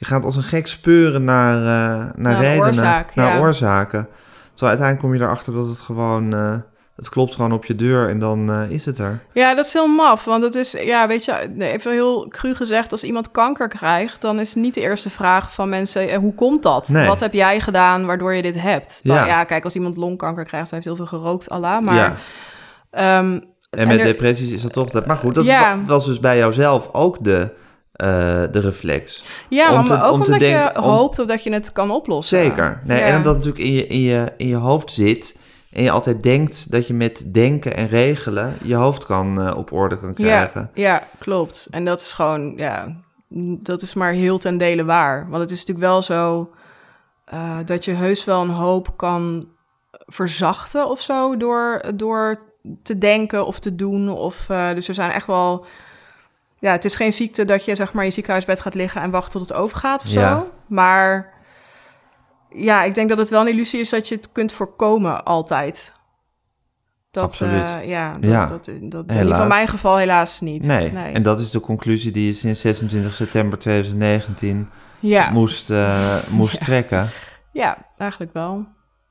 je 0.00 0.06
gaat 0.06 0.24
als 0.24 0.36
een 0.36 0.42
gek 0.42 0.66
speuren 0.66 1.24
naar, 1.24 1.56
eh, 1.56 2.12
naar, 2.16 2.40
redenen, 2.40 2.66
oorzaak, 2.66 3.14
naar 3.14 3.34
ja. 3.34 3.40
oorzaken. 3.40 4.08
Terwijl 4.54 4.78
uiteindelijk 4.78 5.00
kom 5.00 5.14
je 5.14 5.20
erachter 5.20 5.52
dat 5.52 5.68
het 5.68 5.80
gewoon, 5.80 6.34
eh, 6.34 6.56
het 6.96 7.08
klopt 7.08 7.34
gewoon 7.34 7.52
op 7.52 7.64
je 7.64 7.74
deur 7.74 8.08
en 8.08 8.18
dan 8.18 8.50
eh, 8.50 8.70
is 8.70 8.84
het 8.84 8.98
er. 8.98 9.20
Ja, 9.32 9.54
dat 9.54 9.66
is 9.66 9.72
heel 9.72 9.86
maf. 9.86 10.24
Want 10.24 10.42
het 10.42 10.54
is, 10.54 10.72
ja, 10.72 11.06
weet 11.06 11.24
je, 11.24 11.50
even 11.58 11.92
heel 11.92 12.28
cru 12.28 12.54
gezegd, 12.54 12.92
als 12.92 13.04
iemand 13.04 13.30
kanker 13.30 13.68
krijgt, 13.68 14.20
dan 14.20 14.38
is 14.40 14.54
niet 14.54 14.74
de 14.74 14.80
eerste 14.80 15.10
vraag 15.10 15.52
van 15.52 15.68
mensen, 15.68 16.14
hoe 16.14 16.34
komt 16.34 16.62
dat? 16.62 16.88
Nee. 16.88 17.06
Wat 17.06 17.20
heb 17.20 17.32
jij 17.32 17.60
gedaan 17.60 18.06
waardoor 18.06 18.34
je 18.34 18.42
dit 18.42 18.60
hebt? 18.60 19.00
Ja. 19.02 19.14
Ja, 19.14 19.26
ja 19.26 19.44
kijk, 19.44 19.64
als 19.64 19.74
iemand 19.74 19.96
longkanker 19.96 20.44
krijgt, 20.44 20.70
dan 20.70 20.74
heeft 20.82 20.96
heel 20.96 21.06
veel 21.06 21.18
gerookt, 21.18 21.50
Allah. 21.50 21.80
Maar, 21.82 21.94
ja. 21.94 22.16
ehm, 22.90 23.40
En 23.70 23.88
met 23.88 23.98
er- 23.98 24.04
depressies 24.04 24.50
is 24.50 24.62
dat 24.62 24.72
toch... 24.72 24.90
Dat, 24.90 25.06
maar 25.06 25.16
goed, 25.16 25.34
dat 25.34 25.44
Ja. 25.44 25.78
was 25.86 26.06
dus 26.06 26.20
bij 26.20 26.38
jouzelf 26.38 26.88
ook 26.92 27.24
de, 27.24 27.48
eh, 28.00 28.06
de 28.52 28.60
reflex. 28.60 29.22
ja, 29.48 29.68
om 29.68 29.74
maar 29.74 29.84
te- 29.86 30.02
ook 30.04 30.12
om 30.12 30.22
te 30.22 30.32
omdat 30.32 30.48
je 30.48 30.70
om- 30.76 30.82
hoopt 30.82 31.18
of 31.18 31.26
dat 31.26 31.42
je 31.42 31.52
het 31.52 31.72
kan 31.72 31.90
oplossen. 31.90 32.38
Zeker. 32.38 32.80
Nee, 32.84 32.98
Ja. 32.98 33.04
En 33.04 33.16
omdat 33.16 33.34
het 33.34 33.44
natuurlijk 33.44 33.64
in 33.70 33.72
je, 33.76 33.86
in, 33.86 34.00
je, 34.00 34.32
in 34.36 34.46
je 34.48 34.56
hoofd 34.56 34.90
zit... 34.90 35.38
en 35.72 35.82
je 35.82 35.90
altijd 35.90 36.22
denkt 36.22 36.70
dat 36.70 36.86
je 36.86 36.94
met 36.94 37.34
denken 37.34 37.76
en 37.76 37.88
regelen... 37.88 38.56
je 38.62 38.74
hoofd 38.74 39.06
kan 39.06 39.40
eh, 39.40 39.56
op 39.56 39.72
orde 39.72 39.98
kan 39.98 40.14
krijgen. 40.14 40.70
Ja, 40.74 40.82
ja, 40.92 41.02
klopt. 41.18 41.66
En 41.70 41.84
dat 41.84 42.00
is 42.00 42.12
gewoon, 42.12 42.52
ja, 42.56 42.96
dat 43.62 43.82
is 43.82 43.94
maar 43.94 44.12
heel 44.12 44.38
ten 44.38 44.58
dele 44.58 44.84
waar. 44.84 45.26
Want 45.30 45.42
het 45.42 45.50
is 45.50 45.58
natuurlijk 45.58 45.86
wel 45.86 46.02
zo 46.02 46.50
eh, 47.24 47.58
dat 47.64 47.84
je 47.84 47.92
heus 47.92 48.24
wel 48.24 48.40
een 48.42 48.48
hoop 48.50 48.88
kan 48.96 49.48
verzachten 50.06 50.88
of 50.88 51.00
zo 51.00 51.36
door, 51.36 51.80
door 51.94 52.36
te 52.82 52.98
denken 52.98 53.46
of 53.46 53.58
te 53.58 53.74
doen. 53.74 54.08
Of, 54.08 54.46
dus 54.74 54.88
er 54.88 54.94
zijn 54.94 55.10
echt 55.10 55.26
wel, 55.26 55.64
ja, 56.60 56.72
het 56.72 56.84
is 56.84 56.96
geen 56.96 57.12
ziekte 57.12 57.44
dat 57.44 57.64
je 57.64 57.76
zeg 57.76 57.92
maar 57.92 58.02
in 58.02 58.08
je 58.08 58.14
ziekenhuisbed 58.14 58.60
gaat 58.60 58.74
liggen 58.74 59.02
en 59.02 59.10
wacht 59.10 59.30
tot 59.30 59.40
het 59.40 59.52
overgaat 59.52 60.02
of 60.02 60.08
zo. 60.08 60.20
Ja. 60.20 60.44
Maar 60.66 61.32
ja, 62.54 62.82
ik 62.82 62.94
denk 62.94 63.08
dat 63.08 63.18
het 63.18 63.28
wel 63.28 63.40
een 63.40 63.48
illusie 63.48 63.80
is 63.80 63.88
dat 63.90 64.08
je 64.08 64.14
het 64.14 64.32
kunt 64.32 64.52
voorkomen 64.52 65.24
altijd. 65.24 65.92
Dat, 67.10 67.24
Absoluut. 67.24 67.62
eh, 67.64 67.88
ja, 67.88 68.12
dat, 68.18 68.30
Ja. 68.30 68.46
dat, 68.46 68.70
dat, 68.82 69.10
in 69.10 69.48
mijn 69.48 69.68
geval 69.68 69.96
helaas 69.96 70.40
niet. 70.40 70.66
Nee. 70.66 70.88
en 70.88 71.22
dat 71.22 71.40
is 71.40 71.50
de 71.50 71.60
conclusie 71.60 72.12
die 72.12 72.26
je 72.26 72.32
sinds 72.32 72.60
26 72.60 73.14
september 73.14 73.58
2019 73.58 74.68
ja. 75.00 75.30
moest, 75.30 75.70
eh, 75.70 76.16
moest 76.30 76.52
Ja. 76.52 76.58
trekken. 76.58 77.08
ja, 77.52 77.78
eigenlijk 77.98 78.32
wel. 78.32 78.66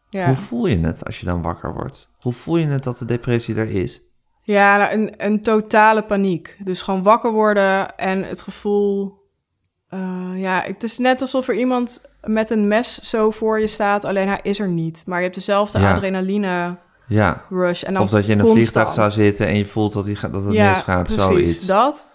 Ja, 0.09 0.25
Hoe 0.25 0.35
voel 0.35 0.65
je 0.67 0.79
het 0.79 1.05
als 1.05 1.19
je 1.19 1.25
dan 1.25 1.41
wakker 1.41 1.73
wordt? 1.73 2.13
Hoe 2.19 2.33
voel 2.33 2.57
je 2.57 2.67
het 2.67 2.83
dat 2.83 2.97
de 2.97 3.05
depressie 3.05 3.55
er 3.55 3.69
is? 3.69 4.01
Ja 4.53 4.77
nou, 4.77 4.93
een, 4.93 5.13
een 5.17 5.41
totale 5.41 6.01
paniek. 6.03 6.57
Dus 6.63 6.81
gewoon 6.81 7.03
wakker 7.03 7.31
worden 7.31 7.95
en 7.97 8.23
het 8.23 8.41
gevoel... 8.41 9.17
eh, 9.89 9.99
ja, 10.35 10.61
het 10.65 10.83
is 10.83 10.97
net 10.97 11.21
alsof 11.21 11.47
er 11.47 11.55
iemand 11.55 12.01
met 12.23 12.49
een 12.49 12.67
mes 12.67 12.99
zo 12.99 13.31
voor 13.31 13.59
je 13.59 13.67
staat, 13.67 14.05
alleen 14.05 14.27
hij 14.27 14.39
is 14.41 14.59
er 14.59 14.67
niet. 14.67 15.03
Maar 15.05 15.17
je 15.17 15.23
hebt 15.23 15.35
dezelfde 15.35 15.79
Ja. 15.79 15.93
adrenaline 15.93 16.77
Ja. 17.07 17.41
rush. 17.49 17.83
En 17.83 17.93
dan 17.93 18.03
Of 18.03 18.09
dat 18.09 18.25
je 18.25 18.31
in 18.31 18.39
een 18.39 18.45
constant. 18.45 18.69
vliegtuig 18.71 18.91
zou 18.91 19.11
zitten 19.11 19.47
en 19.47 19.55
je 19.55 19.65
voelt 19.65 19.93
dat, 19.93 20.05
die, 20.05 20.17
dat 20.31 20.43
het 20.43 20.53
ja, 20.53 20.69
misgaat, 20.69 21.03
precies, 21.03 21.25
zoiets. 21.25 21.65
dat. 21.65 22.07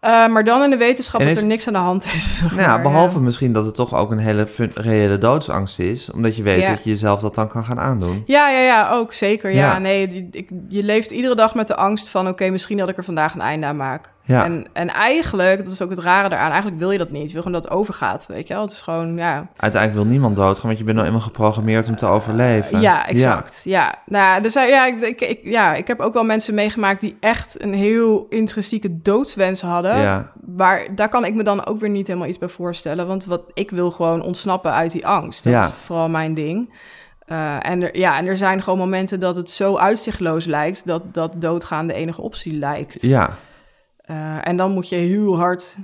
Eh, 0.00 0.26
maar 0.28 0.44
dan 0.44 0.62
in 0.62 0.70
de 0.70 0.76
wetenschap 0.76 1.20
En 1.20 1.26
dat 1.26 1.36
is- 1.36 1.42
er 1.42 1.48
niks 1.48 1.66
aan 1.66 1.72
de 1.72 1.78
hand 1.78 2.04
is. 2.04 2.36
zeg 2.38 2.50
Nou 2.50 2.62
ja, 2.62 2.80
behalve 2.82 3.20
misschien 3.20 3.52
dat 3.52 3.64
het 3.64 3.74
toch 3.74 3.94
ook 3.94 4.10
een 4.10 4.18
hele 4.18 4.46
reële 4.74 5.18
doodsangst 5.18 5.78
is. 5.78 6.10
Omdat 6.10 6.36
je 6.36 6.42
weet 6.42 6.60
Ja. 6.60 6.70
dat 6.70 6.84
je 6.84 6.90
jezelf 6.90 7.20
dat 7.20 7.34
dan 7.34 7.48
kan 7.48 7.64
gaan 7.64 7.80
aandoen. 7.80 8.22
Ja, 8.26 8.48
ja, 8.50 8.58
ja, 8.60 8.90
ook 8.90 9.12
zeker. 9.12 9.50
Ja, 9.50 9.78
nee, 9.78 10.28
ik, 10.30 10.50
je 10.68 10.82
leeft 10.82 11.10
iedere 11.10 11.34
dag 11.34 11.54
met 11.54 11.66
de 11.66 11.76
angst 11.76 12.08
van... 12.08 12.28
oké, 12.28 12.48
misschien 12.50 12.76
dat 12.76 12.88
ik 12.88 12.96
er 12.96 13.04
vandaag 13.04 13.34
een 13.34 13.40
einde 13.40 13.66
aan 13.66 13.76
maak. 13.76 14.10
Ja. 14.30 14.44
En, 14.44 14.66
en 14.72 14.88
eigenlijk, 14.88 15.64
dat 15.64 15.72
is 15.72 15.82
ook 15.82 15.90
het 15.90 15.98
rare 15.98 16.28
eraan... 16.34 16.48
eigenlijk 16.50 16.78
wil 16.78 16.90
je 16.90 16.98
dat 16.98 17.10
niet. 17.10 17.26
Je 17.26 17.32
wil 17.32 17.42
gewoon 17.42 17.60
dat 17.60 17.64
het 17.70 17.72
overgaat, 17.78 18.26
weet 18.26 18.48
je 18.48 18.54
wel. 18.54 18.62
Het 18.62 18.72
is 18.72 18.80
gewoon, 18.80 19.16
ja... 19.16 19.46
Uiteindelijk 19.56 20.02
wil 20.02 20.10
niemand 20.12 20.36
doodgaan, 20.36 20.66
want 20.66 20.78
je 20.78 20.84
bent 20.84 20.96
nou 20.96 21.08
eenmaal 21.08 21.22
geprogrammeerd 21.22 21.88
om 21.88 21.96
te 21.96 22.06
overleven. 22.06 22.80
Ja, 22.80 23.08
exact. 23.08 23.60
Ja, 23.64 23.94
nou, 24.06 24.42
dus, 24.42 24.54
ja, 24.54 24.86
ik, 24.86 25.00
ik, 25.00 25.20
ik- 25.20 25.40
ja, 25.42 25.74
ik 25.74 25.86
heb 25.86 26.00
ook 26.00 26.12
wel 26.12 26.24
mensen 26.24 26.54
meegemaakt... 26.54 27.00
die 27.00 27.16
echt 27.20 27.62
een 27.62 27.74
heel 27.74 28.26
intrinsieke 28.28 29.00
doodswens 29.02 29.60
hadden. 29.60 29.98
Ja. 29.98 30.30
Waar, 30.46 30.82
daar 30.94 31.08
kan 31.08 31.24
ik 31.24 31.34
me 31.34 31.42
dan 31.42 31.66
ook 31.66 31.80
weer 31.80 31.90
niet 31.90 32.06
helemaal 32.06 32.28
iets 32.28 32.38
bij 32.38 32.48
voorstellen. 32.48 33.06
Want 33.06 33.24
wat, 33.24 33.42
ik 33.54 33.70
wil 33.70 33.90
gewoon 33.90 34.22
ontsnappen 34.22 34.72
uit 34.72 34.92
die 34.92 35.06
angst. 35.06 35.44
Dat 35.44 35.52
Ja. 35.52 35.64
is 35.64 35.70
vooral 35.84 36.08
mijn 36.08 36.34
ding. 36.34 36.72
Eh, 37.26 37.56
en, 37.62 37.82
er, 37.82 37.98
ja, 37.98 38.16
en 38.18 38.26
er 38.26 38.36
zijn 38.36 38.62
gewoon 38.62 38.78
momenten 38.78 39.20
dat 39.20 39.36
het 39.36 39.50
zo 39.50 39.76
uitzichtloos 39.76 40.44
lijkt 40.44 40.86
dat, 40.86 41.14
dat 41.14 41.32
doodgaan 41.36 41.86
de 41.86 41.92
enige 41.94 42.20
optie 42.20 42.54
lijkt. 42.58 43.02
Ja, 43.02 43.30
Eh, 44.10 44.48
en 44.48 44.56
dan 44.56 44.72
moet 44.72 44.88
je 44.88 44.96
heel 44.96 45.36
hard 45.36 45.76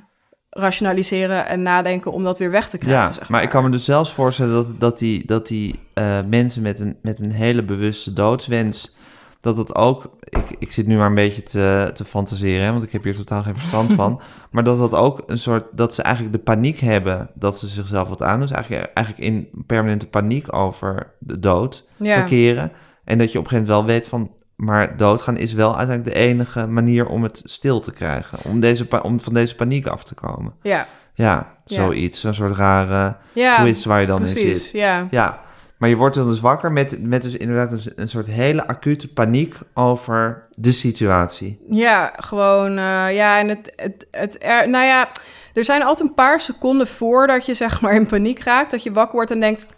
rationaliseren 0.50 1.46
en 1.46 1.62
nadenken 1.62 2.12
om 2.12 2.22
dat 2.24 2.38
weer 2.38 2.50
weg 2.50 2.68
te 2.68 2.78
krijgen. 2.78 3.02
ja. 3.06 3.12
zeg 3.12 3.28
maar 3.28 3.42
ik 3.42 3.48
kan 3.48 3.64
me 3.64 3.70
dus 3.70 3.84
zelfs 3.84 4.12
voorstellen 4.12 4.52
dat, 4.54 4.80
dat 4.80 4.98
die, 4.98 5.26
dat 5.26 5.46
die 5.46 5.74
eh, 5.94 6.18
mensen 6.28 6.62
met 6.62 6.80
een, 6.80 6.96
met 7.02 7.20
een 7.20 7.32
hele 7.32 7.62
bewuste 7.62 8.12
doodswens, 8.12 8.96
dat 9.40 9.56
dat 9.56 9.74
ook, 9.74 10.10
ik, 10.20 10.56
ik 10.58 10.72
zit 10.72 10.86
nu 10.86 10.96
maar 10.96 11.06
een 11.06 11.14
beetje 11.14 11.42
te, 11.42 11.90
te 11.94 12.04
fantaseren, 12.04 12.64
hè, 12.64 12.70
want 12.72 12.82
ik 12.82 12.92
heb 12.92 13.02
hier 13.04 13.16
totaal 13.16 13.42
geen 13.42 13.56
verstand 13.56 13.92
van, 13.92 14.20
maar 14.50 14.64
dat 14.64 14.78
dat 14.78 14.94
ook 14.94 15.22
een 15.26 15.38
soort, 15.38 15.64
dat 15.72 15.94
ze 15.94 16.02
eigenlijk 16.02 16.36
de 16.36 16.42
paniek 16.42 16.78
hebben 16.78 17.30
dat 17.34 17.58
ze 17.58 17.68
zichzelf 17.68 18.08
wat 18.08 18.22
aandoen, 18.22 18.46
dus 18.46 18.56
eigenlijk, 18.56 18.90
eigenlijk 18.94 19.26
in 19.28 19.48
permanente 19.66 20.06
paniek 20.06 20.54
over 20.54 21.14
de 21.18 21.38
dood 21.38 21.86
Ja. 21.96 22.14
verkeren. 22.14 22.72
En 23.04 23.18
dat 23.18 23.32
je 23.32 23.38
op 23.38 23.44
een 23.44 23.50
gegeven 23.50 23.72
moment 23.72 23.88
wel 23.88 23.96
weet 23.96 24.08
van, 24.08 24.30
maar 24.56 24.96
doodgaan 24.96 25.36
is 25.36 25.52
wel 25.52 25.76
uiteindelijk 25.76 26.16
de 26.16 26.22
enige 26.22 26.66
manier 26.66 27.06
om 27.06 27.22
het 27.22 27.42
stil 27.44 27.80
te 27.80 27.92
krijgen, 27.92 28.38
om, 28.42 28.60
deze, 28.60 29.02
om 29.02 29.20
van 29.20 29.34
deze 29.34 29.54
paniek 29.54 29.86
af 29.86 30.04
te 30.04 30.14
komen. 30.14 30.54
Ja, 30.62 30.86
Ja, 31.14 31.54
zoiets, 31.64 32.24
een 32.24 32.34
soort 32.34 32.56
rare 32.56 33.16
ja 33.32 33.60
twist 33.60 33.84
waar 33.84 34.00
je 34.00 34.06
dan 34.06 34.20
in 34.20 34.28
zit. 34.28 34.70
Ja. 34.70 35.06
Ja, 35.10 35.40
maar 35.78 35.88
je 35.88 35.96
wordt 35.96 36.16
dan 36.16 36.26
dus 36.26 36.40
wakker 36.40 36.72
met, 36.72 37.02
met 37.02 37.22
dus 37.22 37.36
inderdaad 37.36 37.72
een, 37.72 37.92
een 37.96 38.08
soort 38.08 38.26
hele 38.26 38.66
acute 38.66 39.08
paniek 39.12 39.54
over 39.74 40.48
de 40.50 40.72
situatie. 40.72 41.58
Ja, 41.70 42.12
gewoon, 42.16 42.70
eh, 42.70 43.14
ja, 43.14 43.38
en 43.38 43.48
het, 43.48 43.72
het, 43.76 44.06
het, 44.10 44.42
er, 44.42 44.68
nou 44.68 44.84
ja, 44.84 45.08
er 45.54 45.64
zijn 45.64 45.82
altijd 45.82 46.08
een 46.08 46.14
paar 46.14 46.40
seconden 46.40 46.86
voordat 46.86 47.46
je 47.46 47.54
zeg 47.54 47.80
maar 47.80 47.94
in 47.94 48.06
paniek 48.06 48.42
raakt, 48.42 48.70
dat 48.70 48.82
je 48.82 48.92
wakker 48.92 49.14
wordt 49.14 49.30
en 49.30 49.40
denkt, 49.40 49.68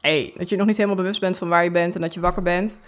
hé, 0.00 0.20
hey, 0.20 0.32
dat 0.36 0.48
je 0.48 0.56
nog 0.56 0.66
niet 0.66 0.76
helemaal 0.76 0.96
bewust 0.96 1.20
bent 1.20 1.36
van 1.36 1.48
waar 1.48 1.64
je 1.64 1.70
bent 1.70 1.94
en 1.94 2.00
dat 2.00 2.14
je 2.14 2.20
wakker 2.20 2.42
bent. 2.42 2.78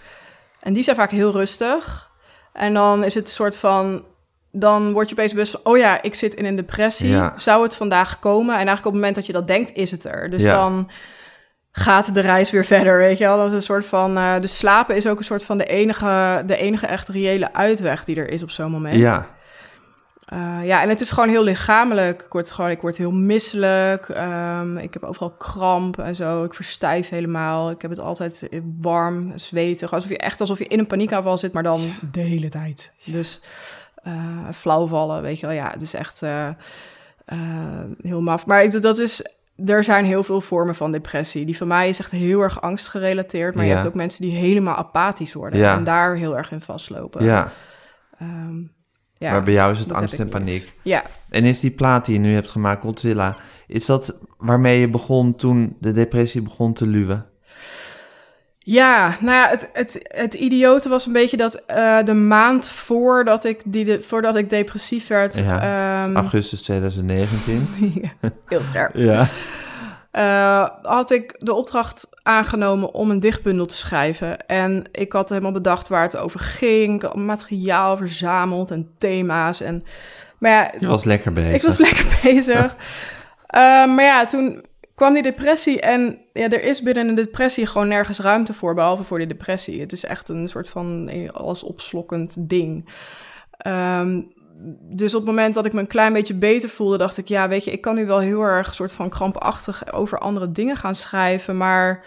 En 0.59 0.73
die 0.73 0.83
zijn 0.83 0.95
vaak 0.95 1.11
heel 1.11 1.31
rustig. 1.31 2.09
En 2.53 2.73
dan 2.73 3.03
is 3.03 3.13
het 3.13 3.27
een 3.27 3.33
soort 3.33 3.57
van, 3.57 4.03
dan 4.51 4.91
word 4.93 5.09
je 5.09 5.15
opeens 5.15 5.31
bewust 5.31 5.51
van, 5.51 5.61
oh 5.63 5.77
ja, 5.77 6.01
ik 6.01 6.15
zit 6.15 6.33
in 6.33 6.45
een 6.45 6.55
depressie. 6.55 7.09
Ja. 7.09 7.33
Zou 7.35 7.63
het 7.63 7.75
vandaag 7.75 8.19
komen? 8.19 8.49
En 8.49 8.55
eigenlijk 8.55 8.85
op 8.85 8.91
het 8.91 8.93
moment 9.01 9.15
dat 9.15 9.25
je 9.25 9.33
dat 9.33 9.47
denkt, 9.47 9.73
is 9.73 9.91
het 9.91 10.05
er. 10.05 10.29
Dus 10.29 10.43
Ja. 10.43 10.53
dan 10.53 10.89
gaat 11.71 12.13
de 12.13 12.19
reis 12.19 12.51
weer 12.51 12.65
verder, 12.75 12.97
weet 12.97 13.17
je 13.17 13.23
wel. 13.25 13.37
Dat 13.37 13.47
is 13.47 13.53
een 13.53 13.61
soort 13.61 13.85
van, 13.85 14.17
eh 14.17 14.39
dus 14.41 14.57
slapen 14.57 14.95
is 14.95 15.07
ook 15.07 15.17
een 15.17 15.23
soort 15.23 15.45
van 15.45 15.57
de 15.57 15.65
enige, 15.65 16.43
de 16.45 16.55
enige 16.57 16.85
echt 16.87 17.07
reële 17.09 17.53
uitweg 17.53 18.03
die 18.03 18.15
er 18.15 18.31
is 18.31 18.43
op 18.43 18.51
zo'n 18.51 18.71
moment. 18.71 18.95
Ja, 18.95 19.27
Eh, 20.29 20.59
ja, 20.63 20.81
en 20.81 20.89
het 20.89 21.01
is 21.01 21.11
gewoon 21.11 21.29
heel 21.29 21.43
lichamelijk. 21.43 22.21
Ik 22.21 22.31
word, 22.31 22.51
gewoon, 22.51 22.69
ik 22.69 22.81
word 22.81 22.97
heel 22.97 23.11
misselijk. 23.11 24.09
Ehm, 24.09 24.77
ik 24.77 24.93
heb 24.93 25.03
overal 25.03 25.31
kramp 25.31 25.99
en 25.99 26.15
zo. 26.15 26.43
Ik 26.43 26.53
verstijf 26.53 27.09
helemaal. 27.09 27.69
Ik 27.69 27.81
heb 27.81 27.91
het 27.91 27.99
altijd 27.99 28.49
warm, 28.81 29.31
zwetig. 29.35 29.93
Alsof 29.93 30.09
je 30.09 30.17
echt 30.17 30.41
alsof 30.41 30.57
je 30.57 30.67
in 30.67 30.79
een 30.79 30.87
paniekaanval 30.87 31.37
zit, 31.37 31.53
maar 31.53 31.63
dan 31.63 31.93
de 32.11 32.21
hele 32.21 32.47
tijd. 32.47 32.93
Dus 33.05 33.41
eh 34.03 34.49
flauwvallen, 34.53 35.21
weet 35.21 35.39
je 35.39 35.45
wel. 35.45 35.55
Ja, 35.55 35.73
dus 35.77 35.93
echt 35.93 36.21
eh, 36.21 36.47
eh, 37.25 37.37
heel 38.01 38.21
maf. 38.21 38.45
Maar 38.45 38.63
ik, 38.63 38.81
dat 38.81 38.99
is... 38.99 39.37
Er 39.65 39.83
zijn 39.83 40.05
heel 40.05 40.23
veel 40.23 40.41
vormen 40.41 40.75
van 40.75 40.91
depressie. 40.91 41.45
Die 41.45 41.57
van 41.57 41.67
mij 41.67 41.89
is 41.89 41.99
echt 41.99 42.11
heel 42.11 42.41
erg 42.41 42.61
angstgerelateerd. 42.61 43.55
Maar 43.55 43.65
je 43.65 43.71
hebt 43.73 43.85
ook 43.85 43.93
mensen 43.93 44.21
die 44.21 44.35
helemaal 44.35 44.75
apathisch 44.75 45.33
worden. 45.33 45.59
Ja. 45.59 45.75
En 45.75 45.83
daar 45.83 46.15
heel 46.15 46.37
erg 46.37 46.51
in 46.51 46.61
vastlopen. 46.61 47.25
ja. 47.25 47.51
Ehm, 48.19 48.57
ja. 49.19 49.31
maar 49.31 49.43
bij 49.43 49.53
jou 49.53 49.71
is 49.73 49.79
het 49.79 49.93
angst 49.93 50.13
en 50.13 50.23
niet. 50.23 50.29
paniek. 50.33 50.73
Ja, 50.81 51.03
En 51.29 51.43
is 51.43 51.59
die 51.59 51.71
plaat 51.71 52.05
die 52.05 52.13
je 52.13 52.19
nu 52.19 52.33
hebt 52.33 52.49
gemaakt, 52.49 52.81
Godzilla, 52.83 53.35
is 53.67 53.85
dat 53.85 54.19
waarmee 54.37 54.79
je 54.79 54.89
begon 54.89 55.35
toen 55.35 55.75
de 55.79 55.91
depressie 55.91 56.41
begon 56.41 56.73
te 56.73 56.87
luwen? 56.87 57.25
Ja, 58.57 59.15
nou 59.19 59.35
ja, 59.35 59.47
het, 59.49 59.69
het, 59.73 59.99
het 60.07 60.33
idiote 60.33 60.89
was 60.89 61.05
een 61.05 61.13
beetje 61.13 61.37
dat 61.37 61.55
eh, 61.65 61.97
de 62.03 62.13
maand 62.13 62.67
voordat 62.67 63.43
ik, 63.45 63.61
die 63.65 63.85
de, 63.85 64.01
voordat 64.01 64.35
ik 64.35 64.49
depressief 64.49 65.07
werd, 65.07 65.37
Ja, 65.37 65.61
ehm, 66.05 66.15
Augustus 66.15 66.61
2019. 66.63 67.67
heel 68.45 68.63
scherp, 68.63 68.95
Ja. 68.95 69.27
Eh, 70.11 70.69
had 70.81 71.11
ik 71.11 71.35
de 71.37 71.53
opdracht 71.53 72.09
aangenomen 72.23 72.93
om 72.93 73.11
een 73.11 73.19
dichtbundel 73.19 73.65
te 73.65 73.75
schrijven. 73.75 74.47
En 74.47 74.85
ik 74.91 75.11
had 75.13 75.29
helemaal 75.29 75.51
bedacht 75.51 75.87
waar 75.87 76.01
het 76.01 76.17
over 76.17 76.39
ging, 76.39 77.13
materiaal 77.13 77.97
verzameld 77.97 78.71
en 78.71 78.91
thema's. 78.97 79.61
En, 79.61 79.83
maar 80.37 80.51
ja, 80.51 80.71
Je 80.79 80.87
was 80.87 81.03
lekker 81.03 81.33
bezig. 81.33 81.53
Ik 81.53 81.61
was 81.61 81.77
lekker 81.87 82.19
bezig. 82.23 82.75
Eh, 83.45 83.85
maar 83.85 84.03
ja, 84.03 84.25
toen 84.25 84.65
kwam 84.95 85.13
die 85.13 85.23
depressie. 85.23 85.81
En 85.81 86.19
ja, 86.33 86.49
er 86.49 86.63
is 86.63 86.81
binnen 86.81 87.07
een 87.07 87.15
depressie 87.15 87.65
gewoon 87.65 87.87
nergens 87.87 88.19
ruimte 88.19 88.53
voor, 88.53 88.73
behalve 88.73 89.03
voor 89.03 89.17
die 89.17 89.27
depressie. 89.27 89.81
Het 89.81 89.91
is 89.91 90.03
echt 90.05 90.29
een 90.29 90.47
soort 90.47 90.69
van 90.69 91.09
eh, 91.09 91.29
alles 91.29 91.63
opslokkend 91.63 92.49
ding. 92.49 92.89
Ehm, 93.51 94.21
dus 94.81 95.13
op 95.13 95.19
het 95.19 95.29
moment 95.29 95.55
dat 95.55 95.65
ik 95.65 95.73
me 95.73 95.79
een 95.79 95.87
klein 95.87 96.13
beetje 96.13 96.33
beter 96.33 96.69
voelde, 96.69 96.97
dacht 96.97 97.17
ik, 97.17 97.27
ja, 97.27 97.47
weet 97.47 97.63
je, 97.63 97.71
ik 97.71 97.81
kan 97.81 97.95
nu 97.95 98.05
wel 98.05 98.19
heel 98.19 98.41
erg 98.41 98.73
soort 98.73 98.91
van 98.91 99.09
krampachtig 99.09 99.93
over 99.93 100.19
andere 100.19 100.51
dingen 100.51 100.77
gaan 100.77 100.95
schrijven, 100.95 101.57
maar 101.57 102.03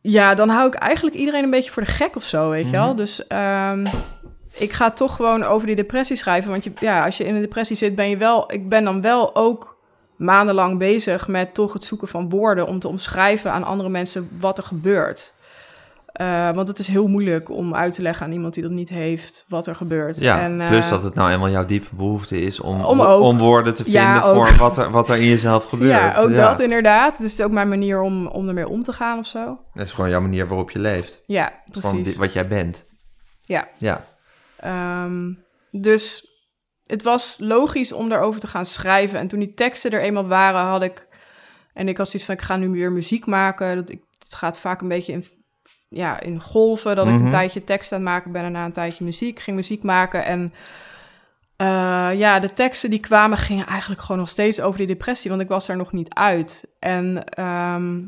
ja, 0.00 0.34
dan 0.34 0.48
hou 0.48 0.66
ik 0.66 0.74
eigenlijk 0.74 1.16
iedereen 1.16 1.44
een 1.44 1.50
beetje 1.50 1.70
voor 1.70 1.82
de 1.82 1.90
gek 1.90 2.16
of 2.16 2.24
zo, 2.24 2.50
weet 2.50 2.64
je 2.64 2.70
wel. 2.70 2.94
Dus 2.94 3.26
ehm, 3.26 3.86
ik 4.52 4.72
ga 4.72 4.90
toch 4.90 5.16
gewoon 5.16 5.42
over 5.42 5.66
die 5.66 5.76
depressie 5.76 6.16
schrijven, 6.16 6.50
want 6.50 6.64
je, 6.64 6.72
ja, 6.80 7.04
als 7.04 7.16
je 7.16 7.24
in 7.24 7.34
een 7.34 7.40
depressie 7.40 7.76
zit, 7.76 7.94
ben 7.94 8.08
je 8.08 8.16
wel, 8.16 8.52
ik 8.52 8.68
ben 8.68 8.84
dan 8.84 9.00
wel 9.00 9.36
ook 9.36 9.78
maandenlang 10.16 10.78
bezig 10.78 11.28
met 11.28 11.54
toch 11.54 11.72
het 11.72 11.84
zoeken 11.84 12.08
van 12.08 12.28
woorden 12.28 12.66
om 12.66 12.78
te 12.78 12.88
omschrijven 12.88 13.52
aan 13.52 13.64
andere 13.64 13.88
mensen 13.88 14.28
wat 14.40 14.58
er 14.58 14.64
gebeurt. 14.64 15.33
Eh, 16.14 16.50
want 16.50 16.68
het 16.68 16.78
is 16.78 16.88
heel 16.88 17.06
moeilijk 17.06 17.50
om 17.50 17.74
uit 17.74 17.92
te 17.92 18.02
leggen 18.02 18.26
aan 18.26 18.32
iemand 18.32 18.54
die 18.54 18.62
dat 18.62 18.72
niet 18.72 18.88
heeft, 18.88 19.44
wat 19.48 19.66
er 19.66 19.74
gebeurt. 19.74 20.18
Ja, 20.18 20.40
En, 20.40 20.60
eh, 20.60 20.68
plus 20.68 20.88
dat 20.88 21.02
het 21.02 21.14
nou 21.14 21.30
eenmaal 21.30 21.50
jouw 21.50 21.64
diepe 21.64 21.94
behoefte 21.96 22.40
is 22.40 22.60
om, 22.60 22.80
Om 22.80 23.38
woorden 23.38 23.74
te 23.74 23.82
vinden 23.82 24.02
Ja, 24.02 24.34
voor 24.34 24.56
wat 24.56 24.76
er, 24.76 24.90
wat 24.90 25.08
er 25.08 25.16
in 25.16 25.28
jezelf 25.28 25.64
gebeurt. 25.74 25.90
Ja, 25.90 26.20
ook 26.20 26.34
dat 26.34 26.60
inderdaad. 26.60 27.18
Dus 27.18 27.30
het 27.30 27.38
is 27.38 27.44
ook 27.44 27.52
mijn 27.52 27.68
manier 27.68 28.00
om, 28.00 28.26
om 28.26 28.48
ermee 28.48 28.68
om 28.68 28.82
te 28.82 28.92
gaan 28.92 29.18
of 29.18 29.26
zo. 29.26 29.60
Dat 29.74 29.86
is 29.86 29.92
gewoon 29.92 30.10
jouw 30.10 30.20
manier 30.20 30.48
waarop 30.48 30.70
je 30.70 30.78
leeft. 30.78 31.20
Ja, 31.26 31.62
gewoon 31.72 32.02
precies. 32.02 32.18
wat 32.18 32.32
jij 32.32 32.48
bent. 32.48 32.84
Ja. 33.40 33.68
Ja, 33.78 34.04
Ehm, 34.56 35.32
dus 35.70 36.28
het 36.86 37.02
was 37.02 37.36
logisch 37.38 37.92
om 37.92 38.08
daarover 38.08 38.40
te 38.40 38.46
gaan 38.46 38.66
schrijven. 38.66 39.18
En 39.18 39.28
toen 39.28 39.38
die 39.38 39.54
teksten 39.54 39.90
er 39.90 40.00
eenmaal 40.00 40.26
waren, 40.26 40.60
had 40.60 40.82
ik... 40.82 41.06
En 41.72 41.88
ik 41.88 41.96
had 41.96 42.06
zoiets 42.06 42.24
van, 42.24 42.34
ik 42.34 42.42
ga 42.42 42.56
nu 42.56 42.68
weer 42.68 42.92
muziek 42.92 43.26
maken. 43.26 43.76
Dat 43.76 43.90
ik, 43.90 44.02
het 44.18 44.34
gaat 44.34 44.58
vaak 44.58 44.80
een 44.80 44.88
beetje 44.88 45.12
in, 45.12 45.24
ja, 45.94 46.20
in 46.20 46.40
golven. 46.40 46.96
Dat 46.96 47.06
ik 47.06 47.12
Mhm. 47.12 47.24
een 47.24 47.30
tijdje 47.30 47.64
tekst 47.64 47.92
aan 47.92 47.98
het 48.00 48.08
maken 48.08 48.32
ben 48.32 48.42
en 48.44 48.52
na 48.52 48.64
een 48.64 48.72
tijdje 48.72 49.04
muziek. 49.04 49.38
Ging 49.40 49.56
muziek 49.56 49.82
maken 49.82 50.24
en... 50.24 50.52
eh, 51.56 52.10
ja, 52.14 52.40
de 52.40 52.52
teksten 52.52 52.90
die 52.90 53.00
kwamen 53.00 53.38
gingen 53.38 53.66
eigenlijk 53.66 54.00
gewoon 54.00 54.18
nog 54.20 54.28
steeds 54.28 54.60
over 54.60 54.78
die 54.78 54.86
depressie, 54.86 55.30
want 55.30 55.42
ik 55.42 55.48
was 55.48 55.68
er 55.68 55.76
nog 55.76 55.92
niet 55.92 56.14
uit. 56.14 56.64
En 56.78 57.24
ehm, 57.24 58.00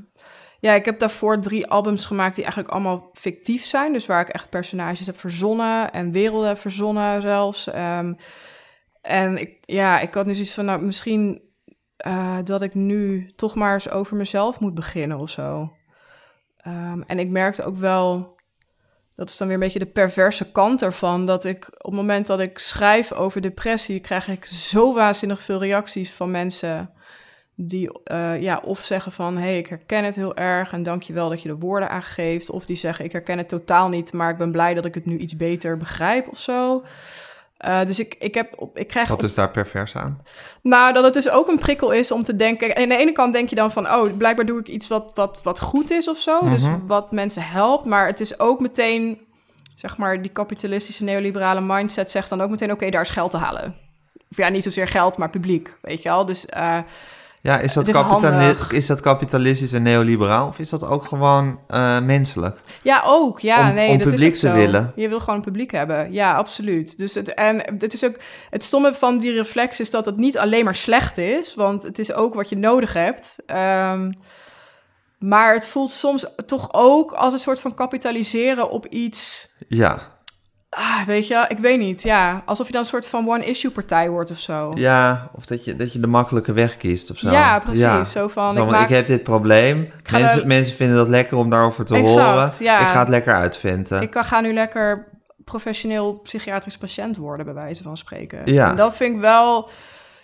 ja, 0.60 0.72
ik 0.74 0.84
heb 0.84 0.98
daarvoor 0.98 1.40
drie 1.40 1.66
albums 1.66 2.06
gemaakt 2.06 2.34
die 2.34 2.44
eigenlijk 2.44 2.74
allemaal 2.74 3.10
fictief 3.12 3.64
zijn. 3.64 3.92
Dus 3.92 4.06
waar 4.06 4.20
ik 4.20 4.28
echt 4.28 4.50
personages 4.50 5.06
heb 5.06 5.20
verzonnen 5.20 5.92
en 5.92 6.12
werelden 6.12 6.48
heb 6.48 6.58
verzonnen 6.58 7.22
zelfs. 7.22 7.66
Ehm, 7.70 8.12
en 9.02 9.38
ik, 9.38 9.56
ja, 9.60 9.98
ik 9.98 10.14
had 10.14 10.26
nu 10.26 10.34
zoiets 10.34 10.54
van, 10.54 10.64
nou, 10.64 10.82
misschien 10.82 11.40
eh, 11.96 12.38
dat 12.44 12.62
ik 12.62 12.74
nu 12.74 13.32
toch 13.36 13.54
maar 13.54 13.72
eens 13.74 13.90
over 13.90 14.16
mezelf 14.16 14.60
moet 14.60 14.74
beginnen 14.74 15.18
of 15.18 15.30
zo. 15.30 15.72
Ehm, 16.66 17.02
en 17.06 17.18
ik 17.18 17.28
merkte 17.28 17.64
ook 17.64 17.76
wel, 17.76 18.36
dat 19.14 19.28
is 19.28 19.36
dan 19.36 19.46
weer 19.46 19.56
een 19.56 19.62
beetje 19.62 19.78
de 19.78 19.86
perverse 19.86 20.52
kant 20.52 20.82
ervan, 20.82 21.26
dat 21.26 21.44
ik 21.44 21.66
op 21.68 21.90
het 21.90 22.00
moment 22.00 22.26
dat 22.26 22.40
ik 22.40 22.58
schrijf 22.58 23.12
over 23.12 23.40
depressie, 23.40 24.00
krijg 24.00 24.28
ik 24.28 24.44
zo 24.44 24.94
waanzinnig 24.94 25.42
veel 25.42 25.58
reacties 25.58 26.12
van 26.12 26.30
mensen 26.30 26.90
die 27.54 28.02
eh, 28.02 28.40
ja, 28.40 28.60
of 28.64 28.80
zeggen 28.84 29.12
van, 29.12 29.36
hé, 29.36 29.42
hey, 29.42 29.58
ik 29.58 29.66
herken 29.66 30.04
het 30.04 30.16
heel 30.16 30.36
erg 30.36 30.72
en 30.72 30.82
dank 30.82 31.02
je 31.02 31.12
wel 31.12 31.28
dat 31.28 31.42
je 31.42 31.48
de 31.48 31.56
woorden 31.56 31.90
aangeeft. 31.90 32.50
Of 32.50 32.66
die 32.66 32.76
zeggen, 32.76 33.04
ik 33.04 33.12
herken 33.12 33.38
het 33.38 33.48
totaal 33.48 33.88
niet, 33.88 34.12
maar 34.12 34.30
ik 34.30 34.36
ben 34.36 34.52
blij 34.52 34.74
dat 34.74 34.84
ik 34.84 34.94
het 34.94 35.06
nu 35.06 35.16
iets 35.16 35.36
beter 35.36 35.76
begrijp 35.76 36.28
of 36.28 36.38
zo. 36.38 36.84
Eh, 37.56 37.84
dus 37.84 37.98
ik, 37.98 38.16
ik, 38.18 38.34
heb 38.34 38.52
op, 38.56 38.78
ik 38.78 38.86
krijg 38.88 39.08
wat 39.08 39.22
is 39.22 39.34
daar 39.34 39.50
pervers 39.50 39.96
aan? 39.96 40.22
nou, 40.62 40.92
dat 40.92 41.04
het 41.04 41.14
dus 41.14 41.28
ook 41.30 41.48
een 41.48 41.58
prikkel 41.58 41.90
is 41.90 42.10
om 42.10 42.22
te 42.22 42.36
denken. 42.36 42.74
En 42.74 42.82
aan 42.82 42.88
de 42.88 42.96
ene 42.96 43.12
kant 43.12 43.32
denk 43.32 43.48
je 43.48 43.56
dan 43.56 43.70
van, 43.72 43.86
oh, 43.86 44.16
blijkbaar 44.16 44.46
doe 44.46 44.60
ik 44.60 44.68
iets 44.68 44.88
wat, 44.88 45.10
wat, 45.14 45.40
wat 45.42 45.60
goed 45.60 45.90
is 45.90 46.08
of 46.08 46.18
zo. 46.18 46.48
Dus 46.48 46.62
Mhm. 46.62 46.86
wat 46.86 47.12
mensen 47.12 47.42
helpt. 47.42 47.84
Maar 47.84 48.06
het 48.06 48.20
is 48.20 48.38
ook 48.38 48.60
meteen, 48.60 49.18
zeg 49.74 49.96
maar, 49.96 50.22
die 50.22 50.30
kapitalistische 50.30 51.04
neoliberale 51.04 51.60
mindset 51.60 52.10
zegt 52.10 52.28
dan 52.28 52.40
ook 52.40 52.50
meteen, 52.50 52.72
oké, 52.72 52.90
daar 52.90 53.02
is 53.02 53.10
geld 53.10 53.30
te 53.30 53.36
halen. 53.36 53.74
Of 54.30 54.36
ja, 54.36 54.48
niet 54.48 54.62
zozeer 54.62 54.88
geld, 54.88 55.18
maar 55.18 55.30
publiek, 55.30 55.78
weet 55.82 56.02
je 56.02 56.08
wel. 56.08 56.24
Dus 56.26 56.46
eh, 56.46 56.78
Ja, 57.46 57.58
is 57.58 57.72
dat, 57.72 57.86
Het 57.86 57.96
is 57.96 58.02
kapitali- 58.02 58.36
handig. 58.44 58.70
is 58.72 58.86
dat 58.86 59.00
kapitalistisch 59.00 59.72
en 59.72 59.82
neoliberaal? 59.82 60.46
Of 60.46 60.58
is 60.58 60.68
dat 60.68 60.84
ook 60.84 61.04
gewoon 61.04 61.58
eh, 61.68 62.00
menselijk? 62.00 62.58
ja, 62.82 63.02
ook. 63.06 63.40
Ja, 63.40 63.68
Om- 63.68 63.74
nee, 63.74 63.88
om 63.90 63.98
dat 63.98 64.08
publiek 64.08 64.32
is 64.32 64.40
te 64.40 64.52
willen. 64.52 64.92
Je 64.96 65.08
wil 65.08 65.18
gewoon 65.20 65.34
een 65.34 65.40
publiek 65.40 65.70
hebben. 65.72 66.12
Ja, 66.12 66.34
absoluut. 66.34 66.98
Dus 66.98 67.14
het, 67.14 67.34
en 67.34 67.62
het 67.78 67.94
is 67.94 68.04
ook, 68.04 68.16
het 68.50 68.64
stomme 68.64 68.94
van 68.94 69.18
die 69.18 69.32
reflex 69.32 69.80
is 69.80 69.90
dat 69.90 70.06
het 70.06 70.16
niet 70.16 70.38
alleen 70.38 70.64
maar 70.64 70.74
slecht 70.74 71.18
is, 71.18 71.54
want 71.54 71.82
het 71.82 71.98
is 71.98 72.12
ook 72.12 72.34
wat 72.34 72.48
je 72.48 72.56
nodig 72.56 72.92
hebt. 72.92 73.36
Ehm, 73.46 74.12
Maar 75.18 75.54
het 75.54 75.66
voelt 75.66 75.90
soms 75.90 76.24
toch 76.46 76.68
ook 76.72 77.12
als 77.12 77.32
een 77.32 77.38
soort 77.38 77.60
van 77.60 77.74
kapitaliseren 77.74 78.70
op 78.70 78.86
iets. 78.86 79.50
Ja. 79.68 80.14
Ah, 80.78 81.06
weet 81.06 81.26
je, 81.26 81.44
ik 81.48 81.58
weet 81.58 81.78
niet. 81.78 82.02
Ja, 82.02 82.42
alsof 82.44 82.66
je 82.66 82.72
dan 82.72 82.80
een 82.80 82.86
soort 82.86 83.06
van 83.06 83.28
one-issue 83.28 83.70
partij 83.70 84.08
wordt 84.08 84.30
of 84.30 84.38
zo. 84.38 84.72
Ja, 84.74 85.30
of 85.32 85.46
dat 85.46 85.64
je, 85.64 85.76
dat 85.76 85.92
je 85.92 86.00
de 86.00 86.06
makkelijke 86.06 86.52
weg 86.52 86.76
kiest 86.76 87.10
of 87.10 87.18
zo. 87.18 87.30
Ja, 87.30 87.58
precies. 87.58 88.12
Zo 88.12 88.28
van, 88.28 88.52
Zo 88.52 88.64
ik, 88.64 88.70
maak... 88.70 88.82
ik 88.82 88.94
heb 88.94 89.06
dit 89.06 89.22
probleem. 89.22 89.90
Mensen, 90.10 90.46
mensen 90.46 90.76
vinden 90.76 90.96
dat 90.96 91.08
lekker 91.08 91.36
om 91.36 91.50
daarover 91.50 91.84
te 91.84 91.94
Exact, 91.94 92.18
horen. 92.18 92.52
ja. 92.58 92.80
Ik 92.80 92.86
ga 92.86 92.98
het 92.98 93.08
lekker 93.08 93.34
uitventen. 93.34 94.02
ik 94.02 94.16
ga 94.16 94.40
nu 94.40 94.52
lekker 94.52 95.06
professioneel 95.44 96.20
psychiatrisch 96.22 96.76
patiënt 96.76 97.16
worden, 97.16 97.46
bij 97.46 97.54
wijze 97.54 97.82
van 97.82 97.96
spreken. 97.96 98.40
Ja. 98.44 98.70
En 98.70 98.76
dat 98.76 98.96
vind 98.96 99.14
ik 99.14 99.20
wel... 99.20 99.68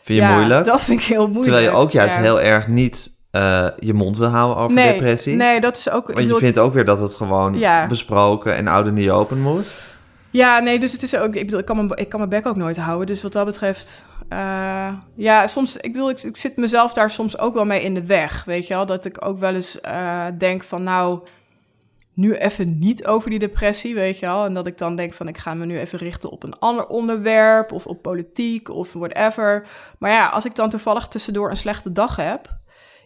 Vind 0.02 0.18
je 0.18 0.24
ja, 0.24 0.34
moeilijk? 0.34 0.64
Dat 0.64 0.80
vind 0.80 1.00
ik 1.00 1.06
heel 1.06 1.28
moeilijk. 1.28 1.44
Terwijl 1.44 1.70
je 1.70 1.76
ook 1.76 1.90
juist 1.90 2.16
heel 2.16 2.40
erg 2.40 2.66
niet 2.66 3.10
eh, 3.30 3.66
je 3.78 3.94
mond 3.94 4.18
wil 4.18 4.28
houden 4.28 4.56
over 4.56 4.74
nee, 4.74 4.92
depressie. 4.92 5.36
Nee, 5.36 5.60
dat 5.60 5.76
is 5.76 5.90
ook... 5.90 6.06
Want 6.06 6.18
je 6.18 6.24
bedoel, 6.24 6.38
vindt 6.38 6.58
ook 6.58 6.74
weer 6.74 6.84
dat 6.84 7.00
het 7.00 7.14
gewoon 7.14 7.58
besproken 7.88 8.56
en 8.56 8.68
oud 8.68 8.86
en 8.86 8.94
niet 8.94 9.10
open 9.10 9.40
moet. 9.40 9.66
Ja, 10.32 10.58
nee, 10.58 10.78
dus 10.78 10.92
het 10.92 11.02
is 11.02 11.16
ook... 11.16 11.34
Ik 11.34 11.44
bedoel, 11.44 11.60
ik 11.60 11.66
kan 11.66 11.76
mijn, 11.76 11.90
ik 11.98 12.08
kan 12.08 12.18
mijn 12.18 12.30
bek 12.30 12.46
ook 12.46 12.56
nooit 12.56 12.76
houden. 12.76 13.06
Dus 13.06 13.22
wat 13.22 13.32
dat 13.32 13.46
betreft... 13.46 14.04
eh, 14.28 14.92
ja, 15.14 15.46
soms... 15.46 15.76
Ik 15.76 15.92
bedoel, 15.92 16.10
ik, 16.10 16.36
zit 16.36 16.56
mezelf 16.56 16.92
daar 16.92 17.10
soms 17.10 17.38
ook 17.38 17.54
wel 17.54 17.64
mee 17.64 17.82
in 17.82 17.94
de 17.94 18.06
weg, 18.06 18.44
weet 18.44 18.66
je 18.66 18.74
wel? 18.74 18.86
Dat 18.86 19.04
ik 19.04 19.26
ook 19.26 19.38
wel 19.38 19.54
eens 19.54 19.80
eh, 19.80 20.26
denk 20.38 20.62
van, 20.62 20.82
nou... 20.82 21.20
Nu 22.14 22.34
even 22.34 22.78
niet 22.78 23.06
over 23.06 23.30
die 23.30 23.38
depressie, 23.38 23.94
weet 23.94 24.18
je 24.18 24.26
wel? 24.26 24.44
En 24.44 24.54
dat 24.54 24.66
ik 24.66 24.78
dan 24.78 24.96
denk 24.96 25.12
van, 25.12 25.28
ik 25.28 25.38
ga 25.38 25.54
me 25.54 25.66
nu 25.66 25.78
even 25.78 25.98
richten 25.98 26.30
op 26.30 26.42
een 26.42 26.58
ander 26.58 26.86
onderwerp... 26.86 27.72
of 27.72 27.86
op 27.86 28.02
politiek 28.02 28.68
of 28.68 28.92
whatever. 28.92 29.66
Maar 29.98 30.10
ja, 30.10 30.28
als 30.28 30.44
ik 30.44 30.54
dan 30.54 30.70
toevallig 30.70 31.08
tussendoor 31.08 31.50
een 31.50 31.56
slechte 31.56 31.92
dag 31.92 32.16
heb... 32.16 32.60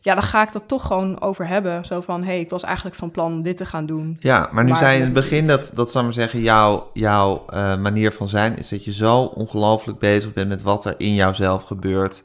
Ja, 0.06 0.14
dan 0.14 0.22
ga 0.22 0.42
ik 0.42 0.52
dat 0.52 0.62
toch 0.68 0.86
gewoon 0.86 1.20
over 1.20 1.46
hebben. 1.48 1.84
Zo 1.84 2.00
van, 2.00 2.20
hé, 2.20 2.26
hey, 2.26 2.40
ik 2.40 2.50
was 2.50 2.62
eigenlijk 2.62 2.96
van 2.96 3.10
plan 3.10 3.42
dit 3.42 3.56
te 3.56 3.66
gaan 3.66 3.86
doen. 3.86 4.16
Ja, 4.20 4.48
maar 4.52 4.64
nu 4.64 4.70
Maar 4.70 4.78
zei 4.78 4.92
je 4.92 4.98
in 4.98 5.04
het 5.04 5.12
begin 5.12 5.46
dat, 5.46 5.70
dat 5.74 5.94
ik 5.94 6.02
maar 6.02 6.12
zeggen, 6.12 6.40
jouw, 6.40 6.90
jouw 6.92 7.44
eh, 7.48 7.76
manier 7.78 8.12
van 8.12 8.28
zijn 8.28 8.58
is 8.58 8.68
dat 8.68 8.84
je 8.84 8.92
zo 8.92 9.22
ongelooflijk 9.22 9.98
bezig 9.98 10.32
bent 10.32 10.48
met 10.48 10.62
wat 10.62 10.84
er 10.84 10.94
in 10.98 11.14
jouzelf 11.14 11.62
gebeurt. 11.62 12.22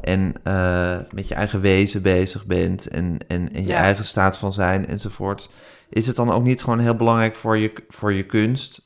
En 0.00 0.34
eh, 0.42 0.96
met 1.10 1.28
je 1.28 1.34
eigen 1.34 1.60
wezen 1.60 2.02
bezig 2.02 2.46
bent 2.46 2.88
en, 2.88 3.18
en, 3.26 3.52
en 3.52 3.62
je 3.62 3.68
Ja. 3.68 3.76
eigen 3.76 4.04
staat 4.04 4.36
van 4.36 4.52
zijn 4.52 4.86
enzovoort. 4.86 5.50
Is 5.88 6.06
het 6.06 6.16
dan 6.16 6.30
ook 6.30 6.44
niet 6.44 6.62
gewoon 6.62 6.78
heel 6.78 6.96
belangrijk 6.96 7.34
voor 7.34 7.56
je, 7.56 7.72
voor 7.88 8.12
je 8.12 8.22
kunst, 8.22 8.80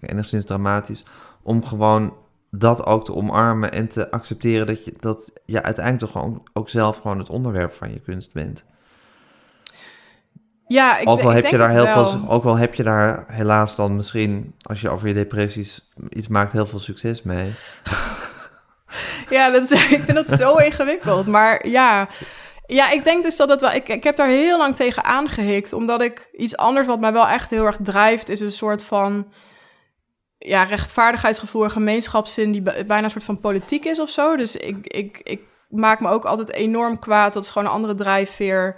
enigszins 0.00 0.44
dramatisch, 0.44 1.04
om 1.42 1.64
gewoon 1.64 2.14
dat 2.50 2.86
ook 2.86 3.04
te 3.04 3.14
omarmen 3.14 3.72
en 3.72 3.88
te 3.88 4.10
accepteren 4.10 4.66
dat 4.66 4.84
je, 4.84 4.94
dat 5.00 5.32
je 5.44 5.62
uiteindelijk 5.62 6.04
toch 6.04 6.22
gewoon 6.22 6.48
ook 6.52 6.68
zelf 6.68 6.96
gewoon 6.96 7.18
het 7.18 7.30
onderwerp 7.30 7.74
van 7.74 7.92
je 7.92 8.00
kunst 8.00 8.32
bent? 8.32 8.64
Ja, 10.66 10.98
ik, 10.98 11.08
ook, 11.08 11.20
al 11.20 11.28
ik 11.28 11.34
heb 11.34 11.42
denk 11.42 11.54
je 11.54 11.60
daar 11.60 11.70
heel 11.70 11.84
wel. 11.84 12.06
veel, 12.06 12.28
ook 12.28 12.44
al 12.44 12.56
heb 12.56 12.74
je 12.74 12.82
daar 12.82 13.24
helaas 13.26 13.76
dan 13.76 13.96
misschien, 13.96 14.54
als 14.62 14.80
je 14.80 14.90
over 14.90 15.08
je 15.08 15.14
depressies 15.14 15.88
iets 16.08 16.28
maakt, 16.28 16.52
heel 16.52 16.66
veel 16.66 16.80
succes 16.80 17.22
mee. 17.22 17.50
Ja, 19.28 19.50
dat 19.50 19.70
is, 19.70 19.70
ik 19.96 20.02
vind 20.04 20.14
dat 20.14 20.28
zo 20.28 20.56
ingewikkeld. 20.68 21.26
Maar 21.26 21.68
ja, 21.68 22.08
ja, 22.66 22.90
ik 22.90 23.04
denk 23.04 23.22
dus 23.22 23.36
dat 23.36 23.48
het 23.48 23.60
wel... 23.60 23.72
Ik, 23.72 23.88
ik 23.88 24.04
heb 24.04 24.16
daar 24.16 24.28
heel 24.28 24.58
lang 24.58 24.76
tegen 24.76 25.04
aangehikt. 25.04 25.72
Omdat 25.72 26.02
ik 26.02 26.28
iets 26.32 26.56
anders 26.56 26.86
wat 26.86 27.00
mij 27.00 27.12
wel 27.12 27.28
echt 27.28 27.50
heel 27.50 27.66
erg 27.66 27.78
drijft... 27.82 28.28
is 28.28 28.40
een 28.40 28.52
soort 28.52 28.84
van 28.84 29.32
ja, 30.38 30.62
rechtvaardigheidsgevoel 30.62 31.64
en 31.64 31.70
gemeenschapszin... 31.70 32.52
die 32.52 32.62
bij- 32.62 32.86
bijna 32.86 33.04
een 33.04 33.10
soort 33.10 33.24
van 33.24 33.40
politiek 33.40 33.84
is 33.84 34.00
of 34.00 34.10
zo. 34.10 34.36
Dus 34.36 34.56
ik, 34.56 34.86
ik, 34.86 35.20
ik 35.22 35.44
maak 35.68 36.00
me 36.00 36.08
ook 36.08 36.24
altijd 36.24 36.52
enorm 36.52 36.98
kwaad. 36.98 37.34
Dat 37.34 37.42
is 37.44 37.50
gewoon 37.50 37.68
een 37.68 37.74
andere 37.74 37.94
drijfveer... 37.94 38.76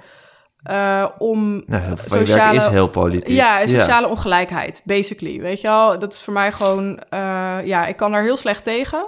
eh, 0.62 1.06
om 1.18 1.62
Nou, 1.66 1.96
sociale... 2.06 2.58
is 2.58 2.66
heel 2.66 2.88
politiek. 2.88 3.28
Ja, 3.36 3.66
sociale 3.66 4.08
ongelijkheid, 4.08 4.80
basically. 4.84 5.40
Weet 5.40 5.61
je 5.61 5.66
wel, 5.68 5.98
dat 5.98 6.12
is 6.12 6.20
voor 6.20 6.32
mij 6.32 6.52
gewoon... 6.52 6.98
eh, 7.11 7.56
ja, 7.64 7.86
ik 7.86 7.96
kan 7.96 8.12
daar 8.12 8.22
heel 8.22 8.36
slecht 8.36 8.64
tegen. 8.64 9.06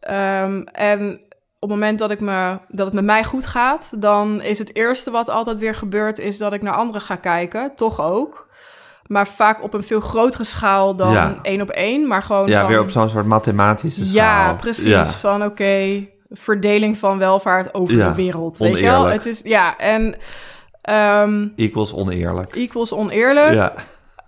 Ehm, 0.00 0.60
en 0.72 1.20
op 1.58 1.68
het 1.72 1.78
moment 1.80 1.98
dat, 1.98 2.10
ik 2.10 2.20
me, 2.20 2.58
dat 2.68 2.86
het 2.86 2.94
met 2.94 3.04
mij 3.04 3.24
goed 3.24 3.46
gaat... 3.46 3.92
dan 3.96 4.42
is 4.42 4.58
het 4.58 4.74
eerste 4.76 5.10
wat 5.10 5.28
altijd 5.28 5.58
weer 5.58 5.74
gebeurt... 5.74 6.18
is 6.18 6.38
dat 6.38 6.52
ik 6.52 6.62
naar 6.62 6.74
anderen 6.74 7.00
ga 7.00 7.16
kijken, 7.16 7.72
toch 7.76 8.00
ook. 8.00 8.45
Maar 9.06 9.26
vaak 9.28 9.62
op 9.62 9.74
een 9.74 9.82
veel 9.84 10.00
grotere 10.00 10.44
schaal 10.44 10.96
dan 10.96 11.12
Ja. 11.12 11.38
één 11.42 11.60
op 11.60 11.68
één. 11.70 12.06
Maar 12.06 12.22
gewoon 12.22 12.46
Ja, 12.46 12.60
van, 12.60 12.70
weer 12.70 12.80
op 12.80 12.90
zo'n 12.90 13.08
soort 13.08 13.26
mathematische 13.26 14.00
schaal. 14.06 14.14
Ja, 14.14 14.52
precies. 14.54 14.84
Ja. 14.84 15.04
Van 15.06 15.44
oké, 15.44 16.06
verdeling 16.28 16.98
van 16.98 17.18
welvaart 17.18 17.74
over 17.74 17.96
de 17.96 18.14
wereld. 18.14 18.58
Weet 18.58 18.78
je 18.78 18.84
wel? 18.84 19.04
Het 19.06 19.26
is, 19.26 19.40
ja, 19.44 19.76
en... 19.78 20.14
ehm, 20.82 21.48
Equals 21.56 21.92
oneerlijk. 21.94 22.54
equals 22.56 22.92
oneerlijk. 22.92 23.52
Ja. 23.54 23.72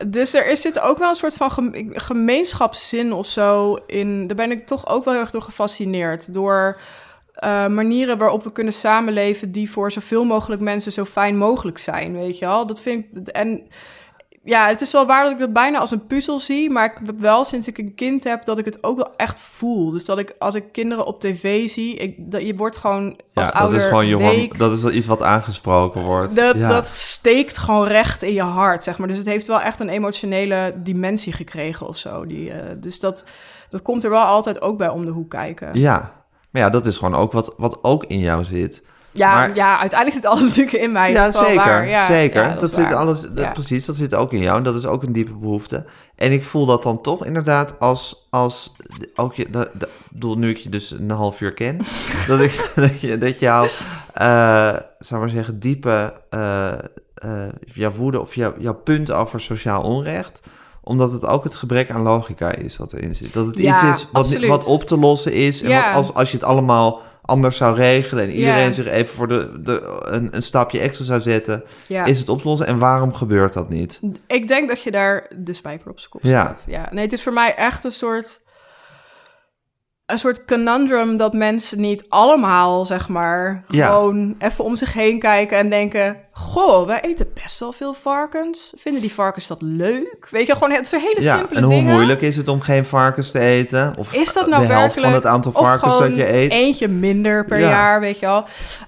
Dus 0.06 0.34
er 0.34 0.46
is 0.50 0.60
zit 0.60 0.80
ook 0.80 0.98
wel 0.98 1.08
een 1.08 1.14
soort 1.14 1.34
van 1.34 1.50
gem- 1.50 1.92
gemeenschapszin 1.94 3.12
of 3.12 3.26
zo 3.26 3.74
in. 3.86 4.26
Daar 4.26 4.36
ben 4.36 4.50
ik 4.50 4.66
toch 4.66 4.88
ook 4.88 5.04
wel 5.04 5.12
heel 5.12 5.22
erg 5.22 5.30
door 5.32 5.42
gefascineerd. 5.42 6.34
Door 6.34 6.80
eh, 7.34 7.66
manieren 7.66 8.18
waarop 8.18 8.44
we 8.44 8.52
kunnen 8.52 8.72
samenleven 8.72 9.52
die 9.52 9.70
voor 9.70 9.92
zoveel 9.92 10.24
mogelijk 10.24 10.60
mensen 10.62 10.92
zo 10.92 11.04
fijn 11.04 11.36
mogelijk 11.38 11.78
zijn. 11.78 12.12
Weet 12.18 12.38
je 12.38 12.46
wel? 12.46 12.66
Dat 12.66 12.80
vind 12.80 13.04
ik. 13.14 13.26
En 13.28 13.60
ja, 14.48 14.68
het 14.68 14.80
is 14.80 14.92
wel 14.92 15.06
waar 15.06 15.22
dat 15.22 15.32
ik 15.32 15.38
dat 15.38 15.52
bijna 15.52 15.78
als 15.78 15.90
een 15.90 16.06
puzzel 16.06 16.38
zie. 16.38 16.70
Maar 16.70 16.84
ik 16.84 16.92
heb 17.06 17.20
wel 17.20 17.44
sinds 17.44 17.66
ik 17.68 17.78
een 17.78 17.94
kind 17.94 18.24
heb 18.24 18.44
dat 18.44 18.58
ik 18.58 18.64
het 18.64 18.84
ook 18.84 18.96
wel 18.96 19.10
echt 19.16 19.40
voel. 19.40 19.90
Dus 19.90 20.04
dat 20.04 20.18
ik 20.18 20.34
als 20.38 20.54
ik 20.54 20.64
kinderen 20.72 21.06
op 21.06 21.20
tv 21.20 21.68
zie, 21.68 21.94
ik, 21.96 22.30
dat, 22.30 22.42
je 22.42 22.54
wordt 22.56 22.76
gewoon 22.76 23.20
als 23.34 23.46
Ja, 23.52 23.60
dat 23.60 23.72
is 23.72 23.84
gewoon 23.84 24.06
je 24.06 24.16
week- 24.16 24.58
dat 24.58 24.72
is 24.72 24.84
iets 24.84 25.06
wat 25.06 25.22
aangesproken 25.22 26.02
wordt. 26.02 26.34
dat, 26.36 26.56
ja. 26.56 26.68
dat 26.68 26.86
steekt 26.86 27.58
gewoon 27.58 27.86
recht 27.86 28.22
in 28.22 28.32
je 28.32 28.42
hart, 28.42 28.82
zeg 28.82 28.98
maar. 28.98 29.08
Dus 29.08 29.18
het 29.18 29.26
heeft 29.26 29.46
wel 29.46 29.60
echt 29.60 29.80
een 29.80 29.88
emotionele 29.88 30.74
dimensie 30.76 31.32
gekregen 31.32 31.86
of 31.86 31.96
zo. 31.96 32.26
Die, 32.26 32.50
eh, 32.52 32.74
dus 32.76 33.00
dat, 33.00 33.24
dat 33.68 33.82
komt 33.82 34.04
er 34.04 34.10
wel 34.10 34.24
altijd 34.24 34.60
ook 34.60 34.78
bij 34.78 34.88
om 34.88 35.04
de 35.04 35.10
hoek 35.10 35.30
kijken. 35.30 35.66
Ja, 35.66 35.72
ja. 35.80 36.16
Maar 36.50 36.62
ja, 36.62 36.70
dat 36.70 36.86
is 36.86 36.96
gewoon 36.96 37.14
ook 37.14 37.32
wat, 37.32 37.54
wat 37.56 37.78
ook 37.84 38.04
in 38.04 38.18
jou 38.18 38.44
zit. 38.44 38.82
Ja, 39.12 39.30
maar- 39.32 39.78
uiteindelijk 39.78 40.12
zit 40.12 40.26
alles 40.26 40.42
natuurlijk 40.48 40.76
in 40.76 40.92
mij. 40.92 41.12
ja, 41.12 41.24
dat 41.30 41.46
zeker. 41.46 41.54
waar. 41.64 41.88
Ja, 41.88 42.06
zeker. 42.06 42.42
ja, 42.42 42.54
dat 42.54 42.72
zit 42.74 42.92
alles, 42.92 43.20
dat, 43.20 43.44
Ja. 43.44 43.50
precies, 43.50 43.84
dat 43.86 43.96
zit 43.96 44.14
ook 44.14 44.32
in 44.32 44.38
jou. 44.40 44.56
En 44.56 44.62
dat 44.62 44.74
is 44.74 44.86
ook 44.86 45.02
een 45.02 45.12
diepe 45.12 45.32
behoefte. 45.32 45.84
En 46.16 46.32
ik 46.32 46.44
voel 46.44 46.66
dat 46.66 46.82
dan 46.82 47.00
toch 47.02 47.24
inderdaad 47.24 47.80
als, 47.80 48.26
als 48.30 48.76
ook 49.14 49.34
je, 49.34 49.46
dat, 49.50 49.70
dat, 50.10 50.36
nu 50.36 50.48
ik 50.50 50.56
je 50.56 50.68
dus 50.68 50.90
een 50.90 51.10
half 51.10 51.40
uur 51.40 51.52
ken, 51.52 51.76
dat 52.28 52.40
ik, 52.40 52.72
dat 52.74 53.00
je, 53.00 53.18
dat 53.18 53.38
jouw, 53.38 53.66
eh 54.12 54.76
zou 54.98 55.20
maar 55.20 55.28
zeggen, 55.28 55.58
diepe, 55.58 56.12
eh, 56.30 56.72
jouw 57.64 57.90
woede 57.92 58.20
of 58.20 58.34
jouw, 58.34 58.54
jouw 58.58 58.74
punt 58.74 59.12
over 59.12 59.40
sociaal 59.40 59.82
onrecht, 59.82 60.40
omdat 60.88 61.12
het 61.12 61.26
ook 61.26 61.44
het 61.44 61.54
gebrek 61.54 61.90
aan 61.90 62.02
logica 62.02 62.54
is 62.54 62.76
wat 62.76 62.92
erin 62.92 63.14
zit. 63.14 63.32
Dat 63.32 63.46
het 63.46 63.56
Ja, 63.58 63.90
iets 63.90 64.00
is 64.00 64.06
wat, 64.12 64.46
wat 64.46 64.64
op 64.64 64.82
te 64.84 64.98
lossen 64.98 65.32
is. 65.32 65.62
En 65.62 65.70
Ja. 65.70 65.86
wat 65.86 65.94
als, 65.96 66.14
als 66.14 66.30
je 66.30 66.36
het 66.36 66.46
allemaal 66.46 67.00
anders 67.22 67.56
zou 67.56 67.74
regelen 67.76 68.24
en 68.24 68.30
iedereen 68.30 68.64
Ja. 68.66 68.70
zich 68.72 68.86
even 68.86 69.14
voor 69.14 69.28
de, 69.28 69.60
de, 69.62 70.00
een, 70.04 70.28
een 70.34 70.42
stapje 70.42 70.78
extra 70.80 71.04
zou 71.04 71.20
zetten, 71.20 71.64
Ja. 71.86 72.04
is 72.04 72.18
het 72.18 72.28
op 72.28 72.40
te 72.42 72.48
lossen. 72.48 72.66
En 72.66 72.78
waarom 72.78 73.14
gebeurt 73.14 73.52
dat 73.52 73.68
niet? 73.68 74.00
Ik 74.26 74.48
denk 74.48 74.68
dat 74.68 74.82
je 74.82 74.90
daar 74.90 75.30
de 75.36 75.52
spijker 75.52 75.90
op 75.90 75.98
zijn 75.98 76.10
kop 76.10 76.22
Ja. 76.22 76.54
Ja. 76.66 76.88
Nee, 76.90 77.04
het 77.04 77.12
is 77.12 77.22
voor 77.22 77.32
mij 77.32 77.54
echt 77.54 77.84
een 77.84 77.90
soort... 77.90 78.46
Een 80.06 80.18
soort 80.18 80.44
conundrum 80.44 81.16
dat 81.16 81.32
mensen 81.32 81.80
niet 81.80 82.04
allemaal, 82.08 82.86
zeg 82.86 83.08
maar, 83.08 83.64
gewoon 83.68 84.34
even 84.38 84.64
om 84.64 84.76
zich 84.76 84.92
heen 84.92 85.18
kijken 85.18 85.58
en 85.58 85.70
denken... 85.70 86.16
Goh, 86.42 86.86
wij 86.86 87.00
eten 87.00 87.26
best 87.42 87.58
wel 87.58 87.72
veel 87.72 87.94
varkens. 87.94 88.72
Vinden 88.76 89.00
die 89.00 89.12
varkens 89.12 89.46
dat 89.46 89.62
leuk? 89.62 90.28
Weet 90.30 90.46
je, 90.46 90.52
gewoon 90.52 90.70
het 90.70 90.86
zijn 90.86 91.00
hele 91.00 91.22
Ja, 91.22 91.36
simpele 91.36 91.58
en 91.58 91.64
hoe 91.64 91.74
dingen. 91.74 91.92
moeilijk 91.94 92.20
is 92.20 92.36
het 92.36 92.48
om 92.48 92.60
geen 92.60 92.84
varkens 92.84 93.30
te 93.30 93.38
eten? 93.38 93.94
Of 93.98 94.12
Is 94.12 94.32
dat 94.32 94.46
nou 94.48 94.66
de 94.66 94.72
helft 94.72 94.80
werkelijk? 94.94 95.06
van 95.06 95.14
het 95.14 95.26
aantal 95.26 95.52
varkens 95.52 95.98
dat 95.98 96.16
je 96.16 96.32
eet? 96.32 96.50
eentje 96.50 96.88
minder 96.88 97.44
per 97.44 97.58
Ja. 97.58 97.68
jaar, 97.68 98.00
weet 98.00 98.18
je 98.18 98.26
wel. 98.26 98.44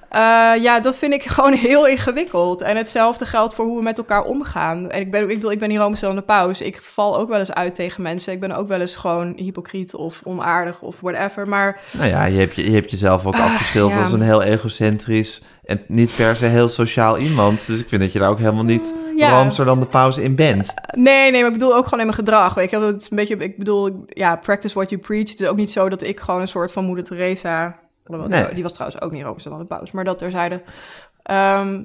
Eh, 0.08 0.18
ja, 0.62 0.80
dat 0.80 0.96
vind 0.96 1.12
ik 1.12 1.22
gewoon 1.36 1.52
heel 1.52 1.86
ingewikkeld. 1.86 2.62
En 2.62 2.76
hetzelfde 2.76 3.26
geldt 3.26 3.54
voor 3.54 3.64
hoe 3.64 3.76
we 3.76 3.82
met 3.82 3.98
elkaar 3.98 4.22
omgaan. 4.22 4.90
En 4.90 5.00
ik 5.00 5.10
ben, 5.10 5.20
ik 5.22 5.28
bedoel, 5.28 5.50
ik 5.52 5.58
ben 5.58 5.70
hier 5.70 5.78
Rooms 5.80 6.02
aan 6.04 6.14
de 6.14 6.20
paus. 6.20 6.60
Ik 6.60 6.82
val 6.82 7.18
ook 7.18 7.28
wel 7.28 7.38
eens 7.38 7.52
uit 7.52 7.74
tegen 7.74 8.02
mensen. 8.02 8.32
Ik 8.32 8.40
ben 8.40 8.52
ook 8.52 8.68
wel 8.68 8.80
eens 8.80 8.96
gewoon 8.96 9.32
hypocriet 9.36 9.94
of 9.94 10.20
onaardig 10.24 10.80
of 10.80 10.96
whatever. 11.00 11.48
Maar 11.48 11.80
Nou 11.92 12.08
ja, 12.08 12.24
je 12.24 12.38
hebt, 12.38 12.54
je, 12.54 12.64
je 12.64 12.74
hebt 12.74 12.90
jezelf 12.90 13.26
ook 13.26 13.34
afgeschilderd 13.36 13.96
ja. 13.98 14.02
als 14.02 14.12
een 14.12 14.20
heel 14.22 14.42
egocentrisch 14.42 15.40
en 15.70 15.80
niet 15.86 16.12
per 16.16 16.36
se 16.36 16.44
heel 16.46 16.68
sociaal 16.68 17.18
iemand. 17.18 17.66
Dus 17.66 17.80
ik 17.80 17.88
vind 17.88 18.00
dat 18.00 18.12
je 18.12 18.18
daar 18.18 18.30
ook 18.30 18.38
helemaal 18.38 18.64
niet 18.64 18.94
Eh, 19.10 19.18
ja. 19.18 19.50
dan 19.64 19.80
de 19.80 19.86
pauze 19.86 20.22
in 20.22 20.34
bent. 20.34 20.74
nee, 20.92 21.30
nee, 21.30 21.40
maar 21.42 21.50
ik 21.52 21.58
bedoel 21.58 21.74
ook 21.76 21.84
gewoon 21.84 22.00
in 22.00 22.06
mijn 22.06 22.18
gedrag. 22.18 22.54
Weet 22.54 22.70
je, 22.70 22.78
het 22.78 23.02
is 23.02 23.10
een 23.10 23.16
beetje, 23.16 23.36
ik 23.36 23.58
bedoel, 23.58 24.04
ja, 24.06 24.36
practice 24.36 24.74
what 24.74 24.90
you 24.90 25.00
preach. 25.02 25.28
Het 25.30 25.40
is 25.40 25.46
ook 25.48 25.56
niet 25.56 25.72
zo 25.72 25.88
dat 25.88 26.02
ik 26.02 26.20
gewoon 26.20 26.40
een 26.40 26.48
soort 26.48 26.72
van 26.72 26.84
moeder 26.84 27.04
Teresa. 27.04 27.78
Nee. 28.06 28.54
Die 28.54 28.62
was 28.62 28.72
trouwens 28.72 29.02
ook 29.02 29.12
niet 29.12 29.22
Rooms 29.22 29.48
aan 29.48 29.58
de 29.58 29.64
paus, 29.64 29.90
maar 29.90 30.04
dat 30.04 30.18
terzijde. 30.18 30.62
Ehm 31.22 31.82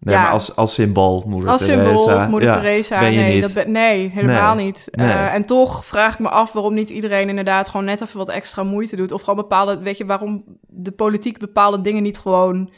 Nee, 0.00 0.14
Ja. 0.14 0.22
maar 0.22 0.30
als, 0.32 0.56
als 0.56 0.74
symbool, 0.74 1.24
moeder 1.26 1.50
Als 1.50 1.64
Teresa. 1.64 1.84
symbool, 1.84 2.28
moeder 2.28 2.48
ja, 2.48 2.54
Teresa. 2.56 2.98
ben 3.00 3.12
je 3.12 3.18
nee, 3.20 3.32
niet. 3.32 3.42
Dat 3.42 3.52
ben, 3.52 3.72
nee, 3.72 4.10
helemaal 4.10 4.54
Nee. 4.54 4.64
niet. 4.64 4.88
Nee. 4.90 5.08
Eh, 5.08 5.34
en 5.34 5.44
toch 5.44 5.84
vraag 5.84 6.12
ik 6.12 6.18
me 6.18 6.28
af 6.28 6.52
waarom 6.52 6.74
niet 6.74 6.90
iedereen 6.90 7.28
inderdaad 7.28 7.68
gewoon 7.68 7.86
net 7.86 8.00
even 8.00 8.18
wat 8.18 8.28
extra 8.28 8.62
moeite 8.62 8.96
doet. 8.96 9.12
Of 9.12 9.20
gewoon 9.20 9.36
bepaalde, 9.36 9.78
weet 9.78 9.96
je, 9.98 10.06
waarom 10.06 10.44
de 10.68 10.90
politiek 10.90 11.38
bepaalde 11.38 11.80
dingen 11.80 12.02
niet 12.02 12.18
gewoon 12.18 12.70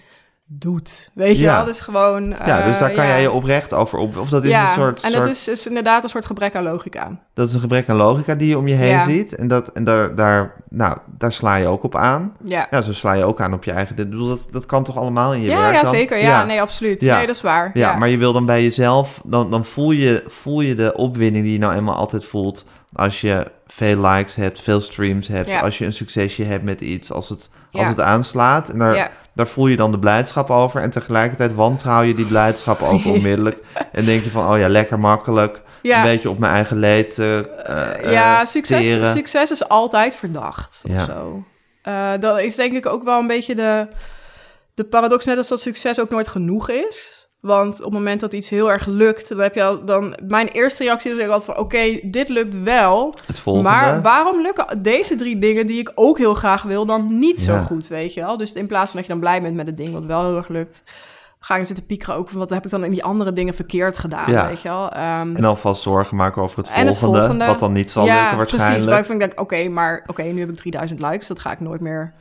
doet. 0.52 1.10
Weet 1.14 1.36
je 1.38 1.44
Ja. 1.44 1.56
wel? 1.56 1.64
Dus 1.64 1.80
gewoon... 1.80 2.34
ja, 2.46 2.64
dus 2.64 2.74
eh, 2.74 2.80
daar 2.80 2.90
kan 2.90 3.04
ja. 3.04 3.10
jij 3.10 3.20
je 3.20 3.30
oprecht 3.32 3.74
over 3.74 3.98
op. 3.98 4.16
Of 4.16 4.28
dat 4.28 4.44
is 4.44 4.50
ja, 4.50 4.68
een 4.68 4.74
soort. 4.74 5.02
en 5.02 5.10
soort 5.10 5.24
dat 5.24 5.32
is, 5.34 5.48
is 5.48 5.66
inderdaad 5.66 6.02
een 6.02 6.08
soort 6.08 6.26
gebrek 6.26 6.54
aan 6.56 6.62
logica. 6.62 7.18
dat 7.34 7.48
is 7.48 7.54
een 7.54 7.60
gebrek 7.60 7.88
aan 7.88 7.96
logica 7.96 8.34
die 8.34 8.48
je 8.48 8.58
om 8.58 8.68
je 8.68 8.74
heen 8.74 9.00
ziet. 9.00 9.34
En, 9.34 9.48
dat, 9.48 9.68
en 9.68 9.84
daar, 9.84 10.14
daar, 10.14 10.54
nou, 10.68 10.98
daar 11.18 11.32
sla 11.32 11.54
je 11.54 11.66
ook 11.66 11.82
op 11.82 11.96
aan. 11.96 12.32
Ja, 12.44 12.66
Ja, 12.70 12.80
zo 12.82 12.92
sla 12.92 13.12
je 13.12 13.24
ook 13.24 13.40
aan 13.40 13.52
op 13.52 13.64
je 13.64 13.72
eigen. 13.72 13.96
Bedoel, 13.96 14.28
dat, 14.28 14.46
dat 14.50 14.66
kan 14.66 14.84
toch 14.84 14.96
allemaal 14.96 15.34
in 15.34 15.40
je 15.40 15.48
werk 15.48 15.74
ja 15.74 15.82
dan? 15.82 15.90
zeker. 15.90 16.18
Ja, 16.18 16.44
nee, 16.44 16.60
absoluut. 16.60 17.00
Nee, 17.00 17.26
dat 17.26 17.34
is 17.36 17.42
waar. 17.42 17.70
Ja, 17.74 17.94
maar 17.96 18.08
je 18.08 18.16
wil 18.18 18.32
dan 18.32 18.46
bij 18.46 18.62
jezelf, 18.62 19.20
dan, 19.24 19.50
dan 19.50 19.64
voel, 19.64 19.90
je, 19.90 20.24
voel 20.26 20.60
je 20.60 20.74
de 20.74 20.94
opwinding 20.96 21.44
die 21.44 21.52
je 21.52 21.58
nou 21.58 21.74
eenmaal 21.74 21.96
altijd 21.96 22.24
voelt. 22.24 22.64
Als 22.92 23.20
je 23.20 23.46
veel 23.66 24.00
likes 24.06 24.34
hebt, 24.34 24.60
veel 24.60 24.80
streams 24.80 25.28
hebt, 25.28 25.62
als 25.62 25.78
je 25.78 25.84
een 25.84 25.92
succesje 25.92 26.44
hebt 26.44 26.64
met 26.64 26.80
iets, 26.80 27.12
als 27.12 27.28
het, 27.28 27.50
als 27.72 27.88
het 27.88 28.00
aanslaat. 28.00 28.68
En 28.68 28.78
daar, 28.78 28.94
Ja. 28.94 29.10
Daar 29.34 29.46
voel 29.46 29.66
je 29.66 29.76
dan 29.76 29.90
de 29.90 29.98
blijdschap 29.98 30.50
over. 30.50 30.82
En 30.82 30.90
tegelijkertijd 30.90 31.54
wantrouw 31.54 32.02
je 32.02 32.14
die 32.14 32.26
blijdschap 32.26 32.80
ook 32.80 33.04
onmiddellijk. 33.14 33.58
En 33.92 34.04
denk 34.04 34.24
je 34.24 34.30
van, 34.30 34.52
oh 34.52 34.58
ja, 34.58 34.68
lekker 34.68 34.98
makkelijk. 34.98 35.60
Ja. 35.82 35.98
Een 35.98 36.04
beetje 36.10 36.30
op 36.30 36.38
mijn 36.38 36.52
eigen 36.52 36.78
leed 36.78 37.18
eh, 37.18 37.38
eh, 37.38 38.12
ja, 38.12 38.44
succes, 38.44 38.82
teren. 38.82 39.12
succes 39.16 39.50
is 39.50 39.68
altijd 39.68 40.14
verdacht 40.14 40.80
Ja. 40.82 41.04
zo. 41.04 41.44
Eh, 41.82 42.12
dat 42.20 42.40
is 42.40 42.54
denk 42.54 42.72
ik 42.72 42.86
ook 42.86 43.04
wel 43.04 43.18
een 43.20 43.26
beetje 43.26 43.54
de, 43.54 43.86
de 44.74 44.84
paradox, 44.84 45.24
net 45.24 45.36
als 45.36 45.48
dat 45.48 45.60
succes 45.60 46.00
ook 46.00 46.10
nooit 46.10 46.28
genoeg 46.28 46.70
is. 46.70 47.19
Want 47.40 47.78
op 47.78 47.84
het 47.84 47.92
moment 47.92 48.20
dat 48.20 48.32
iets 48.32 48.48
heel 48.48 48.70
erg 48.70 48.86
lukt, 48.86 49.28
dan 49.28 49.38
heb 49.38 49.54
je 49.54 49.62
al, 49.64 49.84
dan 49.84 50.16
mijn 50.26 50.48
eerste 50.48 50.82
reactie 50.84 51.12
is 51.14 51.28
altijd 51.28 51.44
van, 51.44 51.58
oké, 51.64 52.00
dit 52.02 52.28
lukt 52.28 52.62
wel, 52.62 53.14
Het 53.26 53.38
volgende. 53.40 53.68
maar 53.70 54.02
waarom 54.02 54.40
lukken 54.40 54.82
deze 54.82 55.14
drie 55.16 55.38
dingen 55.38 55.66
die 55.66 55.78
ik 55.80 55.92
ook 55.94 56.18
heel 56.18 56.34
graag 56.34 56.62
wil 56.62 56.86
dan 56.86 57.18
niet 57.18 57.40
zo 57.40 57.52
Ja. 57.52 57.60
goed, 57.60 57.88
weet 57.88 58.14
je 58.14 58.20
wel? 58.20 58.36
Dus 58.36 58.52
in 58.52 58.66
plaats 58.66 58.86
van 58.90 58.94
dat 58.96 59.04
je 59.06 59.10
dan 59.12 59.20
blij 59.20 59.42
bent 59.42 59.54
met 59.54 59.66
het 59.66 59.76
ding 59.76 59.92
wat 59.92 60.04
wel 60.04 60.24
heel 60.26 60.36
erg 60.36 60.48
lukt, 60.48 60.82
ga 61.38 61.56
je 61.56 61.64
zitten 61.64 61.86
piekeren 61.86 62.14
ook 62.14 62.28
van 62.28 62.38
wat 62.38 62.50
heb 62.50 62.64
ik 62.64 62.70
dan 62.70 62.84
in 62.84 62.90
die 62.90 63.04
andere 63.04 63.32
dingen 63.32 63.54
verkeerd 63.54 63.98
gedaan, 63.98 64.30
Ja. 64.32 64.46
weet 64.46 64.62
je 64.62 64.68
wel? 64.68 64.90
Ehm, 64.92 65.36
En 65.36 65.42
dan 65.42 65.58
vast 65.58 65.82
zorgen 65.82 66.16
maken 66.16 66.42
over 66.42 66.58
het 66.58 66.66
En 66.66 66.72
volgende, 66.72 66.90
het 66.90 66.98
volgende. 67.18 67.46
wat 67.46 67.58
dan 67.58 67.72
niet 67.72 67.90
zal 67.90 68.04
ja, 68.06 68.14
lukken 68.18 68.36
waarschijnlijk. 68.36 68.70
precies. 68.84 68.90
Waar 69.08 69.10
ik 69.10 69.18
denk, 69.18 69.40
oké, 69.40 69.68
maar 69.68 70.04
oké, 70.06 70.22
nu 70.22 70.40
heb 70.40 70.48
ik 70.48 70.56
3000 70.56 71.00
likes. 71.00 71.26
Dat 71.26 71.40
ga 71.40 71.52
ik 71.52 71.60
nooit 71.60 71.80
meer... 71.80 72.12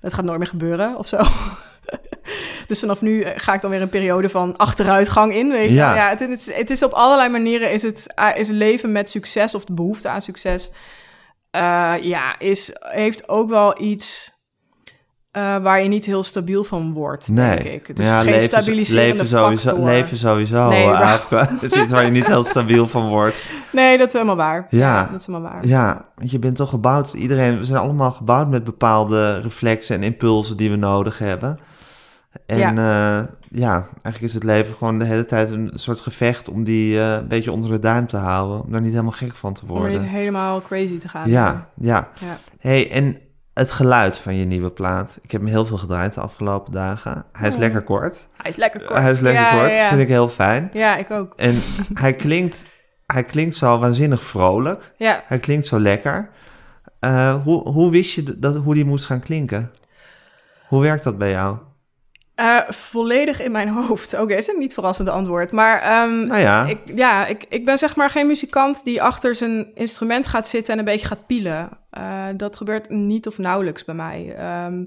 Dat 0.00 0.14
gaat 0.14 0.24
nooit 0.24 0.38
meer 0.38 0.46
gebeuren 0.46 0.96
of 0.96 1.06
zo. 1.06 1.16
dus 2.70 2.80
vanaf 2.80 3.00
nu 3.00 3.20
eh, 3.20 3.32
ga 3.36 3.54
ik 3.54 3.60
dan 3.60 3.70
weer 3.70 3.82
een 3.82 3.88
periode 3.88 4.28
van 4.28 4.56
achteruitgang 4.56 5.34
in. 5.34 5.50
Weet 5.50 5.68
je? 5.68 5.74
Ja. 5.74 5.94
Ja, 5.94 6.08
het, 6.08 6.20
is, 6.20 6.54
het 6.54 6.70
is 6.70 6.82
op 6.82 6.92
allerlei 6.92 7.28
manieren 7.28 7.72
is 7.72 7.82
het 7.82 8.12
ah, 8.14 8.36
is 8.36 8.48
leven 8.48 8.92
met 8.92 9.10
succes 9.10 9.54
of 9.54 9.64
de 9.64 9.72
behoefte 9.72 10.08
aan 10.08 10.22
succes. 10.22 10.70
eh, 11.50 11.94
ja, 12.00 12.38
is, 12.38 12.70
heeft 12.78 13.28
ook 13.28 13.48
wel 13.50 13.82
iets 13.82 14.38
eh, 15.30 15.56
waar 15.56 15.82
je 15.82 15.88
niet 15.88 16.06
heel 16.06 16.22
stabiel 16.22 16.64
van 16.64 16.92
wordt, 16.92 17.28
Nee. 17.28 17.62
denk 17.62 17.88
ik. 17.88 17.98
Is 17.98 18.06
ja, 18.06 18.16
geen 18.20 18.32
leven, 18.32 18.46
stabiliserende 18.46 19.06
leven 19.12 19.26
sowieso, 19.26 19.68
factor. 19.68 19.84
leven 19.84 20.16
sowieso. 20.16 20.68
Nee, 20.68 20.84
eh. 20.84 21.18
Het 21.30 21.62
is 21.62 21.72
iets 21.72 21.92
waar 21.92 22.04
je 22.04 22.10
niet 22.10 22.26
heel 22.26 22.44
stabiel 22.44 22.86
van 22.86 23.08
wordt. 23.08 23.50
Nee, 23.72 23.98
dat 23.98 24.06
is 24.06 24.12
helemaal 24.12 24.36
waar. 24.36 24.66
Ja. 24.70 25.08
dat 25.10 25.20
is 25.20 25.26
helemaal 25.26 25.50
waar. 25.50 25.66
Ja, 25.66 26.08
want 26.16 26.30
je 26.30 26.38
bent 26.38 26.56
toch 26.56 26.68
gebouwd. 26.68 27.12
Iedereen, 27.12 27.58
we 27.58 27.64
zijn 27.64 27.78
allemaal 27.78 28.10
gebouwd 28.10 28.48
met 28.48 28.64
bepaalde 28.64 29.40
reflexen 29.40 29.96
en 29.96 30.02
impulsen 30.02 30.56
die 30.56 30.70
we 30.70 30.76
nodig 30.76 31.18
hebben. 31.18 31.58
En 32.46 32.58
ja, 32.58 33.28
ja 33.50 33.72
eigenlijk 34.02 34.20
is 34.20 34.34
het 34.34 34.42
leven 34.44 34.74
gewoon 34.76 34.98
de 34.98 35.04
hele 35.04 35.24
tijd 35.24 35.50
een 35.50 35.70
soort 35.74 36.00
gevecht 36.00 36.48
om 36.48 36.64
die 36.64 36.98
eh, 37.00 37.12
een 37.12 37.28
beetje 37.28 37.52
onder 37.52 37.70
de 37.70 37.78
duim 37.78 38.06
te 38.06 38.16
houden. 38.16 38.62
Om 38.62 38.70
daar 38.72 38.80
niet 38.80 38.90
helemaal 38.90 39.12
gek 39.12 39.36
van 39.36 39.54
te 39.54 39.60
Om 39.62 39.68
worden. 39.68 40.00
niet 40.00 40.10
helemaal 40.10 40.62
crazy 40.62 40.98
te 40.98 41.08
gaan. 41.08 41.28
Ja, 41.28 41.68
ja. 41.74 42.08
Ja. 42.20 42.38
hey, 42.58 42.90
en 42.90 43.18
het 43.54 43.72
geluid 43.72 44.18
van 44.18 44.34
je 44.36 44.44
nieuwe 44.44 44.70
plaat. 44.70 45.18
Ik 45.22 45.30
heb 45.30 45.40
hem 45.40 45.50
heel 45.50 45.66
veel 45.66 45.78
gedraaid 45.78 46.14
de 46.14 46.20
afgelopen 46.20 46.72
dagen. 46.72 47.24
Hij 47.32 47.48
is 47.48 47.54
Oh. 47.54 47.60
lekker 47.60 47.82
kort. 47.82 48.26
Hij 48.36 48.50
is 48.50 48.56
lekker 48.56 48.80
kort. 48.84 48.98
Hij 48.98 49.10
is 49.10 49.20
lekker 49.20 49.42
Ja, 49.42 49.52
kort. 49.62 49.76
Vind 49.88 50.00
ik 50.00 50.08
heel 50.08 50.28
fijn. 50.28 50.70
Ja, 50.72 50.96
ik 50.96 51.10
ook. 51.10 51.32
En 51.36 51.54
hij 51.94 52.14
klinkt, 52.14 52.66
hij 53.06 53.24
klinkt 53.24 53.54
zo 53.54 53.78
waanzinnig 53.78 54.22
vrolijk. 54.22 54.92
Ja, 54.96 55.22
Hij 55.26 55.38
klinkt 55.38 55.66
zo 55.66 55.80
lekker. 55.80 56.30
Eh, 56.98 57.34
hoe, 57.42 57.68
hoe 57.68 57.90
wist 57.90 58.10
je 58.14 58.38
dat, 58.38 58.56
hoe 58.56 58.74
die 58.74 58.84
moest 58.84 59.04
gaan 59.04 59.20
klinken? 59.20 59.70
Hoe 60.68 60.82
werkt 60.82 61.04
dat 61.04 61.18
bij 61.18 61.30
jou? 61.30 61.56
Eh, 62.40 62.58
volledig 62.68 63.42
in 63.42 63.52
mijn 63.52 63.68
hoofd. 63.78 64.20
Oké, 64.20 64.34
is 64.34 64.48
een 64.48 64.58
niet 64.58 64.74
verrassend 64.74 65.08
antwoord. 65.08 65.52
Maar 65.52 65.80
ehm, 65.80 66.26
Nou 66.26 66.40
ja, 66.40 66.66
ik, 66.66 66.78
ja, 66.94 67.26
ik, 67.26 67.44
ik 67.48 67.64
ben 67.64 67.78
zeg 67.78 67.96
maar 67.96 68.10
geen 68.10 68.26
muzikant 68.26 68.84
die 68.84 69.02
achter 69.02 69.34
zijn 69.34 69.70
instrument 69.74 70.26
gaat 70.26 70.48
zitten 70.48 70.72
en 70.72 70.78
een 70.78 70.84
beetje 70.84 71.06
gaat 71.06 71.26
pielen. 71.26 71.68
Eh, 71.90 72.24
dat 72.36 72.56
gebeurt 72.56 72.88
niet 72.88 73.26
of 73.26 73.38
nauwelijks 73.38 73.84
bij 73.84 73.94
mij. 73.94 74.34
Ehm, 74.36 74.84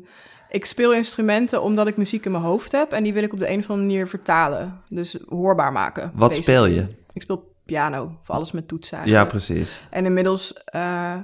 ik 0.49 0.65
speel 0.65 0.93
instrumenten 0.93 1.61
omdat 1.61 1.87
ik 1.87 1.97
muziek 1.97 2.25
in 2.25 2.31
mijn 2.31 2.43
hoofd 2.43 2.71
heb 2.71 2.91
en 2.91 3.03
die 3.03 3.13
wil 3.13 3.23
ik 3.23 3.33
op 3.33 3.39
de 3.39 3.49
een 3.49 3.59
of 3.59 3.69
andere 3.69 3.87
manier 3.87 4.07
vertalen. 4.07 4.81
Dus 4.89 5.17
hoorbaar 5.27 5.71
maken. 5.71 6.11
wat 6.15 6.29
basically. 6.29 6.69
speel 6.69 6.81
je? 6.81 6.95
Ik 7.13 7.21
speel 7.21 7.55
piano, 7.65 8.17
voor 8.23 8.35
alles 8.35 8.51
met 8.51 8.67
toetsen 8.67 8.99
Ja, 9.05 9.25
precies. 9.25 9.81
En 9.89 10.05
inmiddels 10.05 10.53
eh, 10.63 11.15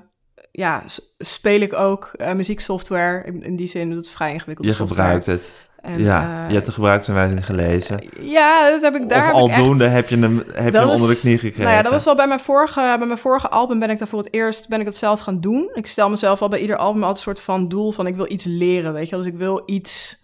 ja, 0.51 0.83
speel 1.17 1.61
ik 1.61 1.73
ook 1.73 2.11
muzieksoftware. 2.35 3.23
In, 3.25 3.43
in 3.43 3.55
die 3.55 3.67
zin, 3.67 3.93
dat 3.93 4.03
is 4.03 4.11
vrij 4.11 4.33
ingewikkeld. 4.33 4.67
Je 4.67 4.73
software. 4.73 5.01
gebruikt 5.01 5.25
het. 5.25 5.53
En, 5.81 6.03
ja, 6.03 6.21
eh, 6.21 6.47
je 6.47 6.53
hebt 6.53 6.65
de 6.65 6.71
gebruiksaanwijzing 6.71 7.45
gelezen. 7.45 8.03
Ja, 8.21 8.69
dat 8.69 8.81
heb 8.81 8.95
ik 8.95 9.09
daar. 9.09 9.19
of 9.19 9.25
heb 9.25 9.43
ik 9.43 9.49
echt- 9.49 9.59
aldoende 9.59 9.87
heb 9.87 10.09
je 10.09 10.17
hem, 10.17 10.43
heb 10.53 10.65
je 10.65 10.71
Dat 10.71 10.81
hem 10.83 10.89
onder 10.91 11.09
de 11.09 11.17
knie 11.19 11.37
gekregen. 11.37 11.63
Nou 11.63 11.75
ja, 11.75 11.81
dat 11.81 11.91
was 11.91 12.07
al 12.07 12.15
bij 12.15 12.27
mijn 12.27 12.39
vorige, 12.39 12.95
bij 12.97 13.07
mijn 13.07 13.17
vorige 13.17 13.49
album 13.49 13.79
ben 13.79 13.89
ik 13.89 13.99
daar 13.99 14.07
voor 14.07 14.19
het 14.19 14.33
eerst 14.33 14.69
ben 14.69 14.79
ik 14.79 14.85
het 14.85 14.95
zelf 14.95 15.19
gaan 15.19 15.39
doen. 15.41 15.69
Ik 15.73 15.87
stel 15.87 16.09
mezelf 16.09 16.41
al 16.41 16.47
bij 16.47 16.59
ieder 16.59 16.75
album 16.77 17.01
altijd 17.03 17.17
een 17.17 17.23
soort 17.33 17.45
van 17.45 17.67
doel 17.67 17.91
van 17.91 18.07
ik 18.07 18.15
wil 18.15 18.31
iets 18.31 18.43
leren, 18.45 18.93
weet 18.93 19.05
je 19.09 19.15
wel. 19.15 19.23
Dus 19.23 19.33
ik 19.33 19.37
wil 19.37 19.63
iets 19.65 20.18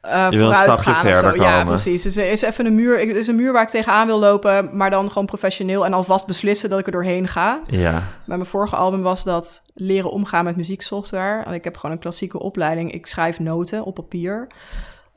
eh 0.00 0.28
wil 0.28 0.48
een 0.48 0.54
vooruit 0.54 0.80
gaan 0.80 1.06
of 1.06 1.16
zo. 1.16 1.34
Ja, 1.34 1.50
komen. 1.50 1.66
precies. 1.66 2.02
Dus 2.02 2.16
er 2.16 2.30
is 2.30 2.42
even 2.42 2.66
een 2.66 2.74
muur, 2.74 2.98
er 2.98 3.16
is 3.16 3.26
een 3.26 3.36
muur 3.36 3.52
waar 3.52 3.62
ik 3.62 3.68
tegenaan 3.68 4.06
wil 4.06 4.18
lopen, 4.18 4.76
maar 4.76 4.90
dan 4.90 5.08
gewoon 5.08 5.26
professioneel 5.26 5.84
en 5.84 5.92
alvast 5.92 6.26
beslissen 6.26 6.70
dat 6.70 6.78
ik 6.78 6.86
er 6.86 6.92
doorheen 6.92 7.28
ga. 7.28 7.60
Ja, 7.66 7.92
Bij 8.24 8.36
mijn 8.36 8.46
vorige 8.46 8.76
album 8.76 9.02
was 9.02 9.24
dat 9.24 9.62
leren 9.74 10.10
omgaan 10.10 10.44
met 10.44 10.56
muzieksoftware. 10.56 11.54
Ik 11.54 11.64
heb 11.64 11.76
gewoon 11.76 11.94
een 11.94 12.02
klassieke 12.02 12.38
opleiding. 12.38 12.92
Ik 12.92 13.06
schrijf 13.06 13.38
noten 13.38 13.84
op 13.84 13.94
papier. 13.94 14.46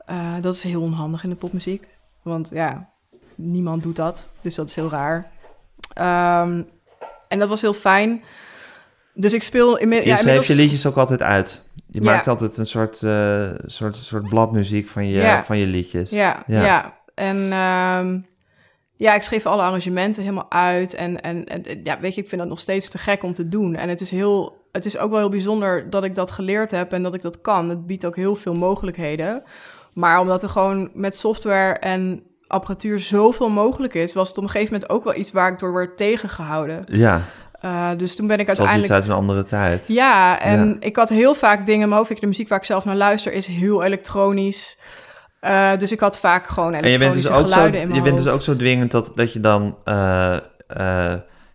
Eh, 0.04 0.34
dat 0.40 0.54
is 0.54 0.62
heel 0.62 0.82
onhandig 0.82 1.24
in 1.24 1.30
de 1.30 1.36
popmuziek. 1.36 1.88
Want 2.22 2.50
ja, 2.52 2.88
niemand 3.34 3.82
doet 3.82 3.96
dat. 3.96 4.28
Dus 4.40 4.54
dat 4.54 4.68
is 4.68 4.74
heel 4.74 4.90
raar. 4.90 5.30
Ehm, 5.94 6.62
en 7.28 7.38
dat 7.38 7.48
was 7.48 7.60
heel 7.60 7.74
fijn. 7.74 8.22
Dus 9.14 9.32
ik 9.32 9.42
speel 9.42 9.78
inmi- 9.78 9.96
je 9.96 10.06
ja, 10.06 10.18
inmiddels... 10.18 10.46
je 10.46 10.54
liedjes 10.54 10.86
ook 10.86 10.96
altijd 10.96 11.22
uit. 11.22 11.62
Je 11.86 12.02
Ja. 12.02 12.10
maakt 12.10 12.28
altijd 12.28 12.56
een 12.56 12.66
soort, 12.66 13.02
eh, 13.02 13.50
soort, 13.66 13.96
soort 13.96 14.28
bladmuziek 14.28 14.88
van 14.88 15.06
je, 15.08 15.20
Ja. 15.20 15.44
van 15.44 15.58
je 15.58 15.66
liedjes. 15.66 16.10
Ja, 16.10 16.42
Ja. 16.46 16.64
ja. 16.64 17.00
En 17.14 17.36
ehm, 17.52 18.18
ja, 18.96 19.14
ik 19.14 19.22
schreef 19.22 19.46
alle 19.46 19.62
arrangementen 19.62 20.22
helemaal 20.22 20.50
uit. 20.50 20.94
En, 20.94 21.20
en, 21.22 21.44
en 21.44 21.80
ja, 21.84 22.00
weet 22.00 22.14
je, 22.14 22.20
ik 22.22 22.28
vind 22.28 22.40
dat 22.40 22.50
nog 22.50 22.60
steeds 22.60 22.88
te 22.88 22.98
gek 22.98 23.22
om 23.22 23.32
te 23.32 23.48
doen. 23.48 23.74
En 23.74 23.88
het 23.88 24.00
is, 24.00 24.10
heel, 24.10 24.66
het 24.72 24.84
is 24.84 24.98
ook 24.98 25.10
wel 25.10 25.18
heel 25.18 25.28
bijzonder 25.28 25.90
dat 25.90 26.04
ik 26.04 26.14
dat 26.14 26.30
geleerd 26.30 26.70
heb 26.70 26.92
en 26.92 27.02
dat 27.02 27.14
ik 27.14 27.22
dat 27.22 27.40
kan. 27.40 27.68
Het 27.68 27.86
biedt 27.86 28.06
ook 28.06 28.16
heel 28.16 28.34
veel 28.34 28.54
mogelijkheden. 28.54 29.42
Maar 29.92 30.20
omdat 30.20 30.42
er 30.42 30.48
gewoon 30.48 30.90
met 30.94 31.16
software 31.16 31.72
en 31.72 32.22
apparatuur 32.46 32.98
zoveel 33.00 33.50
mogelijk 33.50 33.94
is, 33.94 34.12
was 34.12 34.28
het 34.28 34.36
op 34.38 34.42
een 34.44 34.50
gegeven 34.50 34.72
moment 34.72 34.90
ook 34.92 35.04
wel 35.04 35.14
iets 35.14 35.32
waar 35.32 35.52
ik 35.52 35.58
door 35.58 35.72
werd 35.72 35.96
tegengehouden. 35.96 36.84
Ja, 36.86 37.20
Eh, 37.62 37.88
dus 37.96 38.16
toen 38.16 38.26
ben 38.26 38.38
ik 38.38 38.46
uiteindelijk... 38.46 38.86
iets 38.86 38.94
uit 38.94 39.04
een 39.06 39.14
andere 39.14 39.44
tijd. 39.44 39.84
Ja, 39.88 40.40
en 40.40 40.68
Ja. 40.68 40.76
ik 40.80 40.96
had 40.96 41.08
heel 41.08 41.34
vaak 41.34 41.66
dingen 41.66 41.82
in 41.82 41.88
mijn 41.88 41.98
hoofd. 42.00 42.10
Ik, 42.10 42.20
de 42.20 42.26
muziek 42.26 42.48
waar 42.48 42.58
ik 42.58 42.64
zelf 42.64 42.84
naar 42.84 42.96
luister 42.96 43.32
is 43.32 43.46
heel 43.46 43.82
elektronisch. 43.82 44.78
Eh, 45.40 45.70
dus 45.78 45.92
ik 45.92 46.00
had 46.00 46.18
vaak 46.18 46.46
gewoon 46.46 46.74
En 46.74 46.90
je 46.90 46.98
bent 46.98 47.14
elektronische 47.16 47.28
dus 47.32 47.40
ook 47.40 47.48
zo, 47.88 47.94
je 47.94 48.02
bent 48.02 48.16
dus 48.16 48.28
ook 48.28 48.40
zo 48.40 48.56
dwingend 48.56 48.90
dat, 48.90 49.12
dat 49.14 49.32
je 49.32 49.40
dan 49.40 49.76
eh, 49.84 50.36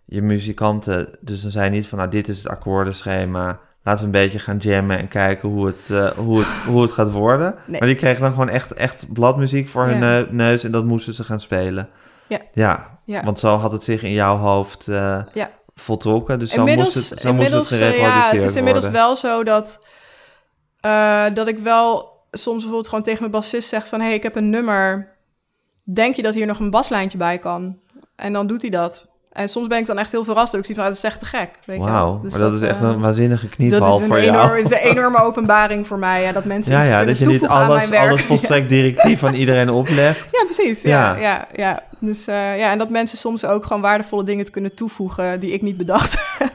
je 0.06 0.22
muzikanten, 0.22 1.10
dus 1.20 1.42
dan 1.42 1.52
zei 1.52 1.66
je 1.66 1.72
niet 1.72 1.88
van 1.88 1.98
nou 1.98 2.10
dit 2.10 2.28
is 2.28 2.38
het 2.38 2.48
akkoordenschema, 2.48 3.60
laten 3.84 4.00
we 4.00 4.06
een 4.06 4.24
beetje 4.24 4.40
gaan 4.40 4.58
jammen 4.58 4.98
en 4.98 5.08
kijken 5.08 5.50
hoe 5.50 5.66
het, 5.66 5.94
hoe 6.16 6.38
het, 6.40 6.48
hoe 6.48 6.82
het 6.82 6.92
gaat 6.92 7.12
worden. 7.12 7.56
Nee. 7.66 7.80
Maar 7.80 7.88
die 7.90 7.98
kregen 7.98 8.22
dan 8.22 8.32
gewoon 8.32 8.50
echt, 8.50 8.74
echt 8.74 9.14
bladmuziek 9.14 9.70
voor 9.70 9.84
hun 9.86 10.00
Ja. 10.02 10.26
neus 10.30 10.64
en 10.64 10.72
dat 10.72 10.86
moesten 10.86 11.14
ze 11.14 11.24
gaan 11.24 11.40
spelen. 11.42 11.90
Ja. 12.28 12.40
Ja, 12.52 13.00
Ja. 13.04 13.24
want 13.24 13.40
zo 13.40 13.56
had 13.58 13.72
het 13.72 13.84
zich 13.84 14.04
in 14.04 14.12
jouw 14.14 14.36
hoofd 14.36 14.86
Ja. 14.86 15.50
Voltrokken, 15.82 16.40
dus 16.40 16.52
zo 16.52 16.66
moest 16.66 16.94
het, 16.94 17.24
moest 17.34 17.72
eh, 17.72 18.00
ja, 18.00 18.30
het 18.32 18.44
is 18.44 18.56
inmiddels 18.56 18.84
worden. 18.84 19.02
wel 19.02 19.16
zo 19.16 19.44
dat, 19.44 19.86
eh, 20.80 21.26
dat 21.34 21.48
ik 21.48 21.58
wel 21.58 22.16
soms 22.32 22.56
bijvoorbeeld 22.56 22.88
gewoon 22.88 23.04
tegen 23.04 23.20
mijn 23.20 23.32
bassist 23.32 23.70
zeg 23.70 23.88
van... 23.88 24.00
hé, 24.00 24.06
hey, 24.06 24.16
ik 24.16 24.24
heb 24.24 24.36
een 24.36 24.50
nummer. 24.50 25.16
Denk 25.84 26.16
je 26.16 26.22
dat 26.22 26.34
hier 26.34 26.46
nog 26.46 26.60
een 26.60 26.70
baslijntje 26.70 27.18
bij 27.18 27.38
kan? 27.38 27.80
En 28.16 28.34
dan 28.34 28.48
doet 28.48 28.62
hij 28.62 28.72
dat. 28.72 29.08
En 29.38 29.50
soms 29.50 29.68
ben 29.68 29.78
ik 29.78 29.86
dan 29.86 29.98
echt 29.98 30.12
heel 30.12 30.24
verrast. 30.24 30.52
Dat 30.52 30.60
ik 30.60 30.66
zie 30.66 30.76
van, 30.76 30.84
ah, 30.84 30.90
dat 30.90 30.98
is 31.00 31.04
echt 31.04 31.20
te 31.20 31.26
gek. 31.26 31.50
Weet. 31.66 31.80
Wauw, 31.80 32.20
Dus 32.22 32.32
maar 32.32 32.42
dat, 32.42 32.54
is 32.54 32.62
echt 32.62 32.80
eh, 32.80 32.82
een 32.88 33.00
waanzinnige 33.00 33.46
dat 33.48 33.56
knieval 33.56 34.00
voor 34.00 34.22
jou. 34.22 34.60
is 34.60 34.72
een 34.72 34.78
enorme 34.78 35.22
openbaring 35.22 35.88
voor 35.88 36.00
mij. 36.00 36.22
Ja, 36.22 36.32
dat 36.32 36.46
mensen 36.46 36.74
Ja, 36.74 36.84
ja, 36.84 37.06
dat 37.06 37.18
je 37.18 37.26
niet 37.26 37.48
alles, 37.48 37.92
alles 37.92 38.22
volstrekt 38.22 38.70
directief 38.78 39.24
aan 39.24 39.34
iedereen 39.34 39.70
oplegt. 39.70 40.30
Ja, 40.32 40.44
precies. 40.44 40.82
Ja, 40.82 41.16
Ja. 41.16 41.20
ja. 41.22 41.48
ja, 41.56 41.84
Dus 42.00 42.28
eh, 42.28 42.58
ja, 42.58 42.72
en 42.72 42.78
dat 42.78 42.90
mensen 42.90 43.18
soms 43.18 43.46
ook 43.46 43.66
gewoon 43.66 43.82
waardevolle 43.82 44.24
dingen 44.24 44.46
te 44.46 44.52
kunnen 44.52 44.76
toevoegen 44.76 45.40
die 45.40 45.52
ik 45.52 45.62
niet 45.62 45.78
bedacht 45.78 46.18
heb. 46.38 46.52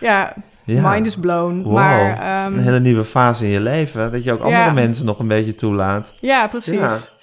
ja, 0.00 0.32
Ja. 0.64 0.90
mind 0.90 1.06
is 1.06 1.16
blown. 1.16 1.62
Wow. 1.62 1.72
Maar 1.74 2.18
ehm, 2.18 2.52
Een 2.58 2.62
hele 2.62 2.80
nieuwe 2.80 3.04
fase 3.04 3.44
in 3.44 3.50
je 3.50 3.60
leven. 3.60 4.12
Dat 4.12 4.24
je 4.24 4.32
ook 4.32 4.40
andere 4.40 4.62
Ja. 4.64 4.72
mensen 4.72 5.06
nog 5.06 5.18
een 5.18 5.28
beetje 5.28 5.54
toelaat. 5.54 6.12
Ja, 6.20 6.46
precies. 6.46 7.14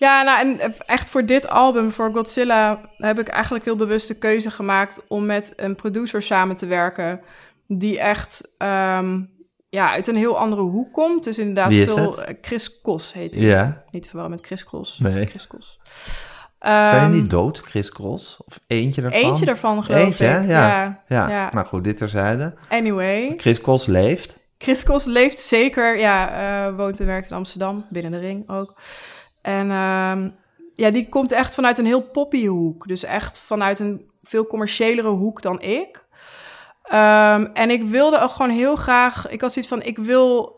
Ja. 0.00 0.22
Nou 0.22 0.40
en 0.40 0.74
echt 0.86 1.10
voor 1.10 1.26
dit 1.26 1.48
album, 1.48 1.92
voor 1.92 2.10
Godzilla, 2.12 2.80
heb 2.96 3.18
ik 3.18 3.28
eigenlijk 3.28 3.64
heel 3.64 3.76
bewust 3.76 4.08
de 4.08 4.18
keuze 4.18 4.50
gemaakt 4.50 5.02
om 5.08 5.26
met 5.26 5.52
een 5.56 5.74
producer 5.74 6.22
samen 6.22 6.56
te 6.56 6.66
werken. 6.66 7.20
Die 7.66 7.98
echt 8.00 8.54
ehm, 8.58 9.20
ja, 9.68 9.90
uit 9.90 10.06
een 10.06 10.16
heel 10.16 10.38
andere 10.38 10.62
hoek 10.62 10.92
komt. 10.92 11.24
Dus 11.24 11.38
inderdaad 11.38 11.72
veel. 11.72 11.96
het? 11.96 12.16
eh, 12.18 12.34
Chris 12.40 12.80
Kos 12.80 13.12
heet 13.12 13.34
hij. 13.34 13.44
Ja. 13.44 13.82
Niet 13.90 14.06
verwarren 14.08 14.36
met 14.36 14.46
Chris 14.46 14.64
Cross. 14.64 14.98
Nee. 14.98 15.26
Chris 15.26 15.46
Kos. 15.46 15.80
Zijn 16.60 16.86
Ehm, 16.86 17.10
die 17.10 17.20
niet 17.20 17.30
dood, 17.30 17.58
Chris 17.58 17.90
Cross? 17.90 18.36
Of 18.46 18.60
eentje 18.66 19.02
ervan? 19.02 19.20
Eentje 19.20 19.44
daarvan, 19.44 19.84
geloof 19.84 20.02
Eentje, 20.02 20.24
ik. 20.26 20.30
Ja. 20.30 20.42
Ja. 20.42 21.02
Ja. 21.08 21.28
Ja. 21.28 21.50
nou 21.52 21.66
goed, 21.66 21.84
dit 21.84 21.96
terzijde. 21.96 22.54
Anyway. 22.68 23.34
Chris 23.36 23.60
Cross 23.60 23.86
leeft. 23.86 24.36
Chris 24.58 24.82
Kos 24.82 25.04
leeft 25.04 25.38
zeker, 25.38 25.98
ja, 25.98 26.30
eh, 26.66 26.76
woont 26.76 27.00
en 27.00 27.06
werkt 27.06 27.30
in 27.30 27.36
Amsterdam, 27.36 27.84
binnen 27.90 28.12
de 28.12 28.18
ring 28.18 28.48
ook. 28.48 28.74
En 29.42 29.70
ehm, 29.70 30.30
ja, 30.74 30.90
die 30.90 31.08
komt 31.08 31.32
echt 31.32 31.54
vanuit 31.54 31.78
een 31.78 31.86
heel 31.86 32.10
poppy 32.10 32.46
hoek. 32.46 32.86
Dus 32.86 33.04
echt 33.04 33.38
vanuit 33.38 33.78
een 33.78 34.00
veel 34.22 34.46
commerciëlere 34.46 35.08
hoek 35.08 35.42
dan 35.42 35.62
ik. 35.62 36.08
Ehm, 36.82 37.46
en 37.52 37.70
ik 37.70 37.82
wilde 37.82 38.20
ook 38.20 38.30
gewoon 38.30 38.50
heel 38.50 38.76
graag, 38.76 39.28
ik 39.28 39.40
had 39.40 39.52
zoiets 39.52 39.70
van, 39.72 39.82
ik 39.82 39.98
wil, 39.98 40.56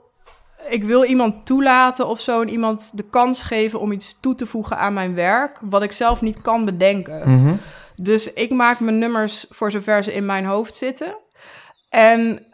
ik 0.69 0.85
wil 0.85 1.05
iemand 1.05 1.47
toelaten 1.47 2.07
of 2.07 2.21
zo... 2.21 2.41
en 2.41 2.49
iemand 2.49 2.97
de 2.97 3.03
kans 3.03 3.43
geven 3.43 3.81
om 3.81 3.93
iets 3.93 4.17
toe 4.21 4.35
te 4.35 4.47
voegen 4.47 4.79
aan 4.79 4.93
mijn 4.93 5.15
werk... 5.15 5.59
wat 5.63 5.83
ik 5.83 5.93
zelf 5.93 6.21
niet 6.21 6.41
kan 6.41 6.65
bedenken. 6.65 7.31
Mhm. 7.35 7.55
Dus 7.97 8.33
ik 8.33 8.51
maak 8.51 8.81
mijn 8.81 8.99
nummers 8.99 9.47
voor 9.49 9.71
zover 9.71 10.05
ze 10.05 10.13
in 10.13 10.27
mijn 10.27 10.45
hoofd 10.45 10.75
zitten. 10.75 11.17
En 11.89 12.52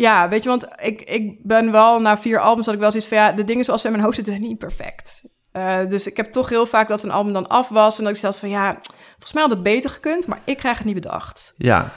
ja, 0.00 0.28
weet 0.28 0.42
je, 0.42 0.48
want 0.48 0.66
ik, 0.82 1.00
ik 1.00 1.40
ben 1.46 1.72
wel 1.72 2.00
na 2.00 2.18
vier 2.18 2.38
albums 2.40 2.66
dat 2.66 2.74
ik 2.74 2.80
wel 2.80 2.90
zoiets 2.90 3.08
van 3.08 3.18
ja, 3.18 3.32
de 3.32 3.44
dingen 3.44 3.64
zoals 3.64 3.80
ze 3.80 3.86
in 3.86 3.92
mijn 3.92 4.04
hoofd 4.04 4.16
zitten 4.16 4.40
niet 4.40 4.58
perfect. 4.58 5.22
Eh, 5.52 5.76
dus 5.88 6.06
ik 6.06 6.16
heb 6.16 6.32
toch 6.32 6.48
heel 6.48 6.66
vaak 6.66 6.88
dat 6.88 7.02
een 7.02 7.10
album 7.10 7.32
dan 7.32 7.48
af 7.48 7.68
was 7.68 7.98
en 7.98 8.04
dat 8.04 8.16
ik 8.16 8.20
dacht 8.22 8.36
van 8.38 8.48
ja, 8.48 8.76
volgens 9.12 9.32
mij 9.32 9.42
had 9.42 9.50
het 9.50 9.62
beter 9.62 9.90
gekund, 9.90 10.26
maar 10.26 10.40
ik 10.44 10.56
krijg 10.56 10.76
het 10.76 10.86
niet 10.86 10.94
bedacht. 10.94 11.54
Ja. 11.56 11.90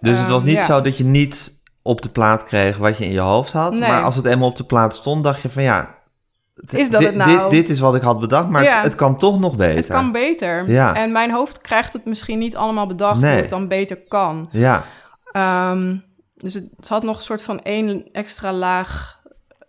Dus 0.00 0.18
het 0.18 0.28
was 0.28 0.38
Ehm, 0.40 0.48
niet 0.50 0.56
ja. 0.58 0.64
zo 0.64 0.80
dat 0.80 0.98
je 0.98 1.04
niet 1.04 1.62
op 1.82 2.02
de 2.02 2.08
plaat 2.08 2.44
kreeg 2.44 2.76
wat 2.76 2.98
je 2.98 3.04
in 3.04 3.12
je 3.12 3.20
hoofd 3.20 3.52
had. 3.52 3.70
Nee. 3.72 3.80
Maar 3.80 4.02
als 4.02 4.16
het 4.16 4.24
eenmaal 4.24 4.48
op 4.48 4.56
de 4.56 4.64
plaat 4.64 4.94
stond, 4.94 5.24
dacht 5.24 5.42
je 5.42 5.48
van 5.50 5.62
ja... 5.62 5.94
d- 6.66 6.74
Is 6.74 6.90
dat 6.90 7.00
dit, 7.00 7.08
het 7.08 7.16
nou? 7.16 7.40
Dit, 7.40 7.50
dit 7.50 7.68
is 7.68 7.78
wat 7.80 7.94
ik 7.94 8.02
had 8.02 8.20
bedacht, 8.20 8.48
maar 8.48 8.62
Ja. 8.62 8.74
het, 8.74 8.84
het 8.84 8.94
kan 8.94 9.18
toch 9.18 9.38
nog 9.40 9.56
beter. 9.56 9.76
Het 9.76 9.86
kan 9.86 10.12
beter. 10.12 10.70
Ja. 10.70 10.94
En 10.94 11.12
mijn 11.12 11.30
hoofd 11.32 11.60
krijgt 11.60 11.92
het 11.92 12.04
misschien 12.04 12.38
niet 12.38 12.56
allemaal 12.56 12.86
bedacht 12.86 13.20
Nee. 13.20 13.30
hoe 13.32 13.40
het 13.40 13.50
dan 13.50 13.68
beter 13.68 13.96
kan. 14.08 14.48
Ja, 14.52 14.84
Ehm, 15.32 15.96
dus 16.40 16.54
het, 16.54 16.72
het 16.76 16.88
had 16.88 17.02
nog 17.02 17.16
een 17.16 17.22
soort 17.22 17.42
van 17.42 17.62
één 17.62 18.04
extra 18.12 18.52
laag 18.52 19.20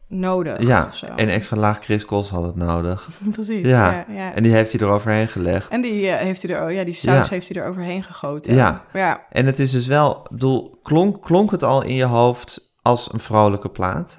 nodig. 0.07 0.61
ja. 0.61 0.86
of 0.86 0.95
zo. 0.95 1.05
En 1.05 1.30
extra 1.30 1.57
laag 1.57 1.84
Chris 1.84 2.05
Cross 2.05 2.30
had 2.30 2.43
het 2.43 2.55
nodig. 2.55 3.09
Precies. 3.32 3.68
Ja. 3.68 3.91
Ja. 3.91 4.13
Ja, 4.13 4.34
En 4.34 4.43
die 4.43 4.53
heeft 4.53 4.72
hij 4.72 4.82
eroverheen 4.82 5.28
gelegd. 5.28 5.70
En 5.70 5.82
die 5.82 6.09
eh, 6.09 6.20
heeft 6.20 6.41
hij 6.41 6.55
er, 6.55 6.65
oh 6.65 6.72
ja, 6.72 6.84
die 6.84 6.93
saus 6.93 7.30
heeft 7.30 7.49
hij 7.53 7.61
er 7.61 7.70
overheen 7.70 8.03
gegoten. 8.03 8.55
Ja. 8.55 8.84
ja. 8.93 9.26
En 9.30 9.45
het 9.45 9.59
is 9.59 9.72
dus 9.72 9.88
wel, 9.88 10.26
bedoel, 10.30 10.80
klonk, 10.84 11.22
klonk 11.22 11.51
het 11.51 11.63
al 11.63 11.84
in 11.84 11.95
je 11.95 12.05
hoofd 12.05 12.80
als 12.82 13.13
een 13.13 13.20
vrolijke 13.20 13.70
plaat? 13.70 14.18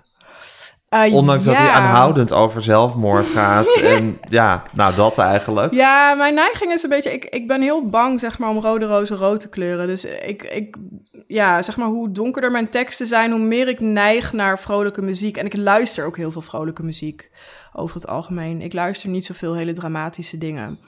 Eh, 0.89 1.15
Ondanks 1.15 1.45
dat 1.45 1.57
hij 1.57 1.69
aanhoudend 1.69 2.33
over 2.33 2.63
zelfmoord 2.63 3.27
gaat. 3.37 3.81
en 3.83 4.19
ja, 4.29 4.63
nou 4.73 4.95
dat 4.95 5.19
eigenlijk. 5.19 5.73
Ja, 5.73 6.15
mijn 6.15 6.35
neiging 6.35 6.73
is 6.73 6.83
een 6.83 6.89
beetje... 6.89 7.13
Ik, 7.13 7.25
ik 7.25 7.47
ben 7.49 7.63
heel 7.63 7.91
bang, 7.91 8.21
zeg 8.21 8.39
maar, 8.39 8.49
om 8.51 8.59
rode 8.59 8.87
rozen 8.87 9.17
rood 9.17 9.41
te 9.41 9.49
kleuren. 9.49 9.87
Dus 9.87 10.05
ik, 10.05 10.43
ik... 10.43 10.79
Ja, 11.27 11.63
zeg 11.63 11.77
maar, 11.77 11.89
hoe 11.89 12.13
donkerder 12.13 12.51
mijn 12.51 12.69
teksten 12.69 13.07
zijn... 13.07 13.31
hoe 13.31 13.41
meer 13.41 13.69
ik 13.69 13.81
neig 13.81 14.33
naar 14.33 14.59
vrolijke 14.59 15.03
muziek. 15.03 15.37
En 15.37 15.47
ik 15.47 15.57
luister 15.57 16.07
ook 16.07 16.17
heel 16.17 16.31
veel 16.31 16.41
vrolijke 16.41 16.83
muziek. 16.83 17.31
Over 17.73 17.97
het 17.97 18.07
algemeen. 18.07 18.63
Ik 18.63 18.73
luister 18.73 19.09
niet 19.09 19.25
zoveel 19.27 19.55
hele 19.55 19.73
dramatische 19.73 20.39
dingen. 20.39 20.79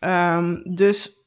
Ehm, 0.00 0.74
dus... 0.74 1.22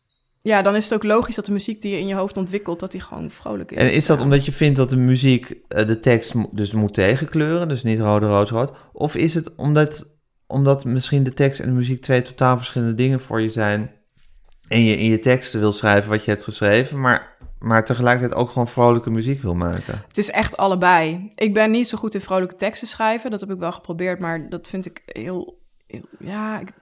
Ja, 0.48 0.62
dan 0.62 0.76
is 0.76 0.84
het 0.84 0.94
ook 0.94 1.04
logisch 1.04 1.36
dat 1.36 1.46
de 1.46 1.52
muziek 1.52 1.82
die 1.82 1.92
je 1.92 2.00
in 2.00 2.08
je 2.08 2.16
hoofd 2.16 2.38
ontwikkelt... 2.38 2.80
dat 2.80 2.92
die 2.92 3.02
gewoon 3.02 3.30
vrolijk 3.32 3.72
is. 3.72 3.78
En 3.78 3.94
is 3.94 4.06
dat 4.06 4.18
Ja. 4.18 4.24
omdat 4.24 4.46
je 4.46 4.52
vindt 4.52 4.78
dat 4.78 4.90
de 4.90 4.96
muziek 4.98 5.54
eh, 5.68 5.88
de 5.88 6.00
tekst 6.00 6.34
dus 6.52 6.72
moet 6.74 6.94
tegenkleuren, 6.94 7.70
dus 7.70 7.84
niet 7.84 8.00
rode, 8.00 8.26
rood, 8.28 8.50
rood? 8.50 8.72
Of 8.94 9.16
is 9.16 9.34
het 9.34 9.56
omdat, 9.56 10.06
omdat 10.48 10.86
misschien 10.86 11.24
de 11.24 11.34
tekst 11.34 11.60
en 11.60 11.66
de 11.70 11.76
muziek 11.76 12.02
twee 12.02 12.22
totaal 12.22 12.58
verschillende 12.58 12.96
dingen 12.96 13.20
voor 13.20 13.42
je 13.42 13.50
zijn 13.50 13.92
en 14.68 14.84
je 14.84 14.98
in 14.98 15.10
je 15.10 15.20
teksten 15.20 15.60
wil 15.60 15.72
schrijven 15.72 16.10
wat 16.10 16.26
je 16.26 16.32
hebt 16.32 16.44
geschreven, 16.44 17.00
maar, 17.02 17.38
maar 17.60 17.86
tegelijkertijd 17.86 18.40
ook 18.40 18.50
gewoon 18.50 18.68
vrolijke 18.68 19.10
muziek 19.10 19.42
wil 19.42 19.56
maken? 19.56 20.04
Het 20.08 20.18
is 20.18 20.30
echt 20.32 20.58
allebei. 20.58 21.32
Ik 21.36 21.54
ben 21.54 21.72
niet 21.72 21.88
zo 21.88 21.98
goed 21.98 22.14
in 22.14 22.22
vrolijke 22.22 22.56
teksten 22.56 22.88
schrijven. 22.88 23.32
Dat 23.32 23.40
heb 23.40 23.52
ik 23.52 23.60
wel 23.60 23.72
geprobeerd, 23.72 24.20
maar 24.20 24.50
dat 24.50 24.68
vind 24.68 24.86
ik 24.86 25.02
heel... 25.06 25.60
heel- 25.88 26.10
ja, 26.20 26.60
ik- 26.60 26.74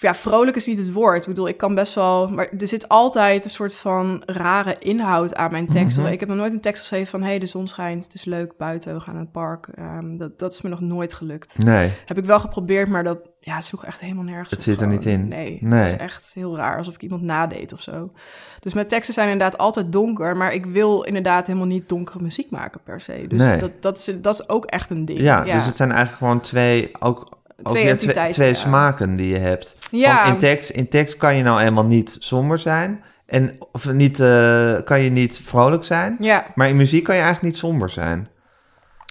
ja, 0.00 0.14
vrolijk 0.14 0.56
is 0.56 0.66
niet 0.66 0.78
het 0.78 0.92
woord. 0.92 1.20
Ik 1.20 1.26
bedoel, 1.28 1.48
ik 1.48 1.56
kan 1.56 1.74
best 1.74 1.94
wel... 1.94 2.28
Maar 2.28 2.48
er 2.58 2.68
zit 2.68 2.88
altijd 2.88 3.44
een 3.44 3.50
soort 3.50 3.74
van 3.74 4.22
rare 4.26 4.76
inhoud 4.78 5.34
aan 5.34 5.50
mijn 5.50 5.68
teksten. 5.68 6.02
Mhm. 6.02 6.12
Ik 6.12 6.20
heb 6.20 6.28
nog 6.28 6.38
nooit 6.38 6.52
een 6.52 6.60
tekst 6.60 6.80
geschreven 6.80 7.06
van... 7.06 7.22
hé, 7.22 7.28
hey, 7.28 7.38
de 7.38 7.46
zon 7.46 7.68
schijnt, 7.68 8.04
het 8.04 8.14
is 8.14 8.24
leuk 8.24 8.56
buiten, 8.56 8.94
we 8.94 9.00
gaan 9.00 9.14
naar 9.14 9.22
het 9.22 9.32
park. 9.32 9.68
Ehm, 9.74 10.16
dat, 10.16 10.38
dat 10.38 10.52
is 10.52 10.60
me 10.60 10.68
nog 10.68 10.80
nooit 10.80 11.14
gelukt. 11.14 11.58
Nee. 11.58 11.92
Heb 12.06 12.18
ik 12.18 12.24
wel 12.24 12.40
geprobeerd, 12.40 12.88
maar 12.88 13.04
dat 13.04 13.18
ja, 13.40 13.60
sloeg 13.60 13.84
echt 13.84 14.00
helemaal 14.00 14.24
nergens 14.24 14.50
Het 14.50 14.62
zit 14.62 14.80
er 14.80 14.86
niet 14.86 15.04
in. 15.04 15.28
Nee, 15.28 15.58
Nee. 15.60 15.82
het 15.82 15.92
is 15.92 15.98
echt 15.98 16.34
heel 16.34 16.56
raar, 16.56 16.76
alsof 16.78 16.94
ik 16.94 17.02
iemand 17.02 17.22
nadeed 17.22 17.72
of 17.72 17.80
zo. 17.80 18.12
Dus 18.60 18.74
mijn 18.74 18.86
teksten 18.86 19.14
zijn 19.14 19.30
inderdaad 19.30 19.58
altijd 19.58 19.92
donker, 19.92 20.36
maar 20.36 20.52
ik 20.52 20.66
wil 20.66 21.02
inderdaad 21.02 21.46
helemaal 21.46 21.68
niet 21.68 21.88
donkere 21.88 22.22
muziek 22.22 22.50
maken 22.50 22.80
per 22.84 23.00
se. 23.00 23.24
Dus 23.28 23.38
Nee. 23.38 23.58
dat, 23.58 23.70
dat, 23.80 23.98
is, 23.98 24.10
dat 24.20 24.34
is 24.34 24.48
ook 24.48 24.64
echt 24.64 24.90
een 24.90 25.04
ding. 25.04 25.20
Ja, 25.20 25.44
dus 25.44 25.66
het 25.66 25.76
zijn 25.76 25.88
eigenlijk 25.90 26.18
gewoon 26.18 26.40
twee, 26.40 26.90
ook 26.98 27.37
Twee 27.62 27.84
weer 27.84 27.96
twee, 27.96 28.06
entiteiten, 28.08 28.34
twee 28.34 28.48
ja. 28.48 28.54
smaken 28.54 29.16
die 29.16 29.28
je 29.28 29.38
hebt. 29.38 29.76
Ja. 29.90 30.16
Want 30.16 30.28
in 30.28 30.38
tekst, 30.48 30.70
in 30.70 30.88
tekst 30.88 31.16
kan 31.16 31.36
je 31.36 31.42
nou 31.42 31.60
eenmaal 31.60 31.84
niet 31.84 32.16
somber 32.20 32.58
zijn. 32.58 33.02
En, 33.26 33.58
of 33.72 33.92
niet, 33.92 34.20
eh, 34.20 34.76
kan 34.84 35.00
je 35.00 35.10
niet 35.10 35.40
vrolijk 35.44 35.84
zijn. 35.84 36.16
Ja, 36.20 36.46
Maar 36.54 36.68
in 36.68 36.76
muziek 36.76 37.04
kan 37.04 37.14
je 37.14 37.20
eigenlijk 37.22 37.52
niet 37.52 37.62
somber 37.62 37.90
zijn. 37.90 38.28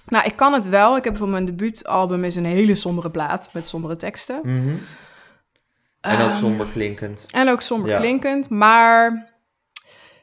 nou, 0.08 0.26
ik 0.26 0.36
kan 0.36 0.54
het 0.54 0.70
wel. 0.70 0.98
Ik 0.98 1.04
heb 1.04 1.18
voor 1.18 1.30
mijn 1.30 1.46
debuutalbum 1.46 2.24
is 2.24 2.36
een 2.36 2.46
hele 2.46 2.76
sombere 2.76 3.10
plaat 3.10 3.50
met 3.54 3.68
sombere 3.68 3.96
teksten. 3.98 4.42
En 6.02 6.22
ook 6.22 6.30
Ehm, 6.30 6.38
somber 6.40 6.66
klinkend. 6.74 7.26
En 7.32 7.50
ook 7.50 7.62
somber 7.62 7.90
Ja. 7.90 7.98
klinkend, 8.00 8.50
maar 8.50 9.30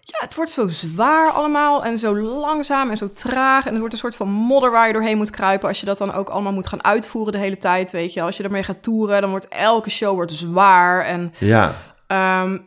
ja, 0.04 0.18
het 0.18 0.34
wordt 0.34 0.50
zo 0.50 0.68
zwaar 0.68 1.30
allemaal 1.30 1.84
en 1.84 1.98
zo 1.98 2.16
langzaam 2.16 2.90
en 2.90 2.96
zo 2.96 3.10
traag. 3.12 3.64
En 3.64 3.70
het 3.70 3.78
wordt 3.78 3.92
een 3.92 3.98
soort 4.00 4.16
van 4.16 4.28
modder 4.28 4.70
waar 4.70 4.86
je 4.86 4.92
doorheen 4.92 5.16
moet 5.16 5.30
kruipen 5.30 5.68
als 5.68 5.80
je 5.80 5.86
dat 5.86 5.98
dan 5.98 6.12
ook 6.12 6.28
allemaal 6.28 6.52
moet 6.52 6.66
gaan 6.66 6.84
uitvoeren 6.84 7.32
de 7.32 7.38
hele 7.38 7.58
tijd, 7.58 7.90
weet 7.90 8.12
je. 8.12 8.22
Als 8.22 8.36
je 8.36 8.42
ermee 8.42 8.62
gaat 8.62 8.82
toeren, 8.82 9.20
dan 9.20 9.30
wordt 9.30 9.48
elke 9.48 9.90
show 9.90 10.14
wordt 10.14 10.32
zwaar 10.32 11.04
en 11.04 11.32
Ja, 11.38 11.74
ehm, 12.06 12.58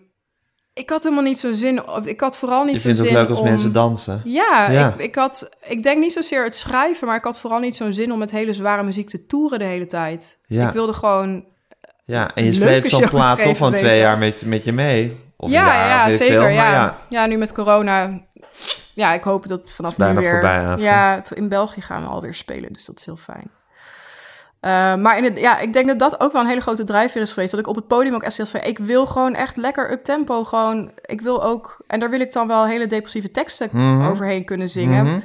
ik 0.74 0.90
had 0.90 1.04
helemaal 1.04 1.24
niet 1.24 1.40
zo'n 1.40 1.54
zin, 1.54 1.82
ik 2.04 2.20
had 2.20 2.38
vooral 2.38 2.64
niet 2.64 2.74
je 2.74 2.80
zo'n 2.80 2.92
vindt 2.96 2.98
zin 3.08 3.08
het 3.08 3.18
leuk 3.18 3.30
als 3.30 3.40
om... 3.40 3.46
mensen 3.46 3.72
dansen. 3.72 4.22
Ja, 4.24 4.72
Ja. 4.72 4.88
Ik, 4.88 5.02
ik, 5.02 5.16
had, 5.16 5.50
ik 5.68 5.84
denk 5.84 6.00
niet 6.00 6.14
zozeer 6.14 6.44
het 6.44 6.56
schrijven, 6.56 7.08
maar 7.08 7.16
ik 7.18 7.24
had 7.24 7.40
vooral 7.40 7.60
niet 7.60 7.76
zo'n 7.76 7.94
zin 7.94 8.12
om 8.12 8.20
met 8.20 8.32
hele 8.32 8.54
zware 8.54 8.84
muziek 8.84 9.10
te 9.10 9.26
toeren 9.26 9.60
de 9.60 9.66
hele 9.66 9.88
tijd. 9.88 10.40
Ja. 10.46 10.68
Ik 10.68 10.74
wilde 10.74 10.94
gewoon 10.94 11.46
Ja, 12.06 12.36
en 12.36 12.44
je 12.46 12.54
sleept 12.54 12.90
zo'n 12.90 13.10
plaat 13.10 13.42
toch 13.42 13.58
van 13.58 13.74
twee 13.74 13.94
je. 13.94 14.00
jaar 14.00 14.18
met, 14.18 14.46
met 14.46 14.64
je 14.64 14.72
mee. 14.72 15.26
Of 15.38 15.50
ja, 15.52 15.66
jaar, 15.66 15.88
ja, 15.88 16.18
zeker. 16.18 16.40
veel, 16.40 16.48
ja. 16.48 16.72
ja. 16.72 16.98
Ja. 17.10 17.26
nu 17.26 17.38
met 17.38 17.54
corona. 17.54 18.10
Ja, 18.94 19.14
ik 19.14 19.24
hoop 19.24 19.48
dat 19.48 19.62
vanaf 19.66 19.96
bijna 19.96 20.14
nu 20.14 20.20
weer. 20.20 20.32
voorbij, 20.32 20.76
ja, 20.78 21.22
in 21.34 21.50
België 21.50 21.82
gaan 21.82 22.02
we 22.02 22.10
alweer 22.10 22.34
spelen, 22.34 22.74
dus 22.74 22.86
dat 22.86 22.98
is 23.00 23.06
heel 23.06 23.18
fijn. 23.18 23.52
Eh, 24.60 24.96
maar 24.96 25.18
in 25.18 25.24
het, 25.24 25.40
ja, 25.40 25.60
ik 25.60 25.74
denk 25.74 25.88
dat 25.88 26.00
dat 26.00 26.20
ook 26.20 26.32
wel 26.32 26.42
een 26.42 26.48
hele 26.48 26.62
grote 26.62 26.84
drijfveer 26.84 27.22
is 27.22 27.34
geweest. 27.34 27.52
Dat 27.52 27.60
ik 27.60 27.68
op 27.68 27.76
het 27.76 27.88
podium 27.88 28.14
ook 28.16 28.24
echt 28.24 28.34
zeg 28.34 28.48
van... 28.48 28.62
ik 28.62 28.80
wil 28.80 29.06
gewoon 29.06 29.34
echt 29.36 29.58
lekker 29.58 29.92
up 29.92 30.04
tempo. 30.04 30.44
Gewoon, 30.44 30.92
ik 31.02 31.22
wil 31.22 31.44
ook... 31.44 31.78
En 31.88 32.00
daar 32.00 32.10
wil 32.10 32.20
ik 32.20 32.32
dan 32.32 32.48
wel 32.48 32.66
hele 32.66 32.88
depressieve 32.88 33.32
teksten 33.32 33.70
Mhm. 33.72 34.08
overheen 34.08 34.46
kunnen 34.46 34.70
zingen. 34.70 35.06
Mhm. 35.06 35.20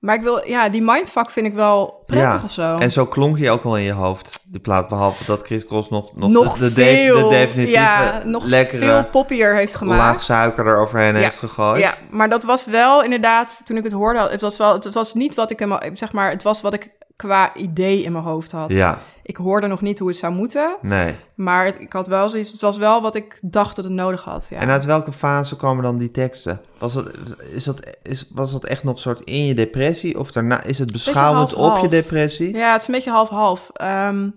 Maar 0.00 0.14
ik 0.14 0.22
wil... 0.22 0.48
Ja, 0.48 0.68
die 0.68 0.82
mindfuck 0.82 1.30
vind 1.30 1.46
ik 1.46 1.54
wel 1.54 2.02
prettig 2.06 2.38
Ja, 2.38 2.44
of 2.44 2.50
zo. 2.50 2.78
En 2.78 2.90
zo 2.90 3.06
klonk 3.06 3.38
je 3.38 3.50
ook 3.50 3.62
wel 3.62 3.76
in 3.76 3.82
je 3.82 3.92
hoofd, 3.92 4.38
die 4.48 4.60
plaat. 4.60 4.88
Behalve 4.88 5.24
dat 5.24 5.42
Chris 5.42 5.66
Cross 5.66 5.90
nog, 5.90 6.16
nog, 6.16 6.30
nog 6.30 6.58
de, 6.58 6.64
de, 6.64 6.70
veel, 6.70 7.14
de 7.28 7.28
definitieve, 7.36 7.80
ja, 7.80 8.20
nog 8.24 8.44
lekkere, 8.44 8.84
veel 8.86 9.04
poppier 9.04 9.54
heeft 9.54 9.76
gemaakt. 9.76 10.00
laag 10.00 10.20
suiker 10.20 10.66
eroverheen 10.66 11.14
Ja. 11.14 11.20
heeft 11.20 11.38
gegooid. 11.38 11.80
Ja, 11.80 11.94
maar 12.10 12.28
dat 12.28 12.44
was 12.44 12.64
wel 12.64 13.02
inderdaad, 13.02 13.62
toen 13.64 13.76
ik 13.76 13.84
het 13.84 13.92
hoorde, 13.92 14.18
het 14.30 14.40
was 14.40 14.56
wel, 14.56 14.72
het 14.72 14.92
was 14.94 15.14
niet 15.14 15.34
wat 15.34 15.50
ik 15.50 15.60
in 15.60 15.68
mijn, 15.68 15.96
zeg 15.96 16.12
maar, 16.12 16.30
het 16.30 16.42
was 16.42 16.60
wat 16.60 16.72
ik 16.72 16.90
qua 17.16 17.54
idee 17.54 18.02
in 18.02 18.12
mijn 18.12 18.24
hoofd 18.24 18.52
had. 18.52 18.68
Ja, 18.74 18.98
Ik 19.30 19.36
hoorde 19.36 19.66
nog 19.66 19.80
niet 19.80 19.98
hoe 19.98 20.08
het 20.08 20.16
zou 20.16 20.32
moeten, 20.32 20.76
nee. 20.82 21.16
maar 21.34 21.80
ik 21.80 21.92
had 21.92 22.06
wel 22.06 22.30
zoiets, 22.30 22.52
het 22.52 22.60
was 22.60 22.76
wel 22.76 23.02
wat 23.02 23.14
ik 23.14 23.38
dacht 23.42 23.76
dat 23.76 23.84
het 23.84 23.94
nodig 23.94 24.24
had. 24.24 24.46
Ja. 24.50 24.58
En 24.58 24.68
uit 24.68 24.84
welke 24.84 25.12
fase 25.12 25.56
komen 25.56 25.82
dan 25.82 25.98
die 25.98 26.10
teksten? 26.10 26.60
Was 26.78 26.92
dat, 26.92 27.10
is 27.52 27.64
dat, 27.64 27.96
is, 28.02 28.26
was 28.34 28.52
dat 28.52 28.64
echt 28.64 28.84
nog 28.84 28.98
soort 28.98 29.20
in 29.20 29.46
je 29.46 29.54
depressie? 29.54 30.18
Of 30.18 30.32
daarna 30.32 30.62
is 30.62 30.78
het 30.78 30.92
beschouwend 30.92 31.54
op 31.54 31.78
je 31.78 31.88
depressie? 31.88 32.56
Ja, 32.56 32.72
het 32.72 32.80
is 32.80 32.88
een 32.88 32.94
beetje 32.94 33.10
half-half. 33.10 33.70
Ehm, 33.72 34.30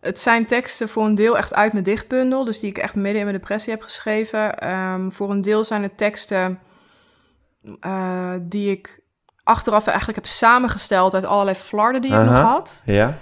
het 0.00 0.20
zijn 0.20 0.46
teksten 0.46 0.88
voor 0.88 1.04
een 1.04 1.14
deel 1.14 1.36
echt 1.36 1.54
uit 1.54 1.72
mijn 1.72 1.84
dichtbundel, 1.84 2.44
dus 2.44 2.60
die 2.60 2.70
ik 2.70 2.78
echt 2.78 2.94
midden 2.94 3.20
in 3.20 3.26
mijn 3.26 3.38
depressie 3.38 3.72
heb 3.72 3.82
geschreven. 3.82 4.58
Ehm, 4.58 5.10
voor 5.10 5.30
een 5.30 5.42
deel 5.42 5.64
zijn 5.64 5.82
het 5.82 5.96
teksten 5.96 6.58
eh, 7.80 8.32
die 8.42 8.70
ik 8.70 9.00
achteraf 9.42 9.86
eigenlijk 9.86 10.18
heb 10.18 10.26
samengesteld 10.26 11.14
uit 11.14 11.24
allerlei 11.24 11.56
flarden 11.56 12.00
die 12.00 12.12
ik 12.12 12.24
nog 12.24 12.42
had. 12.42 12.82
Ja? 12.84 13.18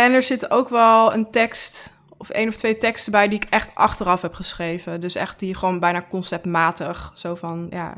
En 0.00 0.12
er 0.12 0.22
zit 0.22 0.50
ook 0.50 0.68
wel 0.68 1.14
een 1.14 1.30
tekst 1.30 1.92
of 2.16 2.30
één 2.30 2.48
of 2.48 2.56
twee 2.56 2.76
teksten 2.76 3.12
bij 3.12 3.28
die 3.28 3.38
ik 3.38 3.46
echt 3.50 3.70
achteraf 3.74 4.22
heb 4.22 4.34
geschreven. 4.34 5.00
Dus 5.00 5.14
echt 5.14 5.38
die 5.38 5.54
gewoon 5.54 5.78
bijna 5.78 6.04
conceptmatig. 6.08 7.12
Zo 7.14 7.34
van, 7.34 7.66
ja, 7.70 7.94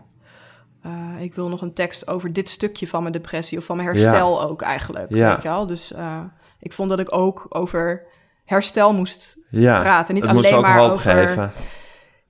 eh, 0.83 0.93
ik 1.21 1.35
wil 1.35 1.49
nog 1.49 1.63
een 1.63 1.75
tekst 1.75 2.09
over 2.09 2.33
dit 2.33 2.49
stukje 2.49 2.89
van 2.89 3.01
mijn 3.01 3.13
depressie 3.13 3.59
of 3.59 3.65
van 3.65 3.77
mijn 3.77 3.89
herstel 3.89 4.43
ook 4.43 4.63
eigenlijk. 4.63 5.15
Ja. 5.15 5.33
Weet 5.35 5.43
je 5.43 5.49
wel? 5.49 5.67
Dus 5.67 5.93
eh, 5.93 6.19
ik 6.59 6.73
vond 6.73 6.89
dat 6.89 6.99
ik 6.99 7.17
ook 7.17 7.47
over 7.49 8.03
herstel 8.45 8.93
moest 8.93 9.37
Ja. 9.51 9.81
praten. 9.81 10.15
Niet 10.15 10.25
het 10.25 10.33
moest 10.33 10.47
alleen 10.47 10.59
ook 10.59 10.67
maar 10.67 10.79
hoop 10.79 10.91
over... 10.91 11.13
geven. 11.13 11.53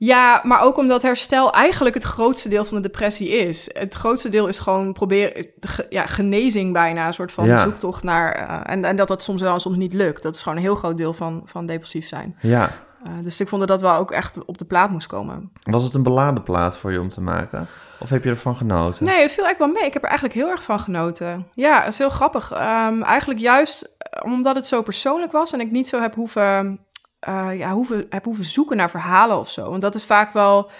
Ja, 0.04 0.40
maar 0.44 0.60
ook 0.62 0.76
omdat 0.76 1.02
herstel 1.02 1.52
eigenlijk 1.52 1.94
het 1.94 2.04
grootste 2.04 2.48
deel 2.48 2.64
van 2.64 2.76
de 2.76 2.82
depressie 2.82 3.28
is. 3.28 3.70
Het 3.72 3.94
grootste 3.94 4.28
deel 4.28 4.48
is 4.48 4.58
gewoon 4.58 4.92
proberen, 4.92 5.46
ja, 5.88 6.06
genezing 6.06 6.72
bijna, 6.72 7.06
een 7.06 7.14
soort 7.14 7.32
van 7.32 7.46
Ja. 7.46 7.62
zoektocht 7.62 8.02
naar. 8.02 8.32
eh, 8.32 8.72
en, 8.72 8.84
en 8.84 8.96
dat 8.96 9.08
dat 9.08 9.22
soms 9.22 9.40
wel 9.40 9.54
en 9.54 9.60
soms 9.60 9.76
niet 9.76 9.92
lukt. 9.92 10.22
Dat 10.22 10.34
is 10.34 10.42
gewoon 10.42 10.58
een 10.58 10.64
heel 10.64 10.74
groot 10.74 10.96
deel 10.96 11.14
van, 11.14 11.42
van 11.44 11.66
depressief 11.66 12.08
zijn. 12.08 12.36
Ja. 12.40 12.70
Eh, 13.04 13.12
dus 13.22 13.40
ik 13.40 13.48
vond 13.48 13.60
dat 13.68 13.80
dat 13.80 13.90
wel 13.90 14.00
ook 14.00 14.10
echt 14.10 14.44
op 14.44 14.58
de 14.58 14.64
plaat 14.64 14.90
moest 14.90 15.06
komen. 15.06 15.52
Was 15.62 15.82
het 15.82 15.94
een 15.94 16.02
beladen 16.02 16.42
plaat 16.42 16.76
voor 16.76 16.92
je 16.92 17.00
om 17.00 17.08
te 17.08 17.20
maken? 17.20 17.66
Of 18.00 18.08
heb 18.10 18.24
je 18.24 18.30
ervan 18.30 18.56
genoten? 18.56 19.04
Nee, 19.04 19.22
het 19.22 19.32
viel 19.32 19.44
eigenlijk 19.44 19.58
wel 19.72 19.80
mee. 19.80 19.86
Ik 19.88 19.92
heb 19.92 20.02
er 20.02 20.08
eigenlijk 20.08 20.38
heel 20.38 20.50
erg 20.50 20.62
van 20.62 20.80
genoten. 20.80 21.46
Ja, 21.54 21.78
het 21.80 21.92
is 21.92 21.98
heel 21.98 22.10
grappig. 22.10 22.50
Ehm, 22.52 23.02
eigenlijk 23.02 23.40
juist 23.40 23.96
omdat 24.24 24.54
het 24.54 24.66
zo 24.66 24.82
persoonlijk 24.82 25.32
was 25.32 25.52
en 25.52 25.60
ik 25.60 25.70
niet 25.70 25.88
zo 25.88 26.00
heb 26.00 26.14
hoeven, 26.14 26.78
eh, 27.22 27.58
ja, 27.58 27.72
hoeven, 27.72 28.06
heb 28.08 28.24
hoeven 28.24 28.44
zoeken 28.44 28.76
naar 28.76 28.90
verhalen 28.90 29.38
of 29.38 29.50
zo. 29.50 29.70
Want 29.70 29.82
dat 29.82 29.94
is 29.94 30.04
vaak 30.04 30.32
wel, 30.32 30.70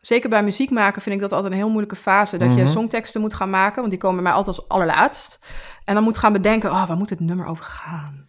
zeker 0.00 0.28
bij 0.30 0.42
muziek 0.42 0.70
maken, 0.70 1.02
vind 1.02 1.14
ik 1.14 1.20
dat 1.20 1.32
altijd 1.32 1.52
een 1.52 1.58
heel 1.58 1.68
moeilijke 1.68 1.96
fase. 1.96 2.36
Dat 2.38 2.54
je 2.54 2.60
Mhm. 2.62 2.70
songteksten 2.70 3.20
moet 3.20 3.34
gaan 3.34 3.50
maken, 3.50 3.76
want 3.78 3.90
die 3.90 4.00
komen 4.00 4.16
bij 4.16 4.24
mij 4.24 4.32
altijd 4.32 4.56
als 4.56 4.68
allerlaatst. 4.68 5.38
En 5.84 5.94
dan 5.94 6.02
moet 6.04 6.18
gaan 6.18 6.32
bedenken, 6.32 6.70
oh, 6.70 6.86
waar 6.86 6.96
moet 6.96 7.10
het 7.10 7.20
nummer 7.20 7.46
over 7.46 7.64
gaan? 7.64 8.28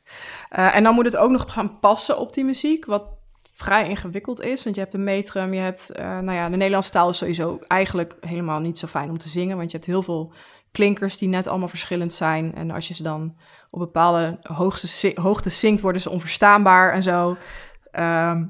Eh, 0.50 0.76
en 0.76 0.84
dan 0.84 0.94
moet 0.94 1.06
het 1.06 1.18
ook 1.18 1.32
nog 1.32 1.46
gaan 1.48 1.80
passen 1.80 2.18
op 2.18 2.34
die 2.34 2.44
muziek, 2.46 2.86
wat 2.86 3.04
vrij 3.54 3.90
ingewikkeld 3.90 4.42
is. 4.42 4.64
Want 4.64 4.76
je 4.76 4.82
hebt 4.82 4.94
een 4.94 5.04
metrum, 5.04 5.54
je 5.54 5.60
hebt... 5.60 5.90
eh, 5.90 6.06
nou 6.20 6.32
ja, 6.38 6.50
de 6.50 6.56
Nederlandse 6.58 6.92
taal 6.92 7.10
is 7.10 7.18
sowieso 7.18 7.60
eigenlijk 7.68 8.16
helemaal 8.20 8.60
niet 8.60 8.78
zo 8.80 8.88
fijn 8.88 9.10
om 9.10 9.18
te 9.18 9.30
zingen. 9.30 9.58
Want 9.58 9.72
je 9.72 9.78
hebt 9.78 9.90
heel 9.90 10.04
veel 10.04 10.34
klinkers 10.74 11.18
die 11.18 11.30
net 11.30 11.48
allemaal 11.48 11.68
verschillend 11.68 12.14
zijn. 12.14 12.56
En 12.56 12.72
als 12.72 12.88
je 12.88 12.94
ze 12.94 13.04
dan 13.04 13.36
op 13.70 13.80
bepaalde 13.80 14.38
hoogte, 14.42 15.12
hoogte 15.16 15.50
zingt, 15.50 15.82
worden 15.82 16.02
ze 16.02 16.10
onverstaanbaar 16.10 16.94
en 16.94 17.04
zo. 17.04 17.38
Ehm, 17.92 18.44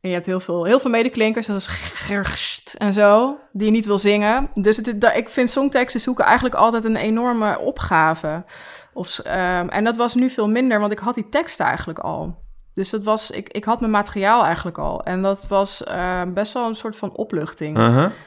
en 0.00 0.10
je 0.10 0.16
hebt 0.16 0.26
heel 0.26 0.40
veel, 0.40 0.64
heel 0.64 0.80
veel 0.80 0.90
medeklinkers, 0.90 1.46
zoals 1.46 1.66
gerst 2.06 2.74
en 2.74 2.92
zo, 2.92 3.38
die 3.52 3.66
je 3.66 3.72
niet 3.72 3.86
wil 3.86 3.98
zingen. 3.98 4.50
Dus 4.54 4.76
het, 4.76 5.04
ik 5.14 5.28
vind 5.28 5.50
songteksten 5.50 6.00
zoeken 6.00 6.24
eigenlijk 6.24 6.54
altijd 6.54 6.84
een 6.84 6.96
enorme 6.96 7.58
opgave. 7.58 8.44
Of, 8.92 9.18
ehm, 9.18 9.68
en 9.68 9.84
dat 9.84 9.96
was 9.96 10.14
nu 10.14 10.30
veel 10.30 10.48
minder, 10.48 10.80
want 10.80 10.92
ik 10.92 10.98
had 10.98 11.14
die 11.14 11.28
teksten 11.28 11.66
eigenlijk 11.66 11.98
al. 11.98 12.43
Dus 12.74 12.90
dat 12.90 13.02
was, 13.02 13.30
ik, 13.30 13.48
ik 13.48 13.64
had 13.64 13.80
mijn 13.80 13.92
materiaal 13.92 14.44
eigenlijk 14.44 14.78
al. 14.78 15.02
En 15.02 15.22
dat 15.22 15.46
was 15.46 15.84
eh, 15.84 16.22
best 16.34 16.52
wel 16.52 16.66
een 16.66 16.74
soort 16.74 16.96
van 16.96 17.16
opluchting. 17.16 17.76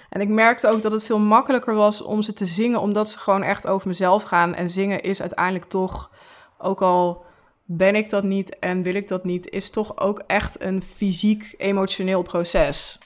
En 0.10 0.22
ik 0.22 0.28
merkte 0.30 0.68
ook 0.68 0.82
dat 0.82 0.92
het 0.92 1.04
veel 1.04 1.20
makkelijker 1.20 1.74
was 1.74 2.02
om 2.02 2.22
ze 2.22 2.34
te 2.34 2.46
zingen, 2.46 2.82
omdat 2.82 3.10
ze 3.10 3.20
gewoon 3.20 3.44
echt 3.44 3.68
over 3.68 3.88
mezelf 3.88 4.24
gaan. 4.24 4.54
En 4.54 4.70
zingen 4.70 5.02
is 5.02 5.22
uiteindelijk 5.22 5.66
toch, 5.66 6.12
ook 6.58 6.82
al 6.82 7.26
ben 7.66 7.96
ik 7.96 8.10
dat 8.10 8.24
niet 8.24 8.60
en 8.60 8.84
wil 8.84 8.96
ik 8.96 9.08
dat 9.08 9.24
niet, 9.24 9.50
is 9.50 9.70
toch 9.70 9.98
ook 10.00 10.24
echt 10.28 10.64
een 10.64 10.82
fysiek, 10.82 11.54
emotioneel 11.58 12.22
proces. 12.22 13.00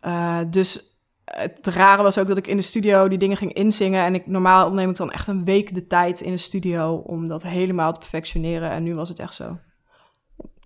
Eh, 0.00 0.40
dus 0.50 0.98
het 1.24 1.66
rare 1.66 2.02
was 2.02 2.18
ook 2.18 2.28
dat 2.28 2.36
ik 2.36 2.46
in 2.46 2.56
de 2.56 2.62
studio 2.62 3.08
die 3.08 3.18
dingen 3.18 3.36
ging 3.36 3.52
inzingen. 3.52 4.04
En 4.04 4.14
ik, 4.14 4.26
normaal 4.26 4.72
neem 4.72 4.90
ik 4.90 4.96
dan 4.96 5.12
echt 5.12 5.26
een 5.26 5.44
week 5.44 5.74
de 5.74 5.86
tijd 5.86 6.20
in 6.20 6.32
de 6.32 6.38
studio 6.38 6.94
om 6.94 7.28
dat 7.28 7.42
helemaal 7.42 7.92
te 7.92 7.98
perfectioneren. 7.98 8.70
En 8.70 8.82
nu 8.82 8.94
was 8.94 9.08
het 9.08 9.18
echt 9.18 9.34
zo. 9.34 9.58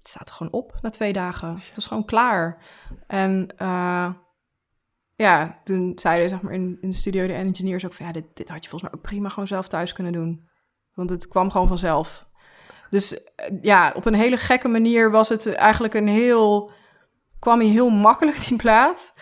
Het 0.08 0.16
staat 0.16 0.28
er 0.28 0.34
gewoon 0.34 0.52
op 0.52 0.78
na 0.80 0.90
twee 0.90 1.12
dagen. 1.12 1.48
Het 1.48 1.74
was 1.74 1.86
gewoon 1.86 2.04
klaar. 2.04 2.62
En 3.06 3.48
eh, 3.56 4.10
ja, 5.14 5.60
toen 5.64 5.92
zeiden 5.96 6.28
zeg 6.28 6.40
maar 6.40 6.52
in, 6.52 6.78
in 6.80 6.90
de 6.90 6.96
studio 6.96 7.26
de 7.26 7.32
engineers 7.32 7.84
ook 7.84 7.92
van... 7.92 8.06
ja, 8.06 8.12
dit, 8.12 8.24
dit 8.36 8.48
had 8.48 8.62
je 8.64 8.70
volgens 8.70 8.90
mij 8.90 9.00
ook 9.00 9.06
prima 9.06 9.28
gewoon 9.28 9.46
zelf 9.46 9.68
thuis 9.68 9.92
kunnen 9.92 10.12
doen. 10.12 10.48
Want 10.94 11.10
het 11.10 11.28
kwam 11.28 11.50
gewoon 11.50 11.68
vanzelf. 11.68 12.26
Dus 12.90 13.24
eh, 13.34 13.46
ja, 13.62 13.92
op 13.96 14.06
een 14.06 14.14
hele 14.14 14.36
gekke 14.36 14.68
manier 14.68 15.10
was 15.10 15.28
het 15.28 15.46
eigenlijk 15.46 15.94
een 15.94 16.08
heel... 16.08 16.70
kwam 17.38 17.60
hij 17.60 17.68
heel 17.68 17.90
makkelijk, 17.90 18.46
die 18.48 18.56
plaat. 18.56 19.14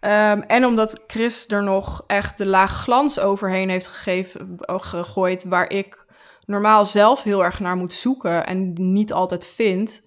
Ehm, 0.00 0.40
en 0.40 0.64
omdat 0.64 1.02
Chris 1.06 1.48
er 1.48 1.62
nog 1.62 2.04
echt 2.06 2.38
de 2.38 2.46
laag 2.46 2.72
glans 2.72 3.18
overheen 3.18 3.68
heeft 3.68 3.86
gegeven, 3.86 4.56
eh, 4.58 4.80
gegooid... 4.80 5.44
waar 5.44 5.70
ik 5.70 6.06
normaal 6.44 6.86
zelf 6.86 7.22
heel 7.22 7.44
erg 7.44 7.60
naar 7.60 7.76
moet 7.76 7.92
zoeken 7.92 8.46
en 8.46 8.72
niet 8.92 9.12
altijd 9.12 9.44
vind... 9.44 10.06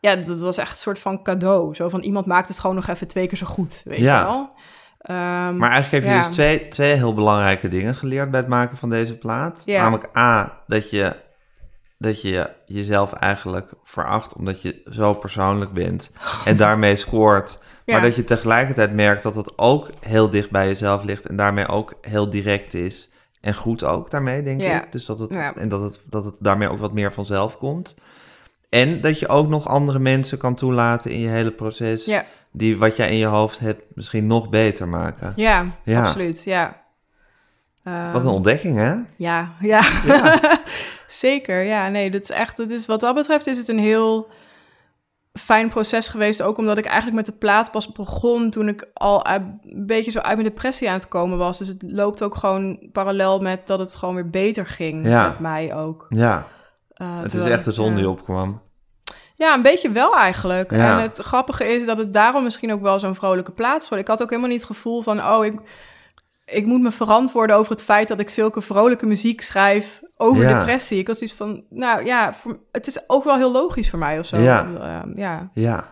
Ja, 0.00 0.16
dat 0.16 0.40
was 0.40 0.56
echt 0.56 0.70
een 0.70 0.76
soort 0.76 0.98
van 0.98 1.22
cadeau. 1.22 1.74
Zo 1.74 1.88
van 1.88 2.00
iemand 2.00 2.26
maakt 2.26 2.48
het 2.48 2.58
gewoon 2.58 2.76
nog 2.76 2.88
even 2.88 3.06
twee 3.06 3.26
keer 3.26 3.38
zo 3.38 3.46
goed, 3.46 3.82
weet 3.84 3.98
Ja. 3.98 4.18
je 4.18 4.24
wel. 4.24 4.50
Ehm, 5.00 5.56
Maar 5.56 5.70
eigenlijk 5.70 6.04
heb 6.04 6.12
je 6.12 6.18
ja. 6.18 6.26
dus 6.26 6.34
twee, 6.34 6.68
twee 6.68 6.94
heel 6.94 7.14
belangrijke 7.14 7.68
dingen 7.68 7.94
geleerd 7.94 8.30
bij 8.30 8.40
het 8.40 8.48
maken 8.48 8.76
van 8.76 8.90
deze 8.90 9.18
plaat. 9.18 9.62
Ja. 9.64 9.82
Namelijk 9.82 10.16
A, 10.16 10.62
dat 10.66 10.90
je, 10.90 11.16
dat 11.98 12.22
je 12.22 12.50
jezelf 12.66 13.12
eigenlijk 13.12 13.70
veracht 13.84 14.34
omdat 14.34 14.62
je 14.62 14.82
zo 14.90 15.12
persoonlijk 15.14 15.72
bent 15.72 16.12
en 16.44 16.56
daarmee 16.56 16.96
scoort. 16.96 17.58
Ja. 17.84 17.92
Maar 17.92 18.02
dat 18.02 18.16
je 18.16 18.24
tegelijkertijd 18.24 18.92
merkt 18.92 19.22
dat 19.22 19.34
het 19.34 19.58
ook 19.58 19.90
heel 20.06 20.30
dicht 20.30 20.50
bij 20.50 20.66
jezelf 20.66 21.02
ligt 21.04 21.26
en 21.26 21.36
daarmee 21.36 21.68
ook 21.68 21.94
heel 22.00 22.30
direct 22.30 22.74
is. 22.74 23.10
En 23.40 23.54
goed 23.54 23.84
ook 23.84 24.10
daarmee, 24.10 24.42
denk 24.42 24.62
ik. 24.62 24.92
Dus 24.92 25.06
dat 25.06 25.18
het. 25.18 25.30
En 25.56 25.68
dat 25.68 25.82
het, 25.82 26.00
dat 26.10 26.24
het 26.24 26.34
daarmee 26.38 26.68
ook 26.68 26.78
wat 26.80 26.92
meer 26.92 27.12
vanzelf 27.12 27.56
komt. 27.58 27.94
En 28.70 29.00
dat 29.00 29.18
je 29.18 29.28
ook 29.28 29.48
nog 29.48 29.68
andere 29.68 29.98
mensen 29.98 30.38
kan 30.38 30.54
toelaten 30.54 31.10
in 31.10 31.20
je 31.20 31.28
hele 31.28 31.50
proces. 31.50 32.04
Ja. 32.04 32.24
Die 32.52 32.78
wat 32.78 32.96
jij 32.96 33.10
in 33.10 33.16
je 33.16 33.26
hoofd 33.26 33.58
hebt 33.58 33.82
misschien 33.94 34.26
nog 34.26 34.48
beter 34.48 34.88
maken. 34.88 35.32
ja, 35.36 35.66
Ja. 35.84 36.00
absoluut, 36.00 36.44
ja. 36.44 36.78
Ehm, 37.84 38.12
Wat 38.12 38.22
een 38.24 38.30
ontdekking, 38.30 38.76
hè? 38.76 38.94
Ja, 39.16 39.48
ja. 39.60 39.82
Ja. 40.06 40.38
Zeker, 41.06 41.62
ja. 41.62 41.88
Nee, 41.88 42.10
dat 42.10 42.22
is 42.22 42.30
echt... 42.30 42.56
Dat 42.56 42.70
is, 42.70 42.86
wat 42.86 43.00
dat 43.00 43.14
betreft 43.14 43.46
is 43.46 43.58
het 43.58 43.68
een 43.68 43.78
heel 43.78 44.28
fijn 45.32 45.68
proces 45.68 46.08
geweest. 46.08 46.42
Ook 46.42 46.58
omdat 46.58 46.78
ik 46.78 46.84
eigenlijk 46.84 47.16
met 47.16 47.26
de 47.26 47.32
plaat 47.32 47.70
pas 47.70 47.92
begon... 47.92 48.50
toen 48.50 48.68
ik 48.68 48.88
al 48.94 49.26
een 49.26 49.60
beetje 49.86 50.10
zo 50.10 50.18
uit 50.18 50.36
mijn 50.36 50.48
depressie 50.48 50.88
aan 50.88 50.94
het 50.94 51.08
komen 51.08 51.38
was. 51.38 51.58
Dus 51.58 51.68
het 51.68 51.82
loopt 51.86 52.22
ook 52.22 52.34
gewoon 52.34 52.78
parallel 52.92 53.40
met 53.40 53.66
dat 53.66 53.78
het 53.78 53.96
gewoon 53.96 54.14
weer 54.14 54.30
beter 54.30 54.66
ging 54.66 55.06
Ja. 55.06 55.28
met 55.28 55.38
mij 55.38 55.74
ook. 55.74 56.06
Ja, 56.08 56.46
Eh, 57.00 57.20
het 57.22 57.34
is 57.34 57.44
echt 57.44 57.64
de 57.64 57.72
zon 57.72 57.94
die 57.94 58.08
opkwam. 58.08 58.62
Ja, 59.36 59.54
een 59.54 59.62
beetje 59.62 59.90
wel 59.90 60.16
eigenlijk. 60.16 60.70
Ja. 60.70 60.96
En 60.96 61.02
het 61.02 61.18
grappige 61.18 61.64
is 61.64 61.86
dat 61.86 61.98
het 61.98 62.12
daarom 62.12 62.42
misschien 62.44 62.72
ook 62.72 62.80
wel 62.82 62.98
zo'n 62.98 63.14
vrolijke 63.14 63.52
plaats 63.52 63.88
wordt. 63.88 64.04
Ik 64.04 64.10
had 64.10 64.22
ook 64.22 64.28
helemaal 64.30 64.50
niet 64.50 64.60
het 64.60 64.70
gevoel 64.70 65.02
van, 65.02 65.24
oh, 65.24 65.44
ik, 65.44 65.60
ik 66.44 66.66
moet 66.66 66.80
me 66.80 66.90
verantwoorden 66.90 67.56
over 67.56 67.72
het 67.72 67.82
feit 67.82 68.08
dat 68.08 68.20
ik 68.20 68.28
zulke 68.28 68.60
vrolijke 68.62 69.06
muziek 69.06 69.40
schrijf 69.42 70.00
over 70.16 70.42
Ja. 70.42 70.58
depressie. 70.58 70.98
Ik 70.98 71.06
was 71.06 71.20
iets 71.20 71.32
van, 71.32 71.64
nou 71.70 72.04
ja, 72.04 72.34
voor- 72.34 72.58
het 72.72 72.86
is 72.86 73.08
ook 73.08 73.24
wel 73.24 73.36
heel 73.36 73.52
logisch 73.52 73.90
voor 73.90 73.98
mij 73.98 74.18
of 74.18 74.26
zo. 74.26 74.36
Ja. 74.38 74.68
Ehm, 74.80 75.18
ja. 75.18 75.50
Ja. 75.54 75.88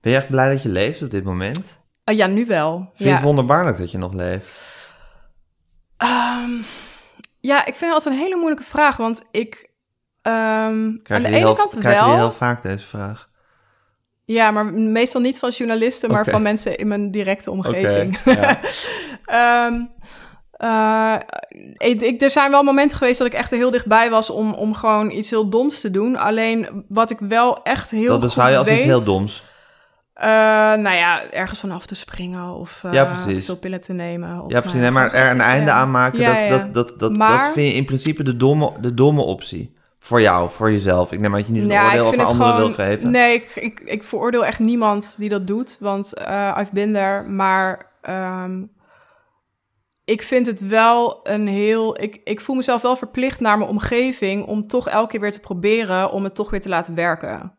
Ben 0.00 0.12
je 0.12 0.18
echt 0.18 0.28
blij 0.28 0.52
dat 0.52 0.62
je 0.62 0.68
leeft 0.68 1.02
op 1.02 1.10
dit 1.10 1.24
moment? 1.24 1.80
Ah, 2.04 2.16
ja, 2.16 2.26
nu 2.26 2.46
wel. 2.46 2.76
Vind 2.78 2.98
je 2.98 3.04
ja. 3.04 3.12
het 3.14 3.22
wonderbaarlijk 3.22 3.78
dat 3.78 3.90
je 3.90 3.98
nog 3.98 4.12
leeft? 4.12 4.78
Ehm, 5.96 6.50
ja, 7.40 7.58
ik 7.58 7.74
vind 7.74 7.80
het 7.80 7.92
altijd 7.92 8.14
een 8.14 8.20
hele 8.20 8.36
moeilijke 8.36 8.64
vraag, 8.64 8.96
want 8.96 9.22
ik... 9.30 9.68
ehm, 10.22 10.34
aan 10.34 11.00
Krijg 11.02 11.22
de 11.22 11.28
ene 11.28 11.36
heel, 11.36 11.54
kant 11.54 11.78
krijg 11.78 11.98
je 11.98 12.04
wel. 12.04 12.14
heel 12.16 12.32
vaak 12.32 12.62
deze 12.62 12.86
vraag? 12.86 13.28
Ja, 14.24 14.50
maar 14.50 14.66
meestal 14.66 15.20
niet 15.20 15.38
van 15.38 15.50
journalisten, 15.50 16.10
maar 16.10 16.24
van 16.24 16.42
mensen 16.42 16.76
in 16.76 16.88
mijn 16.88 17.10
directe 17.10 17.50
omgeving. 17.50 18.18
ja. 18.24 18.58
Ehm, 19.24 19.74
eh, 20.50 21.14
ik, 21.76 22.02
ik- 22.02 22.22
er 22.22 22.30
zijn 22.30 22.50
wel 22.50 22.62
momenten 22.62 22.98
geweest 22.98 23.18
dat 23.18 23.26
ik 23.26 23.32
echt 23.32 23.52
er 23.52 23.58
heel 23.58 23.70
dichtbij 23.70 24.10
was 24.10 24.30
om, 24.30 24.54
om 24.54 24.74
gewoon 24.74 25.10
iets 25.10 25.30
heel 25.30 25.48
doms 25.48 25.80
te 25.80 25.90
doen. 25.90 26.16
Alleen 26.16 26.84
wat 26.88 27.10
ik 27.10 27.18
wel 27.20 27.62
echt 27.62 27.90
heel 27.90 28.08
dat 28.08 28.20
beschouw 28.20 28.48
je 28.50 28.56
als 28.56 28.68
weet, 28.68 28.76
iets 28.76 28.84
heel 28.86 29.02
doms. 29.02 29.44
eh, 30.14 30.26
nou 30.74 30.92
ja, 30.96 31.22
ergens 31.30 31.60
vanaf 31.60 31.86
te 31.86 31.94
springen 31.94 32.54
of 32.54 32.80
eh, 32.84 32.92
Ja, 32.92 33.04
precies. 33.04 33.38
te 33.38 33.44
veel 33.44 33.56
pillen 33.56 33.80
te 33.80 33.92
nemen. 33.92 34.40
Of, 34.44 34.52
Ja, 34.52 34.60
precies. 34.60 34.80
Nee, 34.80 34.90
maar 34.90 35.12
er 35.12 35.30
een 35.30 35.40
einde 35.40 35.70
ja. 35.70 35.76
aan 35.76 35.90
maken, 35.90 36.18
Ja, 36.18 36.48
dat. 36.48 36.60
Dat, 36.60 36.74
dat, 36.88 36.98
dat, 36.98 37.16
Maar- 37.16 37.40
dat 37.44 37.52
vind 37.52 37.68
je 37.68 37.74
in 37.74 37.84
principe 37.84 38.22
de 38.22 38.36
domme, 38.36 38.72
de 38.80 38.94
domme 38.94 39.22
optie. 39.22 39.78
Voor 40.02 40.20
jou, 40.20 40.50
voor 40.50 40.70
jezelf. 40.72 41.12
Ik 41.12 41.18
neem 41.18 41.30
aan 41.32 41.38
dat 41.38 41.46
je 41.46 41.52
niet 41.52 41.62
een 41.62 41.68
Ja, 41.68 41.84
oordeel 41.84 42.04
over 42.06 42.18
anderen 42.24 42.36
gewoon... 42.54 42.56
wil 42.56 42.72
geven. 42.86 43.10
Nee, 43.10 43.34
ik, 43.34 43.56
ik, 43.56 43.80
ik 43.80 44.02
veroordeel 44.04 44.44
echt 44.44 44.58
niemand 44.58 45.14
die 45.18 45.28
dat 45.28 45.46
doet, 45.46 45.76
want 45.80 46.14
eh 46.14 46.56
I've 46.60 46.72
been 46.72 46.92
there. 46.92 47.22
Maar 47.28 47.90
ehm, 48.02 48.62
ik 50.04 50.22
vind 50.22 50.46
het 50.46 50.60
wel 50.60 51.20
een 51.22 51.46
heel... 51.48 52.00
Ik, 52.02 52.20
ik 52.24 52.40
voel 52.40 52.56
mezelf 52.56 52.82
wel 52.82 52.96
verplicht 52.96 53.40
naar 53.40 53.58
mijn 53.58 53.70
omgeving 53.70 54.44
om 54.46 54.66
toch 54.66 54.88
elke 54.88 55.10
keer 55.10 55.20
weer 55.20 55.32
te 55.32 55.40
proberen 55.40 56.10
om 56.10 56.24
het 56.24 56.34
toch 56.34 56.50
weer 56.50 56.60
te 56.60 56.68
laten 56.68 56.94
werken. 56.94 57.54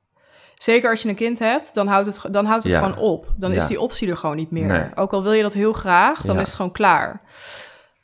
Zeker 0.56 0.90
als 0.90 1.02
je 1.02 1.10
een 1.10 1.16
kind 1.16 1.40
hebt, 1.40 1.74
dan 1.74 1.88
houdt 1.88 2.06
het, 2.06 2.34
dan 2.34 2.46
houdt 2.46 2.64
het 2.64 2.74
Ja. 2.74 2.80
gewoon 2.80 2.98
op. 2.98 3.34
Dan 3.38 3.52
is 3.52 3.68
die 3.68 3.80
optie 3.82 4.10
er 4.10 4.18
gewoon 4.18 4.36
niet 4.36 4.52
meer. 4.52 4.66
Nee. 4.66 4.90
Ook 4.96 5.14
al 5.14 5.24
wil 5.24 5.32
je 5.32 5.42
dat 5.42 5.54
heel 5.54 5.74
graag, 5.74 6.22
dan 6.22 6.36
Ja. 6.36 6.42
is 6.42 6.48
het 6.48 6.56
gewoon 6.56 6.72
klaar. 6.72 7.22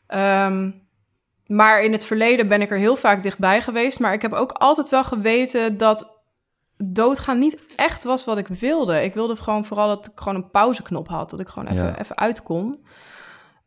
Ehm, 0.08 0.72
maar 1.48 1.84
in 1.84 1.92
het 1.92 2.06
verleden 2.06 2.48
ben 2.48 2.62
ik 2.62 2.72
er 2.72 2.78
heel 2.78 2.96
vaak 2.96 3.24
dichtbij 3.24 3.62
geweest. 3.62 4.00
Maar 4.00 4.14
ik 4.14 4.22
heb 4.22 4.34
ook 4.34 4.52
altijd 4.52 4.90
wel 4.90 5.04
geweten 5.04 5.78
dat 5.78 6.16
doodgaan 6.78 7.40
niet 7.40 7.58
echt 7.76 8.04
was 8.04 8.26
wat 8.26 8.38
ik 8.38 8.48
wilde. 8.48 9.04
Ik 9.04 9.14
wilde 9.14 9.36
gewoon 9.36 9.66
vooral 9.66 9.88
dat 9.88 10.06
ik 10.06 10.12
gewoon 10.20 10.36
een 10.36 10.50
pauzeknop 10.52 11.08
had. 11.08 11.30
Dat 11.30 11.40
ik 11.40 11.48
gewoon 11.48 11.68
even, 11.70 11.84
Ja. 11.86 12.00
even 12.00 12.18
uit 12.18 12.44
kon. 12.44 12.86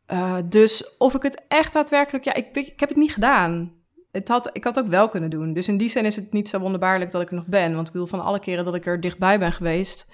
Eh, 0.05 0.35
dus 0.45 0.97
of 0.97 1.15
ik 1.15 1.21
het 1.23 1.41
echt 1.47 1.73
daadwerkelijk... 1.73 2.23
Ja, 2.23 2.33
ik, 2.33 2.55
ik 2.55 2.79
heb 2.79 2.89
het 2.89 2.97
niet 2.97 3.13
gedaan. 3.13 3.71
Het 4.11 4.27
had, 4.27 4.49
ik 4.53 4.63
had 4.63 4.79
ook 4.79 4.87
wel 4.87 5.07
kunnen 5.07 5.29
doen. 5.29 5.53
Dus 5.53 5.67
in 5.67 5.77
die 5.77 5.89
zin 5.89 6.05
is 6.05 6.15
het 6.15 6.31
niet 6.31 6.49
zo 6.49 6.59
wonderbaarlijk 6.59 7.11
dat 7.11 7.21
ik 7.21 7.29
er 7.29 7.35
nog 7.35 7.45
ben. 7.45 7.75
Want 7.75 7.87
ik 7.87 7.93
bedoel, 7.93 8.07
van 8.07 8.23
alle 8.23 8.39
keren 8.39 8.65
dat 8.65 8.75
ik 8.75 8.85
er 8.85 9.01
dichtbij 9.01 9.39
ben 9.39 9.51
geweest... 9.53 10.07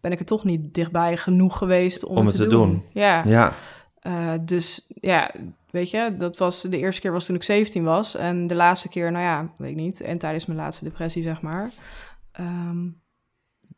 ben 0.00 0.12
ik 0.12 0.18
er 0.18 0.24
toch 0.24 0.44
niet 0.44 0.74
dichtbij 0.74 1.16
genoeg 1.16 1.58
geweest 1.58 2.04
om, 2.04 2.16
Om 2.16 2.26
het 2.26 2.36
het 2.36 2.48
te 2.48 2.54
doen. 2.56 2.84
Ja. 2.92 3.22
Ja, 3.26 3.52
Eh, 4.00 4.32
dus 4.40 4.86
ja, 5.00 5.30
weet 5.70 5.90
je, 5.90 6.16
dat 6.18 6.36
was 6.36 6.62
de 6.62 6.78
eerste 6.78 7.00
keer 7.00 7.12
was 7.12 7.24
toen 7.26 7.36
ik 7.36 7.42
17 7.42 7.84
was. 7.84 8.14
En 8.14 8.46
de 8.46 8.54
laatste 8.54 8.88
keer, 8.88 9.12
nou 9.12 9.24
ja, 9.24 9.50
weet 9.56 9.70
ik 9.70 9.76
niet. 9.76 10.00
En 10.00 10.18
tijdens 10.18 10.46
mijn 10.46 10.58
laatste 10.58 10.84
depressie, 10.84 11.22
zeg 11.22 11.40
maar. 11.40 11.70
Ehm, 12.32 12.86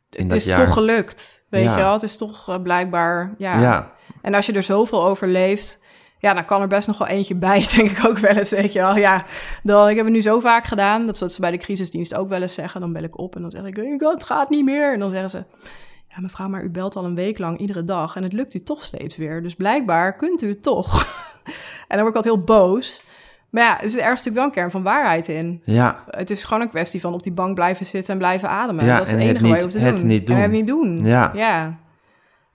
het 0.09 0.33
is 0.33 0.45
jaar. 0.45 0.65
toch 0.65 0.73
gelukt, 0.73 1.45
weet 1.49 1.63
Ja. 1.63 1.71
je 1.77 1.83
wel. 1.83 1.93
Het 1.93 2.03
is 2.03 2.17
toch 2.17 2.49
eh, 2.49 2.61
blijkbaar, 2.61 3.33
ja. 3.37 3.61
ja. 3.61 3.91
En 4.21 4.33
als 4.33 4.45
je 4.45 4.53
er 4.53 4.63
zoveel 4.63 5.05
over 5.05 5.27
leeft, 5.27 5.79
ja, 6.19 6.33
dan 6.33 6.45
kan 6.45 6.61
er 6.61 6.67
best 6.67 6.87
nog 6.87 6.97
wel 6.97 7.07
eentje 7.07 7.35
bij, 7.35 7.65
denk 7.75 7.89
ik 7.97 8.05
ook 8.05 8.17
wel 8.17 8.35
eens, 8.35 8.49
weet 8.49 8.73
je 8.73 8.79
wel. 8.79 8.95
Ja, 8.97 9.25
dan, 9.63 9.89
ik 9.89 9.95
heb 9.95 10.05
het 10.05 10.13
nu 10.13 10.21
zo 10.21 10.39
vaak 10.39 10.65
gedaan, 10.65 11.05
dat 11.05 11.13
is 11.15 11.21
wat 11.21 11.33
ze 11.33 11.41
bij 11.41 11.51
de 11.51 11.57
crisisdienst 11.57 12.15
ook 12.15 12.29
wel 12.29 12.41
eens 12.41 12.53
zeggen. 12.53 12.81
Dan 12.81 12.93
bel 12.93 13.03
ik 13.03 13.17
op 13.19 13.35
en 13.35 13.41
dan 13.41 13.51
zeg 13.51 13.65
ik, 13.65 13.77
"Eh, 13.77 14.09
het 14.09 14.23
gaat 14.23 14.49
niet 14.49 14.65
meer. 14.65 14.93
En 14.93 14.99
dan 14.99 15.11
zeggen 15.11 15.29
ze, 15.29 15.43
ja, 16.07 16.21
mevrouw, 16.21 16.47
maar 16.47 16.63
u 16.63 16.69
belt 16.69 16.95
al 16.95 17.05
een 17.05 17.15
week 17.15 17.37
lang 17.37 17.59
iedere 17.59 17.83
dag 17.83 18.15
en 18.15 18.23
het 18.23 18.33
lukt 18.33 18.53
u 18.53 18.63
toch 18.63 18.83
steeds 18.83 19.15
weer. 19.17 19.43
Dus 19.43 19.55
blijkbaar 19.55 20.15
kunt 20.15 20.41
u 20.41 20.49
het 20.49 20.63
toch. 20.63 20.89
en 21.43 21.97
dan 21.97 21.99
word 21.99 22.09
ik 22.09 22.15
altijd 22.15 22.33
heel 22.33 22.43
boos. 22.43 23.01
Maar 23.49 23.63
ja, 23.63 23.81
er 23.81 23.89
zit 23.89 23.99
ergens 23.99 24.25
natuurlijk 24.25 24.35
wel 24.35 24.45
een 24.45 24.51
kern 24.51 24.71
van 24.71 24.83
waarheid 24.83 25.27
in. 25.27 25.61
Ja, 25.65 26.03
Het 26.07 26.29
is 26.29 26.43
gewoon 26.43 26.63
een 26.63 26.69
kwestie 26.69 27.01
van 27.01 27.13
op 27.13 27.23
die 27.23 27.31
bank 27.31 27.55
blijven 27.55 27.85
zitten 27.85 28.13
en 28.13 28.19
blijven 28.19 28.49
ademen. 28.49 28.85
Ja, 28.85 28.97
dat 28.97 29.05
is 29.05 29.11
het 29.11 29.21
en 29.21 29.27
het 29.27 29.35
enige 29.35 29.49
wat 29.49 29.57
je 29.57 29.63
hoeft 29.63 29.77
te 29.77 29.85
het 29.85 29.97
doen. 29.97 30.07
niet 30.07 30.27
doen. 30.27 30.35
En 30.35 30.41
het 30.41 30.51
niet 30.51 30.67
doen. 30.67 31.03
Ja. 31.03 31.31
ja. 31.33 31.77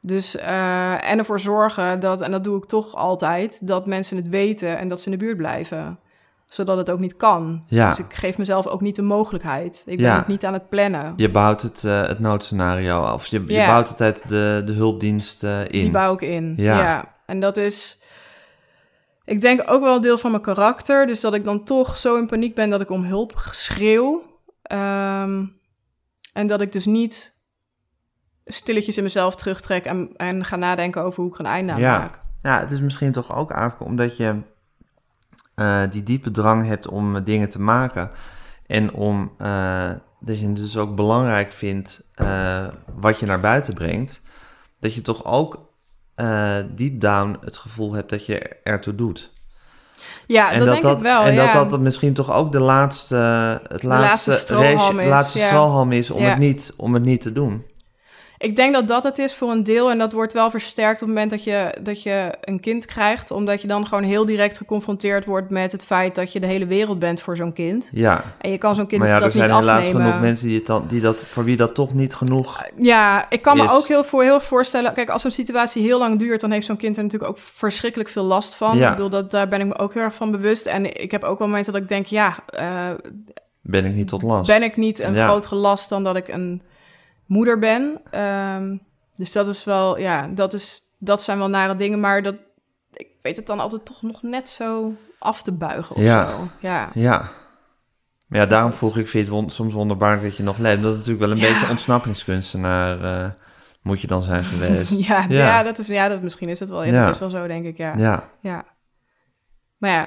Dus, 0.01 0.37
eh, 0.37 1.11
en 1.11 1.19
ervoor 1.19 1.41
zorgen 1.41 2.01
dat, 2.01 2.21
en 2.21 2.31
dat 2.31 2.45
doe 2.45 2.57
ik 2.57 2.65
toch 2.65 2.95
altijd, 2.95 3.67
dat 3.67 3.87
mensen 3.87 4.17
het 4.17 4.29
weten 4.29 4.79
en 4.79 4.89
dat 4.89 5.01
ze 5.01 5.11
in 5.11 5.19
de 5.19 5.25
buurt 5.25 5.37
blijven. 5.37 5.99
Zodat 6.47 6.77
het 6.77 6.91
ook 6.91 6.99
niet 6.99 7.17
kan. 7.17 7.65
Ja. 7.67 7.89
Dus 7.89 7.99
ik 7.99 8.15
geef 8.15 8.39
mezelf 8.39 8.67
ook 8.67 8.81
niet 8.81 8.97
de 8.97 9.03
mogelijkheid. 9.03 9.83
Ik 9.87 9.99
ben 9.99 10.15
het 10.15 10.27
niet 10.27 10.45
aan 10.45 10.53
het 10.53 10.69
plannen. 10.69 11.13
je 11.17 11.31
bouwt 11.31 11.63
het, 11.63 11.85
eh, 11.85 12.07
het 12.07 12.19
noodscenario 12.19 13.01
af. 13.01 13.27
Je, 13.27 13.45
je 13.47 13.67
bouwt 13.67 13.89
altijd 13.89 14.29
de, 14.29 14.63
de 14.65 14.73
hulpdienst 14.73 15.43
in. 15.43 15.67
Die 15.71 15.91
bouw 15.91 16.13
ik 16.13 16.21
in. 16.21 16.55
Ja. 16.57 17.15
En 17.27 17.41
dat 17.41 17.57
is, 17.57 18.03
ik 19.27 19.41
denk 19.41 19.63
ook 19.67 19.83
wel 19.83 19.97
een 19.97 20.03
deel 20.03 20.19
van 20.19 20.31
mijn 20.31 20.43
karakter. 20.43 21.07
Dus 21.07 21.21
dat 21.21 21.35
ik 21.35 21.45
dan 21.45 21.65
toch 21.65 21.97
zo 21.97 22.17
in 22.17 22.27
paniek 22.27 22.55
ben 22.55 22.71
dat 22.71 22.81
ik 22.81 22.91
om 22.91 23.05
hulp 23.05 23.49
schreeuw. 23.51 24.23
Ehm, 24.63 25.45
en 26.33 26.47
dat 26.47 26.61
ik 26.61 26.73
dus 26.73 26.85
niet 26.85 27.37
stilletjes 28.47 28.97
in 28.97 29.03
mezelf 29.03 29.37
terugtrek 29.37 29.85
en, 29.85 30.11
en 30.17 30.45
ga 30.45 30.57
nadenken 30.57 31.03
over 31.03 31.23
hoe 31.23 31.33
ik 31.33 31.39
er 31.39 31.45
een 31.45 31.51
einde 31.51 31.73
aan 31.73 31.81
Ja. 31.81 31.99
maak. 31.99 32.21
Ja, 32.41 32.61
het 32.61 32.71
is 32.71 32.81
misschien 32.81 33.13
toch 33.13 33.37
ook 33.37 33.51
eigenlijk 33.51 33.91
omdat 33.91 34.17
je 34.17 34.41
eh, 35.55 35.83
die 35.91 36.03
diepe 36.03 36.31
drang 36.31 36.67
hebt 36.67 36.89
om 36.89 37.17
eh, 37.17 37.25
dingen 37.25 37.49
te 37.49 37.61
maken. 37.61 38.11
En 38.67 38.93
om 38.95 39.33
eh, 39.39 39.91
dat 40.21 40.39
je 40.39 40.47
het 40.47 40.57
dus 40.57 40.77
ook 40.77 40.97
belangrijk 40.97 41.53
vindt 41.53 42.11
wat 42.97 43.21
je 43.21 43.27
naar 43.27 43.41
buiten 43.41 43.75
brengt. 43.75 44.21
Dat 44.81 44.95
je 44.95 45.03
toch 45.03 45.25
ook 45.25 45.67
eh 46.17 46.57
deep 46.75 47.01
down 47.01 47.37
het 47.41 47.57
gevoel 47.57 47.93
hebt 47.93 48.11
dat 48.11 48.27
je 48.27 48.39
ertoe 48.63 48.95
doet. 48.95 49.31
Ja, 50.27 50.51
en 50.53 50.59
dat, 50.59 50.69
denk 50.83 50.97
ik 50.97 51.03
wel. 51.03 51.23
En 51.23 51.35
ja. 51.35 51.53
dat 51.53 51.71
dat 51.71 51.81
misschien 51.81 52.15
toch 52.15 52.33
ook 52.33 52.53
de 52.53 52.61
laatste, 52.61 53.17
het 53.69 53.83
laatste, 53.83 53.87
laatste 53.87 54.33
strohalm 54.33 54.97
race- 54.97 55.03
is, 55.03 55.09
laatste 55.09 55.39
ja. 55.39 55.47
strohalm 55.47 55.93
is 55.93 56.11
om, 56.11 56.23
Ja. 56.23 56.29
het 56.29 56.39
niet, 56.39 56.73
om 56.77 56.95
het 56.95 57.03
niet 57.03 57.23
te 57.23 57.33
doen. 57.33 57.65
Ik 58.39 58.57
denk 58.57 58.75
dat 58.75 58.89
dat 58.89 59.03
het 59.03 59.19
is 59.19 59.35
voor 59.35 59.51
een 59.51 59.65
deel. 59.65 59.91
En 59.91 59.99
dat 59.99 60.13
wordt 60.13 60.33
wel 60.33 60.51
versterkt 60.51 60.93
op 61.03 61.09
het 61.09 61.09
moment 61.09 61.31
dat 61.31 61.45
je, 61.45 61.75
dat 61.83 62.03
je 62.03 62.35
een 62.41 62.61
kind 62.61 62.85
krijgt. 62.87 63.31
Omdat 63.31 63.61
je 63.61 63.69
dan 63.69 63.87
gewoon 63.87 64.03
heel 64.05 64.25
direct 64.27 64.57
geconfronteerd 64.57 65.25
wordt 65.25 65.51
met 65.51 65.73
het 65.73 65.85
feit 65.85 66.15
dat 66.15 66.33
je 66.33 66.41
de 66.41 66.47
hele 66.47 66.67
wereld 66.67 66.99
bent 66.99 67.21
voor 67.21 67.37
zo'n 67.37 67.53
kind. 67.53 67.89
Ja, 67.93 68.25
En 68.39 68.51
je 68.51 68.59
kan 68.59 68.75
zo'n 68.75 68.87
kind 68.87 69.01
maar 69.01 69.11
ja, 69.11 69.19
dat 69.19 69.25
er 69.29 69.31
zijn 69.37 69.51
niet 69.51 69.59
helaas 69.59 69.79
afnemen. 69.87 70.03
genoeg 70.07 70.21
mensen 70.21 70.47
die, 70.47 70.57
het 70.57 70.67
dan, 70.67 70.85
die 70.89 71.01
dat, 71.01 71.23
voor 71.25 71.45
wie 71.45 71.57
dat 71.57 71.75
toch 71.75 71.95
niet 71.95 72.15
genoeg... 72.15 72.63
Ja, 72.79 73.31
ik 73.31 73.43
kan 73.43 73.57
is. 73.57 73.63
me 73.63 73.71
ook 73.71 73.87
heel, 73.87 74.05
voor, 74.05 74.23
heel 74.23 74.41
voorstellen... 74.41 74.93
Kijk, 74.93 75.11
als 75.11 75.23
zo'n 75.23 75.31
situatie 75.31 75.83
heel 75.83 75.99
lang 75.99 76.19
duurt... 76.19 76.41
dan 76.41 76.51
heeft 76.51 76.67
zo'n 76.67 76.77
kind 76.77 76.97
er 76.97 77.03
natuurlijk 77.03 77.31
ook 77.31 77.39
verschrikkelijk 77.39 78.09
veel 78.11 78.25
last 78.25 78.55
van. 78.55 78.77
Ja. 78.79 78.85
Ik 78.91 78.97
bedoel, 78.97 79.11
dat, 79.11 79.31
daar 79.31 79.49
ben 79.49 79.61
ik 79.61 79.67
me 79.67 79.79
ook 79.79 79.95
heel 79.95 80.03
erg 80.03 80.15
van 80.15 80.31
bewust. 80.31 80.67
En 80.67 81.01
ik 81.03 81.11
heb 81.11 81.25
ook 81.25 81.39
wel 81.39 81.47
momenten 81.49 81.73
dat 81.73 81.83
ik 81.83 81.89
denk... 81.89 82.07
ja, 82.07 82.37
eh, 82.47 82.91
Ben 83.61 83.85
ik 83.85 83.95
niet 83.95 84.09
tot 84.09 84.23
last. 84.23 84.47
ben 84.47 84.63
ik 84.63 84.77
niet 84.77 84.99
een 85.01 85.15
Ja. 85.15 85.27
grotere 85.29 85.55
last 85.55 85.89
dan 85.89 86.05
dat 86.05 86.17
ik 86.17 86.29
een 86.29 86.63
moeder 87.27 87.59
ben? 87.59 88.01
Ehm, 88.11 88.77
dus 89.15 89.33
dat 89.33 89.49
is 89.49 89.65
wel... 89.65 89.99
Ja, 89.99 90.29
dat, 90.29 90.55
is, 90.55 90.83
dat 90.99 91.23
zijn 91.23 91.39
wel 91.39 91.49
nare 91.49 91.77
dingen. 91.77 92.01
Maar 92.01 92.23
dat, 92.23 92.35
ik 92.93 93.09
weet 93.23 93.37
het 93.37 93.47
dan 93.47 93.61
altijd 93.61 93.85
toch 93.85 94.03
nog 94.03 94.23
net 94.23 94.49
zo 94.49 94.95
af 95.19 95.43
te 95.43 95.53
buigen 95.53 95.97
of 95.97 96.03
Ja. 96.03 96.29
zo. 96.31 96.49
Ja. 96.61 96.89
Ja. 96.95 97.31
Maar 98.27 98.39
ja, 98.41 98.47
daarom 98.47 98.73
vroeg 98.73 98.91
ik, 98.99 99.09
vind 99.09 99.13
je 99.13 99.19
het 99.33 99.41
won- 99.41 99.51
soms 99.51 99.75
wonderbaarlijk 99.75 100.23
dat 100.23 100.37
je 100.37 100.43
nog 100.43 100.59
leeft? 100.59 100.83
Dat 100.83 100.91
is 100.93 100.97
natuurlijk 100.99 101.25
wel 101.27 101.31
een 101.31 101.43
Ja. 101.43 101.53
beetje 101.53 101.71
ontsnappingskunstenaar 101.71 103.05
eh, 103.25 103.31
moet 103.83 104.01
je 104.01 104.07
dan 104.07 104.23
zijn 104.23 104.45
geweest. 104.53 105.07
Ja, 105.07 105.25
ja. 105.29 105.37
Ja. 105.39 105.63
dat 105.63 105.79
is, 105.79 105.87
ja 105.87 106.09
dat, 106.09 106.23
misschien 106.23 106.49
is 106.49 106.61
het 106.61 106.69
wel. 106.69 106.83
Ja, 106.85 106.93
Ja. 106.93 107.05
Dat 107.05 107.15
is 107.15 107.21
wel 107.21 107.31
zo, 107.31 107.47
denk 107.47 107.65
ik, 107.65 107.77
ja. 107.77 107.93
Ja, 107.97 108.29
Ja. 108.41 108.65
Maar 109.77 109.91
ja, 109.91 110.05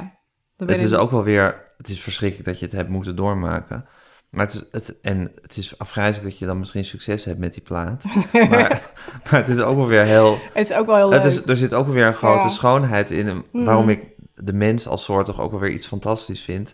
dan 0.56 0.68
ben 0.68 0.76
het 0.76 0.86
is 0.86 0.94
ook 0.94 1.12
wel 1.12 1.24
weer, 1.24 1.64
het 1.78 1.90
is 1.90 2.02
verschrikkelijk 2.02 2.48
dat 2.50 2.60
je 2.60 2.66
het 2.66 2.76
hebt 2.76 2.90
moeten 2.90 3.16
doormaken. 3.16 3.86
Maar 4.30 4.46
het 4.46 4.54
is, 4.56 4.64
het, 4.72 5.00
en 5.02 5.32
het 5.42 5.58
is 5.58 5.78
afgrijzelijk 5.78 6.30
dat 6.30 6.40
je 6.40 6.46
dan 6.46 6.60
misschien 6.60 6.86
succes 6.86 7.26
hebt 7.26 7.40
met 7.40 7.54
die 7.54 7.62
plaat. 7.64 8.04
maar, 8.34 8.82
maar 9.24 9.40
het 9.40 9.48
is 9.48 9.60
ook 9.60 9.76
wel 9.76 9.88
weer 9.88 10.04
heel, 10.04 10.38
Het 10.54 10.70
is 10.70 10.74
ook 10.78 10.86
wel 10.86 10.96
heel 10.96 11.10
leuk. 11.10 11.24
het 11.24 11.32
is, 11.32 11.46
er 11.46 11.56
zit 11.56 11.74
ook 11.74 11.86
wel 11.86 11.94
weer 11.96 12.06
een 12.06 12.14
grote 12.14 12.48
Ja. 12.48 12.50
schoonheid 12.54 13.12
in. 13.12 13.46
Mhm. 13.52 13.66
Waarom 13.66 13.90
ik 13.90 14.02
de 14.34 14.54
mens 14.54 14.88
als 14.88 15.04
soort 15.04 15.26
toch 15.26 15.40
ook 15.40 15.52
wel 15.52 15.60
weer 15.60 15.72
iets 15.72 15.86
fantastisch 15.88 16.42
vind. 16.42 16.74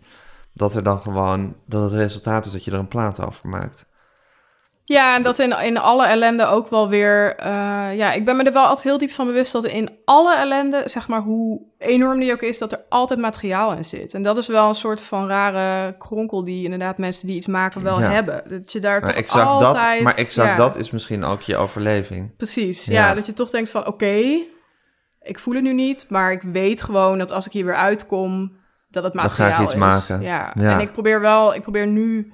Dat 0.53 0.75
er 0.75 0.83
dan 0.83 0.99
gewoon, 0.99 1.55
dat 1.65 1.83
het 1.83 1.93
resultaat 1.99 2.45
is 2.45 2.51
dat 2.51 2.63
je 2.63 2.71
er 2.71 2.79
een 2.79 2.87
plaat 2.87 3.19
over 3.25 3.49
maakt. 3.49 3.85
Ja, 4.87 5.15
en 5.15 5.21
dat 5.21 5.39
in, 5.39 5.59
in 5.61 5.77
alle 5.77 6.05
ellende 6.05 6.45
ook 6.45 6.69
wel 6.69 6.89
weer... 6.89 7.35
eh, 7.35 7.95
ja, 7.95 8.11
ik 8.11 8.25
ben 8.25 8.35
me 8.37 8.43
er 8.43 8.53
wel 8.53 8.63
altijd 8.65 8.83
heel 8.83 8.97
diep 8.97 9.11
van 9.11 9.25
bewust 9.25 9.51
dat 9.51 9.63
in 9.65 9.89
alle 10.05 10.35
ellende, 10.35 10.81
zeg 10.85 11.07
maar 11.07 11.21
hoe 11.21 11.61
enorm 11.77 12.19
die 12.19 12.31
ook 12.31 12.41
is, 12.41 12.57
dat 12.57 12.71
er 12.71 12.79
altijd 12.89 13.19
materiaal 13.19 13.71
in 13.73 13.85
zit. 13.85 14.13
En 14.13 14.23
dat 14.23 14.37
is 14.37 14.47
wel 14.47 14.67
een 14.67 14.75
soort 14.75 15.01
van 15.01 15.27
rare 15.27 15.97
kronkel 15.97 16.43
die 16.43 16.63
inderdaad 16.63 16.97
mensen 16.97 17.27
die 17.27 17.35
iets 17.35 17.47
maken 17.47 17.83
wel 17.83 17.99
Ja. 17.99 18.09
hebben. 18.09 18.43
Dat 18.49 18.71
je 18.71 18.79
daar 18.79 18.99
Maar 18.99 19.09
toch 19.09 19.17
exact, 19.17 19.47
altijd... 19.47 19.93
dat, 19.93 20.03
maar 20.03 20.15
exact 20.15 20.47
ja, 20.49 20.55
dat 20.55 20.77
is 20.77 20.91
misschien 20.91 21.23
ook 21.23 21.41
je 21.41 21.57
overleving. 21.57 22.35
Precies, 22.37 22.85
ja. 22.85 22.93
Ja. 23.07 23.13
Dat 23.13 23.25
je 23.25 23.33
toch 23.33 23.49
denkt 23.49 23.69
van, 23.69 23.87
oké, 23.87 24.21
ik 25.21 25.39
voel 25.39 25.53
het 25.53 25.63
nu 25.63 25.73
niet, 25.73 26.05
maar 26.09 26.31
ik 26.31 26.41
weet 26.41 26.81
gewoon 26.81 27.17
dat 27.17 27.31
als 27.31 27.45
ik 27.45 27.51
hier 27.51 27.65
weer 27.65 27.75
uitkom, 27.75 28.57
dat 28.89 29.03
het 29.03 29.13
Dan 29.13 29.21
ga 29.21 29.27
ik 29.29 29.37
materiaal 29.39 29.63
iets 29.63 29.73
is. 29.73 29.79
maken. 29.79 30.21
Ja. 30.21 30.51
Ja. 30.55 30.71
en 30.73 30.79
ik 30.79 30.91
probeer 30.91 31.21
wel, 31.21 31.55
ik 31.55 31.61
probeer 31.61 31.87
nu, 31.87 32.33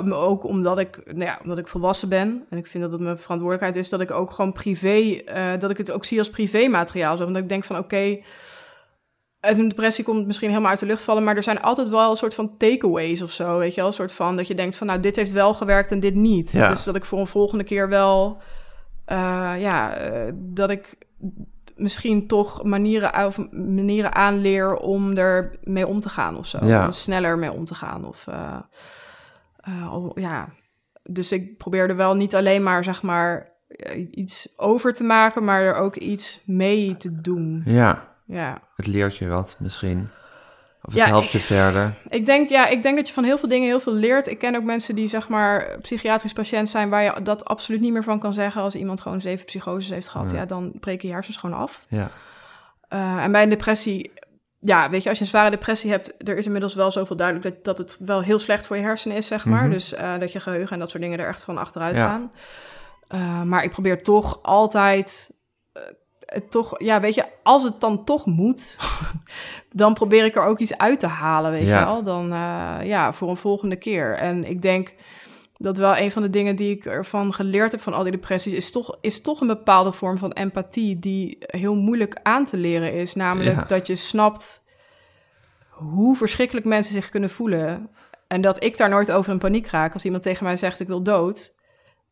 om- 0.00 0.12
ook 0.12 0.44
omdat 0.44 0.78
ik, 0.78 1.00
nou 1.04 1.24
ja, 1.24 1.38
omdat 1.42 1.58
ik 1.58 1.68
volwassen 1.68 2.08
ben 2.08 2.44
en 2.50 2.58
ik 2.58 2.66
vind 2.66 2.82
dat 2.82 2.92
het 2.92 3.00
mijn 3.00 3.18
verantwoordelijkheid 3.18 3.76
is, 3.84 3.88
dat 3.88 4.00
ik 4.00 4.10
ook 4.10 4.30
gewoon 4.30 4.52
privé, 4.52 5.22
eh, 5.26 5.44
dat 5.58 5.70
ik 5.70 5.76
het 5.78 5.90
ook 5.90 6.04
zie 6.04 6.18
als 6.18 6.30
privé-materiaal. 6.30 7.16
Zo, 7.16 7.24
want 7.24 7.36
ik 7.36 7.48
denk 7.48 7.64
van, 7.64 7.78
oké, 7.78 8.18
uit 9.40 9.58
een 9.58 9.68
depressie 9.68 10.04
komt 10.04 10.16
het 10.16 10.26
misschien 10.26 10.48
helemaal 10.48 10.70
uit 10.70 10.80
de 10.80 10.86
lucht 10.86 11.02
vallen, 11.02 11.24
maar 11.24 11.36
er 11.36 11.42
zijn 11.42 11.60
altijd 11.60 11.88
wel 11.88 12.10
een 12.10 12.16
soort 12.16 12.34
van 12.34 12.56
takeaways 12.56 13.22
of 13.22 13.30
zo, 13.30 13.58
weet 13.58 13.70
je 13.74 13.76
wel, 13.80 13.86
een 13.86 13.92
soort 13.92 14.12
van 14.12 14.36
dat 14.36 14.46
je 14.46 14.54
denkt 14.54 14.76
van, 14.76 14.86
nou, 14.86 15.00
dit 15.00 15.16
heeft 15.16 15.32
wel 15.32 15.54
gewerkt 15.54 15.92
en 15.92 16.00
dit 16.00 16.14
niet. 16.14 16.52
Ja. 16.52 16.68
Dus 16.68 16.84
dat 16.84 16.94
ik 16.94 17.04
voor 17.04 17.18
een 17.18 17.26
volgende 17.26 17.64
keer 17.64 17.88
wel, 17.88 18.38
eh, 19.04 19.52
ja, 19.58 19.94
dat 20.34 20.70
ik 20.70 20.96
misschien 21.76 22.26
toch 22.26 22.64
manieren, 22.64 23.26
of 23.26 23.38
manieren 23.50 24.14
aanleer 24.14 24.74
om 24.76 25.16
er 25.16 25.58
mee 25.62 25.86
om 25.86 26.00
te 26.00 26.08
gaan 26.08 26.36
of 26.36 26.46
zo. 26.46 26.58
Ja. 26.64 26.84
Om 26.84 26.92
sneller 26.92 27.38
mee 27.38 27.52
om 27.52 27.64
te 27.64 27.74
gaan. 27.74 28.04
Of, 28.06 28.26
oh, 29.92 30.10
ja. 30.14 30.48
Dus 31.02 31.32
ik 31.32 31.56
probeer 31.58 31.88
er 31.88 31.96
wel 31.96 32.14
niet 32.14 32.34
alleen 32.34 32.62
maar, 32.62 32.84
zeg 32.84 33.02
maar, 33.02 33.48
eh, 33.68 34.06
iets 34.10 34.52
over 34.56 34.92
te 34.92 35.04
maken, 35.04 35.44
maar 35.44 35.60
er 35.62 35.74
ook 35.74 35.96
iets 35.96 36.40
mee 36.46 36.96
te 36.96 37.20
doen. 37.20 37.62
Ja, 37.64 38.08
Ja. 38.26 38.60
het 38.76 38.86
leert 38.86 39.16
je 39.16 39.28
wat 39.28 39.56
misschien. 39.58 40.08
Of 40.82 40.94
het 40.94 41.02
Ja, 41.02 41.06
helpt 41.06 41.26
ik- 41.26 41.32
je 41.32 41.38
verder. 41.38 41.94
Ik 42.08 42.26
denk, 42.26 42.48
ja, 42.48 42.66
ik 42.66 42.82
denk 42.82 42.96
dat 42.96 43.06
je 43.08 43.12
van 43.14 43.24
heel 43.24 43.38
veel 43.38 43.48
dingen 43.48 43.68
heel 43.68 43.80
veel 43.80 43.92
leert. 43.92 44.26
Ik 44.26 44.38
ken 44.38 44.56
ook 44.56 44.62
mensen 44.62 44.94
die, 44.94 45.08
zeg 45.08 45.28
maar, 45.28 45.76
psychiatrisch 45.80 46.32
patiënt 46.32 46.68
zijn... 46.68 46.88
waar 46.88 47.02
je 47.02 47.22
dat 47.22 47.44
absoluut 47.44 47.80
niet 47.80 47.92
meer 47.92 48.02
van 48.02 48.18
kan 48.18 48.34
zeggen... 48.34 48.62
als 48.62 48.74
iemand 48.74 49.00
gewoon 49.00 49.20
zeven 49.20 49.44
psychoses 49.44 49.90
heeft 49.90 50.08
gehad. 50.08 50.30
Ja. 50.30 50.36
Ja, 50.36 50.44
dan 50.46 50.72
breken 50.80 51.08
je 51.08 51.14
hersens 51.14 51.36
gewoon 51.36 51.56
af. 51.58 51.86
Ja, 51.88 52.10
Eh, 52.88 53.22
en 53.24 53.32
bij 53.32 53.42
een 53.42 53.48
depressie 53.50 54.12
ja, 54.60 54.90
weet 54.90 55.02
je, 55.02 55.08
als 55.08 55.18
je 55.18 55.24
een 55.24 55.30
zware 55.30 55.50
depressie 55.50 55.90
hebt, 55.90 56.28
er 56.28 56.36
is 56.38 56.46
inmiddels 56.46 56.74
wel 56.74 56.90
zoveel 56.90 57.16
duidelijk 57.16 57.46
dat, 57.54 57.64
dat 57.64 57.78
het 57.78 57.96
wel 58.06 58.20
heel 58.22 58.38
slecht 58.38 58.66
voor 58.66 58.76
je 58.76 58.82
hersenen 58.82 59.16
is, 59.16 59.26
zeg 59.26 59.44
maar. 59.44 59.62
Mhm. 59.62 59.70
Dus 59.70 59.92
eh, 59.94 60.18
dat 60.18 60.32
je 60.32 60.40
geheugen 60.40 60.72
en 60.72 60.78
dat 60.78 60.90
soort 60.90 61.02
dingen 61.02 61.18
er 61.18 61.28
echt 61.28 61.42
van 61.42 61.58
achteruit 61.58 61.96
Ja. 61.96 62.06
gaan. 62.08 62.32
Eh, 63.08 63.42
maar 63.42 63.64
ik 63.64 63.70
probeer 63.70 64.02
toch 64.02 64.42
altijd, 64.42 65.30
eh, 65.72 65.82
het 66.26 66.50
toch, 66.50 66.74
ja, 66.82 67.00
weet 67.00 67.14
je, 67.14 67.24
als 67.42 67.62
het 67.62 67.80
dan 67.80 68.04
toch 68.04 68.26
moet, 68.26 68.76
dan 69.70 69.94
probeer 69.94 70.24
ik 70.24 70.36
er 70.36 70.44
ook 70.44 70.58
iets 70.58 70.78
uit 70.78 71.00
te 71.00 71.06
halen, 71.06 71.50
weet 71.50 71.66
Ja. 71.68 71.78
je 71.78 71.84
wel. 71.84 72.02
Dan, 72.02 72.28
ja, 72.86 73.12
voor 73.12 73.28
een 73.28 73.36
volgende 73.36 73.76
keer. 73.76 74.14
En 74.14 74.44
ik 74.44 74.62
denk 74.62 74.94
dat 75.60 75.78
wel 75.78 75.96
een 75.96 76.10
van 76.12 76.22
de 76.22 76.30
dingen 76.30 76.56
die 76.56 76.70
ik 76.76 76.84
ervan 76.86 77.34
geleerd 77.34 77.72
heb 77.72 77.80
van 77.80 77.92
al 77.94 78.02
die 78.02 78.12
depressies, 78.12 78.52
is 78.52 78.70
toch, 78.70 78.98
is 79.00 79.22
toch 79.22 79.40
een 79.40 79.46
bepaalde 79.46 79.92
vorm 79.92 80.18
van 80.18 80.32
empathie 80.32 80.98
die 80.98 81.36
heel 81.38 81.74
moeilijk 81.74 82.20
aan 82.22 82.44
te 82.44 82.56
leren 82.56 82.92
is. 82.92 83.14
Namelijk 83.14 83.56
Ja. 83.56 83.64
dat 83.64 83.86
je 83.86 83.96
snapt 83.96 84.62
hoe 85.70 86.16
verschrikkelijk 86.16 86.66
mensen 86.66 86.92
zich 86.94 87.08
kunnen 87.08 87.30
voelen. 87.30 87.90
En 88.26 88.40
dat 88.40 88.64
ik 88.64 88.76
daar 88.76 88.88
nooit 88.88 89.12
over 89.12 89.32
in 89.32 89.38
paniek 89.38 89.66
raak. 89.66 89.92
Als 89.94 90.04
iemand 90.04 90.22
tegen 90.22 90.44
mij 90.44 90.56
zegt 90.56 90.80
ik 90.80 90.86
wil 90.86 91.02
dood, 91.02 91.54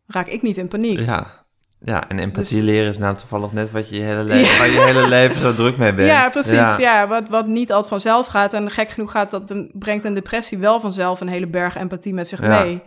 raak 0.07 0.27
ik 0.27 0.43
niet 0.43 0.57
in 0.57 0.69
paniek. 0.69 0.99
Ja. 0.99 1.45
Ja, 1.81 2.09
en 2.09 2.19
empathie 2.19 2.57
Dus- 2.57 2.65
leren 2.67 2.89
is 2.89 2.99
nou 2.99 3.17
toevallig 3.17 3.53
net 3.53 3.71
wat 3.71 3.89
je 3.89 3.97
je 3.97 4.03
hele 4.03 4.25
leven, 4.25 4.57
waar 4.59 4.69
je 4.71 4.81
hele 4.81 5.09
leven 5.09 5.37
zo 5.37 5.55
druk 5.55 5.77
mee 5.77 5.95
bent. 5.95 6.09
Ja, 6.09 6.29
precies. 6.31 6.77
Ja. 6.77 7.09
wat, 7.09 7.29
wat 7.29 7.47
niet 7.47 7.73
altijd 7.73 7.89
vanzelf 7.91 8.27
gaat. 8.27 8.53
En 8.53 8.71
gek 8.71 8.89
genoeg 8.91 9.11
gaat 9.11 9.31
dat 9.31 9.55
brengt 9.73 10.05
een 10.05 10.15
depressie 10.15 10.59
wel 10.59 10.81
vanzelf 10.81 11.21
een 11.21 11.29
hele 11.29 11.47
berg 11.47 11.77
empathie 11.77 12.15
met 12.15 12.29
zich 12.29 12.41
mee. 12.41 12.83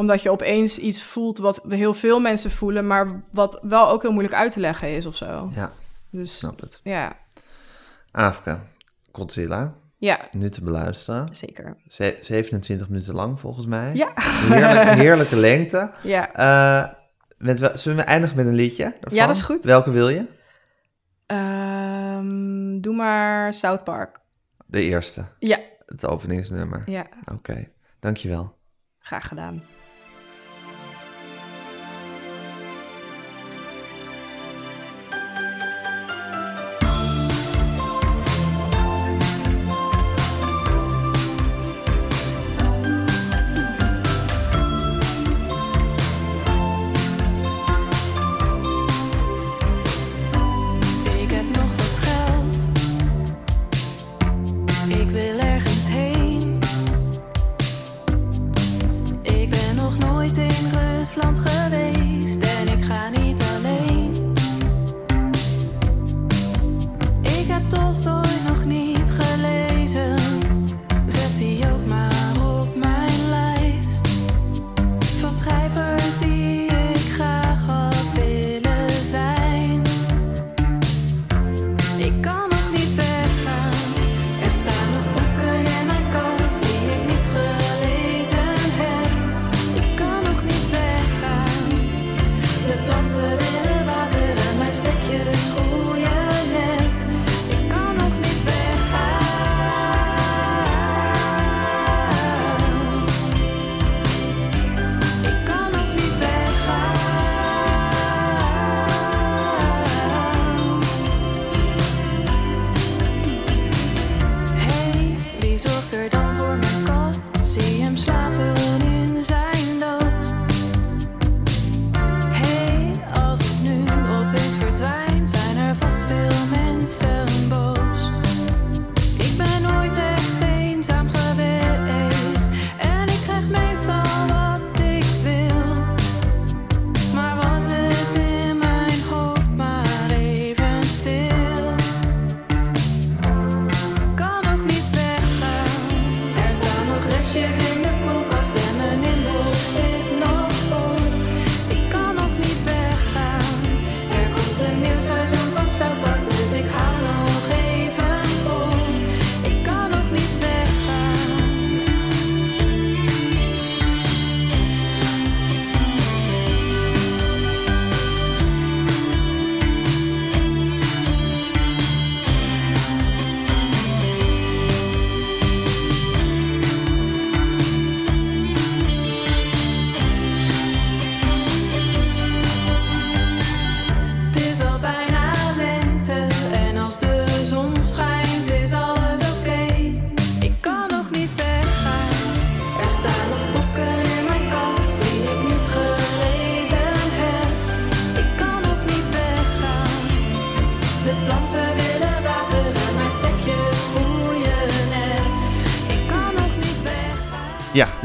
Omdat 0.00 0.22
je 0.22 0.30
opeens 0.30 0.78
iets 0.78 1.02
voelt 1.02 1.38
wat 1.38 1.62
heel 1.68 1.94
veel 1.94 2.20
mensen 2.20 2.50
voelen, 2.50 2.86
maar 2.86 3.22
wat 3.30 3.58
wel 3.62 3.88
ook 3.88 4.02
heel 4.02 4.12
moeilijk 4.12 4.34
uit 4.34 4.52
te 4.52 4.60
leggen 4.60 4.88
is 4.96 5.06
of 5.06 5.16
zo. 5.16 5.50
Ja, 5.54 5.70
Dus 6.10 6.36
snap 6.36 6.60
het. 6.60 6.80
ja, 6.82 7.16
Afke, 8.10 8.58
Godzilla, 9.12 9.74
ja, 9.96 10.18
nu 10.30 10.50
te 10.50 10.62
beluisteren. 10.64 11.34
zeker. 11.34 11.76
Ze- 11.86 12.18
27 12.22 12.88
minuten 12.88 13.14
lang 13.14 13.40
volgens 13.40 13.66
mij. 13.66 13.94
Ja, 13.94 14.12
Heerlijk, 14.14 14.88
heerlijke 15.04 15.36
lengte. 15.36 15.90
ja. 16.02 16.32
Eh, 16.32 16.92
met 17.38 17.70
zullen 17.74 17.98
we 17.98 18.04
eindigen 18.04 18.36
met 18.36 18.46
een 18.46 18.54
liedje? 18.54 18.84
daarvan? 18.84 19.14
Ja, 19.18 19.26
dat 19.26 19.36
is 19.36 19.42
goed. 19.42 19.64
Welke 19.64 19.90
wil 19.90 20.08
je? 20.08 20.24
Ehm, 21.26 22.80
doe 22.80 22.94
maar 22.94 23.52
South 23.54 23.84
Park. 23.84 24.18
De 24.66 24.82
eerste, 24.82 25.24
Ja, 25.38 25.58
het 25.86 26.06
openingsnummer. 26.06 26.82
ja, 26.86 27.06
Oké, 27.32 27.68
dankjewel. 28.00 28.56
graag 28.98 29.28
gedaan. 29.28 29.62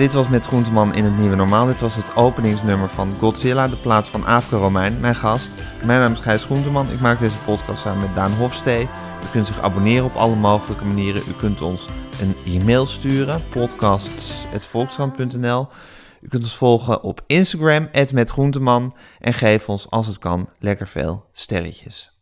Dit 0.05 0.13
was 0.13 0.27
met 0.27 0.45
Groenteman 0.45 0.93
in 0.93 1.03
het 1.03 1.17
Nieuwe 1.17 1.35
Normaal. 1.35 1.65
Dit 1.65 1.81
was 1.81 1.95
het 1.95 2.15
openingsnummer 2.15 2.89
van 2.89 3.15
Godzilla, 3.19 3.67
de 3.67 3.77
plaats 3.77 4.09
van 4.09 4.25
Aafke 4.25 4.55
Romein, 4.55 4.99
mijn 4.99 5.15
gast. 5.15 5.55
Mijn 5.85 5.99
naam 5.99 6.11
is 6.11 6.19
Gijs 6.19 6.43
Groenteman. 6.43 6.91
Ik 6.91 6.99
maak 6.99 7.19
deze 7.19 7.37
podcast 7.37 7.81
samen 7.81 8.01
met 8.01 8.15
Daan 8.15 8.31
Hofstee. 8.31 8.81
U 9.23 9.27
kunt 9.31 9.47
zich 9.47 9.61
abonneren 9.61 10.05
op 10.05 10.15
alle 10.15 10.35
mogelijke 10.35 10.85
manieren. 10.85 11.21
U 11.27 11.31
kunt 11.37 11.61
ons 11.61 11.87
een 12.21 12.35
e-mail 12.45 12.85
sturen, 12.85 13.43
podcasts.volkskrant.nl. 13.49 15.67
U 16.21 16.27
kunt 16.27 16.43
ons 16.43 16.55
volgen 16.55 17.03
op 17.03 17.21
Instagram, 17.27 17.89
@metgroenteman. 18.13 18.95
En 19.19 19.33
geef 19.33 19.69
ons, 19.69 19.89
als 19.89 20.07
het 20.07 20.17
kan, 20.17 20.49
lekker 20.59 20.87
veel 20.87 21.25
sterretjes. 21.31 22.14